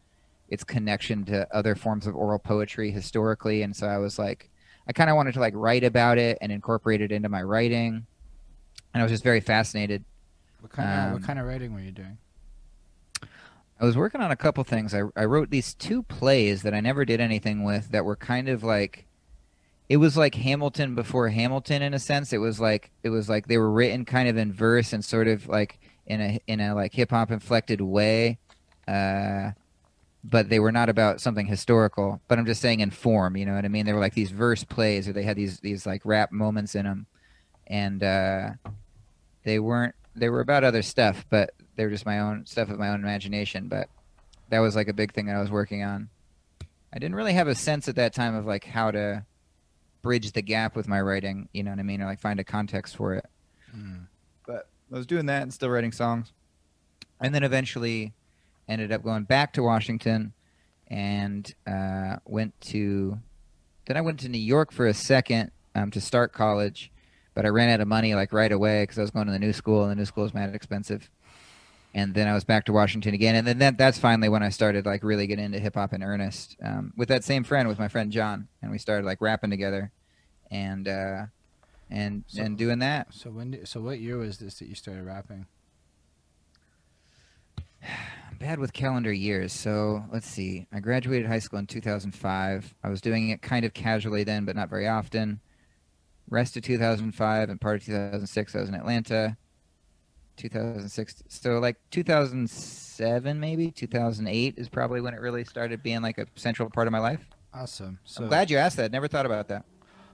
its 0.50 0.64
connection 0.64 1.26
to 1.26 1.48
other 1.56 1.76
forms 1.76 2.08
of 2.08 2.16
oral 2.16 2.40
poetry 2.40 2.92
historically 2.92 3.62
and 3.62 3.76
so 3.76 3.88
I 3.88 3.98
was 3.98 4.18
like 4.18 4.50
I 4.88 4.94
kind 4.94 5.10
of 5.10 5.16
wanted 5.16 5.34
to 5.34 5.40
like 5.40 5.54
write 5.56 5.84
about 5.84 6.18
it 6.18 6.38
and 6.42 6.52
incorporate 6.52 7.02
it 7.02 7.12
into 7.12 7.30
my 7.30 7.44
writing. 7.44 8.06
And 8.94 9.02
I 9.02 9.04
was 9.04 9.12
just 9.12 9.24
very 9.24 9.42
fascinated 9.42 10.06
What 10.62 10.72
kind 10.72 10.90
of 10.90 11.08
Um, 11.08 11.14
what 11.14 11.24
kind 11.24 11.40
of 11.40 11.46
writing 11.46 11.74
were 11.74 11.82
you 11.82 11.92
doing? 11.92 12.18
I 13.80 13.86
was 13.86 13.96
working 13.98 14.22
on 14.22 14.32
a 14.32 14.36
couple 14.36 14.64
things. 14.64 14.94
I, 14.96 15.02
I 15.16 15.26
wrote 15.26 15.50
these 15.50 15.74
two 15.74 16.04
plays 16.04 16.64
that 16.64 16.74
I 16.74 16.80
never 16.80 17.06
did 17.06 17.20
anything 17.20 17.64
with 17.64 17.92
that 17.92 18.06
were 18.06 18.16
kind 18.16 18.50
of 18.50 18.64
like 18.64 19.06
it 19.90 19.98
was 19.98 20.18
like 20.18 20.36
Hamilton 20.36 20.96
before 20.96 21.30
Hamilton 21.30 21.82
in 21.82 21.94
a 21.94 22.00
sense. 22.00 22.34
It 22.34 22.40
was 22.40 22.60
like 22.60 22.92
it 23.04 23.10
was 23.10 23.30
like 23.30 23.48
they 23.48 23.58
were 23.58 23.72
written 23.72 24.04
kind 24.06 24.28
of 24.28 24.38
in 24.38 24.52
verse 24.52 24.92
and 24.92 25.04
sort 25.04 25.28
of 25.28 25.48
like 25.48 25.80
in 26.06 26.22
a 26.22 26.40
in 26.48 26.60
a 26.60 26.76
like 26.76 26.94
hip 26.94 27.12
hop 27.12 27.32
inflected 27.32 27.80
way. 27.82 28.38
Uh 28.88 29.52
but 30.24 30.50
they 30.50 30.60
were 30.60 30.74
not 30.74 30.90
about 30.90 31.22
something 31.22 31.46
historical, 31.46 32.20
but 32.28 32.38
I'm 32.38 32.46
just 32.46 32.62
saying 32.62 32.82
in 32.82 32.92
form, 32.92 33.38
you 33.38 33.46
know 33.46 33.54
what 33.54 33.64
I 33.64 33.70
mean? 33.70 33.86
They 33.86 33.94
were 33.94 34.02
like 34.02 34.14
these 34.14 34.32
verse 34.32 34.64
plays 34.66 35.08
or 35.08 35.14
they 35.14 35.24
had 35.24 35.38
these 35.38 35.60
these 35.62 35.86
like 35.86 36.02
rap 36.04 36.32
moments 36.34 36.76
in 36.76 36.84
them. 36.84 37.06
And 37.66 38.04
uh 38.04 38.50
they 39.44 39.60
weren't 39.60 39.96
they 40.16 40.30
were 40.30 40.42
about 40.42 40.66
other 40.66 40.82
stuff, 40.82 41.26
but 41.30 41.52
they 41.78 41.86
were 41.86 41.92
just 41.92 42.06
my 42.06 42.20
own 42.20 42.46
stuff 42.46 42.70
of 42.70 42.80
my 42.80 42.90
own 42.90 43.02
imagination. 43.02 43.70
But 43.70 43.88
that 44.50 44.60
was 44.60 44.76
like 44.76 44.90
a 44.90 44.94
big 44.94 45.14
thing 45.14 45.28
that 45.28 45.36
I 45.36 45.42
was 45.42 45.52
working 45.52 45.84
on. 45.84 46.10
I 46.92 47.00
didn't 47.00 47.16
really 47.16 47.34
have 47.34 47.48
a 47.48 47.56
sense 47.56 47.88
at 47.88 47.96
that 47.96 48.14
time 48.14 48.36
of 48.36 48.46
like 48.46 48.66
how 48.66 48.92
to 48.92 49.26
bridge 50.02 50.32
the 50.32 50.42
gap 50.42 50.76
with 50.76 50.88
my 50.88 51.02
writing. 51.02 51.50
You 51.54 51.64
know 51.64 51.72
what 51.72 51.80
I 51.80 51.84
mean, 51.84 52.02
or 52.02 52.06
like 52.06 52.20
find 52.20 52.40
a 52.40 52.44
context 52.44 52.96
for 52.96 53.14
it. 53.14 53.26
Mm. 53.76 54.08
But 54.46 54.68
I 54.92 54.96
was 54.96 55.06
doing 55.06 55.26
that 55.28 55.44
and 55.44 55.54
still 55.54 55.70
writing 55.70 55.92
songs, 55.92 56.32
and 57.20 57.34
then 57.34 57.44
eventually 57.44 58.14
ended 58.68 58.92
up 58.92 59.04
going 59.04 59.24
back 59.24 59.54
to 59.54 59.64
Washington 59.64 60.34
and 60.88 61.54
uh, 61.66 62.18
went 62.26 62.60
to. 62.62 63.20
Then 63.86 63.98
I 63.98 64.02
went 64.02 64.20
to 64.22 64.30
New 64.30 64.38
York 64.38 64.72
for 64.72 64.86
a 64.86 64.94
second 64.94 65.52
um, 65.74 65.92
to 65.92 66.02
start 66.02 66.34
college, 66.34 66.92
but 67.34 67.46
I 67.46 67.50
ran 67.50 67.70
out 67.70 67.80
of 67.80 67.88
money 67.88 68.14
like 68.16 68.34
right 68.34 68.52
away 68.52 68.84
because 68.84 68.98
I 68.98 69.02
was 69.02 69.12
going 69.12 69.28
to 69.28 69.32
the 69.32 69.40
new 69.40 69.54
school, 69.54 69.84
and 69.84 69.92
the 69.92 69.96
new 69.96 70.06
school 70.06 70.24
was 70.24 70.34
mad 70.34 70.54
expensive. 70.54 71.10
And 71.98 72.14
then 72.14 72.28
I 72.28 72.36
was 72.36 72.44
back 72.44 72.66
to 72.66 72.72
Washington 72.74 73.16
again, 73.16 73.34
and 73.34 73.48
then 73.48 73.58
that, 73.58 73.76
that's 73.80 73.98
finally 73.98 74.30
when 74.30 74.44
I 74.44 74.50
started 74.50 74.86
like 74.86 75.04
really 75.04 75.26
getting 75.26 75.46
into 75.46 75.58
hip 75.58 75.74
hop 75.74 75.94
in 75.94 76.04
earnest 76.04 76.56
um, 76.64 76.94
with 76.96 77.08
that 77.10 77.24
same 77.24 77.44
friend, 77.44 77.68
with 77.68 77.80
my 77.80 77.88
friend 77.88 78.12
John, 78.12 78.48
and 78.62 78.70
we 78.70 78.78
started 78.78 79.04
like 79.04 79.20
rapping 79.20 79.50
together, 79.50 79.92
and 80.52 80.88
uh, 80.88 81.26
and 81.90 82.24
So- 82.28 82.44
and 82.44 82.56
doing 82.56 82.78
that. 82.80 83.16
So 83.16 83.32
when? 83.32 83.50
Did, 83.50 83.68
so 83.68 83.82
what 83.82 84.00
year 84.00 84.16
was 84.16 84.38
this 84.38 84.60
that 84.60 84.68
you 84.68 84.76
started 84.76 85.06
rapping? 85.06 85.48
I'm 87.82 88.38
bad 88.40 88.60
with 88.60 88.74
calendar 88.74 89.12
years. 89.12 89.52
So 89.52 90.04
let's 90.14 90.28
see. 90.28 90.68
I 90.72 90.80
graduated 90.80 91.26
high 91.26 91.40
school 91.40 91.58
in 91.58 91.66
2005. 91.66 92.76
I 92.84 92.90
was 92.90 93.02
doing 93.02 93.30
it 93.30 93.42
kind 93.42 93.66
of 93.66 93.74
casually 93.74 94.24
then, 94.24 94.46
but 94.46 94.56
not 94.56 94.70
very 94.70 94.88
often. 94.88 95.40
Rest 96.30 96.58
of 96.58 96.62
2005 96.62 97.50
and 97.50 97.60
part 97.60 97.78
of 97.78 97.86
2006, 97.88 98.56
I 98.56 98.60
was 98.60 98.70
in 98.70 98.76
Atlanta. 98.76 99.36
2006. 100.38 101.24
So 101.28 101.60
like 101.60 101.78
2007, 101.92 103.40
maybe 103.40 103.72
2008 103.72 104.56
is 104.58 104.70
probably 104.70 105.02
when 105.02 105.14
it 105.14 105.22
really 105.22 105.44
started 105.44 105.84
being 105.84 106.02
like 106.02 106.18
a 106.18 106.28
central 106.36 106.70
part 106.70 106.88
of 106.88 106.92
my 106.92 107.00
life. 107.00 107.26
Awesome. 107.54 108.00
So 108.06 108.24
I'm 108.24 108.30
glad 108.30 108.50
you 108.50 108.58
asked 108.58 108.78
that. 108.78 108.92
Never 108.92 109.08
thought 109.08 109.26
about 109.26 109.48
that. 109.50 109.66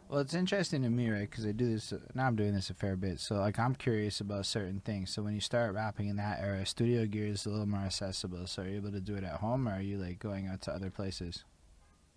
Well, 0.09 0.21
it's 0.21 0.33
interesting 0.35 0.83
to 0.83 0.89
me, 0.89 1.09
right? 1.09 1.29
Because 1.29 1.45
I 1.45 1.51
do 1.53 1.71
this 1.71 1.91
now. 2.13 2.27
I'm 2.27 2.35
doing 2.35 2.53
this 2.53 2.69
a 2.69 2.75
fair 2.75 2.95
bit, 2.95 3.19
so 3.19 3.35
like 3.35 3.57
I'm 3.57 3.73
curious 3.73 4.21
about 4.21 4.45
certain 4.45 4.79
things. 4.79 5.11
So 5.11 5.23
when 5.23 5.33
you 5.33 5.39
start 5.39 5.73
rapping 5.73 6.07
in 6.07 6.17
that 6.17 6.39
era, 6.39 6.65
studio 6.65 7.05
gear 7.07 7.27
is 7.27 7.45
a 7.47 7.49
little 7.49 7.65
more 7.65 7.79
accessible. 7.81 8.45
So 8.45 8.61
are 8.61 8.67
you 8.67 8.75
able 8.75 8.91
to 8.91 9.01
do 9.01 9.15
it 9.15 9.23
at 9.23 9.39
home, 9.39 9.67
or 9.67 9.73
are 9.73 9.81
you 9.81 9.97
like 9.97 10.19
going 10.19 10.47
out 10.47 10.61
to 10.63 10.71
other 10.71 10.91
places? 10.91 11.45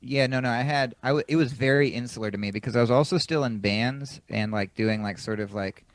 Yeah, 0.03 0.27
no, 0.27 0.41
no. 0.41 0.51
I 0.51 0.61
had 0.63 0.95
I 1.03 1.09
w- 1.09 1.25
it 1.27 1.37
was 1.37 1.53
very 1.53 1.89
insular 1.89 2.31
to 2.31 2.37
me 2.37 2.51
because 2.51 2.77
I 2.77 2.83
was 2.83 2.91
also 2.91 3.17
still 3.19 3.45
in 3.45 3.59
bands 3.61 4.21
and 4.29 4.53
like 4.53 4.75
doing 4.75 5.03
like 5.03 5.19
sort 5.19 5.41
of 5.41 5.55
like 5.55 5.86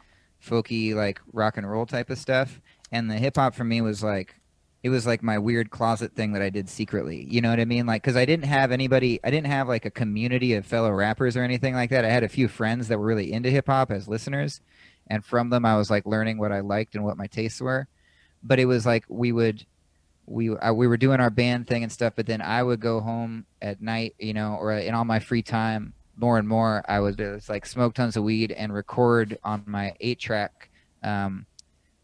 folky 0.43 0.93
like 0.93 1.21
rock 1.33 1.57
and 1.57 1.69
roll 1.69 1.85
type 1.85 2.09
of 2.09 2.17
stuff. 2.17 2.61
And 2.91 3.09
the 3.09 3.15
hip 3.15 3.37
hop 3.37 3.55
for 3.55 3.63
me 3.63 3.81
was 3.81 4.03
like 4.03 4.35
it 4.83 4.89
was 4.89 5.05
like 5.05 5.21
my 5.21 5.37
weird 5.37 5.69
closet 5.69 6.15
thing 6.15 6.33
that 6.33 6.41
I 6.41 6.49
did 6.49 6.67
secretly. 6.67 7.27
You 7.29 7.39
know 7.41 7.49
what 7.49 7.59
I 7.59 7.65
mean? 7.65 7.85
Like 7.85 8.03
cuz 8.03 8.15
I 8.15 8.25
didn't 8.25 8.45
have 8.45 8.71
anybody 8.71 9.19
I 9.23 9.29
didn't 9.31 9.47
have 9.47 9.67
like 9.67 9.85
a 9.85 9.91
community 9.91 10.53
of 10.53 10.65
fellow 10.65 10.91
rappers 10.91 11.37
or 11.37 11.43
anything 11.43 11.73
like 11.75 11.89
that. 11.91 12.05
I 12.05 12.09
had 12.09 12.23
a 12.23 12.29
few 12.29 12.47
friends 12.47 12.87
that 12.87 12.97
were 12.97 13.05
really 13.05 13.31
into 13.31 13.49
hip 13.49 13.67
hop 13.67 13.91
as 13.91 14.07
listeners 14.07 14.61
and 15.07 15.23
from 15.23 15.49
them 15.49 15.65
I 15.65 15.77
was 15.77 15.89
like 15.89 16.05
learning 16.05 16.37
what 16.37 16.51
I 16.51 16.61
liked 16.61 16.95
and 16.95 17.03
what 17.03 17.17
my 17.17 17.27
tastes 17.27 17.61
were. 17.61 17.87
But 18.43 18.59
it 18.59 18.65
was 18.65 18.85
like 18.85 19.05
we 19.07 19.31
would 19.31 19.65
we 20.25 20.49
uh, 20.49 20.73
we 20.73 20.87
were 20.87 20.97
doing 20.97 21.19
our 21.19 21.29
band 21.29 21.67
thing 21.67 21.83
and 21.83 21.91
stuff, 21.91 22.13
but 22.15 22.25
then 22.25 22.41
I 22.41 22.63
would 22.63 22.79
go 22.79 22.99
home 23.01 23.45
at 23.61 23.81
night, 23.81 24.15
you 24.19 24.33
know, 24.33 24.55
or 24.59 24.71
in 24.73 24.93
all 24.93 25.05
my 25.05 25.19
free 25.19 25.41
time, 25.41 25.93
more 26.21 26.37
and 26.37 26.47
more, 26.47 26.83
I 26.87 26.99
would 26.99 27.17
just 27.17 27.49
like 27.49 27.65
smoke 27.65 27.93
tons 27.95 28.15
of 28.15 28.23
weed 28.23 28.51
and 28.51 28.73
record 28.73 29.37
on 29.43 29.63
my 29.65 29.93
eight 29.99 30.19
track, 30.19 30.69
um, 31.03 31.45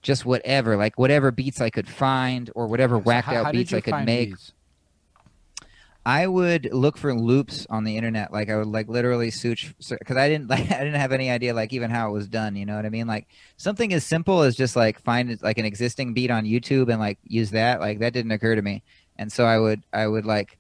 just 0.02 0.26
whatever, 0.26 0.76
like 0.76 0.98
whatever 0.98 1.32
beats 1.32 1.62
I 1.62 1.70
could 1.70 1.88
find 1.88 2.50
or 2.56 2.68
whatever 2.68 2.98
whacked 2.98 3.28
how- 3.28 3.36
how 3.36 3.46
out 3.46 3.54
did 3.54 3.60
beats 3.60 3.74
I 3.74 3.82
could 3.82 4.06
make. 4.06 4.30
beats? 4.32 4.54
I 6.08 6.26
would 6.26 6.70
look 6.72 6.98
for 6.98 7.14
loops 7.14 7.68
on 7.70 7.84
the 7.84 7.98
internet. 7.98 8.32
Like 8.32 8.50
I 8.50 8.56
would 8.56 8.68
like 8.68 8.88
literally 8.88 9.30
search 9.30 9.76
because 9.78 10.16
I 10.16 10.30
didn't 10.30 10.48
like 10.50 10.72
I 10.72 10.80
didn't 10.80 11.02
have 11.02 11.12
any 11.12 11.30
idea 11.30 11.54
like 11.54 11.74
even 11.74 11.92
how 11.92 12.08
it 12.10 12.14
was 12.14 12.30
done. 12.30 12.56
You 12.56 12.66
know 12.66 12.78
what 12.78 12.86
I 12.86 12.90
mean? 12.90 13.08
Like 13.08 13.28
something 13.58 13.92
as 13.94 14.06
simple 14.06 14.42
as 14.42 14.56
just 14.56 14.78
like 14.78 15.02
find 15.02 15.38
like 15.42 15.58
an 15.58 15.66
existing 15.66 16.14
beat 16.14 16.32
on 16.32 16.46
YouTube 16.46 16.90
and 16.90 17.00
like 17.00 17.20
use 17.28 17.52
that. 17.52 17.82
Like 17.82 18.00
that 18.00 18.14
didn't 18.14 18.32
occur 18.32 18.56
to 18.56 18.62
me. 18.62 18.84
And 19.18 19.30
so 19.30 19.46
I 19.46 19.60
would 19.60 19.84
I 19.92 20.08
would 20.08 20.26
like 20.26 20.57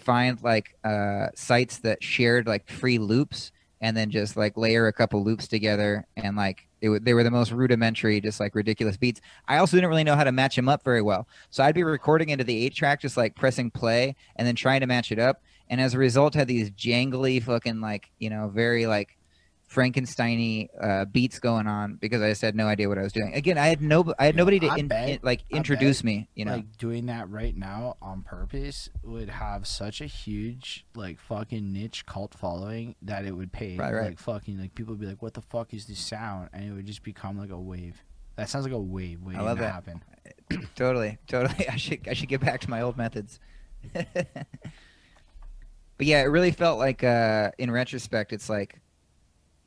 find 0.00 0.42
like 0.42 0.76
uh, 0.84 1.26
sites 1.34 1.78
that 1.78 2.02
shared 2.02 2.46
like 2.46 2.68
free 2.68 2.98
loops 2.98 3.52
and 3.80 3.96
then 3.96 4.10
just 4.10 4.36
like 4.36 4.56
layer 4.56 4.86
a 4.86 4.92
couple 4.92 5.24
loops 5.24 5.48
together 5.48 6.06
and 6.16 6.36
like 6.36 6.68
it 6.80 6.88
would, 6.88 7.04
they 7.04 7.14
were 7.14 7.24
the 7.24 7.30
most 7.30 7.52
rudimentary 7.52 8.20
just 8.20 8.40
like 8.40 8.54
ridiculous 8.54 8.96
beats. 8.96 9.20
I 9.48 9.58
also 9.58 9.76
didn't 9.76 9.90
really 9.90 10.04
know 10.04 10.16
how 10.16 10.24
to 10.24 10.32
match 10.32 10.56
them 10.56 10.68
up 10.68 10.82
very 10.82 11.02
well. 11.02 11.28
So 11.50 11.62
i'd 11.64 11.74
be 11.74 11.84
recording 11.84 12.30
into 12.30 12.44
the 12.44 12.64
eight 12.64 12.74
track 12.74 13.00
just 13.00 13.16
like 13.16 13.34
pressing 13.36 13.70
play 13.70 14.16
and 14.36 14.46
then 14.46 14.54
trying 14.54 14.80
to 14.80 14.86
match 14.86 15.12
it 15.12 15.18
up. 15.18 15.42
And 15.68 15.80
as 15.80 15.94
a 15.94 15.98
result 15.98 16.34
had 16.34 16.48
these 16.48 16.70
jangly 16.70 17.42
fucking 17.42 17.80
like 17.80 18.10
you 18.18 18.30
know 18.30 18.48
very 18.48 18.86
like 18.86 19.16
frankensteiny 19.72 20.68
uh, 20.82 21.04
beats 21.04 21.38
going 21.38 21.66
on 21.68 21.94
because 21.94 22.20
i 22.22 22.28
just 22.28 22.42
had 22.42 22.56
no 22.56 22.66
idea 22.66 22.88
what 22.88 22.98
i 22.98 23.02
was 23.02 23.12
doing 23.12 23.32
again 23.34 23.56
i 23.56 23.68
had 23.68 23.80
no 23.80 24.12
i 24.18 24.26
had 24.26 24.34
nobody 24.34 24.58
to 24.58 24.66
I 24.66 24.76
in, 24.76 24.88
bet- 24.88 25.08
in- 25.08 25.18
like 25.22 25.42
introduce 25.50 25.98
bet, 25.98 26.04
me 26.06 26.28
you 26.34 26.44
know 26.44 26.54
like 26.56 26.76
doing 26.76 27.06
that 27.06 27.30
right 27.30 27.56
now 27.56 27.96
on 28.02 28.22
purpose 28.22 28.90
would 29.04 29.28
have 29.28 29.66
such 29.66 30.00
a 30.00 30.06
huge 30.06 30.84
like 30.96 31.20
fucking 31.20 31.72
niche 31.72 32.04
cult 32.06 32.34
following 32.34 32.96
that 33.02 33.24
it 33.24 33.32
would 33.36 33.52
pay 33.52 33.76
Right, 33.76 33.92
right. 33.94 34.04
like 34.06 34.18
fucking 34.18 34.58
like 34.58 34.74
people 34.74 34.94
would 34.94 35.00
be 35.00 35.06
like 35.06 35.22
what 35.22 35.34
the 35.34 35.42
fuck 35.42 35.72
is 35.72 35.86
this 35.86 36.00
sound 36.00 36.48
and 36.52 36.64
it 36.64 36.72
would 36.72 36.86
just 36.86 37.04
become 37.04 37.38
like 37.38 37.50
a 37.50 37.58
wave 37.60 38.02
that 38.36 38.48
sounds 38.48 38.64
like 38.64 38.74
a 38.74 38.78
wave 38.80 39.22
waiting 39.22 39.40
love 39.44 39.58
to 39.58 39.62
that. 39.64 39.72
happen 39.72 40.02
totally, 40.74 41.16
totally. 41.28 41.68
I 41.68 41.76
should 41.76 42.06
I 42.08 42.12
should 42.12 42.28
get 42.28 42.40
back 42.40 42.60
to 42.62 42.70
my 42.70 42.80
old 42.82 42.96
methods. 42.96 43.38
but 43.92 44.06
yeah, 45.98 46.20
it 46.22 46.26
really 46.26 46.50
felt 46.50 46.78
like 46.78 47.04
uh, 47.04 47.50
in 47.58 47.70
retrospect, 47.70 48.32
it's 48.32 48.48
like 48.48 48.80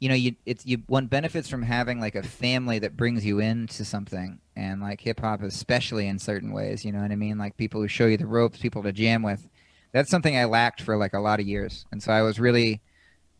you 0.03 0.09
know 0.09 0.15
you 0.15 0.35
it's 0.45 0.65
you 0.65 0.79
one 0.87 1.07
benefits 1.07 1.47
from 1.47 1.61
having 1.61 2.01
like 2.01 2.15
a 2.15 2.23
family 2.23 2.77
that 2.77 2.97
brings 2.97 3.25
you 3.25 3.39
into 3.39 3.85
something, 3.85 4.37
and 4.53 4.81
like 4.81 4.99
hip 4.99 5.21
hop, 5.21 5.41
especially 5.41 6.07
in 6.09 6.19
certain 6.19 6.51
ways. 6.51 6.83
You 6.83 6.91
know 6.91 6.99
what 6.99 7.13
I 7.13 7.15
mean? 7.15 7.37
Like 7.37 7.55
people 7.55 7.79
who 7.79 7.87
show 7.87 8.07
you 8.07 8.17
the 8.17 8.27
ropes, 8.27 8.59
people 8.59 8.83
to 8.83 8.91
jam 8.91 9.23
with. 9.23 9.47
That's 9.93 10.11
something 10.11 10.35
I 10.35 10.43
lacked 10.43 10.81
for 10.81 10.97
like 10.97 11.13
a 11.13 11.21
lot 11.21 11.39
of 11.39 11.47
years, 11.47 11.85
and 11.89 12.03
so 12.03 12.11
I 12.11 12.21
was 12.21 12.37
really 12.37 12.81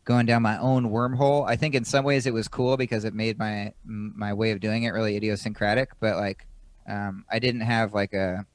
going 0.05 0.25
down 0.25 0.41
my 0.41 0.57
own 0.57 0.89
wormhole. 0.89 1.45
I 1.45 1.57
think 1.57 1.75
in 1.75 1.83
some 1.83 2.05
ways 2.05 2.25
it 2.25 2.33
was 2.33 2.47
cool 2.47 2.77
because 2.77 3.03
it 3.03 3.13
made 3.13 3.37
my 3.37 3.73
my 3.83 4.31
way 4.31 4.51
of 4.51 4.61
doing 4.61 4.83
it 4.83 4.91
really 4.91 5.17
idiosyncratic, 5.17 5.89
but 5.99 6.15
like 6.15 6.47
um, 6.87 7.25
I 7.29 7.39
didn't 7.39 7.59
have 7.59 7.93
like 7.93 8.13
a 8.13 8.45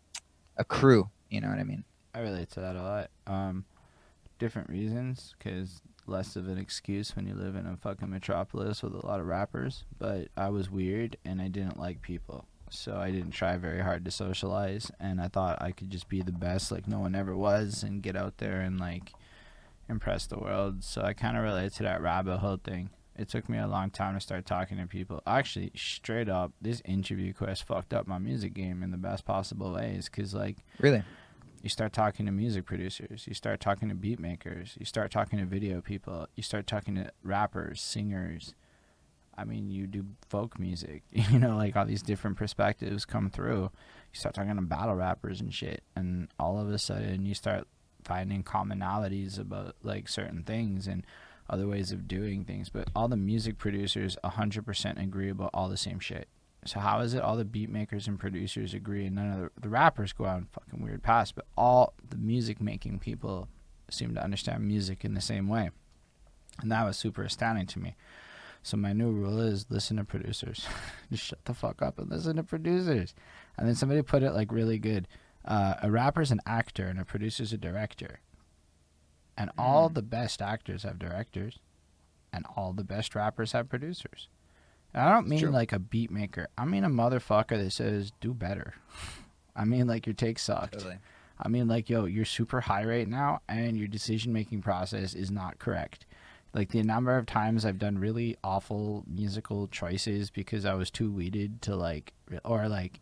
a 0.57 0.65
crew. 0.65 1.11
You 1.29 1.43
know 1.43 1.49
what 1.49 1.59
I 1.59 1.65
mean? 1.65 1.85
I 2.15 2.21
relate 2.21 2.49
to 2.53 2.61
that 2.61 2.75
a 2.75 2.83
lot. 2.83 3.11
Um, 3.27 3.67
different 4.39 4.71
reasons, 4.71 5.35
because 5.39 5.83
less 6.09 6.37
of 6.37 6.49
an 6.49 6.59
excuse 6.59 7.15
when 7.15 7.27
you 7.27 7.35
live 7.35 7.57
in 7.57 7.67
a 7.67 7.77
fucking 7.77 8.11
metropolis 8.11 8.83
with 8.83 8.95
a 8.95 9.07
lot 9.07 9.21
of 9.21 9.27
rappers. 9.27 9.85
But 9.99 10.29
I 10.37 10.49
was 10.49 10.71
weird 10.71 11.17
and 11.25 11.41
I 11.41 11.49
didn't 11.49 11.79
like 11.79 12.03
people, 12.03 12.47
so 12.71 12.97
I 12.97 13.11
didn't 13.11 13.33
try 13.33 13.57
very 13.57 13.81
hard 13.81 14.05
to 14.05 14.11
socialize. 14.11 14.91
And 14.99 15.21
I 15.21 15.29
thought 15.29 15.63
I 15.63 15.73
could 15.73 15.91
just 15.91 16.09
be 16.09 16.23
the 16.23 16.33
best, 16.33 16.71
like 16.73 16.89
no 16.89 17.01
one 17.01 17.15
ever 17.15 17.37
was, 17.37 17.83
and 17.83 18.03
get 18.03 18.17
out 18.17 18.39
there 18.39 18.61
and 18.61 18.79
like 18.81 19.13
impress 19.89 20.27
the 20.27 20.39
world. 20.39 20.85
So 20.85 21.03
I 21.03 21.13
kind 21.13 21.37
of 21.37 21.43
relate 21.43 21.73
to 21.75 21.83
that 21.85 22.03
rabbit 22.03 22.39
hole 22.39 22.61
thing. 22.63 22.91
It 23.17 23.29
took 23.29 23.49
me 23.49 23.59
a 23.59 23.67
long 23.67 23.91
time 23.91 24.15
to 24.15 24.21
start 24.21 24.47
talking 24.47 24.79
to 24.79 24.87
people. 24.87 25.21
Actually, 25.27 25.73
straight 25.75 26.29
up, 26.29 26.53
this 26.63 26.81
interview 26.85 27.33
quest 27.33 27.65
fucked 27.65 27.93
up 27.93 28.07
my 28.07 28.19
music 28.19 28.55
game 28.55 28.81
in 28.85 28.93
the 28.93 28.97
best 28.97 29.25
possible 29.25 29.73
ways. 29.73 30.09
Cause 30.09 30.35
like 30.35 30.59
Really? 30.79 31.03
You 31.63 31.69
start 31.69 31.93
talking 31.93 32.27
to 32.27 32.33
music 32.33 32.65
producers, 32.65 33.27
you 33.27 33.35
start 33.35 33.61
talking 33.61 33.89
to 33.89 33.95
beat 33.95 34.19
makers, 34.19 34.77
you 34.79 34.87
start 34.87 35.11
talking 35.11 35.39
to 35.39 35.45
video 35.45 35.81
people, 35.81 36.29
you 36.37 36.43
start 36.43 36.67
talking 36.67 36.95
to 36.97 37.11
rappers, 37.23 37.81
singers. 37.81 38.55
I 39.37 39.45
mean, 39.45 39.71
you 39.71 39.87
do 39.87 40.05
folk 40.29 40.59
music, 40.59 41.03
you 41.13 41.39
know, 41.39 41.57
like 41.57 41.77
all 41.77 41.85
these 41.85 42.03
different 42.03 42.37
perspectives 42.37 43.05
come 43.05 43.31
through. 43.31 43.63
You 44.13 44.19
start 44.21 44.35
talking 44.35 44.55
to 44.55 44.63
battle 44.63 44.95
rappers 44.95 45.41
and 45.41 45.53
shit, 45.53 45.83
and 45.95 46.29
all 46.39 46.59
of 46.61 46.71
a 46.71 46.79
sudden 46.79 47.25
you 47.27 47.35
start 47.35 47.67
finding 48.05 48.43
commonalities 48.43 49.39
about 49.39 49.77
like 49.83 50.09
certain 50.09 50.43
things 50.43 50.87
and 50.87 51.05
other 51.51 51.67
ways 51.67 51.93
of 51.93 52.09
doing 52.09 52.45
things. 52.45 52.69
But 52.69 52.89
all 52.95 53.09
the 53.09 53.17
music 53.17 53.59
producers 53.59 54.17
100% 54.25 55.03
agree 55.03 55.31
about 55.31 55.51
all 55.55 55.69
the 55.69 55.77
same 55.77 56.01
shit. 56.01 56.29
So 56.69 56.81
how 56.81 57.01
is 57.01 57.15
it 57.15 57.23
all 57.23 57.37
the 57.37 57.45
beat 57.45 57.71
makers 57.71 58.07
and 58.07 58.19
producers 58.19 58.75
agree 58.75 59.07
and 59.07 59.17
none 59.17 59.33
of 59.33 59.41
the, 59.41 59.51
the 59.63 59.69
rappers 59.69 60.13
go 60.13 60.27
out 60.27 60.39
and 60.39 60.51
fucking 60.51 60.83
weird 60.83 61.03
paths, 61.03 61.33
but 61.33 61.47
all 61.57 61.95
the 62.09 62.17
music 62.19 62.61
making 62.61 62.99
people 62.99 63.49
seem 63.91 64.15
to 64.15 64.23
understand 64.23 64.67
music 64.67 65.05
in 65.05 65.15
the 65.15 65.21
same 65.21 65.49
way. 65.49 65.71
And 66.61 66.71
that 66.71 66.85
was 66.85 66.97
super 66.97 67.23
astounding 67.23 67.67
to 67.69 67.79
me. 67.79 67.95
So 68.63 68.77
my 68.77 68.93
new 68.93 69.11
rule 69.13 69.41
is 69.41 69.67
listen 69.71 69.97
to 69.97 70.05
producers. 70.05 70.67
Just 71.11 71.25
shut 71.25 71.45
the 71.45 71.55
fuck 71.55 71.81
up 71.81 71.99
and 71.99 72.11
listen 72.11 72.37
to 72.37 72.43
producers. 72.43 73.15
And 73.57 73.67
then 73.67 73.75
somebody 73.75 74.03
put 74.03 74.23
it 74.23 74.33
like 74.33 74.53
really 74.53 74.79
good. 74.79 75.09
Uh, 75.45 75.75
a 75.83 75.91
rapper's 75.91 76.31
an 76.31 76.41
actor 76.45 76.87
and 76.87 77.01
a 77.01 77.05
producer's 77.05 77.53
a 77.53 77.57
director. 77.59 78.21
And 79.37 79.51
all 79.57 79.89
Mm. 79.89 79.95
the 79.95 80.03
best 80.03 80.43
actors 80.43 80.83
have 80.83 80.99
directors, 80.99 81.61
and 82.33 82.45
all 82.57 82.73
the 82.73 82.83
best 82.85 83.15
rappers 83.15 83.53
have 83.53 83.69
producers. 83.71 84.29
I 84.95 85.11
don't 85.11 85.29
mean 85.29 85.41
true. 85.41 85.51
like 85.51 85.73
a 85.73 85.79
beat 85.79 86.11
maker. 86.11 86.49
I 86.57 86.65
mean 86.65 86.85
a 86.85 86.89
motherfucker 86.89 87.63
that 87.63 87.71
says 87.73 88.13
do 88.21 88.33
better. 88.35 88.75
I 89.57 89.65
mean 89.65 89.87
like 89.87 90.07
your 90.07 90.15
take 90.15 90.39
sucked. 90.39 90.75
Totally. 90.75 90.99
I 91.39 91.49
mean 91.49 91.69
like 91.69 91.89
yo, 91.91 92.05
you're 92.07 92.25
super 92.25 92.63
high 92.63 92.85
right 92.85 93.07
now 93.09 93.41
and 93.49 93.77
your 93.77 93.89
decision 93.89 94.33
making 94.33 94.63
process 94.63 95.15
is 95.15 95.31
not 95.31 95.59
correct. 95.59 96.07
Like 96.55 96.71
the 96.71 96.83
number 96.83 97.17
of 97.17 97.27
times 97.27 97.65
I've 97.67 97.79
done 97.79 97.99
really 97.99 98.37
awful 98.43 99.05
musical 99.07 99.69
choices 99.69 100.31
because 100.31 100.65
I 100.65 100.75
was 100.75 100.91
too 100.91 101.13
weeded 101.13 101.61
to 101.63 101.77
like 101.77 102.13
or 102.45 102.69
like 102.69 103.01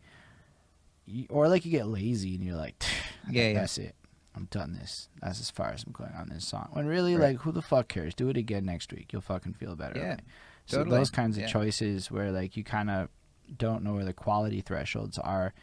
or 1.30 1.49
like 1.49 1.64
you 1.64 1.70
get 1.70 1.87
lazy 1.87 2.34
and 2.34 2.45
you're 2.45 2.57
like 2.57 2.82
Yeah, 3.30 3.49
yeah. 3.49 3.55
that's 3.55 3.78
it. 3.78 3.95
I'm 4.34 4.49
done 4.51 4.74
this. 4.74 5.09
That's 5.22 5.41
as 5.41 5.51
far 5.51 5.68
as 5.70 5.84
I'm 5.84 5.93
going 5.93 6.12
on 6.12 6.28
this 6.28 6.47
song. 6.47 6.68
When 6.72 6.87
really 6.87 7.14
Right. 7.14 7.28
like 7.28 7.39
who 7.39 7.53
the 7.53 7.62
fuck 7.62 7.89
cares? 7.89 8.14
Do 8.14 8.28
it 8.28 8.37
again 8.37 8.66
next 8.66 8.93
week. 8.93 9.12
You'll 9.12 9.22
fucking 9.22 9.55
feel 9.55 9.76
better. 9.76 9.99
Yeah, 9.99 10.09
right? 10.11 10.20
So 10.67 10.79
totally. 10.79 10.99
those 10.99 11.11
kinds 11.11 11.37
of 11.37 11.43
Yeah. 11.43 11.49
choices 11.49 12.11
where 12.11 12.31
like 12.33 12.57
you 12.57 12.64
kind 12.64 12.91
of 12.91 13.09
don't 13.57 13.83
know 13.85 13.95
where 13.95 14.05
the 14.05 14.12
quality 14.12 14.61
thresholds 14.61 15.19
are, 15.19 15.55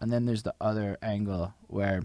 and 0.00 0.12
then 0.12 0.26
there's 0.26 0.42
the 0.42 0.54
other 0.60 0.98
angle 1.02 1.54
where 1.68 2.02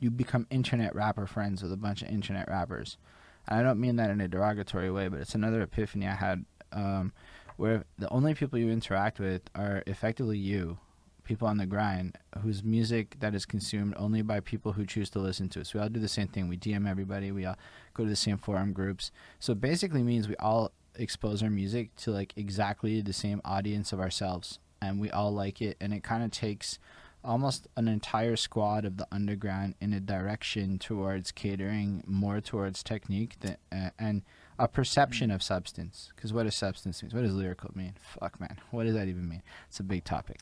you 0.00 0.10
become 0.10 0.46
internet 0.50 0.94
rapper 0.94 1.26
friends 1.26 1.62
with 1.62 1.72
a 1.72 1.76
bunch 1.76 2.02
of 2.02 2.08
internet 2.08 2.48
rappers. 2.48 2.98
And 3.46 3.58
I 3.58 3.62
don't 3.62 3.80
mean 3.80 3.96
that 3.96 4.10
in 4.10 4.20
a 4.20 4.28
derogatory 4.28 4.90
way, 4.90 5.08
but 5.08 5.20
it's 5.20 5.34
another 5.34 5.62
epiphany 5.62 6.06
I 6.08 6.14
had 6.14 6.44
um, 6.72 7.12
where 7.56 7.84
the 7.98 8.08
only 8.10 8.34
people 8.34 8.58
you 8.58 8.70
interact 8.70 9.20
with 9.20 9.42
are 9.54 9.82
effectively 9.86 10.38
you, 10.38 10.78
people 11.22 11.46
on 11.46 11.58
the 11.58 11.66
grind, 11.66 12.18
whose 12.42 12.64
music 12.64 13.16
that 13.20 13.34
is 13.34 13.46
consumed 13.46 13.94
only 13.96 14.22
by 14.22 14.40
people 14.40 14.72
who 14.72 14.84
choose 14.84 15.08
to 15.10 15.20
listen 15.20 15.48
to 15.50 15.60
it. 15.60 15.66
So 15.68 15.78
we 15.78 15.82
all 15.82 15.88
do 15.88 16.00
the 16.00 16.08
same 16.08 16.28
thing. 16.28 16.48
We 16.48 16.56
DM 16.58 16.88
everybody. 16.88 17.30
We 17.30 17.44
all 17.44 17.56
go 17.94 18.02
to 18.04 18.10
the 18.10 18.16
same 18.16 18.36
forum 18.38 18.72
groups. 18.72 19.12
So 19.38 19.52
it 19.52 19.60
basically 19.60 20.02
means 20.02 20.26
we 20.28 20.36
all 20.36 20.72
expose 20.96 21.42
our 21.42 21.50
music 21.50 21.94
to 21.96 22.10
like 22.10 22.32
exactly 22.36 23.00
the 23.00 23.12
same 23.12 23.40
audience 23.44 23.92
of 23.92 24.00
ourselves, 24.00 24.58
and 24.80 25.00
we 25.00 25.10
all 25.10 25.32
like 25.32 25.60
it. 25.62 25.76
And 25.80 25.92
it 25.92 26.02
kind 26.02 26.22
of 26.24 26.30
takes 26.30 26.78
almost 27.24 27.66
an 27.76 27.88
entire 27.88 28.36
squad 28.36 28.84
of 28.84 28.98
the 28.98 29.06
underground 29.10 29.74
in 29.80 29.92
a 29.94 30.00
direction 30.00 30.78
towards 30.78 31.32
catering 31.32 32.02
more 32.06 32.38
towards 32.40 32.82
technique 32.82 33.36
than, 33.40 33.56
uh, 33.72 33.90
and 33.98 34.22
a 34.58 34.68
perception 34.68 35.30
of 35.30 35.42
substance. 35.42 36.12
Because 36.14 36.32
what 36.34 36.42
does 36.44 36.54
substance 36.54 37.02
mean? 37.02 37.10
What 37.12 37.22
does 37.22 37.34
lyrical 37.34 37.70
mean? 37.74 37.94
Fuck, 38.00 38.38
man. 38.40 38.58
What 38.70 38.84
does 38.84 38.94
that 38.94 39.08
even 39.08 39.26
mean? 39.28 39.42
It's 39.68 39.80
a 39.80 39.82
big 39.82 40.04
topic. 40.04 40.40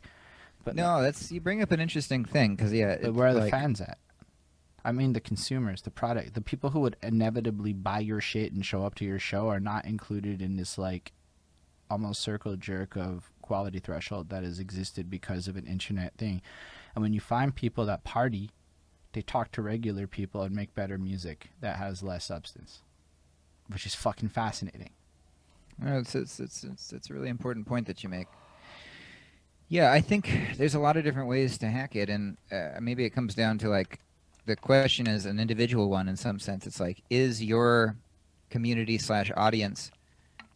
But 0.65 0.75
No, 0.77 1.03
that's 1.03 1.31
you 1.33 1.41
bring 1.41 1.63
up 1.63 1.71
an 1.73 1.81
interesting 1.81 2.25
thing 2.25 2.55
because 2.57 2.73
yeah, 2.73 2.97
but 3.01 3.15
where 3.15 3.29
are 3.29 3.35
the 3.35 3.41
like- 3.41 3.51
fans 3.53 3.81
at? 3.81 3.99
I 4.85 4.93
mean, 4.93 5.13
the 5.13 5.21
consumers, 5.21 5.83
the 5.83 5.91
product, 5.91 6.35
the 6.35 6.41
people 6.41 6.71
who 6.71 6.81
would 6.81 6.97
inevitably 7.03 7.73
buy 7.73 8.01
your 8.01 8.21
shit 8.21 8.53
and 8.53 8.67
show 8.67 8.85
up 8.85 8.95
to 8.97 9.05
your 9.05 9.19
show 9.19 9.49
are 9.49 9.61
not 9.61 9.85
included 9.85 10.43
in 10.43 10.57
this 10.57 10.77
like 10.77 11.13
almost 11.89 12.21
circle 12.21 12.57
jerk 12.57 12.97
of 12.97 13.31
quality 13.43 13.79
threshold 13.79 14.31
that 14.31 14.43
has 14.43 14.59
existed 14.59 15.11
because 15.11 15.47
of 15.47 15.57
an 15.57 15.67
internet 15.67 16.15
thing. 16.17 16.43
And 16.95 17.03
when 17.03 17.13
you 17.13 17.21
find 17.21 17.55
people 17.55 17.87
that 17.87 18.03
party, 18.03 18.51
they 19.13 19.23
talk 19.23 19.53
to 19.53 19.63
regular 19.63 20.07
people 20.07 20.43
and 20.43 20.55
make 20.55 20.75
better 20.75 20.99
music 20.99 21.51
that 21.61 21.77
has 21.77 22.03
less 22.03 22.25
substance, 22.25 22.81
which 23.69 23.87
is 23.87 23.95
fucking 23.95 24.31
fascinating. 24.31 24.91
It's, 25.81 26.15
it's, 26.15 26.41
it's, 26.41 26.65
it's, 26.65 26.93
it's 26.93 27.11
a 27.11 27.15
really 27.15 27.29
important 27.29 27.67
point 27.67 27.87
that 27.87 28.03
you 28.03 28.09
make. 28.09 28.29
Yeah, 29.69 29.93
I 29.93 30.01
think 30.01 30.57
there's 30.59 30.75
a 30.75 30.79
lot 30.81 30.97
of 30.97 31.05
different 31.05 31.29
ways 31.29 31.57
to 31.59 31.67
hack 31.67 31.97
it, 31.97 32.11
and 32.11 32.37
uh, 32.51 32.79
maybe 32.81 33.05
it 33.05 33.11
comes 33.11 33.35
down 33.35 33.59
to 33.59 33.69
like 33.69 34.01
the 34.47 34.57
question 34.57 35.07
is 35.07 35.27
an 35.27 35.39
individual 35.39 35.89
one 35.89 36.09
in 36.09 36.17
some 36.17 36.39
sense. 36.39 36.67
It's 36.67 36.81
like, 36.81 37.03
is 37.11 37.43
your 37.43 37.97
community 38.51 38.99
slash 38.99 39.31
audience 39.37 39.91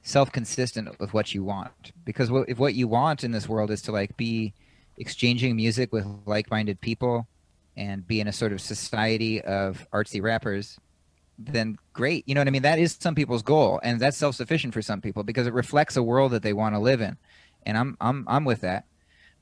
self-consistent 0.02 0.98
with 1.00 1.14
what 1.14 1.34
you 1.34 1.44
want? 1.44 1.92
Because 2.04 2.30
what, 2.30 2.48
if 2.48 2.58
what 2.58 2.74
you 2.74 2.88
want 2.88 3.24
in 3.24 3.32
this 3.32 3.48
world 3.48 3.70
is 3.70 3.82
to 3.82 3.92
like 3.92 4.16
be 4.16 4.54
exchanging 4.98 5.56
music 5.56 5.92
with 5.92 6.06
like-minded 6.26 6.80
people 6.80 7.26
and 7.76 8.06
be 8.06 8.20
in 8.20 8.28
a 8.28 8.32
sort 8.32 8.52
of 8.52 8.60
society 8.60 9.40
of 9.42 9.86
artsy 9.92 10.22
rappers, 10.22 10.78
then 11.38 11.76
great. 11.92 12.26
You 12.26 12.34
know 12.34 12.40
what 12.40 12.48
I 12.48 12.50
mean? 12.50 12.62
That 12.62 12.78
is 12.78 12.96
some 12.98 13.14
people's 13.14 13.42
goal, 13.42 13.78
and 13.82 14.00
that's 14.00 14.16
self-sufficient 14.16 14.72
for 14.72 14.80
some 14.80 15.00
people 15.00 15.22
because 15.22 15.46
it 15.46 15.52
reflects 15.52 15.96
a 15.96 16.02
world 16.02 16.32
that 16.32 16.42
they 16.42 16.54
want 16.54 16.74
to 16.74 16.78
live 16.78 17.02
in, 17.02 17.18
and 17.66 17.76
I'm 17.76 17.96
I'm 18.00 18.24
I'm 18.26 18.44
with 18.46 18.62
that. 18.62 18.86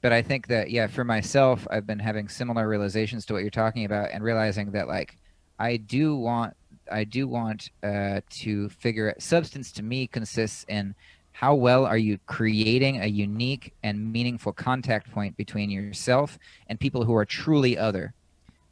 But 0.04 0.12
I 0.12 0.20
think 0.20 0.48
that 0.48 0.70
yeah, 0.70 0.86
for 0.86 1.02
myself, 1.02 1.66
I've 1.70 1.86
been 1.86 1.98
having 1.98 2.28
similar 2.28 2.68
realizations 2.68 3.24
to 3.24 3.32
what 3.32 3.40
you're 3.40 3.48
talking 3.48 3.86
about, 3.86 4.10
and 4.12 4.22
realizing 4.22 4.72
that 4.72 4.86
like 4.86 5.16
I 5.58 5.78
do 5.78 6.14
want 6.14 6.54
I 6.92 7.04
do 7.04 7.26
want 7.26 7.70
uh, 7.82 8.20
to 8.42 8.68
figure 8.68 9.08
out 9.08 9.22
substance 9.22 9.72
to 9.72 9.82
me 9.82 10.06
consists 10.06 10.66
in 10.68 10.94
how 11.32 11.54
well 11.54 11.86
are 11.86 11.96
you 11.96 12.18
creating 12.26 13.00
a 13.00 13.06
unique 13.06 13.72
and 13.82 14.12
meaningful 14.12 14.52
contact 14.52 15.10
point 15.10 15.38
between 15.38 15.70
yourself 15.70 16.38
and 16.66 16.78
people 16.78 17.06
who 17.06 17.14
are 17.14 17.24
truly 17.24 17.78
other. 17.78 18.12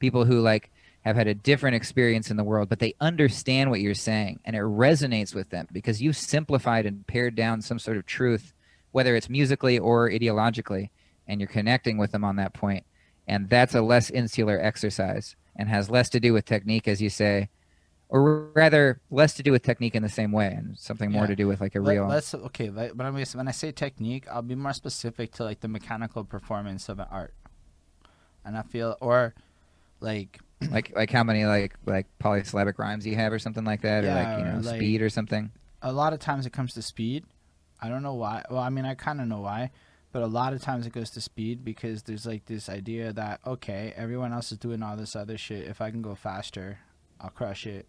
People 0.00 0.26
who 0.26 0.38
like 0.38 0.70
have 1.00 1.16
had 1.16 1.28
a 1.28 1.34
different 1.34 1.76
experience 1.76 2.30
in 2.30 2.36
the 2.36 2.44
world, 2.44 2.68
but 2.68 2.78
they 2.78 2.94
understand 3.00 3.70
what 3.70 3.80
you're 3.80 3.94
saying 3.94 4.38
and 4.44 4.54
it 4.54 4.60
resonates 4.60 5.34
with 5.34 5.48
them 5.48 5.66
because 5.72 6.02
you've 6.02 6.14
simplified 6.14 6.84
and 6.84 7.06
pared 7.06 7.34
down 7.34 7.62
some 7.62 7.78
sort 7.78 7.96
of 7.96 8.04
truth, 8.04 8.52
whether 8.90 9.16
it's 9.16 9.30
musically 9.30 9.78
or 9.78 10.10
ideologically, 10.10 10.90
and 11.26 11.40
you're 11.40 11.48
connecting 11.48 11.98
with 11.98 12.12
them 12.12 12.24
on 12.24 12.36
that. 12.36 12.54
And 13.28 13.48
that's 13.48 13.74
a 13.74 13.82
less 13.82 14.10
insular 14.10 14.60
exercise 14.60 15.36
and 15.56 15.68
has 15.68 15.90
less 15.90 16.08
to 16.10 16.20
do 16.20 16.32
with 16.32 16.44
technique, 16.44 16.88
as 16.88 17.00
you 17.00 17.08
say, 17.10 17.48
or 18.08 18.48
rather, 18.54 19.00
less 19.10 19.34
to 19.34 19.42
do 19.42 19.52
with 19.52 19.62
technique 19.62 19.94
in 19.94 20.02
the 20.02 20.08
same 20.08 20.32
way 20.32 20.48
and 20.48 20.78
something 20.78 21.10
more 21.10 21.22
Yeah. 21.22 21.28
to 21.28 21.36
do 21.36 21.46
with 21.46 21.60
like 21.60 21.74
a 21.74 21.80
Let, 21.80 21.92
real. 21.92 22.06
let's 22.06 22.34
okay. 22.34 22.68
But 22.68 22.90
I'm 22.90 22.96
gonna, 23.14 23.24
when 23.34 23.48
I 23.48 23.52
say 23.52 23.72
technique, 23.72 24.26
I'll 24.30 24.42
be 24.42 24.54
more 24.54 24.72
specific 24.72 25.32
to 25.34 25.44
like 25.44 25.60
the 25.60 25.68
mechanical 25.68 26.24
performance 26.24 26.88
of 26.88 26.98
an 26.98 27.06
art, 27.10 27.32
and 28.44 28.56
I 28.56 28.62
feel 28.62 28.96
or 29.00 29.34
like 30.00 30.40
like 30.70 30.92
like 30.94 31.10
how 31.10 31.24
many 31.24 31.46
like 31.46 31.74
like 31.86 32.06
polysyllabic 32.18 32.78
rhymes 32.78 33.06
you 33.06 33.14
have 33.16 33.32
or 33.32 33.38
something 33.38 33.64
like 33.64 33.80
that 33.82 34.04
or 34.04 34.14
like 34.14 34.38
you 34.38 34.44
know 34.44 34.60
like- 34.60 34.76
speed 34.76 35.00
or 35.00 35.08
something 35.08 35.50
a 35.80 35.92
lot 35.92 36.12
of 36.12 36.18
times 36.20 36.46
it 36.46 36.52
comes 36.52 36.74
to 36.74 36.82
speed. 36.82 37.24
I 37.80 37.88
don't 37.88 38.02
know 38.04 38.14
why. 38.14 38.44
Well, 38.48 38.60
I 38.60 38.68
mean, 38.70 38.84
I 38.84 38.94
kind 38.94 39.20
of 39.20 39.26
know 39.26 39.40
why, 39.40 39.70
but 40.12 40.22
a 40.22 40.26
lot 40.26 40.52
of 40.52 40.60
times 40.62 40.86
it 40.86 40.92
goes 40.92 41.10
to 41.10 41.20
speed 41.20 41.64
because 41.64 42.02
there's 42.02 42.26
like 42.26 42.44
this 42.44 42.68
idea 42.68 43.12
that 43.12 43.40
okay, 43.46 43.92
everyone 43.96 44.32
else 44.32 44.52
is 44.52 44.58
doing 44.58 44.82
all 44.82 44.96
this 44.96 45.16
other 45.16 45.38
shit. 45.38 45.66
If 45.66 45.80
I 45.80 45.90
can 45.90 46.02
go 46.02 46.14
faster, 46.14 46.78
I'll 47.20 47.30
crush 47.30 47.66
it. 47.66 47.88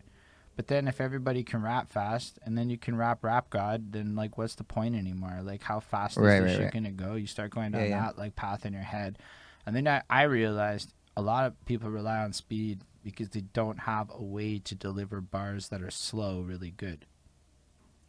But 0.55 0.67
then 0.67 0.87
if 0.87 1.01
everybody 1.01 1.43
can 1.43 1.61
rap 1.63 1.91
fast 1.91 2.37
and 2.43 2.57
then 2.57 2.69
you 2.69 2.77
can 2.77 2.95
rap 2.95 3.23
rap 3.23 3.49
god, 3.49 3.91
then 3.91 4.15
like 4.15 4.37
what's 4.37 4.55
the 4.55 4.63
point 4.63 4.95
anymore? 4.95 5.39
Like 5.43 5.63
how 5.63 5.79
fast 5.79 6.17
is 6.17 6.23
this 6.23 6.41
right, 6.41 6.49
shit 6.49 6.61
right. 6.61 6.73
gonna 6.73 6.91
go? 6.91 7.15
You 7.15 7.27
start 7.27 7.51
going 7.51 7.71
down 7.71 7.81
Yeah, 7.81 7.87
yeah. 7.87 8.01
that 8.01 8.17
like 8.17 8.35
path 8.35 8.65
in 8.65 8.73
your 8.73 8.83
head. 8.83 9.17
And 9.65 9.75
then 9.75 9.87
I, 9.87 10.01
I 10.09 10.23
realized 10.23 10.93
a 11.17 11.21
lot 11.21 11.45
of 11.45 11.65
people 11.65 11.89
rely 11.89 12.19
on 12.19 12.33
speed 12.33 12.81
because 13.03 13.29
they 13.29 13.41
don't 13.41 13.79
have 13.79 14.09
a 14.13 14.23
way 14.23 14.59
to 14.59 14.75
deliver 14.75 15.21
bars 15.21 15.69
that 15.69 15.81
are 15.81 15.91
slow 15.91 16.41
really 16.41 16.71
good. 16.71 17.05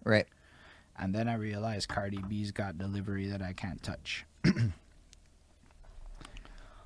right 0.05 0.27
And 0.99 1.15
then 1.15 1.29
I 1.29 1.35
realized 1.35 1.89
Cardi 1.89 2.23
B's 2.29 2.53
got 2.53 2.79
delivery 2.79 3.27
that 3.29 3.43
I 3.43 3.53
can't 3.53 3.83
touch. 3.83 4.25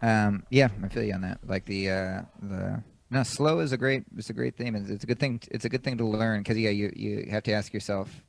Um, 0.01 0.45
yeah, 0.51 0.69
I 0.83 0.89
feel 0.89 1.03
you 1.03 1.15
on 1.15 1.23
that. 1.23 1.41
Like 1.47 1.65
the 1.65 1.91
uh, 1.91 2.23
the 2.43 2.83
no, 3.11 3.23
slow 3.23 3.61
is 3.61 3.73
a 3.73 3.77
great 3.77 4.05
it's 4.17 4.31
a 4.31 4.33
great 4.33 4.57
thing. 4.57 4.75
It's, 4.75 4.91
it's 4.91 5.05
a 5.05 5.07
good 5.07 5.19
thing. 5.19 5.41
It's 5.51 5.65
a 5.65 5.69
good 5.69 5.83
thing 5.83 5.99
to 5.99 6.07
learn 6.07 6.41
because 6.41 6.59
yeah, 6.59 6.71
you 6.71 6.93
you 6.95 7.29
have 7.31 7.43
to 7.45 7.53
ask 7.53 7.73
yourself, 7.73 8.23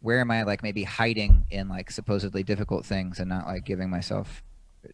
where 0.00 0.20
am 0.20 0.30
I 0.30 0.42
like 0.42 0.62
maybe 0.62 0.84
hiding 0.84 1.46
in 1.50 1.68
like 1.68 1.90
supposedly 1.90 2.42
difficult 2.42 2.84
things 2.84 3.18
and 3.18 3.28
not 3.28 3.46
like 3.46 3.64
giving 3.64 3.88
myself 3.88 4.42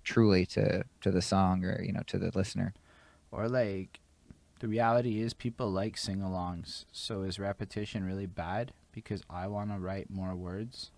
truly 0.05 0.47
to 0.47 0.85
to 1.01 1.11
the 1.11 1.23
song 1.23 1.65
or 1.65 1.83
you 1.83 1.93
know 1.93 2.03
to 2.07 2.19
the 2.19 2.31
listener. 2.35 2.75
Or 3.33 3.49
like, 3.49 3.99
the 4.61 4.69
reality 4.69 5.21
is 5.21 5.35
people 5.35 5.69
like 5.71 5.99
sing-alongs. 5.99 6.85
So 6.93 7.23
is 7.23 7.39
repetition 7.39 8.05
really 8.05 8.27
bad 8.27 8.73
because 8.97 9.23
I 9.29 9.47
want 9.47 9.71
to 9.71 9.79
write 9.79 10.11
more 10.11 10.35
words? 10.35 10.91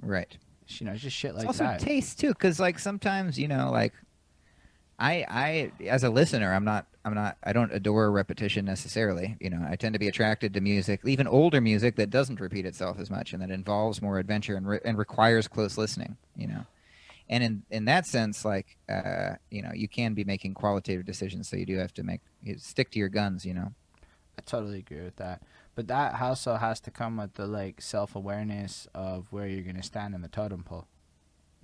Right. 0.00 0.36
You 0.68 0.86
know, 0.86 0.94
just 0.96 1.14
shit 1.14 1.34
like 1.34 1.44
it's 1.44 1.60
also 1.60 1.64
that. 1.64 1.80
taste 1.80 2.18
too, 2.18 2.30
because 2.30 2.58
like 2.58 2.78
sometimes 2.78 3.38
you 3.38 3.46
know, 3.46 3.70
like 3.70 3.92
I 4.98 5.26
I 5.28 5.72
as 5.86 6.02
a 6.02 6.08
listener, 6.08 6.52
I'm 6.52 6.64
not 6.64 6.86
I'm 7.04 7.14
not 7.14 7.36
I 7.44 7.52
don't 7.52 7.72
adore 7.72 8.10
repetition 8.10 8.64
necessarily. 8.64 9.36
You 9.38 9.50
know, 9.50 9.64
I 9.68 9.76
tend 9.76 9.92
to 9.92 9.98
be 9.98 10.08
attracted 10.08 10.54
to 10.54 10.62
music, 10.62 11.00
even 11.04 11.26
older 11.28 11.60
music 11.60 11.96
that 11.96 12.08
doesn't 12.08 12.40
repeat 12.40 12.64
itself 12.64 12.98
as 12.98 13.10
much 13.10 13.34
and 13.34 13.42
that 13.42 13.50
involves 13.50 14.00
more 14.00 14.18
adventure 14.18 14.56
and 14.56 14.66
re- 14.66 14.80
and 14.82 14.96
requires 14.96 15.46
close 15.46 15.76
listening. 15.76 16.16
You 16.36 16.48
know, 16.48 16.66
and 17.28 17.44
in 17.44 17.62
in 17.70 17.84
that 17.84 18.06
sense, 18.06 18.46
like 18.46 18.78
uh, 18.88 19.34
you 19.50 19.60
know, 19.60 19.72
you 19.74 19.88
can 19.88 20.14
be 20.14 20.24
making 20.24 20.54
qualitative 20.54 21.04
decisions, 21.04 21.50
so 21.50 21.56
you 21.56 21.66
do 21.66 21.76
have 21.76 21.92
to 21.94 22.02
make 22.02 22.22
stick 22.56 22.90
to 22.92 22.98
your 22.98 23.10
guns. 23.10 23.44
You 23.44 23.52
know. 23.52 23.74
I 24.38 24.42
totally 24.46 24.78
agree 24.78 25.02
with 25.02 25.16
that. 25.16 25.42
But 25.74 25.88
that 25.88 26.20
also 26.20 26.56
has 26.56 26.80
to 26.80 26.90
come 26.90 27.16
with 27.16 27.34
the 27.34 27.46
like 27.46 27.80
self-awareness 27.80 28.88
of 28.94 29.26
where 29.30 29.46
you're 29.46 29.64
gonna 29.64 29.82
stand 29.82 30.14
in 30.14 30.22
the 30.22 30.28
totem 30.28 30.62
pole. 30.62 30.86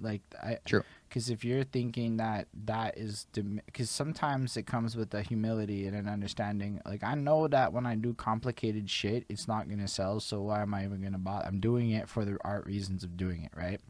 Like 0.00 0.22
I, 0.42 0.58
True. 0.64 0.82
Because 1.08 1.28
if 1.30 1.44
you're 1.44 1.64
thinking 1.64 2.18
that 2.18 2.48
that 2.64 2.96
is, 2.96 3.26
because 3.32 3.90
sometimes 3.90 4.56
it 4.56 4.66
comes 4.66 4.96
with 4.96 5.12
a 5.14 5.22
humility 5.22 5.86
and 5.86 5.96
an 5.96 6.08
understanding. 6.08 6.80
Like 6.86 7.02
I 7.02 7.14
know 7.14 7.48
that 7.48 7.72
when 7.72 7.86
I 7.86 7.96
do 7.96 8.14
complicated 8.14 8.88
shit, 8.88 9.24
it's 9.28 9.48
not 9.48 9.68
gonna 9.68 9.88
sell. 9.88 10.20
So 10.20 10.42
why 10.42 10.62
am 10.62 10.74
I 10.74 10.84
even 10.84 11.02
gonna 11.02 11.18
bother? 11.18 11.46
I'm 11.46 11.60
doing 11.60 11.90
it 11.90 12.08
for 12.08 12.24
the 12.24 12.38
art 12.42 12.66
reasons 12.66 13.04
of 13.04 13.16
doing 13.16 13.42
it, 13.42 13.52
right? 13.56 13.80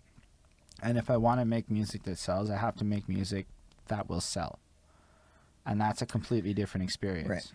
And 0.83 0.97
if 0.97 1.11
I 1.11 1.17
want 1.17 1.41
to 1.41 1.45
make 1.45 1.71
music 1.71 2.05
that 2.05 2.19
sells, 2.19 2.51
I 2.51 2.57
have 2.57 2.77
to 2.77 2.85
make 2.85 3.09
music 3.09 3.47
that 3.89 4.09
will 4.09 4.21
sell. 4.21 4.61
And 5.67 5.81
that's 5.81 6.03
a 6.03 6.07
completely 6.07 6.55
different 6.55 6.85
experience. 6.85 7.29
Right. 7.29 7.53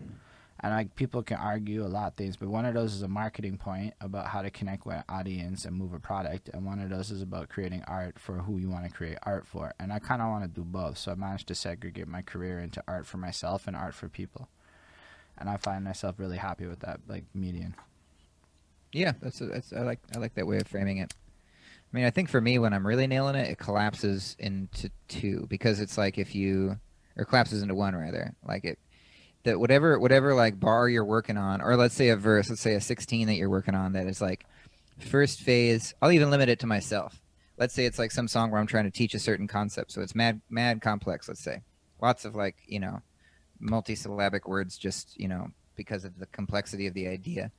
And 0.63 0.71
like 0.71 0.95
people 0.95 1.21
can 1.21 1.37
argue 1.37 1.85
a 1.85 1.87
lot 1.87 2.07
of 2.07 2.13
things, 2.13 2.37
but 2.37 2.47
one 2.47 2.65
of 2.65 2.73
those 2.73 2.93
is 2.93 3.01
a 3.01 3.07
marketing 3.07 3.57
point 3.57 3.93
about 3.99 4.27
how 4.27 4.41
to 4.41 4.49
connect 4.49 4.85
with 4.85 4.95
an 4.95 5.03
audience 5.09 5.65
and 5.65 5.75
move 5.75 5.93
a 5.93 5.99
product, 5.99 6.49
and 6.53 6.65
one 6.65 6.79
of 6.79 6.89
those 6.89 7.11
is 7.11 7.21
about 7.21 7.49
creating 7.49 7.83
art 7.85 8.17
for 8.17 8.35
who 8.35 8.57
you 8.57 8.69
want 8.69 8.85
to 8.85 8.91
create 8.91 9.17
art 9.23 9.45
for. 9.45 9.73
And 9.77 9.91
I 9.91 9.99
kind 9.99 10.21
of 10.21 10.29
want 10.29 10.45
to 10.45 10.49
do 10.49 10.63
both, 10.63 10.97
so 10.97 11.11
I 11.11 11.15
managed 11.15 11.49
to 11.49 11.55
segregate 11.55 12.07
my 12.07 12.21
career 12.21 12.59
into 12.59 12.81
art 12.87 13.05
for 13.05 13.17
myself 13.17 13.67
and 13.67 13.75
art 13.75 13.93
for 13.93 14.07
people. 14.07 14.47
And 15.37 15.49
I 15.49 15.57
find 15.57 15.83
myself 15.83 16.15
really 16.17 16.37
happy 16.37 16.65
with 16.65 16.79
that 16.79 17.01
like 17.09 17.25
median. 17.33 17.75
Yeah, 18.93 19.13
that's, 19.21 19.41
a, 19.41 19.47
that's 19.47 19.73
I 19.73 19.81
like 19.81 19.99
I 20.15 20.19
like 20.19 20.35
that 20.35 20.47
way 20.47 20.57
of 20.57 20.67
framing 20.67 20.99
it. 20.99 21.13
I 21.93 21.97
mean, 21.97 22.05
I 22.05 22.09
think 22.09 22.29
for 22.29 22.39
me, 22.39 22.57
when 22.57 22.73
I'm 22.73 22.87
really 22.87 23.05
nailing 23.05 23.35
it, 23.35 23.49
it 23.49 23.57
collapses 23.57 24.37
into 24.39 24.89
two 25.09 25.45
because 25.49 25.81
it's 25.81 25.97
like 25.97 26.17
if 26.17 26.33
you 26.33 26.79
or 27.17 27.25
collapses 27.25 27.61
into 27.61 27.75
one 27.75 27.95
rather. 27.95 28.33
Like 28.47 28.63
it 28.63 28.79
that 29.43 29.59
whatever 29.59 29.99
whatever 29.99 30.33
like 30.33 30.59
bar 30.59 30.89
you're 30.89 31.05
working 31.05 31.37
on, 31.37 31.61
or 31.61 31.75
let's 31.75 31.95
say 31.95 32.09
a 32.09 32.15
verse, 32.15 32.49
let's 32.49 32.61
say 32.61 32.75
a 32.75 32.81
16 32.81 33.27
that 33.27 33.35
you're 33.35 33.49
working 33.49 33.75
on 33.75 33.93
that 33.93 34.07
is 34.07 34.21
like 34.21 34.45
first 34.99 35.41
phase. 35.41 35.93
I'll 36.01 36.11
even 36.11 36.29
limit 36.29 36.49
it 36.49 36.59
to 36.59 36.67
myself. 36.67 37.21
Let's 37.57 37.73
say 37.73 37.85
it's 37.85 37.99
like 37.99 38.11
some 38.11 38.27
song 38.27 38.51
where 38.51 38.59
I'm 38.59 38.67
trying 38.67 38.85
to 38.85 38.91
teach 38.91 39.13
a 39.13 39.19
certain 39.19 39.47
concept, 39.47 39.91
so 39.91 40.01
it's 40.01 40.15
mad 40.15 40.41
mad 40.49 40.81
complex. 40.81 41.27
Let's 41.27 41.43
say 41.43 41.61
lots 42.01 42.25
of 42.25 42.35
like 42.35 42.57
you 42.65 42.79
know 42.79 43.01
multisyllabic 43.61 44.47
words, 44.47 44.77
just 44.77 45.19
you 45.19 45.27
know 45.27 45.51
because 45.75 46.05
of 46.05 46.19
the 46.19 46.25
complexity 46.27 46.87
of 46.87 46.93
the 46.93 47.07
idea. 47.07 47.51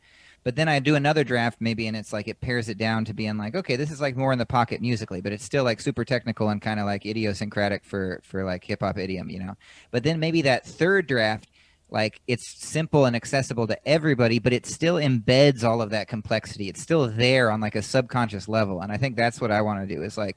But 0.44 0.56
then 0.56 0.68
I 0.68 0.78
do 0.78 0.94
another 0.94 1.24
draft 1.24 1.60
maybe, 1.60 1.86
and 1.86 1.96
it's 1.96 2.12
like 2.12 2.28
it 2.28 2.40
pares 2.40 2.68
it 2.68 2.76
down 2.76 3.06
to 3.06 3.14
being 3.14 3.38
like, 3.38 3.54
okay, 3.54 3.76
this 3.76 3.90
is 3.90 4.00
like 4.00 4.14
more 4.14 4.32
in 4.32 4.38
the 4.38 4.44
pocket 4.44 4.82
musically, 4.82 5.22
but 5.22 5.32
it's 5.32 5.44
still 5.44 5.64
like 5.64 5.80
super 5.80 6.04
technical 6.04 6.50
and 6.50 6.60
kind 6.60 6.78
of 6.78 6.86
like 6.86 7.06
idiosyncratic 7.06 7.84
for 7.84 8.20
for 8.22 8.44
like 8.44 8.62
hip 8.62 8.80
hop 8.82 8.98
idiom, 8.98 9.30
you 9.30 9.38
know. 9.38 9.56
But 9.90 10.04
then 10.04 10.20
maybe 10.20 10.42
that 10.42 10.66
third 10.66 11.06
draft, 11.06 11.48
like 11.94 12.20
it's 12.26 12.46
simple 12.46 13.04
and 13.04 13.14
accessible 13.14 13.68
to 13.68 13.88
everybody, 13.88 14.40
but 14.40 14.52
it 14.52 14.66
still 14.66 14.96
embeds 14.96 15.62
all 15.62 15.80
of 15.80 15.90
that 15.90 16.08
complexity. 16.08 16.68
It's 16.68 16.80
still 16.80 17.08
there 17.08 17.52
on 17.52 17.60
like 17.60 17.76
a 17.76 17.82
subconscious 17.82 18.48
level, 18.48 18.80
and 18.80 18.90
I 18.90 18.96
think 18.96 19.16
that's 19.16 19.40
what 19.40 19.52
I 19.52 19.62
want 19.62 19.88
to 19.88 19.94
do 19.94 20.02
is 20.02 20.18
like 20.18 20.36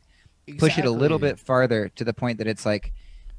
push 0.60 0.78
it 0.78 0.86
a 0.86 0.92
little 0.92 1.20
bit 1.20 1.40
farther 1.40 1.90
to 1.90 2.06
the 2.06 2.14
point 2.14 2.38
that 2.38 2.48
it's 2.48 2.66
like 2.66 2.94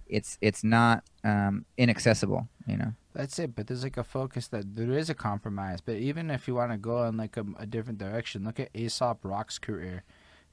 it's 0.09 0.37
it's 0.41 0.65
not 0.65 1.05
um, 1.23 1.65
inaccessible, 1.79 2.49
you 2.67 2.77
know. 2.77 2.93
That's 3.15 3.39
it. 3.39 3.55
But 3.55 3.69
there's 3.69 3.85
like 3.85 3.97
a 3.97 4.05
focus 4.05 4.49
that 4.49 4.75
there 4.75 4.91
is 4.93 5.09
a 5.09 5.15
compromise. 5.15 5.81
But 5.81 5.97
even 5.97 6.29
if 6.31 6.49
you 6.49 6.57
want 6.57 6.73
to 6.73 6.79
go 6.79 7.05
in 7.05 7.17
like 7.17 7.37
a, 7.37 7.45
a 7.57 7.67
different 7.67 7.99
direction, 7.99 8.45
look 8.45 8.59
at 8.59 8.71
Aesop 8.75 9.21
Rock's 9.23 9.59
career. 9.59 10.03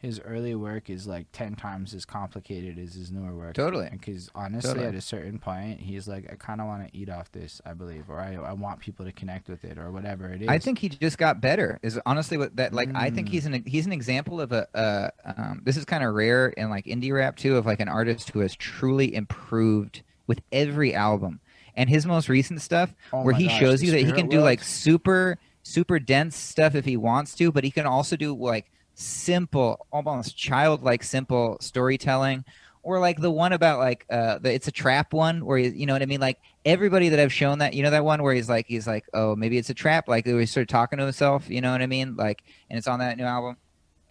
His 0.05 0.19
early 0.21 0.55
work 0.55 0.89
is 0.89 1.07
like 1.07 1.25
ten 1.31 1.55
times 1.55 1.93
as 1.93 2.05
complicated 2.05 2.77
as 2.79 2.93
his 2.93 3.11
newer 3.11 3.35
work. 3.35 3.53
Totally. 3.55 3.89
Because 3.91 4.29
honestly, 4.35 4.69
Totally. 4.69 4.87
at 4.87 4.95
a 4.95 5.01
certain 5.01 5.39
point, 5.39 5.79
he's 5.81 6.07
like, 6.07 6.31
I 6.31 6.35
kind 6.35 6.61
of 6.61 6.67
want 6.67 6.87
to 6.87 6.97
eat 6.97 7.09
off 7.09 7.31
this. 7.31 7.61
I 7.65 7.73
believe, 7.73 8.09
or 8.09 8.19
I, 8.19 8.35
I 8.35 8.53
want 8.53 8.79
people 8.79 9.05
to 9.05 9.11
connect 9.11 9.49
with 9.49 9.63
it, 9.65 9.77
or 9.77 9.91
whatever 9.91 10.29
it 10.31 10.43
is. 10.43 10.47
I 10.47 10.59
think 10.59 10.79
he 10.79 10.89
just 10.89 11.17
got 11.17 11.41
better. 11.41 11.79
Is 11.81 11.99
honestly 12.05 12.37
what 12.37 12.55
that 12.57 12.73
like. 12.73 12.89
I 12.95 13.09
think 13.09 13.27
Mm. 13.27 13.31
he's 13.31 13.45
an 13.45 13.63
he's 13.65 13.85
an 13.85 13.91
example 13.93 14.39
of 14.39 14.51
a. 14.51 14.67
Uh, 14.77 15.09
um, 15.37 15.61
this 15.65 15.75
is 15.77 15.85
kind 15.85 16.03
of 16.03 16.13
rare 16.13 16.49
in 16.49 16.69
like 16.69 16.85
indie 16.85 17.13
rap 17.13 17.35
too, 17.35 17.57
of 17.57 17.65
like 17.65 17.79
an 17.79 17.89
artist 17.89 18.29
who 18.29 18.39
has 18.39 18.55
truly 18.55 19.13
improved 19.13 20.03
with 20.27 20.41
every 20.51 20.93
album. 20.93 21.39
And 21.77 21.89
his 21.89 22.05
most 22.05 22.29
recent 22.29 22.61
stuff, 22.61 22.93
Oh 23.11 23.23
where 23.23 23.33
he 23.33 23.47
gosh, 23.47 23.59
shows 23.59 23.83
you 23.83 23.91
that 23.91 24.01
he 24.03 24.11
can 24.13 24.27
do 24.29 24.39
like 24.39 24.63
super 24.63 25.37
super 25.63 25.97
dense 25.99 26.35
stuff 26.37 26.75
if 26.75 26.85
he 26.85 26.95
wants 26.95 27.33
to, 27.35 27.51
but 27.51 27.63
he 27.63 27.71
can 27.71 27.85
also 27.87 28.15
do 28.15 28.35
like 28.35 28.71
simple, 28.95 29.85
almost 29.91 30.37
childlike 30.37 31.03
simple 31.03 31.57
storytelling. 31.61 32.43
Or 32.83 32.99
like 32.99 33.19
the 33.19 33.31
one 33.31 33.51
about 33.53 33.79
like 33.79 34.05
uh, 34.11 34.37
the 34.37 34.53
it's 34.53 34.67
a 34.67 34.71
trap 34.71 35.11
one 35.11 35.43
where 35.43 35.57
he, 35.57 35.69
you 35.69 35.85
know 35.87 35.93
what 35.93 36.03
I 36.03 36.05
mean. 36.05 36.19
Like 36.19 36.37
everybody 36.65 37.09
that 37.09 37.19
I've 37.19 37.33
shown 37.33 37.57
that, 37.59 37.73
you 37.73 37.81
know 37.81 37.89
that 37.89 38.05
one 38.05 38.21
where 38.21 38.33
he's 38.35 38.47
like 38.47 38.67
he's 38.67 38.85
like 38.85 39.05
oh 39.13 39.35
maybe 39.35 39.57
it's 39.57 39.71
a 39.71 39.73
trap. 39.73 40.07
Like 40.07 40.25
he 40.27 40.45
sort 40.45 40.61
of 40.63 40.67
talking 40.67 40.97
to 40.99 41.03
himself, 41.05 41.49
you 41.49 41.61
know 41.61 41.71
what 41.71 41.81
I 41.81 41.87
mean. 41.87 42.15
Like 42.15 42.43
and 42.69 42.77
it's 42.77 42.87
on 42.87 42.99
that 42.99 43.17
new 43.17 43.23
album, 43.23 43.57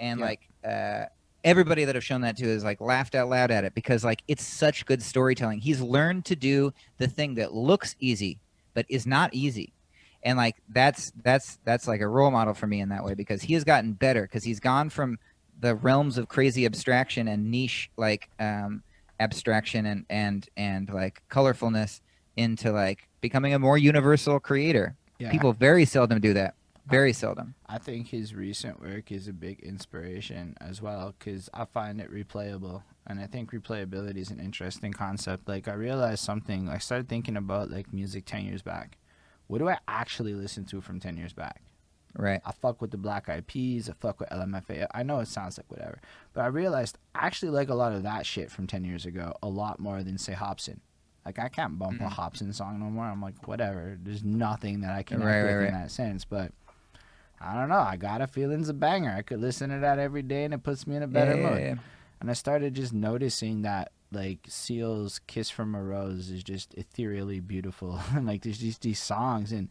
and 0.01 0.19
Yeah. 0.19 0.27
like 0.27 0.49
uh, 0.67 1.05
everybody 1.45 1.85
that 1.85 1.95
I've 1.95 2.03
shown 2.05 2.23
that 2.23 2.37
to 2.39 2.47
is 2.47 2.65
like 2.65 2.81
laughed 2.81 3.15
out 3.15 3.29
loud 3.29 3.53
at 3.53 3.65
it 3.65 3.75
because 3.77 4.05
like 4.05 4.23
it's 4.27 4.43
such 4.45 4.87
good 4.87 5.03
storytelling. 5.03 5.61
He's 5.61 5.81
learned 5.81 6.25
to 6.25 6.35
do 6.35 6.73
the 6.99 7.07
thing 7.07 7.35
that 7.37 7.55
looks 7.55 7.95
easy 8.01 8.41
but 8.75 8.87
is 8.89 9.07
not 9.07 9.33
easy. 9.35 9.73
And 10.25 10.39
like 10.39 10.57
that's 10.69 11.13
that's 11.23 11.59
that's 11.65 11.87
like 11.87 12.01
a 12.01 12.09
role 12.09 12.31
model 12.31 12.55
for 12.55 12.67
me 12.67 12.81
in 12.81 12.89
that 12.89 13.05
way 13.05 13.15
because 13.15 13.43
he 13.43 13.55
has 13.55 13.65
gotten 13.65 13.93
better 13.93 14.23
because 14.23 14.45
he's 14.45 14.61
gone 14.61 14.89
from 14.89 15.19
the 15.61 15.75
realms 15.75 16.19
of 16.19 16.29
crazy 16.29 16.65
abstraction 16.65 17.29
and 17.29 17.51
niche 17.51 17.91
like 17.97 18.29
um 18.41 18.83
abstraction 19.21 19.87
and 19.87 20.07
and 20.09 20.49
and 20.57 20.91
like 20.91 21.23
colorfulness 21.31 22.01
into 22.37 22.73
like 22.73 23.09
becoming 23.21 23.55
a 23.55 23.59
more 23.59 23.79
universal 23.79 24.41
creator. 24.41 24.97
Yeah. 25.19 25.31
People 25.31 25.53
very 25.53 25.85
seldom 25.85 26.21
do 26.21 26.35
that. 26.35 26.55
Very 26.87 27.15
seldom. 27.15 27.55
I 27.67 27.79
think 27.79 28.09
his 28.09 28.35
recent 28.35 28.81
work 28.81 29.11
is 29.11 29.27
a 29.27 29.33
big 29.33 29.61
inspiration 29.61 30.55
as 30.61 30.83
well 30.83 31.15
because 31.19 31.49
I 31.55 31.65
find 31.65 31.99
it 31.99 32.13
replayable. 32.13 32.83
And 33.07 33.19
I 33.19 33.27
think 33.27 33.53
replayability 33.53 34.19
is 34.19 34.31
an 34.31 34.39
interesting 34.39 34.93
concept. 34.93 35.49
Like, 35.49 35.67
I 35.67 35.73
realized 35.73 36.23
something. 36.23 36.69
I 36.69 36.79
started 36.79 37.09
thinking 37.09 37.37
about, 37.37 37.71
like, 37.71 37.93
music 37.93 38.27
10 38.27 38.45
years 38.45 38.63
back. 38.63 38.99
What 39.47 39.59
do 39.59 39.69
I 39.69 39.79
actually 39.89 40.35
listen 40.35 40.65
to 40.67 40.81
from 40.81 41.01
10 41.01 41.17
years 41.17 41.33
back? 41.33 41.61
Right. 42.17 42.41
I 42.47 42.53
fuck 42.53 42.81
with 42.81 42.93
the 42.93 42.97
Black 42.97 43.29
Eyed 43.29 43.47
Peas. 43.47 43.91
I 43.91 43.93
fuck 43.93 44.21
with 44.21 44.29
LMFAO. 44.31 44.87
I 44.95 45.03
know 45.03 45.19
it 45.21 45.27
sounds 45.29 45.59
like 45.59 45.71
whatever. 45.71 45.99
But 46.33 46.43
I 46.43 46.47
realized 46.47 46.97
I 47.15 47.27
actually 47.27 47.51
like 47.51 47.69
a 47.69 47.75
lot 47.75 47.93
of 47.93 48.05
that 48.05 48.25
shit 48.25 48.51
from 48.53 48.67
10 48.67 48.85
years 48.85 49.05
ago 49.05 49.35
a 49.43 49.49
lot 49.49 49.81
more 49.81 50.03
than, 50.03 50.17
say, 50.19 50.33
Hopsin. 50.33 50.79
Like, 51.27 51.39
I 51.39 51.49
can't 51.49 51.79
bump 51.79 52.01
a 52.01 52.05
Mhm. 52.05 52.11
Hopsin 52.13 52.55
song 52.55 52.79
no 52.79 52.87
more. 52.91 53.07
I'm 53.07 53.21
like, 53.21 53.49
whatever. 53.49 53.99
There's 54.01 54.23
nothing 54.23 54.81
that 54.83 54.93
I 54.95 55.03
can 55.03 55.21
Right, 55.21 55.43
with 55.43 55.57
right, 55.57 55.67
in 55.69 55.75
that 55.75 55.91
sense. 55.91 56.25
But 56.25 56.53
I 57.41 57.55
don't 57.55 57.69
know. 57.69 57.79
I 57.81 57.97
got 57.97 58.21
a 58.21 58.27
feeling's 58.27 58.69
a 58.69 58.75
banger. 58.75 59.11
I 59.11 59.23
could 59.23 59.41
listen 59.41 59.71
to 59.71 59.79
that 59.81 59.99
every 59.99 60.23
day 60.23 60.45
and 60.45 60.55
it 60.55 60.63
puts 60.63 60.87
me 60.87 60.97
in 60.97 61.03
a 61.03 61.09
better 61.09 61.35
Yeah, 61.37 61.43
yeah, 61.43 61.51
mood. 61.51 61.61
yeah. 61.63 61.75
And 62.21 62.31
I 62.31 62.35
started 62.35 62.75
just 62.75 62.93
noticing 62.93 63.63
that 63.63 63.91
like 64.15 64.47
Seal's 64.49 65.21
"Kiss 65.27 65.51
from 65.51 65.75
a 65.75 65.83
Rose" 65.83 66.31
is 66.31 66.43
just 66.43 66.75
ethereally 66.75 67.41
beautiful, 67.41 68.01
and 68.15 68.27
like 68.27 68.43
there's 68.43 68.59
these 68.59 68.79
these 68.79 69.01
songs, 69.01 69.53
and 69.53 69.69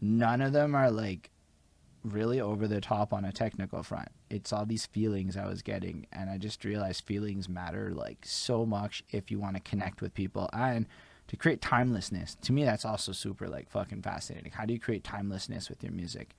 none 0.00 0.40
of 0.40 0.52
them 0.52 0.74
are 0.74 0.90
like 0.90 1.30
really 2.02 2.40
over 2.40 2.66
the 2.66 2.80
top 2.80 3.12
on 3.12 3.24
a 3.24 3.32
technical 3.32 3.82
front. 3.82 4.08
It's 4.30 4.52
all 4.52 4.64
these 4.64 4.86
feelings 4.86 5.36
I 5.36 5.46
was 5.46 5.62
getting, 5.62 6.06
and 6.12 6.30
I 6.30 6.38
just 6.38 6.64
realized 6.64 7.04
feelings 7.04 7.48
matter 7.48 7.92
like 7.94 8.18
so 8.22 8.64
much 8.64 9.04
if 9.10 9.30
you 9.30 9.38
want 9.38 9.56
to 9.56 9.62
connect 9.62 10.00
with 10.00 10.14
people 10.14 10.48
and 10.52 10.86
to 11.28 11.36
create 11.36 11.60
timelessness. 11.60 12.36
To 12.42 12.52
me, 12.52 12.64
that's 12.64 12.84
also 12.84 13.12
super 13.12 13.48
like 13.48 13.70
fucking 13.70 14.02
fascinating. 14.02 14.52
How 14.52 14.64
do 14.64 14.72
you 14.72 14.80
create 14.80 15.04
timelessness 15.04 15.68
with 15.68 15.82
your 15.82 15.92
music? 15.92 16.34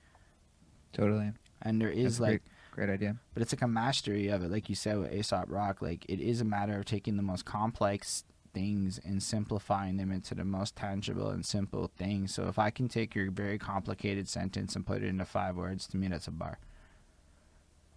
Totally. 0.93 1.31
And 1.61 1.79
there 1.79 1.89
is 1.89 2.17
That's 2.17 2.19
like 2.19 2.29
Great 2.29 2.41
idea. 2.79 3.17
but 3.33 3.41
it's 3.43 3.53
like 3.53 3.61
a 3.61 3.67
mastery 3.67 4.27
of 4.27 4.43
it 4.43 4.51
like 4.51 4.69
you 4.69 4.75
said 4.75 4.97
with 4.97 5.11
aesop 5.13 5.45
rock 5.49 5.81
like 5.81 6.05
it 6.09 6.19
is 6.19 6.41
a 6.41 6.45
matter 6.45 6.77
of 6.79 6.85
taking 6.85 7.17
the 7.17 7.23
most 7.23 7.45
complex 7.45 8.23
things 8.53 8.99
and 9.05 9.21
simplifying 9.23 9.95
them 9.97 10.11
into 10.11 10.35
the 10.35 10.43
most 10.43 10.75
tangible 10.75 11.29
and 11.29 11.45
simple 11.45 11.89
things 11.97 12.33
so 12.33 12.47
if 12.47 12.59
i 12.59 12.69
can 12.69 12.87
take 12.89 13.15
your 13.15 13.31
very 13.31 13.57
complicated 13.57 14.27
sentence 14.27 14.75
and 14.75 14.85
put 14.85 15.01
it 15.01 15.07
into 15.07 15.23
five 15.25 15.55
words 15.55 15.87
to 15.87 15.97
me 15.97 16.07
that's 16.07 16.27
a 16.27 16.31
bar 16.31 16.57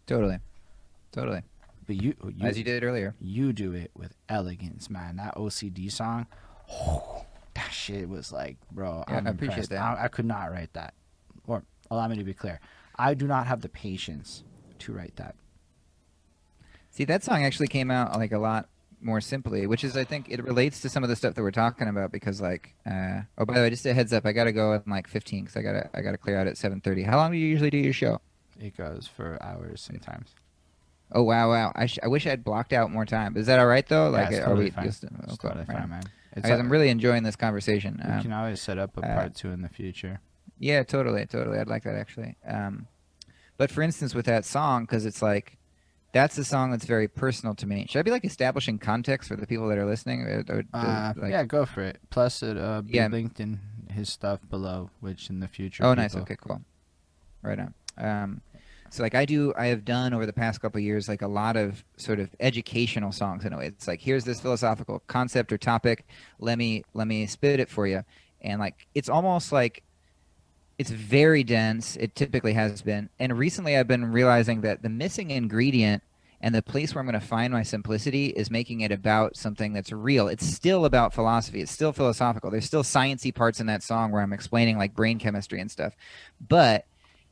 Totally. 0.07 0.39
Totally. 1.13 1.43
but 1.87 1.97
you 2.03 2.15
you, 2.37 2.47
As 2.47 2.59
you 2.59 2.65
did 2.65 2.85
earlier. 2.85 3.15
you 3.21 3.53
do 3.53 3.73
it 3.73 3.91
with 3.97 4.15
elegance 4.29 4.91
man 4.91 5.17
that 5.17 5.35
ocd 5.37 5.91
song 5.91 6.27
that 7.55 7.71
shit 7.71 8.09
was 8.09 8.33
like 8.33 8.57
bro 8.71 9.05
Yeah, 9.09 9.23
I 9.25 9.31
appreciate 9.31 9.69
that. 9.71 9.81
I, 9.81 10.05
I 10.05 10.09
could 10.09 10.25
not 10.27 10.51
write 10.51 10.73
that 10.75 10.95
or 11.47 11.63
allow 11.91 12.07
me 12.09 12.17
to 12.17 12.25
be 12.25 12.35
clear 12.35 12.61
i 12.97 13.15
do 13.15 13.27
not 13.27 13.47
have 13.47 13.61
the 13.61 13.69
patience 13.69 14.45
to 14.81 14.93
write 14.93 15.17
that 15.17 15.35
See, 16.91 17.05
that 17.07 17.25
song 17.25 17.45
actually 17.45 17.67
came 17.69 17.91
out 17.91 18.17
like 18.17 18.31
a 18.33 18.39
lot 18.39 18.69
more 19.01 19.21
simply, 19.21 19.67
which 19.67 19.83
is 19.83 19.97
I 19.97 20.05
think 20.05 20.31
it 20.31 20.43
relates 20.45 20.81
to 20.83 20.89
some 20.89 21.03
of 21.03 21.09
the 21.09 21.17
stuff 21.17 21.35
that 21.35 21.43
we're 21.43 21.51
talking 21.51 21.89
about 21.89 22.13
because 22.13 22.41
like 22.41 22.75
uh 22.87 23.23
oh 23.37 23.45
by 23.45 23.55
the 23.55 23.61
way, 23.61 23.71
just 23.71 23.85
a 23.85 23.93
heads 23.93 24.13
up, 24.13 24.25
I 24.25 24.33
gotta 24.33 24.53
go 24.53 24.73
in 24.75 24.83
like 24.87 25.09
15 25.09 25.41
because 25.45 25.57
I 25.57 25.63
gotta 25.63 25.91
I 25.93 26.01
gotta 26.03 26.17
clear 26.19 26.39
out 26.39 26.47
at 26.47 26.55
7:30. 26.55 27.05
How 27.05 27.17
long 27.17 27.33
do 27.33 27.37
you 27.37 27.47
usually 27.49 27.71
do 27.71 27.79
your 27.79 27.93
show? 27.93 28.21
it 28.61 28.77
goes 28.77 29.09
for 29.09 29.37
hours 29.43 29.81
sometimes 29.81 30.33
Oh 31.11 31.23
wow 31.25 31.51
wow! 31.51 31.73
I, 31.75 31.87
sh- 31.87 31.99
I 32.03 32.07
wish 32.09 32.25
I 32.27 32.31
had 32.31 32.45
blocked 32.45 32.73
out 32.73 32.91
more 32.91 33.05
time. 33.05 33.37
Is 33.37 33.47
that 33.47 33.59
all 33.59 33.67
right 33.67 33.87
though? 33.87 34.09
Like 34.11 34.31
yeah, 34.31 34.39
it's 34.39 34.47
are 34.47 34.55
we 34.55 34.71
fine. 34.71 34.85
just 34.85 35.03
It's 35.05 35.13
okay, 35.35 35.49
totally 35.49 35.65
right. 35.69 35.79
fine, 35.79 35.91
man. 35.91 36.03
It's 36.33 36.35
Because 36.43 36.51
a- 36.51 36.55
I'm 36.61 36.71
really 36.71 36.89
enjoying 36.89 37.25
this 37.25 37.37
conversation. 37.37 38.01
we 38.05 38.11
Um, 38.13 38.23
can 38.23 38.33
always 38.33 38.61
set 38.61 38.79
up 38.79 38.97
a 38.97 39.01
uh, 39.01 39.15
part 39.15 39.35
two 39.35 39.51
in 39.51 39.63
the 39.63 39.69
future. 39.69 40.21
Yeah, 40.59 40.83
totally, 40.85 41.27
totally. 41.27 41.59
I'd 41.59 41.69
like 41.69 41.83
that 41.85 41.97
actually. 41.97 42.37
Um, 42.47 42.87
but 43.57 43.71
for 43.71 43.83
instance, 43.83 44.15
with 44.15 44.27
that 44.27 44.45
song, 44.45 44.85
because 44.85 45.07
it's 45.07 45.23
like, 45.23 45.57
that's 46.13 46.39
a 46.39 46.45
song 46.45 46.71
that's 46.71 46.85
very 46.85 47.09
personal 47.09 47.55
to 47.57 47.67
me. 47.67 47.87
Should 47.89 47.99
I 47.99 48.03
be 48.03 48.11
like 48.11 48.25
establishing 48.25 48.79
context 48.79 49.29
for 49.29 49.37
the 49.37 49.47
people 49.47 49.67
that 49.69 49.79
are 49.79 49.85
listening? 49.87 50.23
Or, 50.23 50.45
or, 50.49 50.63
Uh, 50.73 51.13
like- 51.17 51.31
yeah, 51.33 51.43
go 51.45 51.67
for 51.67 51.83
it. 51.83 51.99
Plus, 52.11 52.43
it 52.43 52.57
uh, 52.57 52.83
be 52.83 52.93
Yeah. 52.95 53.09
linked 53.09 53.41
in 53.41 53.59
his 53.91 54.09
stuff 54.11 54.41
below, 54.49 54.91
which 55.01 55.29
in 55.31 55.41
the 55.41 55.49
future. 55.49 55.85
Oh, 55.85 55.95
nice. 55.95 56.15
Okay, 56.15 56.37
cool. 56.41 56.63
Right 57.43 57.59
on. 57.59 57.75
Um, 57.99 58.41
so 58.91 59.03
like 59.03 59.15
I 59.17 59.25
do, 59.25 59.53
I 59.59 59.67
have 59.67 59.85
done 59.85 60.15
over 60.15 60.25
the 60.25 60.33
past 60.33 60.61
couple 60.61 60.79
of 60.79 60.85
years, 60.85 61.09
like 61.09 61.23
a 61.23 61.27
lot 61.29 61.57
of 61.57 61.85
sort 61.97 62.21
of 62.21 62.31
educational 62.39 63.11
songs 63.11 63.45
in 63.45 63.53
a 63.53 63.59
way. 63.59 63.67
It's 63.67 63.89
like 63.89 64.01
here's 64.01 64.25
this 64.25 64.41
philosophical 64.41 65.03
concept 65.09 65.53
or 65.53 65.59
topic. 65.59 66.07
Let 66.39 66.59
me 66.59 66.85
let 66.95 67.09
me 67.09 67.27
spit 67.27 67.59
it 67.59 67.69
for 67.69 67.89
you, 67.89 68.05
and 68.41 68.61
like 68.61 68.87
it's 68.95 69.09
almost 69.09 69.51
like 69.51 69.83
it's 70.79 70.91
very 70.91 71.45
dense. 71.45 71.97
It 71.97 72.15
typically 72.15 72.53
has 72.55 72.83
been, 72.83 73.09
and 73.19 73.39
recently 73.39 73.77
I've 73.77 73.89
been 73.89 74.13
realizing 74.13 74.63
that 74.63 74.83
the 74.83 74.89
missing 74.89 75.31
ingredient 75.31 76.03
and 76.41 76.55
the 76.55 76.63
place 76.63 76.95
where 76.95 77.01
I'm 77.01 77.07
going 77.07 77.19
to 77.19 77.27
find 77.27 77.53
my 77.53 77.63
simplicity 77.63 78.27
is 78.27 78.51
making 78.51 78.83
it 78.83 78.93
about 78.93 79.37
something 79.37 79.73
that's 79.73 79.93
real. 79.93 80.29
It's 80.29 80.47
still 80.47 80.85
about 80.85 81.15
philosophy. 81.15 81.63
It's 81.63 81.73
still 81.73 81.93
philosophical. 81.93 82.51
There's 82.51 82.67
still 82.67 82.83
sciency 82.83 83.35
parts 83.35 83.61
in 83.61 83.67
that 83.67 83.83
song 83.83 84.13
where 84.13 84.21
I'm 84.21 84.33
explaining 84.33 84.77
like 84.77 84.95
brain 84.95 85.19
chemistry 85.19 85.61
and 85.61 85.71
stuff, 85.71 85.95
but 86.47 86.85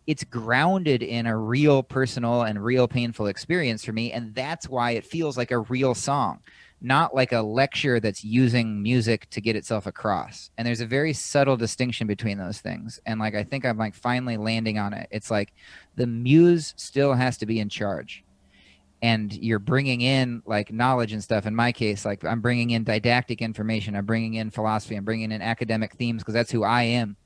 it's 0.06 0.24
grounded 0.24 1.02
in 1.02 1.26
a 1.26 1.36
real 1.36 1.82
personal 1.82 2.42
and 2.42 2.64
real 2.64 2.88
painful 2.88 3.26
experience 3.26 3.84
for 3.84 3.92
me, 3.92 4.12
and 4.12 4.34
that's 4.34 4.68
why 4.68 4.92
it 4.92 5.04
feels 5.04 5.36
like 5.36 5.50
a 5.50 5.58
real 5.58 5.94
song, 5.94 6.40
not 6.82 7.14
like 7.14 7.32
a 7.32 7.40
lecture 7.40 8.00
that's 8.00 8.24
using 8.24 8.82
music 8.82 9.30
to 9.30 9.40
get 9.40 9.56
itself 9.56 9.86
across. 9.86 10.50
And 10.58 10.66
there's 10.66 10.80
a 10.80 10.86
very 10.86 11.12
subtle 11.12 11.56
distinction 11.56 12.06
between 12.06 12.38
those 12.38 12.60
things, 12.60 13.00
and 13.06 13.20
like 13.20 13.34
I 13.34 13.44
think 13.44 13.64
I'm 13.64 13.78
like 13.78 13.94
finally 13.94 14.36
landing 14.36 14.78
on 14.78 14.92
it. 14.92 15.08
It's 15.10 15.30
like 15.30 15.52
the 15.96 16.06
muse 16.06 16.74
still 16.76 17.14
has 17.14 17.38
to 17.38 17.46
be 17.46 17.60
in 17.60 17.68
charge. 17.68 18.24
And 19.00 19.32
you're 19.32 19.58
bringing 19.58 20.00
in 20.00 20.42
like 20.46 20.72
knowledge 20.72 21.12
and 21.12 21.22
stuff. 21.22 21.46
In 21.46 21.56
my 21.56 21.72
case 21.72 22.04
like 22.04 22.24
i'm 22.24 22.40
bringing 22.40 22.70
in 22.70 22.84
didactic 22.84 23.42
information. 23.42 23.96
I'm 23.96 24.06
bringing 24.06 24.34
in 24.34 24.50
philosophy. 24.50 24.96
I'm 24.96 25.04
bringing 25.04 25.32
in 25.32 25.42
academic 25.42 25.94
themes 25.94 26.22
because 26.22 26.34
that's 26.34 26.52
who 26.52 26.62
i 26.62 26.82
am. 26.82 27.16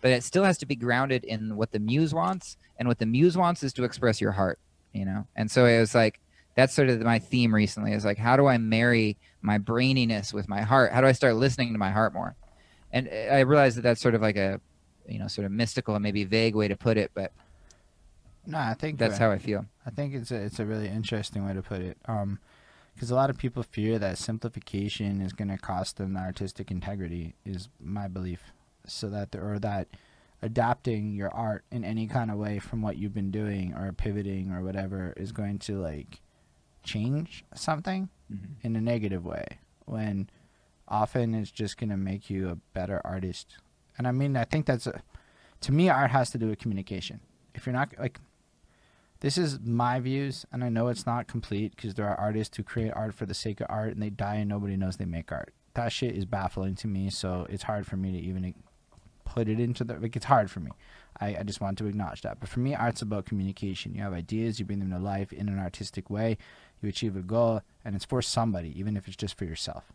But 0.00 0.10
it 0.10 0.24
still 0.24 0.44
has 0.44 0.58
to 0.58 0.66
be 0.66 0.74
grounded 0.74 1.24
in 1.24 1.56
what 1.56 1.72
the 1.72 1.78
muse 1.78 2.12
wants 2.12 2.56
and 2.76 2.88
what 2.88 2.98
the 2.98 3.06
muse 3.06 3.36
wants 3.36 3.62
is 3.62 3.72
to 3.74 3.84
express 3.84 4.20
your 4.20 4.32
heart 4.32 4.58
you 4.92 5.04
know? 5.04 5.26
And 5.36 5.50
so 5.50 5.66
it 5.66 5.78
was 5.80 5.94
like 5.94 6.20
that's 6.54 6.74
sort 6.74 6.88
of 6.88 7.00
my 7.00 7.18
theme 7.18 7.54
recently 7.54 7.92
is 7.92 8.04
like 8.04 8.18
how 8.18 8.36
do 8.36 8.46
i 8.46 8.58
marry 8.58 9.16
my 9.40 9.58
braininess 9.58 10.32
with 10.32 10.48
my 10.48 10.62
heart 10.62 10.92
how 10.92 11.00
do 11.00 11.06
i 11.06 11.12
start 11.12 11.34
listening 11.36 11.72
to 11.72 11.78
my 11.78 11.90
heart 11.90 12.12
more 12.12 12.34
and 12.92 13.08
i 13.08 13.40
realize 13.40 13.74
that 13.74 13.82
that's 13.82 14.00
sort 14.00 14.14
of 14.14 14.22
like 14.22 14.36
a 14.36 14.60
you 15.08 15.18
know 15.18 15.28
sort 15.28 15.44
of 15.44 15.52
mystical 15.52 15.94
and 15.94 16.02
maybe 16.02 16.24
vague 16.24 16.54
way 16.54 16.68
to 16.68 16.76
put 16.76 16.96
it 16.96 17.10
but 17.14 17.32
No, 18.46 18.58
I 18.58 18.74
think 18.74 18.98
that's 18.98 19.18
how 19.18 19.30
i 19.30 19.38
feel 19.38 19.66
I 19.86 19.90
think 19.90 20.14
it's 20.14 20.30
a, 20.30 20.36
it's 20.36 20.58
a 20.60 20.66
really 20.66 20.88
interesting 20.88 21.44
way 21.44 21.54
to 21.54 21.62
put 21.62 21.80
it. 21.80 21.98
Um, 22.06 22.38
because 22.94 23.10
a 23.10 23.14
lot 23.14 23.30
of 23.30 23.38
people 23.38 23.62
fear 23.62 23.98
that 23.98 24.18
simplification 24.18 25.20
is 25.22 25.32
going 25.32 25.48
to 25.48 25.56
cost 25.56 25.96
them 25.96 26.12
their 26.12 26.24
artistic 26.24 26.70
integrity. 26.70 27.34
Is 27.44 27.68
my 27.80 28.06
belief. 28.06 28.52
So 28.86 29.08
that 29.10 29.34
or 29.34 29.58
that 29.60 29.88
adapting 30.42 31.14
your 31.14 31.32
art 31.34 31.64
in 31.70 31.84
any 31.84 32.06
kind 32.06 32.30
of 32.30 32.36
way 32.36 32.58
from 32.58 32.82
what 32.82 32.96
you've 32.98 33.14
been 33.14 33.30
doing 33.30 33.72
or 33.74 33.90
pivoting 33.92 34.52
or 34.52 34.62
whatever 34.62 35.14
is 35.16 35.32
going 35.32 35.58
to 35.60 35.80
like 35.80 36.20
change 36.82 37.44
something 37.54 38.08
Mhm. 38.32 38.56
in 38.62 38.76
a 38.76 38.80
negative 38.80 39.24
way 39.24 39.58
when 39.84 40.28
often 40.88 41.34
it's 41.34 41.50
just 41.50 41.76
going 41.76 41.90
to 41.90 41.96
make 41.96 42.30
you 42.30 42.48
a 42.48 42.56
better 42.74 43.00
artist. 43.04 43.58
And 43.98 44.06
I 44.06 44.12
mean, 44.12 44.36
I 44.36 44.44
think 44.44 44.66
that's 44.66 44.86
a, 44.86 45.02
to 45.62 45.72
me, 45.72 45.88
art 45.88 46.10
has 46.10 46.30
to 46.30 46.38
do 46.38 46.48
with 46.48 46.58
communication. 46.58 47.20
If 47.54 47.66
you're 47.66 47.72
not 47.74 47.92
like, 47.98 48.18
this 49.20 49.38
is 49.38 49.60
my 49.60 50.00
views, 50.00 50.44
and 50.50 50.64
I 50.64 50.68
know 50.68 50.88
it's 50.88 51.06
not 51.06 51.28
complete 51.28 51.76
because 51.76 51.94
there 51.94 52.08
are 52.08 52.16
artists 52.18 52.56
who 52.56 52.62
create 52.64 52.92
art 52.94 53.14
for 53.14 53.24
the 53.26 53.34
sake 53.34 53.60
of 53.60 53.66
art 53.70 53.92
and 53.92 54.02
they 54.02 54.10
die 54.10 54.36
and 54.36 54.48
nobody 54.48 54.76
knows 54.76 54.96
they 54.96 55.04
make 55.04 55.30
art. 55.30 55.54
That 55.74 55.92
shit 55.92 56.16
is 56.16 56.24
baffling 56.24 56.74
to 56.76 56.88
me, 56.88 57.08
so 57.10 57.46
it's 57.48 57.62
hard 57.64 57.86
for 57.86 57.96
me 57.96 58.10
to 58.12 58.18
even 58.18 58.54
put 59.24 59.48
it 59.48 59.60
into 59.60 59.84
the 59.84 59.94
like. 59.98 60.16
It's 60.16 60.24
hard 60.26 60.50
for 60.50 60.60
me. 60.60 60.72
I, 61.20 61.36
I 61.36 61.42
just 61.44 61.60
want 61.60 61.78
to 61.78 61.86
acknowledge 61.86 62.22
that. 62.22 62.40
But 62.40 62.48
for 62.48 62.60
me, 62.60 62.74
art's 62.74 63.00
about 63.02 63.24
communication. 63.26 63.94
You 63.94 64.02
have 64.02 64.12
ideas, 64.12 64.58
you 64.58 64.64
bring 64.66 64.80
them 64.80 64.90
to 64.90 64.98
life 64.98 65.32
in 65.32 65.48
an 65.48 65.58
artistic 65.58 66.10
way, 66.10 66.36
you 66.82 66.88
achieve 66.88 67.16
a 67.16 67.20
goal, 67.20 67.62
and 67.84 67.94
it's 67.94 68.04
for 68.04 68.22
somebody, 68.22 68.78
even 68.78 68.96
if 68.96 69.06
it's 69.08 69.16
just 69.16 69.36
for 69.36 69.44
yourself. 69.44 69.92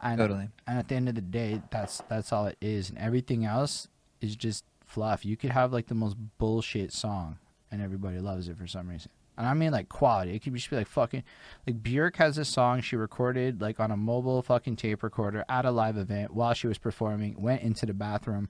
And, 0.00 0.18
totally 0.18 0.48
and 0.66 0.78
at 0.78 0.88
the 0.88 0.94
end 0.94 1.08
of 1.08 1.14
the 1.14 1.22
day, 1.22 1.62
that's 1.70 2.02
that's 2.08 2.32
all 2.32 2.46
it 2.46 2.58
is, 2.60 2.90
and 2.90 2.98
everything 2.98 3.44
else 3.44 3.88
is 4.20 4.36
just 4.36 4.64
fluff. 4.84 5.24
You 5.24 5.36
could 5.36 5.50
have 5.50 5.72
like 5.72 5.86
the 5.86 5.94
most 5.94 6.16
bullshit 6.38 6.92
song, 6.92 7.38
and 7.70 7.80
everybody 7.80 8.18
loves 8.18 8.48
it 8.48 8.58
for 8.58 8.66
some 8.66 8.88
reason. 8.88 9.10
And 9.38 9.46
I 9.46 9.54
mean 9.54 9.72
like 9.72 9.88
quality. 9.88 10.34
It 10.34 10.42
could 10.42 10.54
just 10.54 10.70
be 10.70 10.76
like 10.76 10.86
fucking 10.86 11.22
like 11.66 11.82
Björk 11.82 12.16
has 12.16 12.36
this 12.36 12.48
song 12.48 12.80
she 12.80 12.96
recorded 12.96 13.60
like 13.60 13.80
on 13.80 13.90
a 13.90 13.96
mobile 13.96 14.42
fucking 14.42 14.76
tape 14.76 15.02
recorder 15.02 15.44
at 15.48 15.64
a 15.64 15.70
live 15.70 15.96
event 15.98 16.32
while 16.32 16.54
she 16.54 16.66
was 16.66 16.78
performing. 16.78 17.40
Went 17.40 17.62
into 17.62 17.84
the 17.86 17.94
bathroom, 17.94 18.48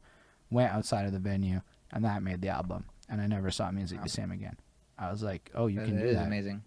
went 0.51 0.72
outside 0.72 1.06
of 1.06 1.12
the 1.12 1.18
venue, 1.18 1.60
and 1.93 2.05
that 2.05 2.22
made 2.22 2.40
the 2.40 2.48
album. 2.48 2.84
And 3.09 3.20
I 3.20 3.26
never 3.26 3.51
saw 3.51 3.70
music 3.70 4.02
the 4.02 4.09
same 4.09 4.30
again. 4.32 4.56
I 4.98 5.10
was 5.10 5.22
like, 5.22 5.51
oh, 5.55 5.66
you 5.66 5.78
That 5.80 5.86
can 5.86 5.98
do 5.98 6.14
that. 6.14 6.26
amazing 6.26 6.62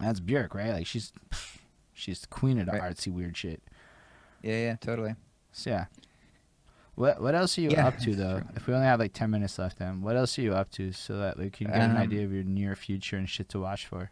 That's 0.00 0.20
Björk, 0.20 0.54
right? 0.54 0.70
Like 0.72 0.86
she's 0.86 1.12
she's 1.92 2.20
the 2.20 2.26
queen 2.28 2.58
of 2.58 2.66
the 2.66 2.72
Right. 2.72 2.82
artsy 2.82 3.12
weird 3.12 3.36
shit. 3.36 3.62
yeah 4.42 4.56
yeah 4.58 4.76
totally 4.76 5.14
So 5.52 5.70
yeah. 5.70 5.86
What 6.96 7.20
what 7.20 7.34
else 7.34 7.58
are 7.58 7.60
you 7.62 7.70
Yeah. 7.70 7.86
up 7.88 7.98
to 8.00 8.14
though? 8.14 8.42
If 8.56 8.66
we 8.66 8.74
only 8.74 8.86
have 8.86 9.00
like 9.00 9.12
ten 9.12 9.30
minutes 9.30 9.58
left, 9.58 9.78
then 9.78 10.00
what 10.02 10.16
else 10.16 10.38
are 10.38 10.42
you 10.42 10.54
up 10.54 10.70
to 10.72 10.92
so 10.92 11.16
that 11.18 11.36
we 11.38 11.50
can 11.50 11.66
get 11.66 11.76
an 11.80 11.92
Um, 11.92 11.96
idea 11.96 12.24
of 12.24 12.32
your 12.32 12.44
near 12.44 12.76
future 12.76 13.16
and 13.16 13.28
shit 13.28 13.48
to 13.50 13.58
watch 13.60 13.86
for? 13.86 14.10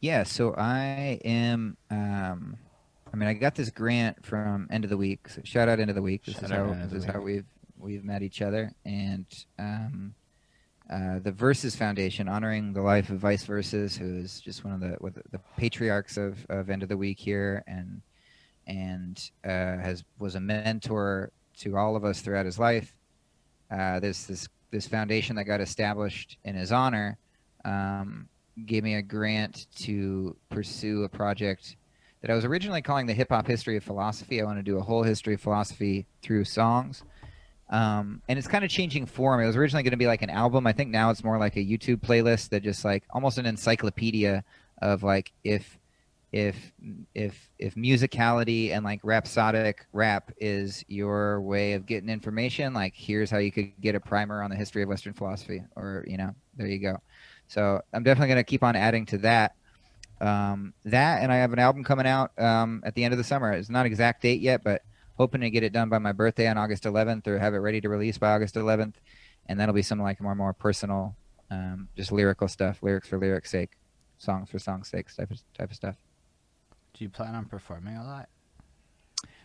Yeah, 0.00 0.24
so 0.24 0.54
I 0.56 1.18
am. 1.24 1.76
Um, 1.90 2.56
I 3.12 3.16
mean, 3.16 3.28
I 3.28 3.34
got 3.34 3.54
this 3.54 3.70
grant 3.70 4.24
from 4.26 4.66
End 4.70 4.84
of 4.84 4.90
the 4.90 4.96
Week. 4.96 5.28
So 5.28 5.40
shout 5.44 5.68
out 5.68 5.78
End 5.80 5.88
of 5.90 5.96
the 5.96 6.02
Week. 6.02 6.24
This 6.24 6.34
Shout 6.34 6.44
is 6.44 6.50
how 6.50 6.64
End 6.72 6.82
of 6.82 6.90
the 6.90 6.94
this 6.96 7.04
is 7.04 7.10
how 7.10 7.20
we've 7.20 7.46
we've 7.78 8.04
met 8.04 8.22
each 8.22 8.42
other, 8.42 8.72
and 8.84 9.26
um, 9.58 10.14
uh, 10.90 11.18
the 11.20 11.32
Versus 11.32 11.74
Foundation, 11.74 12.28
honoring 12.28 12.72
the 12.72 12.82
life 12.82 13.10
of 13.10 13.18
Vice 13.18 13.44
Versus, 13.44 13.96
who 13.96 14.16
is 14.18 14.40
just 14.40 14.64
one 14.64 14.74
of 14.74 14.80
the, 14.80 15.22
the 15.30 15.40
patriarchs 15.56 16.16
of, 16.16 16.44
of 16.48 16.68
End 16.68 16.82
of 16.82 16.88
the 16.88 16.96
Week 16.96 17.18
here, 17.18 17.64
and 17.66 18.02
and 18.66 19.30
uh, 19.44 19.48
has 19.48 20.04
was 20.18 20.34
a 20.34 20.40
mentor 20.40 21.30
to 21.58 21.76
all 21.76 21.96
of 21.96 22.04
us 22.04 22.20
throughout 22.20 22.46
his 22.46 22.58
life. 22.58 22.94
Uh, 23.70 24.00
this 24.00 24.24
this 24.24 24.48
this 24.70 24.86
foundation 24.86 25.36
that 25.36 25.44
got 25.44 25.60
established 25.60 26.38
in 26.44 26.54
his 26.54 26.72
honor. 26.72 27.18
Um, 27.64 28.28
gave 28.66 28.84
me 28.84 28.94
a 28.94 29.02
grant 29.02 29.66
to 29.76 30.36
pursue 30.50 31.04
a 31.04 31.08
project 31.08 31.76
that 32.20 32.30
I 32.30 32.34
was 32.34 32.44
originally 32.44 32.82
calling 32.82 33.06
the 33.06 33.12
Hip 33.12 33.30
Hop 33.30 33.46
History 33.46 33.76
of 33.76 33.84
Philosophy. 33.84 34.40
I 34.40 34.44
want 34.44 34.58
to 34.58 34.62
do 34.62 34.78
a 34.78 34.82
whole 34.82 35.02
history 35.02 35.34
of 35.34 35.40
philosophy 35.40 36.06
through 36.22 36.44
songs. 36.44 37.02
Um, 37.70 38.20
and 38.28 38.38
it's 38.38 38.48
kind 38.48 38.64
of 38.64 38.70
changing 38.70 39.06
form. 39.06 39.40
It 39.40 39.46
was 39.46 39.56
originally 39.56 39.82
going 39.82 39.92
to 39.92 39.96
be 39.96 40.06
like 40.06 40.22
an 40.22 40.30
album. 40.30 40.66
I 40.66 40.72
think 40.72 40.90
now 40.90 41.10
it's 41.10 41.24
more 41.24 41.38
like 41.38 41.56
a 41.56 41.64
YouTube 41.64 42.00
playlist 42.00 42.50
that 42.50 42.62
just 42.62 42.84
like 42.84 43.04
almost 43.10 43.38
an 43.38 43.46
encyclopedia 43.46 44.44
of 44.82 45.02
like 45.02 45.32
if 45.44 45.78
if 46.34 46.72
if 47.14 47.48
if 47.60 47.76
musicality 47.76 48.72
and 48.72 48.84
like 48.84 48.98
rhapsodic 49.04 49.86
rap 49.92 50.32
is 50.38 50.84
your 50.88 51.40
way 51.40 51.74
of 51.74 51.86
getting 51.86 52.08
information, 52.08 52.74
like 52.74 52.92
here's 52.94 53.30
how 53.30 53.38
you 53.38 53.52
could 53.52 53.72
get 53.80 53.94
a 53.94 54.00
primer 54.00 54.42
on 54.42 54.50
the 54.50 54.56
history 54.56 54.82
of 54.82 54.88
Western 54.88 55.12
philosophy, 55.12 55.62
or 55.76 56.04
you 56.08 56.16
know, 56.16 56.34
there 56.56 56.66
you 56.66 56.80
go. 56.80 57.00
So 57.46 57.80
I'm 57.92 58.02
definitely 58.02 58.28
going 58.28 58.44
to 58.44 58.50
keep 58.50 58.64
on 58.64 58.74
adding 58.74 59.06
to 59.06 59.18
that. 59.18 59.54
Um, 60.20 60.74
that 60.84 61.22
and 61.22 61.30
I 61.30 61.36
have 61.36 61.52
an 61.52 61.60
album 61.60 61.84
coming 61.84 62.06
out 62.06 62.36
um, 62.36 62.82
at 62.84 62.94
the 62.94 63.04
end 63.04 63.14
of 63.14 63.18
the 63.18 63.24
summer. 63.24 63.52
It's 63.52 63.70
not 63.70 63.86
exact 63.86 64.22
date 64.22 64.40
yet, 64.40 64.64
but 64.64 64.82
hoping 65.16 65.40
to 65.40 65.50
get 65.50 65.62
it 65.62 65.72
done 65.72 65.88
by 65.88 65.98
my 65.98 66.12
birthday 66.12 66.46
on 66.48 66.58
August 66.58 66.84
11th, 66.84 67.26
or 67.26 67.38
have 67.38 67.54
it 67.54 67.58
ready 67.58 67.80
to 67.80 67.88
release 67.88 68.18
by 68.18 68.32
August 68.32 68.54
11th. 68.54 68.94
And 69.46 69.60
that'll 69.60 69.74
be 69.74 69.82
some 69.82 70.00
like 70.00 70.20
more 70.20 70.34
more 70.34 70.52
personal, 70.52 71.16
um, 71.50 71.88
just 71.96 72.12
lyrical 72.12 72.48
stuff, 72.48 72.82
lyrics 72.82 73.08
for 73.08 73.18
lyrics' 73.18 73.50
sake, 73.50 73.72
songs 74.18 74.50
for 74.50 74.58
songs' 74.58 74.88
sake, 74.88 75.14
type 75.14 75.30
of 75.30 75.38
type 75.56 75.70
of 75.70 75.76
stuff. 75.76 75.96
Do 76.94 77.04
you 77.04 77.10
plan 77.10 77.34
on 77.34 77.44
performing 77.44 77.96
a 77.96 78.04
lot? 78.04 78.28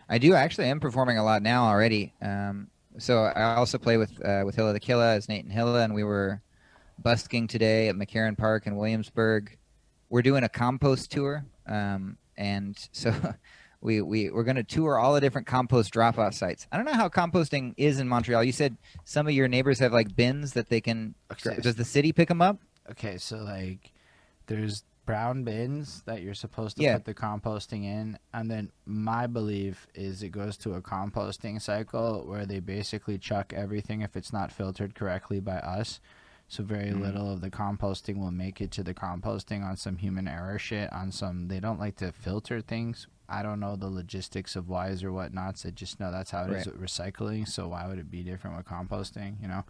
I 0.08 0.18
do 0.18 0.34
I 0.34 0.40
actually. 0.40 0.70
am 0.70 0.80
performing 0.80 1.18
a 1.18 1.24
lot 1.24 1.41
now 1.41 1.66
already. 1.66 2.14
Um, 2.22 2.70
so 2.98 3.24
I 3.24 3.56
also 3.56 3.78
play 3.78 3.98
with 3.98 4.14
uh, 4.26 4.44
with 4.46 4.56
Hilla 4.56 4.74
the 4.74 4.80
Killa 4.80 5.14
as 5.16 5.30
Nate 5.30 5.44
and 5.44 5.54
Hilla, 5.54 5.82
and 5.84 5.94
we 5.94 6.04
were 6.04 6.41
busking 6.98 7.48
today 7.48 7.88
at 7.88 7.96
McCarren 7.96 8.38
Park 8.38 8.68
in 8.68 8.76
Williamsburg. 8.76 9.58
We're 10.10 10.22
doing 10.22 10.44
a 10.44 10.50
compost 10.50 11.12
tour, 11.12 11.46
um, 11.68 12.18
and 12.38 12.78
so 12.91 13.14
we 13.81 14.01
we 14.01 14.30
we're 14.30 14.43
going 14.43 14.56
to 14.57 14.64
tour 14.64 14.97
all 14.97 15.14
the 15.14 15.22
different 15.22 15.47
compost 15.47 15.91
drop-off 15.91 16.34
sites. 16.34 16.68
I 16.72 16.77
don't 16.77 16.85
know 16.85 16.93
how 16.93 17.10
composting 17.10 17.73
is 17.77 17.99
in 17.99 18.07
Montreal. 18.10 18.43
You 18.43 18.51
said 18.51 18.77
some 19.06 19.27
of 19.27 19.34
your 19.34 19.47
neighbors 19.47 19.80
have 19.80 19.93
like 19.93 20.15
bins 20.15 20.53
that 20.53 20.69
they 20.69 20.81
can. 20.81 21.15
Okay. 21.31 21.61
Does 21.61 21.76
the 21.76 21.85
city 21.85 22.11
pick 22.11 22.27
them 22.27 22.41
up? 22.41 22.60
Okay, 22.91 23.18
so 23.18 23.38
like 23.38 23.91
there's 24.47 24.84
brown 25.06 25.43
bins 25.43 26.03
that 26.06 26.22
you're 26.22 26.35
supposed 26.35 26.77
to 26.77 26.84
Yeah. 26.84 26.95
put 26.95 27.06
the 27.06 27.14
composting 27.15 27.84
in 27.84 28.19
and 28.31 28.49
then 28.51 28.72
my 28.85 29.26
belief 29.26 29.88
is 29.95 30.22
it 30.22 30.30
goes 30.30 30.56
to 30.57 30.73
a 30.76 30.81
composting 30.84 31.60
cycle 31.60 32.23
where 32.27 32.45
they 32.45 32.60
basically 32.60 33.18
chuck 33.18 33.51
everything 33.51 34.01
if 34.01 34.15
it's 34.15 34.31
not 34.31 34.51
filtered 34.51 34.93
correctly 34.93 35.39
by 35.39 35.57
us 35.57 35.99
So 36.47 36.64
very 36.64 36.89
Mm. 36.91 37.01
little 37.01 37.31
of 37.31 37.41
the 37.41 37.49
composting 37.49 38.18
will 38.18 38.30
make 38.31 38.60
it 38.61 38.69
to 38.72 38.84
the 38.84 38.93
composting 38.93 39.64
on 39.64 39.77
some 39.77 39.97
human 39.97 40.27
error 40.27 40.57
shit. 40.60 40.91
On 40.91 41.11
some, 41.11 41.47
they 41.47 41.60
don't 41.60 41.80
like 41.80 41.95
to 41.97 42.11
filter 42.11 42.60
things. 42.61 43.07
I 43.30 43.43
don't 43.43 43.60
know 43.60 43.76
the 43.76 43.89
logistics 43.89 44.56
of 44.56 44.68
whys 44.69 45.03
or 45.03 45.11
whatnots. 45.11 45.65
I 45.65 45.69
just 45.69 45.99
know 45.99 46.11
that's 46.11 46.31
how 46.31 46.43
it 46.45 46.49
is 46.51 46.68
Right. 46.68 46.80
with 46.80 46.81
recycling. 46.81 47.47
So 47.47 47.68
why 47.68 47.88
would 47.88 47.99
it 47.99 48.10
be 48.10 48.23
different 48.23 48.57
with 48.57 48.65
composting? 48.65 49.41
You 49.41 49.47
know, 49.47 49.65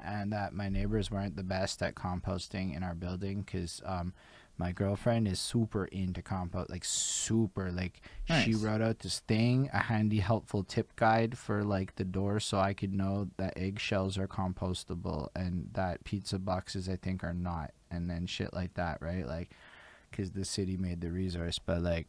and 0.00 0.32
that 0.32 0.52
my 0.52 0.68
neighbors 0.68 1.10
weren't 1.10 1.36
the 1.36 1.42
best 1.42 1.82
at 1.82 1.94
composting 1.94 2.76
in 2.76 2.82
our 2.82 2.94
building 2.94 3.42
because 3.42 3.80
um, 3.84 4.12
my 4.56 4.72
girlfriend 4.72 5.28
is 5.28 5.38
super 5.38 5.84
into 5.86 6.22
compost, 6.22 6.70
like 6.70 6.84
super. 6.84 7.70
Like 7.70 8.00
she 8.26 8.54
wrote 8.54 8.82
out 8.82 8.98
this 9.00 9.20
thing, 9.20 9.70
a 9.72 9.78
handy, 9.78 10.18
helpful 10.18 10.64
tip 10.64 10.96
guide 10.96 11.38
for 11.38 11.62
like 11.62 11.94
the 11.94 12.04
door, 12.04 12.40
so 12.40 12.58
I 12.58 12.74
could 12.74 12.92
know 12.92 13.28
that 13.36 13.56
eggshells 13.56 14.18
are 14.18 14.26
compostable 14.28 15.28
and 15.36 15.70
that 15.74 16.02
pizza 16.04 16.38
boxes 16.40 16.88
I 16.88 16.96
think 16.96 17.22
are 17.22 17.34
not, 17.34 17.72
and 17.90 18.10
then 18.10 18.26
shit 18.26 18.52
like 18.52 18.74
that, 18.74 19.00
right? 19.00 19.26
Like, 19.26 19.50
because 20.10 20.32
the 20.32 20.44
city 20.44 20.76
made 20.76 21.00
the 21.00 21.10
resource, 21.10 21.60
but 21.60 21.80
like. 21.82 22.08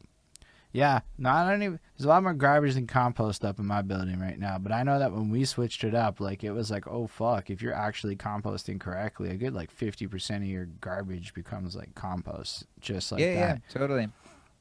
Yeah, 0.72 1.00
no, 1.18 1.30
I 1.30 1.50
don't 1.50 1.62
even. 1.62 1.80
There's 1.96 2.04
a 2.04 2.08
lot 2.08 2.22
more 2.22 2.32
garbage 2.32 2.74
than 2.74 2.86
compost 2.86 3.44
up 3.44 3.58
in 3.58 3.66
my 3.66 3.82
building 3.82 4.20
right 4.20 4.38
now. 4.38 4.56
But 4.58 4.70
I 4.70 4.84
know 4.84 5.00
that 5.00 5.12
when 5.12 5.28
we 5.28 5.44
switched 5.44 5.82
it 5.82 5.94
up, 5.94 6.20
like 6.20 6.44
it 6.44 6.52
was 6.52 6.70
like, 6.70 6.86
oh 6.86 7.08
fuck, 7.08 7.50
if 7.50 7.60
you're 7.60 7.74
actually 7.74 8.14
composting 8.14 8.78
correctly, 8.78 9.30
a 9.30 9.36
good 9.36 9.52
like 9.52 9.70
fifty 9.70 10.06
percent 10.06 10.44
of 10.44 10.48
your 10.48 10.66
garbage 10.80 11.34
becomes 11.34 11.74
like 11.74 11.94
compost, 11.94 12.66
just 12.80 13.10
like 13.10 13.20
yeah, 13.20 13.34
that. 13.34 13.62
yeah, 13.68 13.78
totally. 13.78 14.08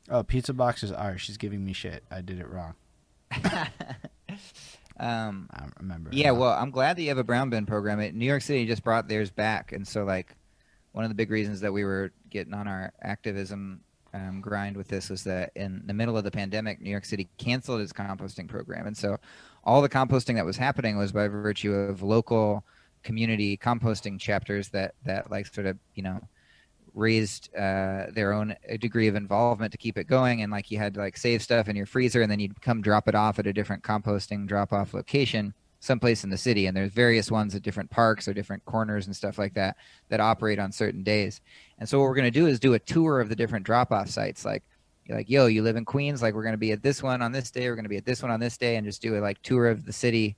Oh, 0.10 0.24
pizza 0.24 0.54
boxes 0.54 0.92
are. 0.92 1.18
She's 1.20 1.38
giving 1.38 1.64
me 1.64 1.74
shit. 1.74 2.04
I 2.10 2.22
did 2.22 2.40
it 2.40 2.50
wrong. 2.50 2.74
um, 5.00 5.48
I 5.52 5.60
don't 5.60 5.74
remember. 5.80 6.10
yeah, 6.12 6.32
well, 6.32 6.54
I'm 6.54 6.72
glad 6.72 6.98
that 6.98 7.04
you 7.04 7.10
have 7.10 7.20
a 7.20 7.24
brown 7.24 7.52
bin 7.52 7.68
program. 7.68 8.00
It, 8.00 8.16
New 8.16 8.26
York 8.26 8.42
City 8.42 8.66
just 8.66 8.84
brought 8.84 9.08
theirs 9.08 9.30
back, 9.30 9.72
and 9.72 9.88
so 9.88 10.06
like 10.06 10.36
one 10.92 11.06
of 11.06 11.12
the 11.12 11.16
big 11.16 11.30
reasons 11.30 11.62
that 11.62 11.72
we 11.72 11.84
were 11.84 12.12
getting 12.32 12.56
on 12.56 12.68
our 12.68 12.92
activism 13.00 13.82
um, 14.14 14.42
grind 14.42 14.76
with 14.76 14.88
this 14.88 15.10
was 15.10 15.24
that 15.24 15.52
in 15.56 15.84
the 15.86 15.94
middle 15.94 16.18
of 16.18 16.24
the 16.24 16.32
pandemic, 16.32 16.82
New 16.82 16.90
York 16.90 17.06
City 17.06 17.30
canceled 17.38 17.82
its 17.82 17.94
composting 17.94 18.48
program, 18.48 18.88
and 18.88 18.98
so 18.98 19.18
all 19.64 19.82
the 19.82 19.90
composting 19.90 20.36
that 20.36 20.46
was 20.46 20.58
happening 20.58 20.98
was 20.98 21.12
by 21.12 21.28
virtue 21.28 21.74
of 21.74 22.02
local 22.02 22.64
community 23.04 23.58
composting 23.58 24.20
chapters 24.20 24.70
that 24.70 24.94
that 25.06 25.32
like 25.32 25.46
sort 25.48 25.66
of 25.66 25.78
you 25.96 26.04
know 26.04 26.20
raised 26.94 27.54
uh, 27.56 28.08
their 28.12 28.34
own 28.34 28.56
degree 28.80 29.08
of 29.08 29.16
involvement 29.16 29.72
to 29.72 29.78
keep 29.78 29.98
it 29.98 30.06
going. 30.06 30.42
And 30.42 30.52
like 30.52 30.72
you 30.72 30.78
had 30.78 30.94
to 30.96 31.00
like 31.00 31.18
save 31.18 31.42
stuff 31.42 31.68
in 31.70 31.76
your 31.76 31.86
freezer 31.86 32.22
and 32.22 32.32
then 32.32 32.40
you'd 32.40 32.62
come 32.62 32.82
drop 32.82 33.08
it 33.08 33.16
off 33.16 33.40
at 33.40 33.48
a 33.48 33.54
different 33.54 33.84
composting 33.84 34.48
drop 34.48 34.74
off 34.74 34.94
location 34.94 35.54
someplace 35.80 36.24
in 36.24 36.30
the 36.30 36.38
city 36.38 36.66
and 36.66 36.76
there's 36.76 36.92
various 36.92 37.32
ones 37.32 37.56
at 37.56 37.62
different 37.62 37.90
parks 37.90 38.28
or 38.28 38.34
different 38.34 38.64
corners 38.66 39.06
and 39.06 39.16
stuff 39.16 39.38
like 39.38 39.54
that 39.54 39.78
that 40.10 40.20
operate 40.20 40.60
on 40.60 40.72
certain 40.72 41.04
days 41.04 41.40
and 41.80 41.88
so 41.88 41.98
what 41.98 42.04
we're 42.04 42.16
going 42.16 42.26
to 42.26 42.40
do 42.40 42.48
is 42.48 42.60
do 42.60 42.74
a 42.74 42.80
tour 42.80 43.22
of 43.22 43.30
the 43.30 43.36
different 43.36 43.66
drop 43.66 43.92
off 43.92 44.10
sites 44.10 44.44
like 44.44 44.62
you're 45.06 45.18
like 45.18 45.30
yo 45.30 45.46
you 45.46 45.62
live 45.64 45.78
in 45.78 45.86
queens 45.86 46.22
like 46.22 46.34
we're 46.34 46.44
going 46.44 46.52
to 46.54 46.58
be 46.58 46.74
at 46.74 46.84
this 46.84 47.02
one 47.02 47.22
on 47.22 47.32
this 47.32 47.50
day 47.50 47.70
we're 47.70 47.76
going 47.76 47.86
to 47.86 47.90
be 47.90 47.96
at 47.98 48.06
this 48.06 48.22
one 48.22 48.30
on 48.30 48.42
this 48.42 48.58
day 48.58 48.76
and 48.76 48.86
just 48.86 49.02
do 49.02 49.18
a 49.18 49.22
like 49.22 49.42
tour 49.42 49.68
of 49.70 49.86
the 49.86 49.94
city 49.94 50.36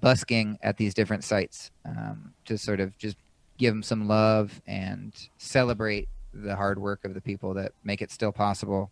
busking 0.00 0.58
at 0.62 0.76
these 0.76 0.94
different 0.94 1.24
sites 1.24 1.70
um, 1.84 2.32
to 2.44 2.58
sort 2.58 2.80
of 2.80 2.96
just 2.98 3.16
give 3.58 3.72
them 3.72 3.82
some 3.82 4.06
love 4.06 4.60
and 4.66 5.28
celebrate 5.38 6.08
the 6.34 6.54
hard 6.54 6.78
work 6.78 7.04
of 7.04 7.14
the 7.14 7.20
people 7.20 7.54
that 7.54 7.72
make 7.82 8.02
it 8.02 8.10
still 8.10 8.30
possible, 8.32 8.90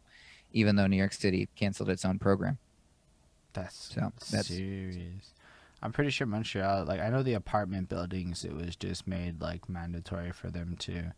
even 0.55 0.77
though 0.77 0.87
New 0.87 0.97
York 0.97 1.13
City 1.13 1.47
canceled 1.57 1.91
its 1.91 2.07
own 2.07 2.19
program. 2.19 2.57
That's 3.53 3.93
So, 3.95 4.01
that's- 4.31 4.47
serious. 4.47 5.34
I'm 5.85 5.93
pretty 5.93 6.11
sure 6.11 6.27
Montreal, 6.27 6.87
like 6.87 7.01
I 7.01 7.11
know 7.11 7.23
the 7.23 7.35
apartment 7.35 7.91
buildings, 7.91 8.43
it 8.43 8.57
was 8.57 8.75
just 8.75 9.07
made 9.07 9.43
like 9.43 9.69
mandatory 9.69 10.33
for 10.33 10.51
them 10.51 10.77
to 10.79 11.13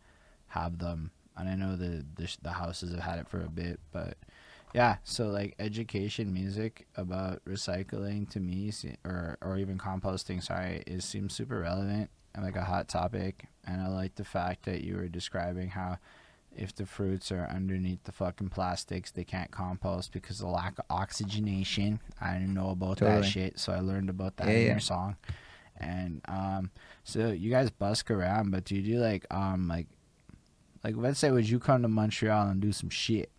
have 0.47 0.79
them, 0.79 1.11
and 1.37 1.47
I 1.47 1.55
know 1.55 1.77
the 1.77 2.05
the, 2.15 2.37
the 2.41 2.51
houses 2.51 2.91
have 2.91 2.99
had 2.99 3.19
it 3.19 3.29
for 3.29 3.41
a 3.41 3.49
bit, 3.49 3.79
but 3.93 4.17
yeah. 4.75 4.97
So 5.05 5.27
like 5.27 5.55
education, 5.57 6.33
music 6.33 6.85
about 6.97 7.41
recycling 7.45 8.29
to 8.31 8.41
me, 8.41 8.73
or 9.05 9.37
or 9.41 9.57
even 9.57 9.77
composting, 9.77 10.43
sorry, 10.43 10.83
is 10.85 11.05
seems 11.05 11.33
super 11.33 11.59
relevant 11.61 12.09
and 12.35 12.43
like 12.43 12.57
a 12.57 12.65
hot 12.65 12.89
topic, 12.89 13.45
and 13.65 13.81
I 13.81 13.87
like 13.87 14.15
the 14.15 14.25
fact 14.25 14.65
that 14.65 14.83
you 14.83 14.97
were 14.97 15.07
describing 15.07 15.69
how 15.69 15.97
if 16.57 16.75
the 16.75 16.85
fruits 16.85 17.31
are 17.31 17.47
underneath 17.49 18.03
the 18.03 18.11
fucking 18.11 18.49
plastics, 18.49 19.11
they 19.11 19.23
can't 19.23 19.51
compost 19.51 20.11
because 20.11 20.41
of 20.41 20.47
lack 20.49 20.79
of 20.79 20.85
oxygenation. 20.89 21.99
I 22.19 22.33
didn't 22.33 22.53
know 22.53 22.69
about 22.71 22.97
that 22.97 23.25
shit, 23.25 23.59
so 23.59 23.73
I 23.73 23.79
learned 23.79 24.09
about 24.09 24.37
that 24.37 24.47
Yeah, 24.47 24.53
in 24.53 24.61
yeah. 24.65 24.71
your 24.71 24.79
song. 24.79 25.15
And 25.79 26.21
um, 26.27 26.71
so 27.03 27.29
you 27.29 27.51
guys 27.51 27.69
busk 27.69 28.09
around, 28.09 28.51
but 28.51 28.65
do 28.65 28.75
you 28.75 28.81
do 28.81 28.99
like 28.99 29.25
um 29.31 29.67
like 29.67 29.87
like 30.83 30.95
let's 30.97 31.19
say 31.19 31.29
would 31.31 31.47
you 31.47 31.59
come 31.59 31.81
to 31.83 31.87
Montreal 31.87 32.47
and 32.47 32.59
do 32.61 32.71
some 32.71 32.89
shit? 32.89 33.29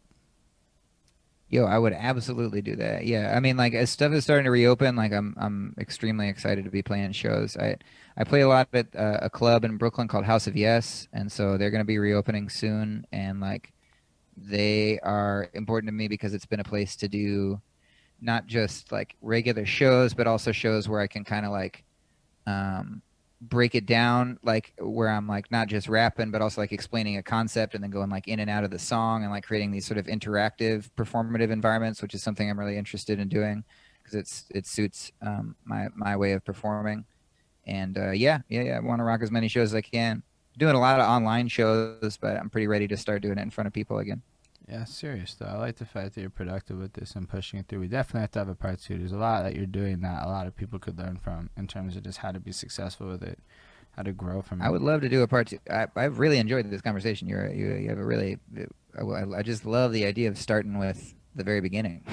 Yo, 1.51 1.65
I 1.65 1.79
would 1.79 1.95
absolutely 1.95 2.61
do 2.61 2.77
that. 2.77 3.07
Yeah, 3.07 3.33
I 3.35 3.41
mean, 3.41 3.57
like 3.57 3.73
as 3.73 3.89
stuff 3.89 4.13
is 4.13 4.25
starting 4.25 4.45
to 4.45 4.51
reopen, 4.51 4.97
like 4.97 5.13
I'm 5.13 5.35
I'm 5.39 5.75
extremely 5.79 6.29
excited 6.29 6.65
to 6.65 6.71
be 6.71 6.83
playing 6.83 7.13
shows. 7.13 7.57
I 7.57 7.77
I 8.19 8.25
play 8.25 8.43
a 8.43 8.49
lot 8.49 8.69
at 8.75 8.95
uh, 8.95 9.21
a 9.23 9.31
club 9.31 9.65
in 9.65 9.79
Brooklyn 9.79 10.09
called 10.09 10.25
House 10.27 10.47
of 10.47 10.57
Yes, 10.57 11.09
and 11.13 11.33
so 11.33 11.57
they're 11.57 11.71
going 11.71 11.81
to 11.83 11.87
be 11.87 11.99
reopening 11.99 12.51
soon, 12.51 13.07
and 13.13 13.41
like 13.41 13.73
they 14.37 14.99
are 15.01 15.49
important 15.55 15.89
to 15.89 15.93
me 15.95 16.07
because 16.09 16.35
it's 16.35 16.47
been 16.47 16.61
a 16.61 16.65
place 16.65 16.97
to 16.97 17.09
do 17.09 17.61
not 18.21 18.47
just 18.47 18.93
like 18.93 19.17
regular 19.23 19.67
shows, 19.67 20.15
but 20.15 20.27
also 20.27 20.53
shows 20.53 20.89
where 20.89 21.01
I 21.01 21.07
can 21.07 21.25
kind 21.25 21.47
of 21.47 21.53
like 21.53 21.85
um, 22.47 23.03
break 23.41 23.75
it 23.75 23.87
down, 23.87 24.39
like 24.43 24.73
where 24.79 25.09
I'm 25.09 25.27
like 25.27 25.51
not 25.51 25.69
just 25.69 25.89
rapping, 25.89 26.31
but 26.31 26.43
also 26.43 26.61
like 26.61 26.73
explaining 26.73 27.17
a 27.17 27.23
concept 27.23 27.75
and 27.75 27.83
then 27.83 27.91
going 27.91 28.11
like 28.11 28.27
in 28.29 28.41
and 28.41 28.51
out 28.51 28.65
of 28.65 28.71
the 28.71 28.79
song 28.79 29.23
and 29.23 29.31
like 29.31 29.45
creating 29.45 29.71
these 29.71 29.87
sort 29.87 29.99
of 29.99 30.07
interactive 30.07 30.91
performative 30.97 31.51
environments, 31.51 32.03
which 32.03 32.15
is 32.15 32.23
something 32.23 32.51
I'm 32.51 32.59
really 32.59 32.77
interested 32.77 33.19
in 33.19 33.29
doing 33.29 33.65
because 34.03 34.15
it's 34.15 34.45
it 34.55 34.67
suits 34.67 35.13
um, 35.23 35.55
my 35.65 35.89
my 35.95 36.17
way 36.17 36.33
of 36.33 36.45
performing. 36.45 37.05
And 37.67 37.99
uh, 37.99 38.11
yeah, 38.11 38.41
yeah, 38.49 38.63
yeah, 38.63 38.77
I 38.77 38.81
want 38.81 39.01
to 39.01 39.05
rock 39.05 39.23
as 39.23 39.31
many 39.31 39.49
shows 39.49 39.71
as 39.71 39.75
I 39.75 39.83
can. 39.83 40.23
Doing 40.57 40.75
a 40.75 40.81
lot 40.81 40.99
of 40.99 41.07
online 41.07 41.49
shows, 41.49 42.17
but 42.17 42.37
I'm 42.37 42.51
pretty 42.51 42.67
ready 42.67 42.89
to 42.89 42.97
start 42.97 43.23
doing 43.23 43.39
it 43.39 43.43
in 43.43 43.51
front 43.51 43.67
of 43.67 43.73
people 43.73 43.99
again. 43.99 44.23
Yeah, 44.71 44.85
serious 44.85 45.35
though. 45.35 45.47
I 45.47 45.57
like 45.57 45.77
the 45.77 45.87
fact 45.87 46.15
that 46.15 46.21
you're 46.21 46.31
productive 46.31 46.79
with 46.79 46.93
this 46.93 47.15
and 47.17 47.29
pushing 47.29 47.59
it 47.59 47.67
through. 47.69 47.81
We 47.81 47.89
definitely 47.89 48.21
have 48.21 48.33
to 48.33 48.39
have 48.41 48.49
a 48.49 48.55
part 48.55 48.81
two. 48.81 48.99
There's 48.99 49.13
a 49.13 49.17
lot 49.17 49.43
that 49.45 49.57
you're 49.57 49.67
doing 49.67 50.01
that 50.01 50.25
a 50.25 50.29
lot 50.29 50.47
of 50.47 50.55
people 50.57 50.79
could 50.79 50.99
learn 50.99 51.17
from 51.17 51.49
in 51.57 51.67
terms 51.67 51.97
of 51.97 52.03
just 52.03 52.19
how 52.19 52.33
to 52.33 52.41
be 52.41 52.53
successful 52.53 53.09
with 53.09 53.23
it, 53.23 53.39
how 53.93 54.03
to 54.03 54.13
grow 54.13 54.43
from 54.43 54.61
it. 54.61 54.65
I 54.65 54.71
would 54.71 54.83
love 54.83 55.01
to 55.01 55.09
do 55.09 55.23
a 55.23 55.29
part 55.29 55.49
two. 55.49 55.59
I, 55.71 55.87
I've 55.97 56.19
really 56.19 56.39
enjoyed 56.39 56.71
this 56.71 56.83
conversation. 56.83 57.29
You're 57.29 57.51
you, 57.51 57.75
you 57.75 57.89
have 57.89 57.99
a 57.99 58.05
really. 58.05 58.39
I, 58.99 59.39
I 59.39 59.43
just 59.43 59.65
love 59.65 59.93
the 59.93 60.05
idea 60.05 60.29
of 60.29 60.37
starting 60.37 60.79
with 60.79 61.15
the 61.35 61.45
very 61.45 61.61
beginning. 61.61 62.05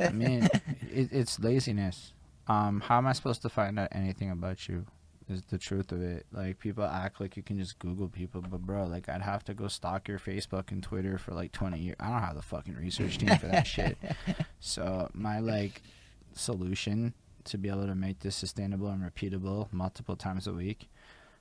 I 0.00 0.10
mean, 0.10 0.48
it, 0.90 1.12
it's 1.12 1.38
laziness. 1.38 2.12
Um, 2.48 2.80
how 2.80 2.98
am 2.98 3.06
I 3.06 3.12
supposed 3.12 3.42
to 3.42 3.48
find 3.48 3.78
out 3.78 3.88
anything 3.92 4.30
about 4.30 4.68
you? 4.68 4.86
Is 5.28 5.42
the 5.50 5.58
truth 5.58 5.92
of 5.92 6.00
it. 6.02 6.24
Like 6.32 6.58
people 6.58 6.84
act 6.84 7.20
like 7.20 7.36
you 7.36 7.42
can 7.42 7.58
just 7.58 7.78
Google 7.78 8.08
people, 8.08 8.40
but 8.40 8.62
bro, 8.62 8.84
like 8.86 9.08
I'd 9.10 9.20
have 9.22 9.44
to 9.44 9.54
go 9.54 9.68
stalk 9.68 10.08
your 10.08 10.18
Facebook 10.18 10.70
and 10.72 10.82
Twitter 10.82 11.18
for 11.18 11.32
like 11.34 11.52
twenty 11.52 11.78
years. 11.80 11.96
I 12.00 12.08
don't 12.10 12.22
have 12.22 12.34
the 12.34 12.42
fucking 12.42 12.74
research 12.76 13.18
team 13.18 13.36
for 13.36 13.46
that 13.48 13.66
shit. 13.66 13.98
So 14.60 15.08
my 15.14 15.38
like 15.40 15.82
solution 16.32 17.14
to 17.44 17.58
be 17.58 17.68
able 17.68 17.86
to 17.86 17.94
make 17.94 18.20
this 18.20 18.36
sustainable 18.36 18.88
and 18.88 19.02
repeatable 19.02 19.72
multiple 19.72 20.16
times 20.16 20.46
a 20.46 20.52
week 20.52 20.88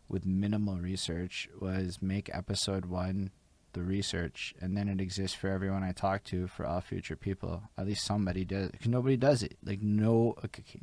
with 0.09 0.26
minimal 0.26 0.77
research 0.77 1.49
was 1.59 1.99
make 2.01 2.30
episode 2.34 2.85
one 2.85 3.31
the 3.73 3.81
research 3.84 4.55
and 4.61 4.76
then 4.77 4.88
it 4.88 4.99
exists 5.01 5.35
for 5.35 5.49
everyone 5.49 5.84
I 5.84 5.91
talk 5.91 6.23
to 6.26 6.47
for 6.47 6.65
all 6.65 6.81
future 6.81 7.15
people. 7.15 7.64
At 7.77 7.85
least 7.85 8.05
somebody 8.05 8.45
does. 8.45 8.72
Cause 8.72 8.88
nobody 8.88 9.18
does 9.18 9.43
it. 9.43 9.57
Like 9.64 9.81
no, 9.81 10.35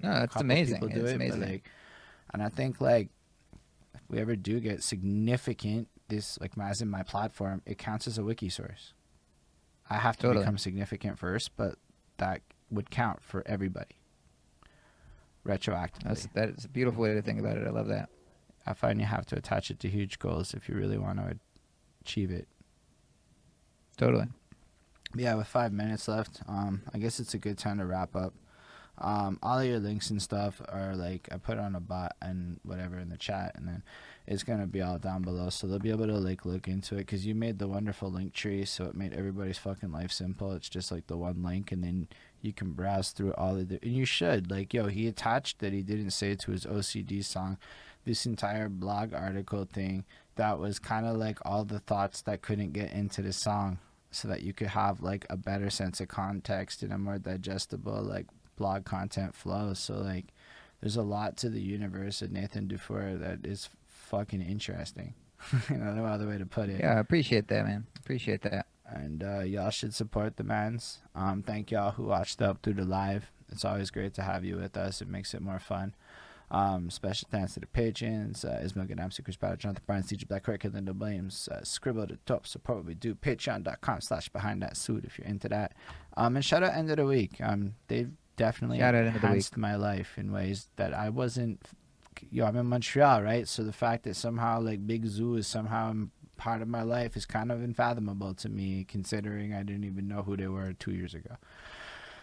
No, 0.03 0.13
that's 0.21 0.37
amazing. 0.37 0.77
people 0.77 0.89
do 0.89 1.01
It's 1.05 1.13
it, 1.13 1.19
but, 1.19 1.25
amazing. 1.25 1.41
like, 1.41 1.71
and 2.35 2.43
I 2.43 2.49
think 2.49 2.81
like 2.81 3.09
if 3.95 4.01
we 4.09 4.19
ever 4.19 4.35
do 4.37 4.61
get 4.61 4.83
significant, 4.83 5.89
this 6.09 6.39
like 6.41 6.53
as 6.61 6.83
in 6.83 6.91
my 6.91 7.05
platform, 7.05 7.63
it 7.65 7.79
counts 7.79 8.07
as 8.07 8.19
a 8.19 8.25
wiki 8.25 8.49
source. 8.49 8.93
I 9.89 9.95
have 9.97 10.17
to 10.17 10.23
Totally. 10.23 10.43
become 10.43 10.59
significant 10.59 11.19
first, 11.19 11.57
but 11.57 11.77
that 12.17 12.43
would 12.71 12.91
count 12.91 13.23
for 13.23 13.43
everybody. 13.47 13.97
Retroactively. 15.47 16.03
That's 16.05 16.27
that 16.35 16.49
is 16.51 16.65
a 16.65 16.69
beautiful 16.69 17.03
way 17.03 17.15
to 17.15 17.23
think 17.23 17.39
about 17.39 17.57
it. 17.57 17.67
I 17.67 17.71
love 17.71 17.89
that. 17.89 18.09
I 18.67 18.73
find 18.73 18.99
you 18.99 19.07
have 19.07 19.27
to 19.27 19.37
attach 19.37 19.71
it 19.71 19.79
to 19.81 19.89
huge 19.89 20.19
goals 20.19 20.55
if 20.55 20.69
you 20.69 20.75
really 20.75 20.99
want 20.99 21.19
to 21.19 21.39
achieve 22.01 22.31
it. 22.31 22.49
Totally. 23.97 24.27
Yeah, 25.15 25.35
with 25.35 25.47
five 25.47 25.73
minutes 25.73 26.09
left, 26.09 26.43
um, 26.49 26.83
I 26.93 26.99
guess 26.99 27.21
it's 27.21 27.35
a 27.35 27.39
good 27.39 27.59
time 27.59 27.79
to 27.79 27.87
wrap 27.87 28.17
up. 28.17 28.35
Um, 28.99 29.41
all 29.43 29.63
your 29.63 29.81
links 29.81 30.11
and 30.11 30.23
stuff 30.23 30.63
are 30.69 30.95
like 30.95 31.29
I 31.33 31.37
put 31.37 31.59
on 31.59 31.75
a 31.75 31.81
bot 31.81 32.15
and 32.23 32.61
whatever 32.63 32.99
in 32.99 33.09
the 33.09 33.17
chat, 33.17 33.53
and 33.57 33.67
then 33.67 33.83
it's 34.27 34.45
gonna 34.45 34.67
be 34.67 34.81
all 34.81 34.99
down 34.99 35.23
below, 35.23 35.51
so 35.51 35.67
they'll 35.67 35.79
be 35.79 35.91
able 35.91 36.07
to 36.07 36.19
like 36.19 36.47
look 36.47 36.69
into 36.69 36.95
it 36.95 36.99
because 36.99 37.27
you 37.27 37.35
made 37.35 37.59
the 37.59 37.67
wonderful 37.69 38.11
link 38.11 38.33
tree, 38.33 38.65
so 38.65 38.85
it 38.85 38.95
made 38.95 39.13
everybody's 39.13 39.59
fucking 39.59 39.93
life 39.93 40.13
simple. 40.13 40.53
It's 40.53 40.69
just 40.69 40.93
like 40.93 41.09
the 41.09 41.17
one 41.17 41.43
link, 41.43 41.73
and 41.73 41.83
then 41.83 42.09
you 42.41 42.53
can 42.53 42.73
browse 42.73 43.11
through 43.11 43.35
all 43.35 43.57
of 43.57 43.69
the. 43.69 43.81
And 43.83 43.95
you 43.95 44.05
should 44.05 44.51
like, 44.51 44.73
yo, 44.73 44.87
he 44.87 45.09
attached 45.09 45.59
that 45.59 45.73
he 45.73 45.83
didn't 45.83 46.11
say 46.11 46.35
to 46.37 46.53
his 46.53 46.65
OCD 46.65 47.25
song 47.25 47.59
this 48.05 48.27
entire 48.27 48.69
blog 48.69 49.15
article 49.15 49.65
thing 49.65 50.05
that 50.37 50.59
was 50.59 50.79
kind 50.79 51.07
of 51.07 51.17
like 51.17 51.39
all 51.45 51.65
the 51.65 51.79
thoughts 51.79 52.23
that 52.23 52.43
couldn't 52.43 52.73
get 52.73 52.93
into 52.93 53.23
the 53.23 53.33
song 53.33 53.79
so 54.11 54.29
that 54.29 54.43
you 54.43 54.53
could 54.53 54.69
have 54.69 55.03
like 55.03 55.27
a 55.31 55.37
better 55.37 55.71
sense 55.71 56.01
of 56.01 56.09
context 56.09 56.83
and 56.83 56.93
a 56.93 56.99
more 56.99 57.19
digestible 57.19 58.03
like 58.03 58.27
blog 58.57 58.85
content 58.85 59.35
flow 59.35 59.75
so 59.75 59.95
like 59.95 60.27
there's 60.81 60.97
a 60.97 61.03
lot 61.03 61.37
to 61.39 61.49
the 61.49 61.61
universe 61.63 62.21
of 62.23 62.31
Nathan 62.31 62.69
Dufour 62.69 63.15
that 63.17 63.45
is 63.47 63.69
fucking 63.89 64.43
interesting 64.43 65.15
you 65.71 65.77
know 65.77 65.93
no 65.95 66.05
other 66.05 66.27
way 66.29 66.39
to 66.39 66.47
put 66.47 66.69
it 66.69 66.81
Yeah, 66.81 66.95
I 66.95 66.99
appreciate 67.01 67.49
that, 67.49 67.65
man. 67.67 67.87
Appreciate 67.99 68.43
that. 68.43 68.67
and 68.87 69.23
uh, 69.23 69.41
y'all 69.41 69.71
should 69.71 69.95
support 69.95 70.37
the 70.37 70.45
mans. 70.45 70.99
Um, 71.15 71.43
thank 71.43 71.71
y'all 71.71 71.93
who 71.93 72.05
watched 72.05 72.41
up 72.43 72.63
through 72.63 72.75
the 72.75 72.85
live. 72.85 73.31
It's 73.51 73.65
always 73.65 73.91
great 73.91 74.15
to 74.15 74.23
have 74.23 74.45
you 74.45 74.57
with 74.57 74.77
us. 74.77 75.01
It 75.03 75.09
makes 75.09 75.35
it 75.35 75.43
more 75.43 75.59
fun. 75.59 75.95
Um, 76.51 76.91
special 76.91 77.29
thanks 77.31 77.55
to 77.55 77.61
the 77.61 77.67
patrons, 77.67 78.45
uh, 78.45 78.61
Ismail 78.63 78.87
Gadamsi, 78.87 79.25
Chris 79.25 79.37
Bauer, 79.37 79.57
Jonathan 79.57 79.83
Barnes, 79.87 80.07
DJ 80.13 80.29
Black 80.29 80.45
Cricket, 80.45 80.73
Linda 80.75 80.93
Williams, 80.93 81.49
uh, 81.51 81.65
Scribble 81.65 82.03
at 82.03 82.09
the 82.11 82.19
top, 82.27 82.47
support 82.47 82.79
what 82.79 82.87
we 82.87 82.95
do, 82.95 83.15
patreon.com 83.15 84.01
slash 84.03 84.29
behind 84.29 84.63
that 84.63 84.77
suit 84.77 85.05
if 85.05 85.19
you're 85.19 85.27
into 85.27 85.49
that. 85.49 85.73
Um, 86.17 86.37
and 86.37 86.45
shout 86.45 86.63
out 86.63 86.75
end 86.75 86.91
of 86.91 86.97
the 86.99 87.07
week. 87.07 87.41
Um, 87.43 87.75
they've 87.89 88.11
definitely 88.37 88.79
Shout 88.79 88.95
out 88.95 89.07
End 89.07 89.17
of 89.17 89.23
the 89.23 89.27
enhanced 89.27 89.57
my 89.57 89.77
life 89.77 90.19
in 90.19 90.33
ways 90.33 90.69
that 90.77 90.95
I 90.95 91.09
wasn't, 91.09 91.61
yo, 92.31 92.47
I'm 92.47 92.57
in 92.57 92.67
Montreal, 92.67 93.23
right? 93.23 93.47
So 93.49 93.63
the 93.63 93.73
fact 93.73 94.05
that 94.05 94.17
somehow 94.17 94.61
like 94.61 94.87
Big 94.87 95.07
Zoo 95.07 95.37
is 95.37 95.47
somehow 95.47 95.95
part 96.37 96.63
of 96.63 96.69
my 96.69 96.83
life 96.83 97.17
is 97.17 97.27
kind 97.27 97.51
of 97.53 97.63
unfathomable 97.63 98.35
to 98.35 98.49
me, 98.49 98.85
considering 98.89 99.55
I 99.55 99.63
didn't 99.63 99.85
even 99.85 100.09
know 100.09 100.23
who 100.23 100.37
they 100.37 100.49
were 100.49 100.73
two 100.73 100.93
years 100.93 101.15
ago. 101.15 101.37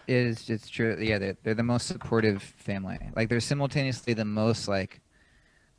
It 0.08 0.16
is 0.16 0.50
it's 0.50 0.70
true. 0.70 0.98
Yeah, 1.00 1.20
they're, 1.20 1.38
they're 1.44 1.54
the 1.54 1.64
most 1.64 1.88
supportive 1.88 2.42
family. 2.42 3.00
Like 3.16 3.30
they're 3.30 3.40
simultaneously 3.40 4.14
the 4.14 4.26
most 4.26 4.68
like 4.68 5.00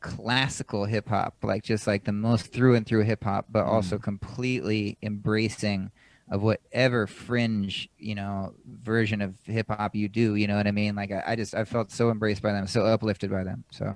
classical 0.01 0.85
hip 0.85 1.09
hop, 1.09 1.37
like 1.43 1.63
just 1.63 1.87
like 1.87 2.05
the 2.05 2.13
most 2.13 2.53
through 2.53 2.75
and 2.75 2.87
through 2.87 3.03
hip 3.03 3.25
hop, 3.25 3.47
but 3.51 3.65
mm. 3.65 3.69
also 3.69 3.99
completely 3.99 4.99
embracing 5.03 5.91
of 6.31 6.43
whatever 6.43 7.07
fringe 7.07 7.89
you 7.99 8.15
know 8.15 8.55
version 8.67 9.21
of 9.21 9.35
hip 9.45 9.69
hop 9.69 9.95
you 9.95 10.09
do. 10.09 10.35
You 10.35 10.47
know 10.47 10.57
what 10.57 10.67
I 10.67 10.73
mean? 10.73 10.95
Like 10.95 11.13
I, 11.13 11.23
I 11.29 11.37
just 11.37 11.55
I 11.55 11.65
felt 11.65 11.91
so 11.91 12.11
embraced 12.11 12.43
by 12.43 12.53
them, 12.53 12.67
so 12.67 12.85
uplifted 12.87 13.31
by 13.31 13.45
them. 13.45 13.65
So 13.71 13.95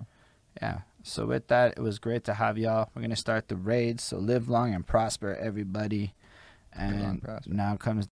Yeah. 0.61 0.81
So 1.03 1.24
with 1.27 1.47
that, 1.48 1.74
it 1.77 1.81
was 1.81 2.01
great 2.01 2.24
to 2.24 2.35
have 2.35 2.59
y'all. 2.59 2.90
We're 2.94 3.03
gonna 3.03 3.16
start 3.16 3.48
the 3.48 3.57
raid. 3.57 4.01
So 4.01 4.19
live 4.19 4.48
long 4.48 4.74
and 4.74 4.85
prosper, 4.86 5.36
everybody. 5.36 6.15
and 6.73 7.23
prosper. 7.23 7.55
now 7.55 7.77
comes 7.77 8.09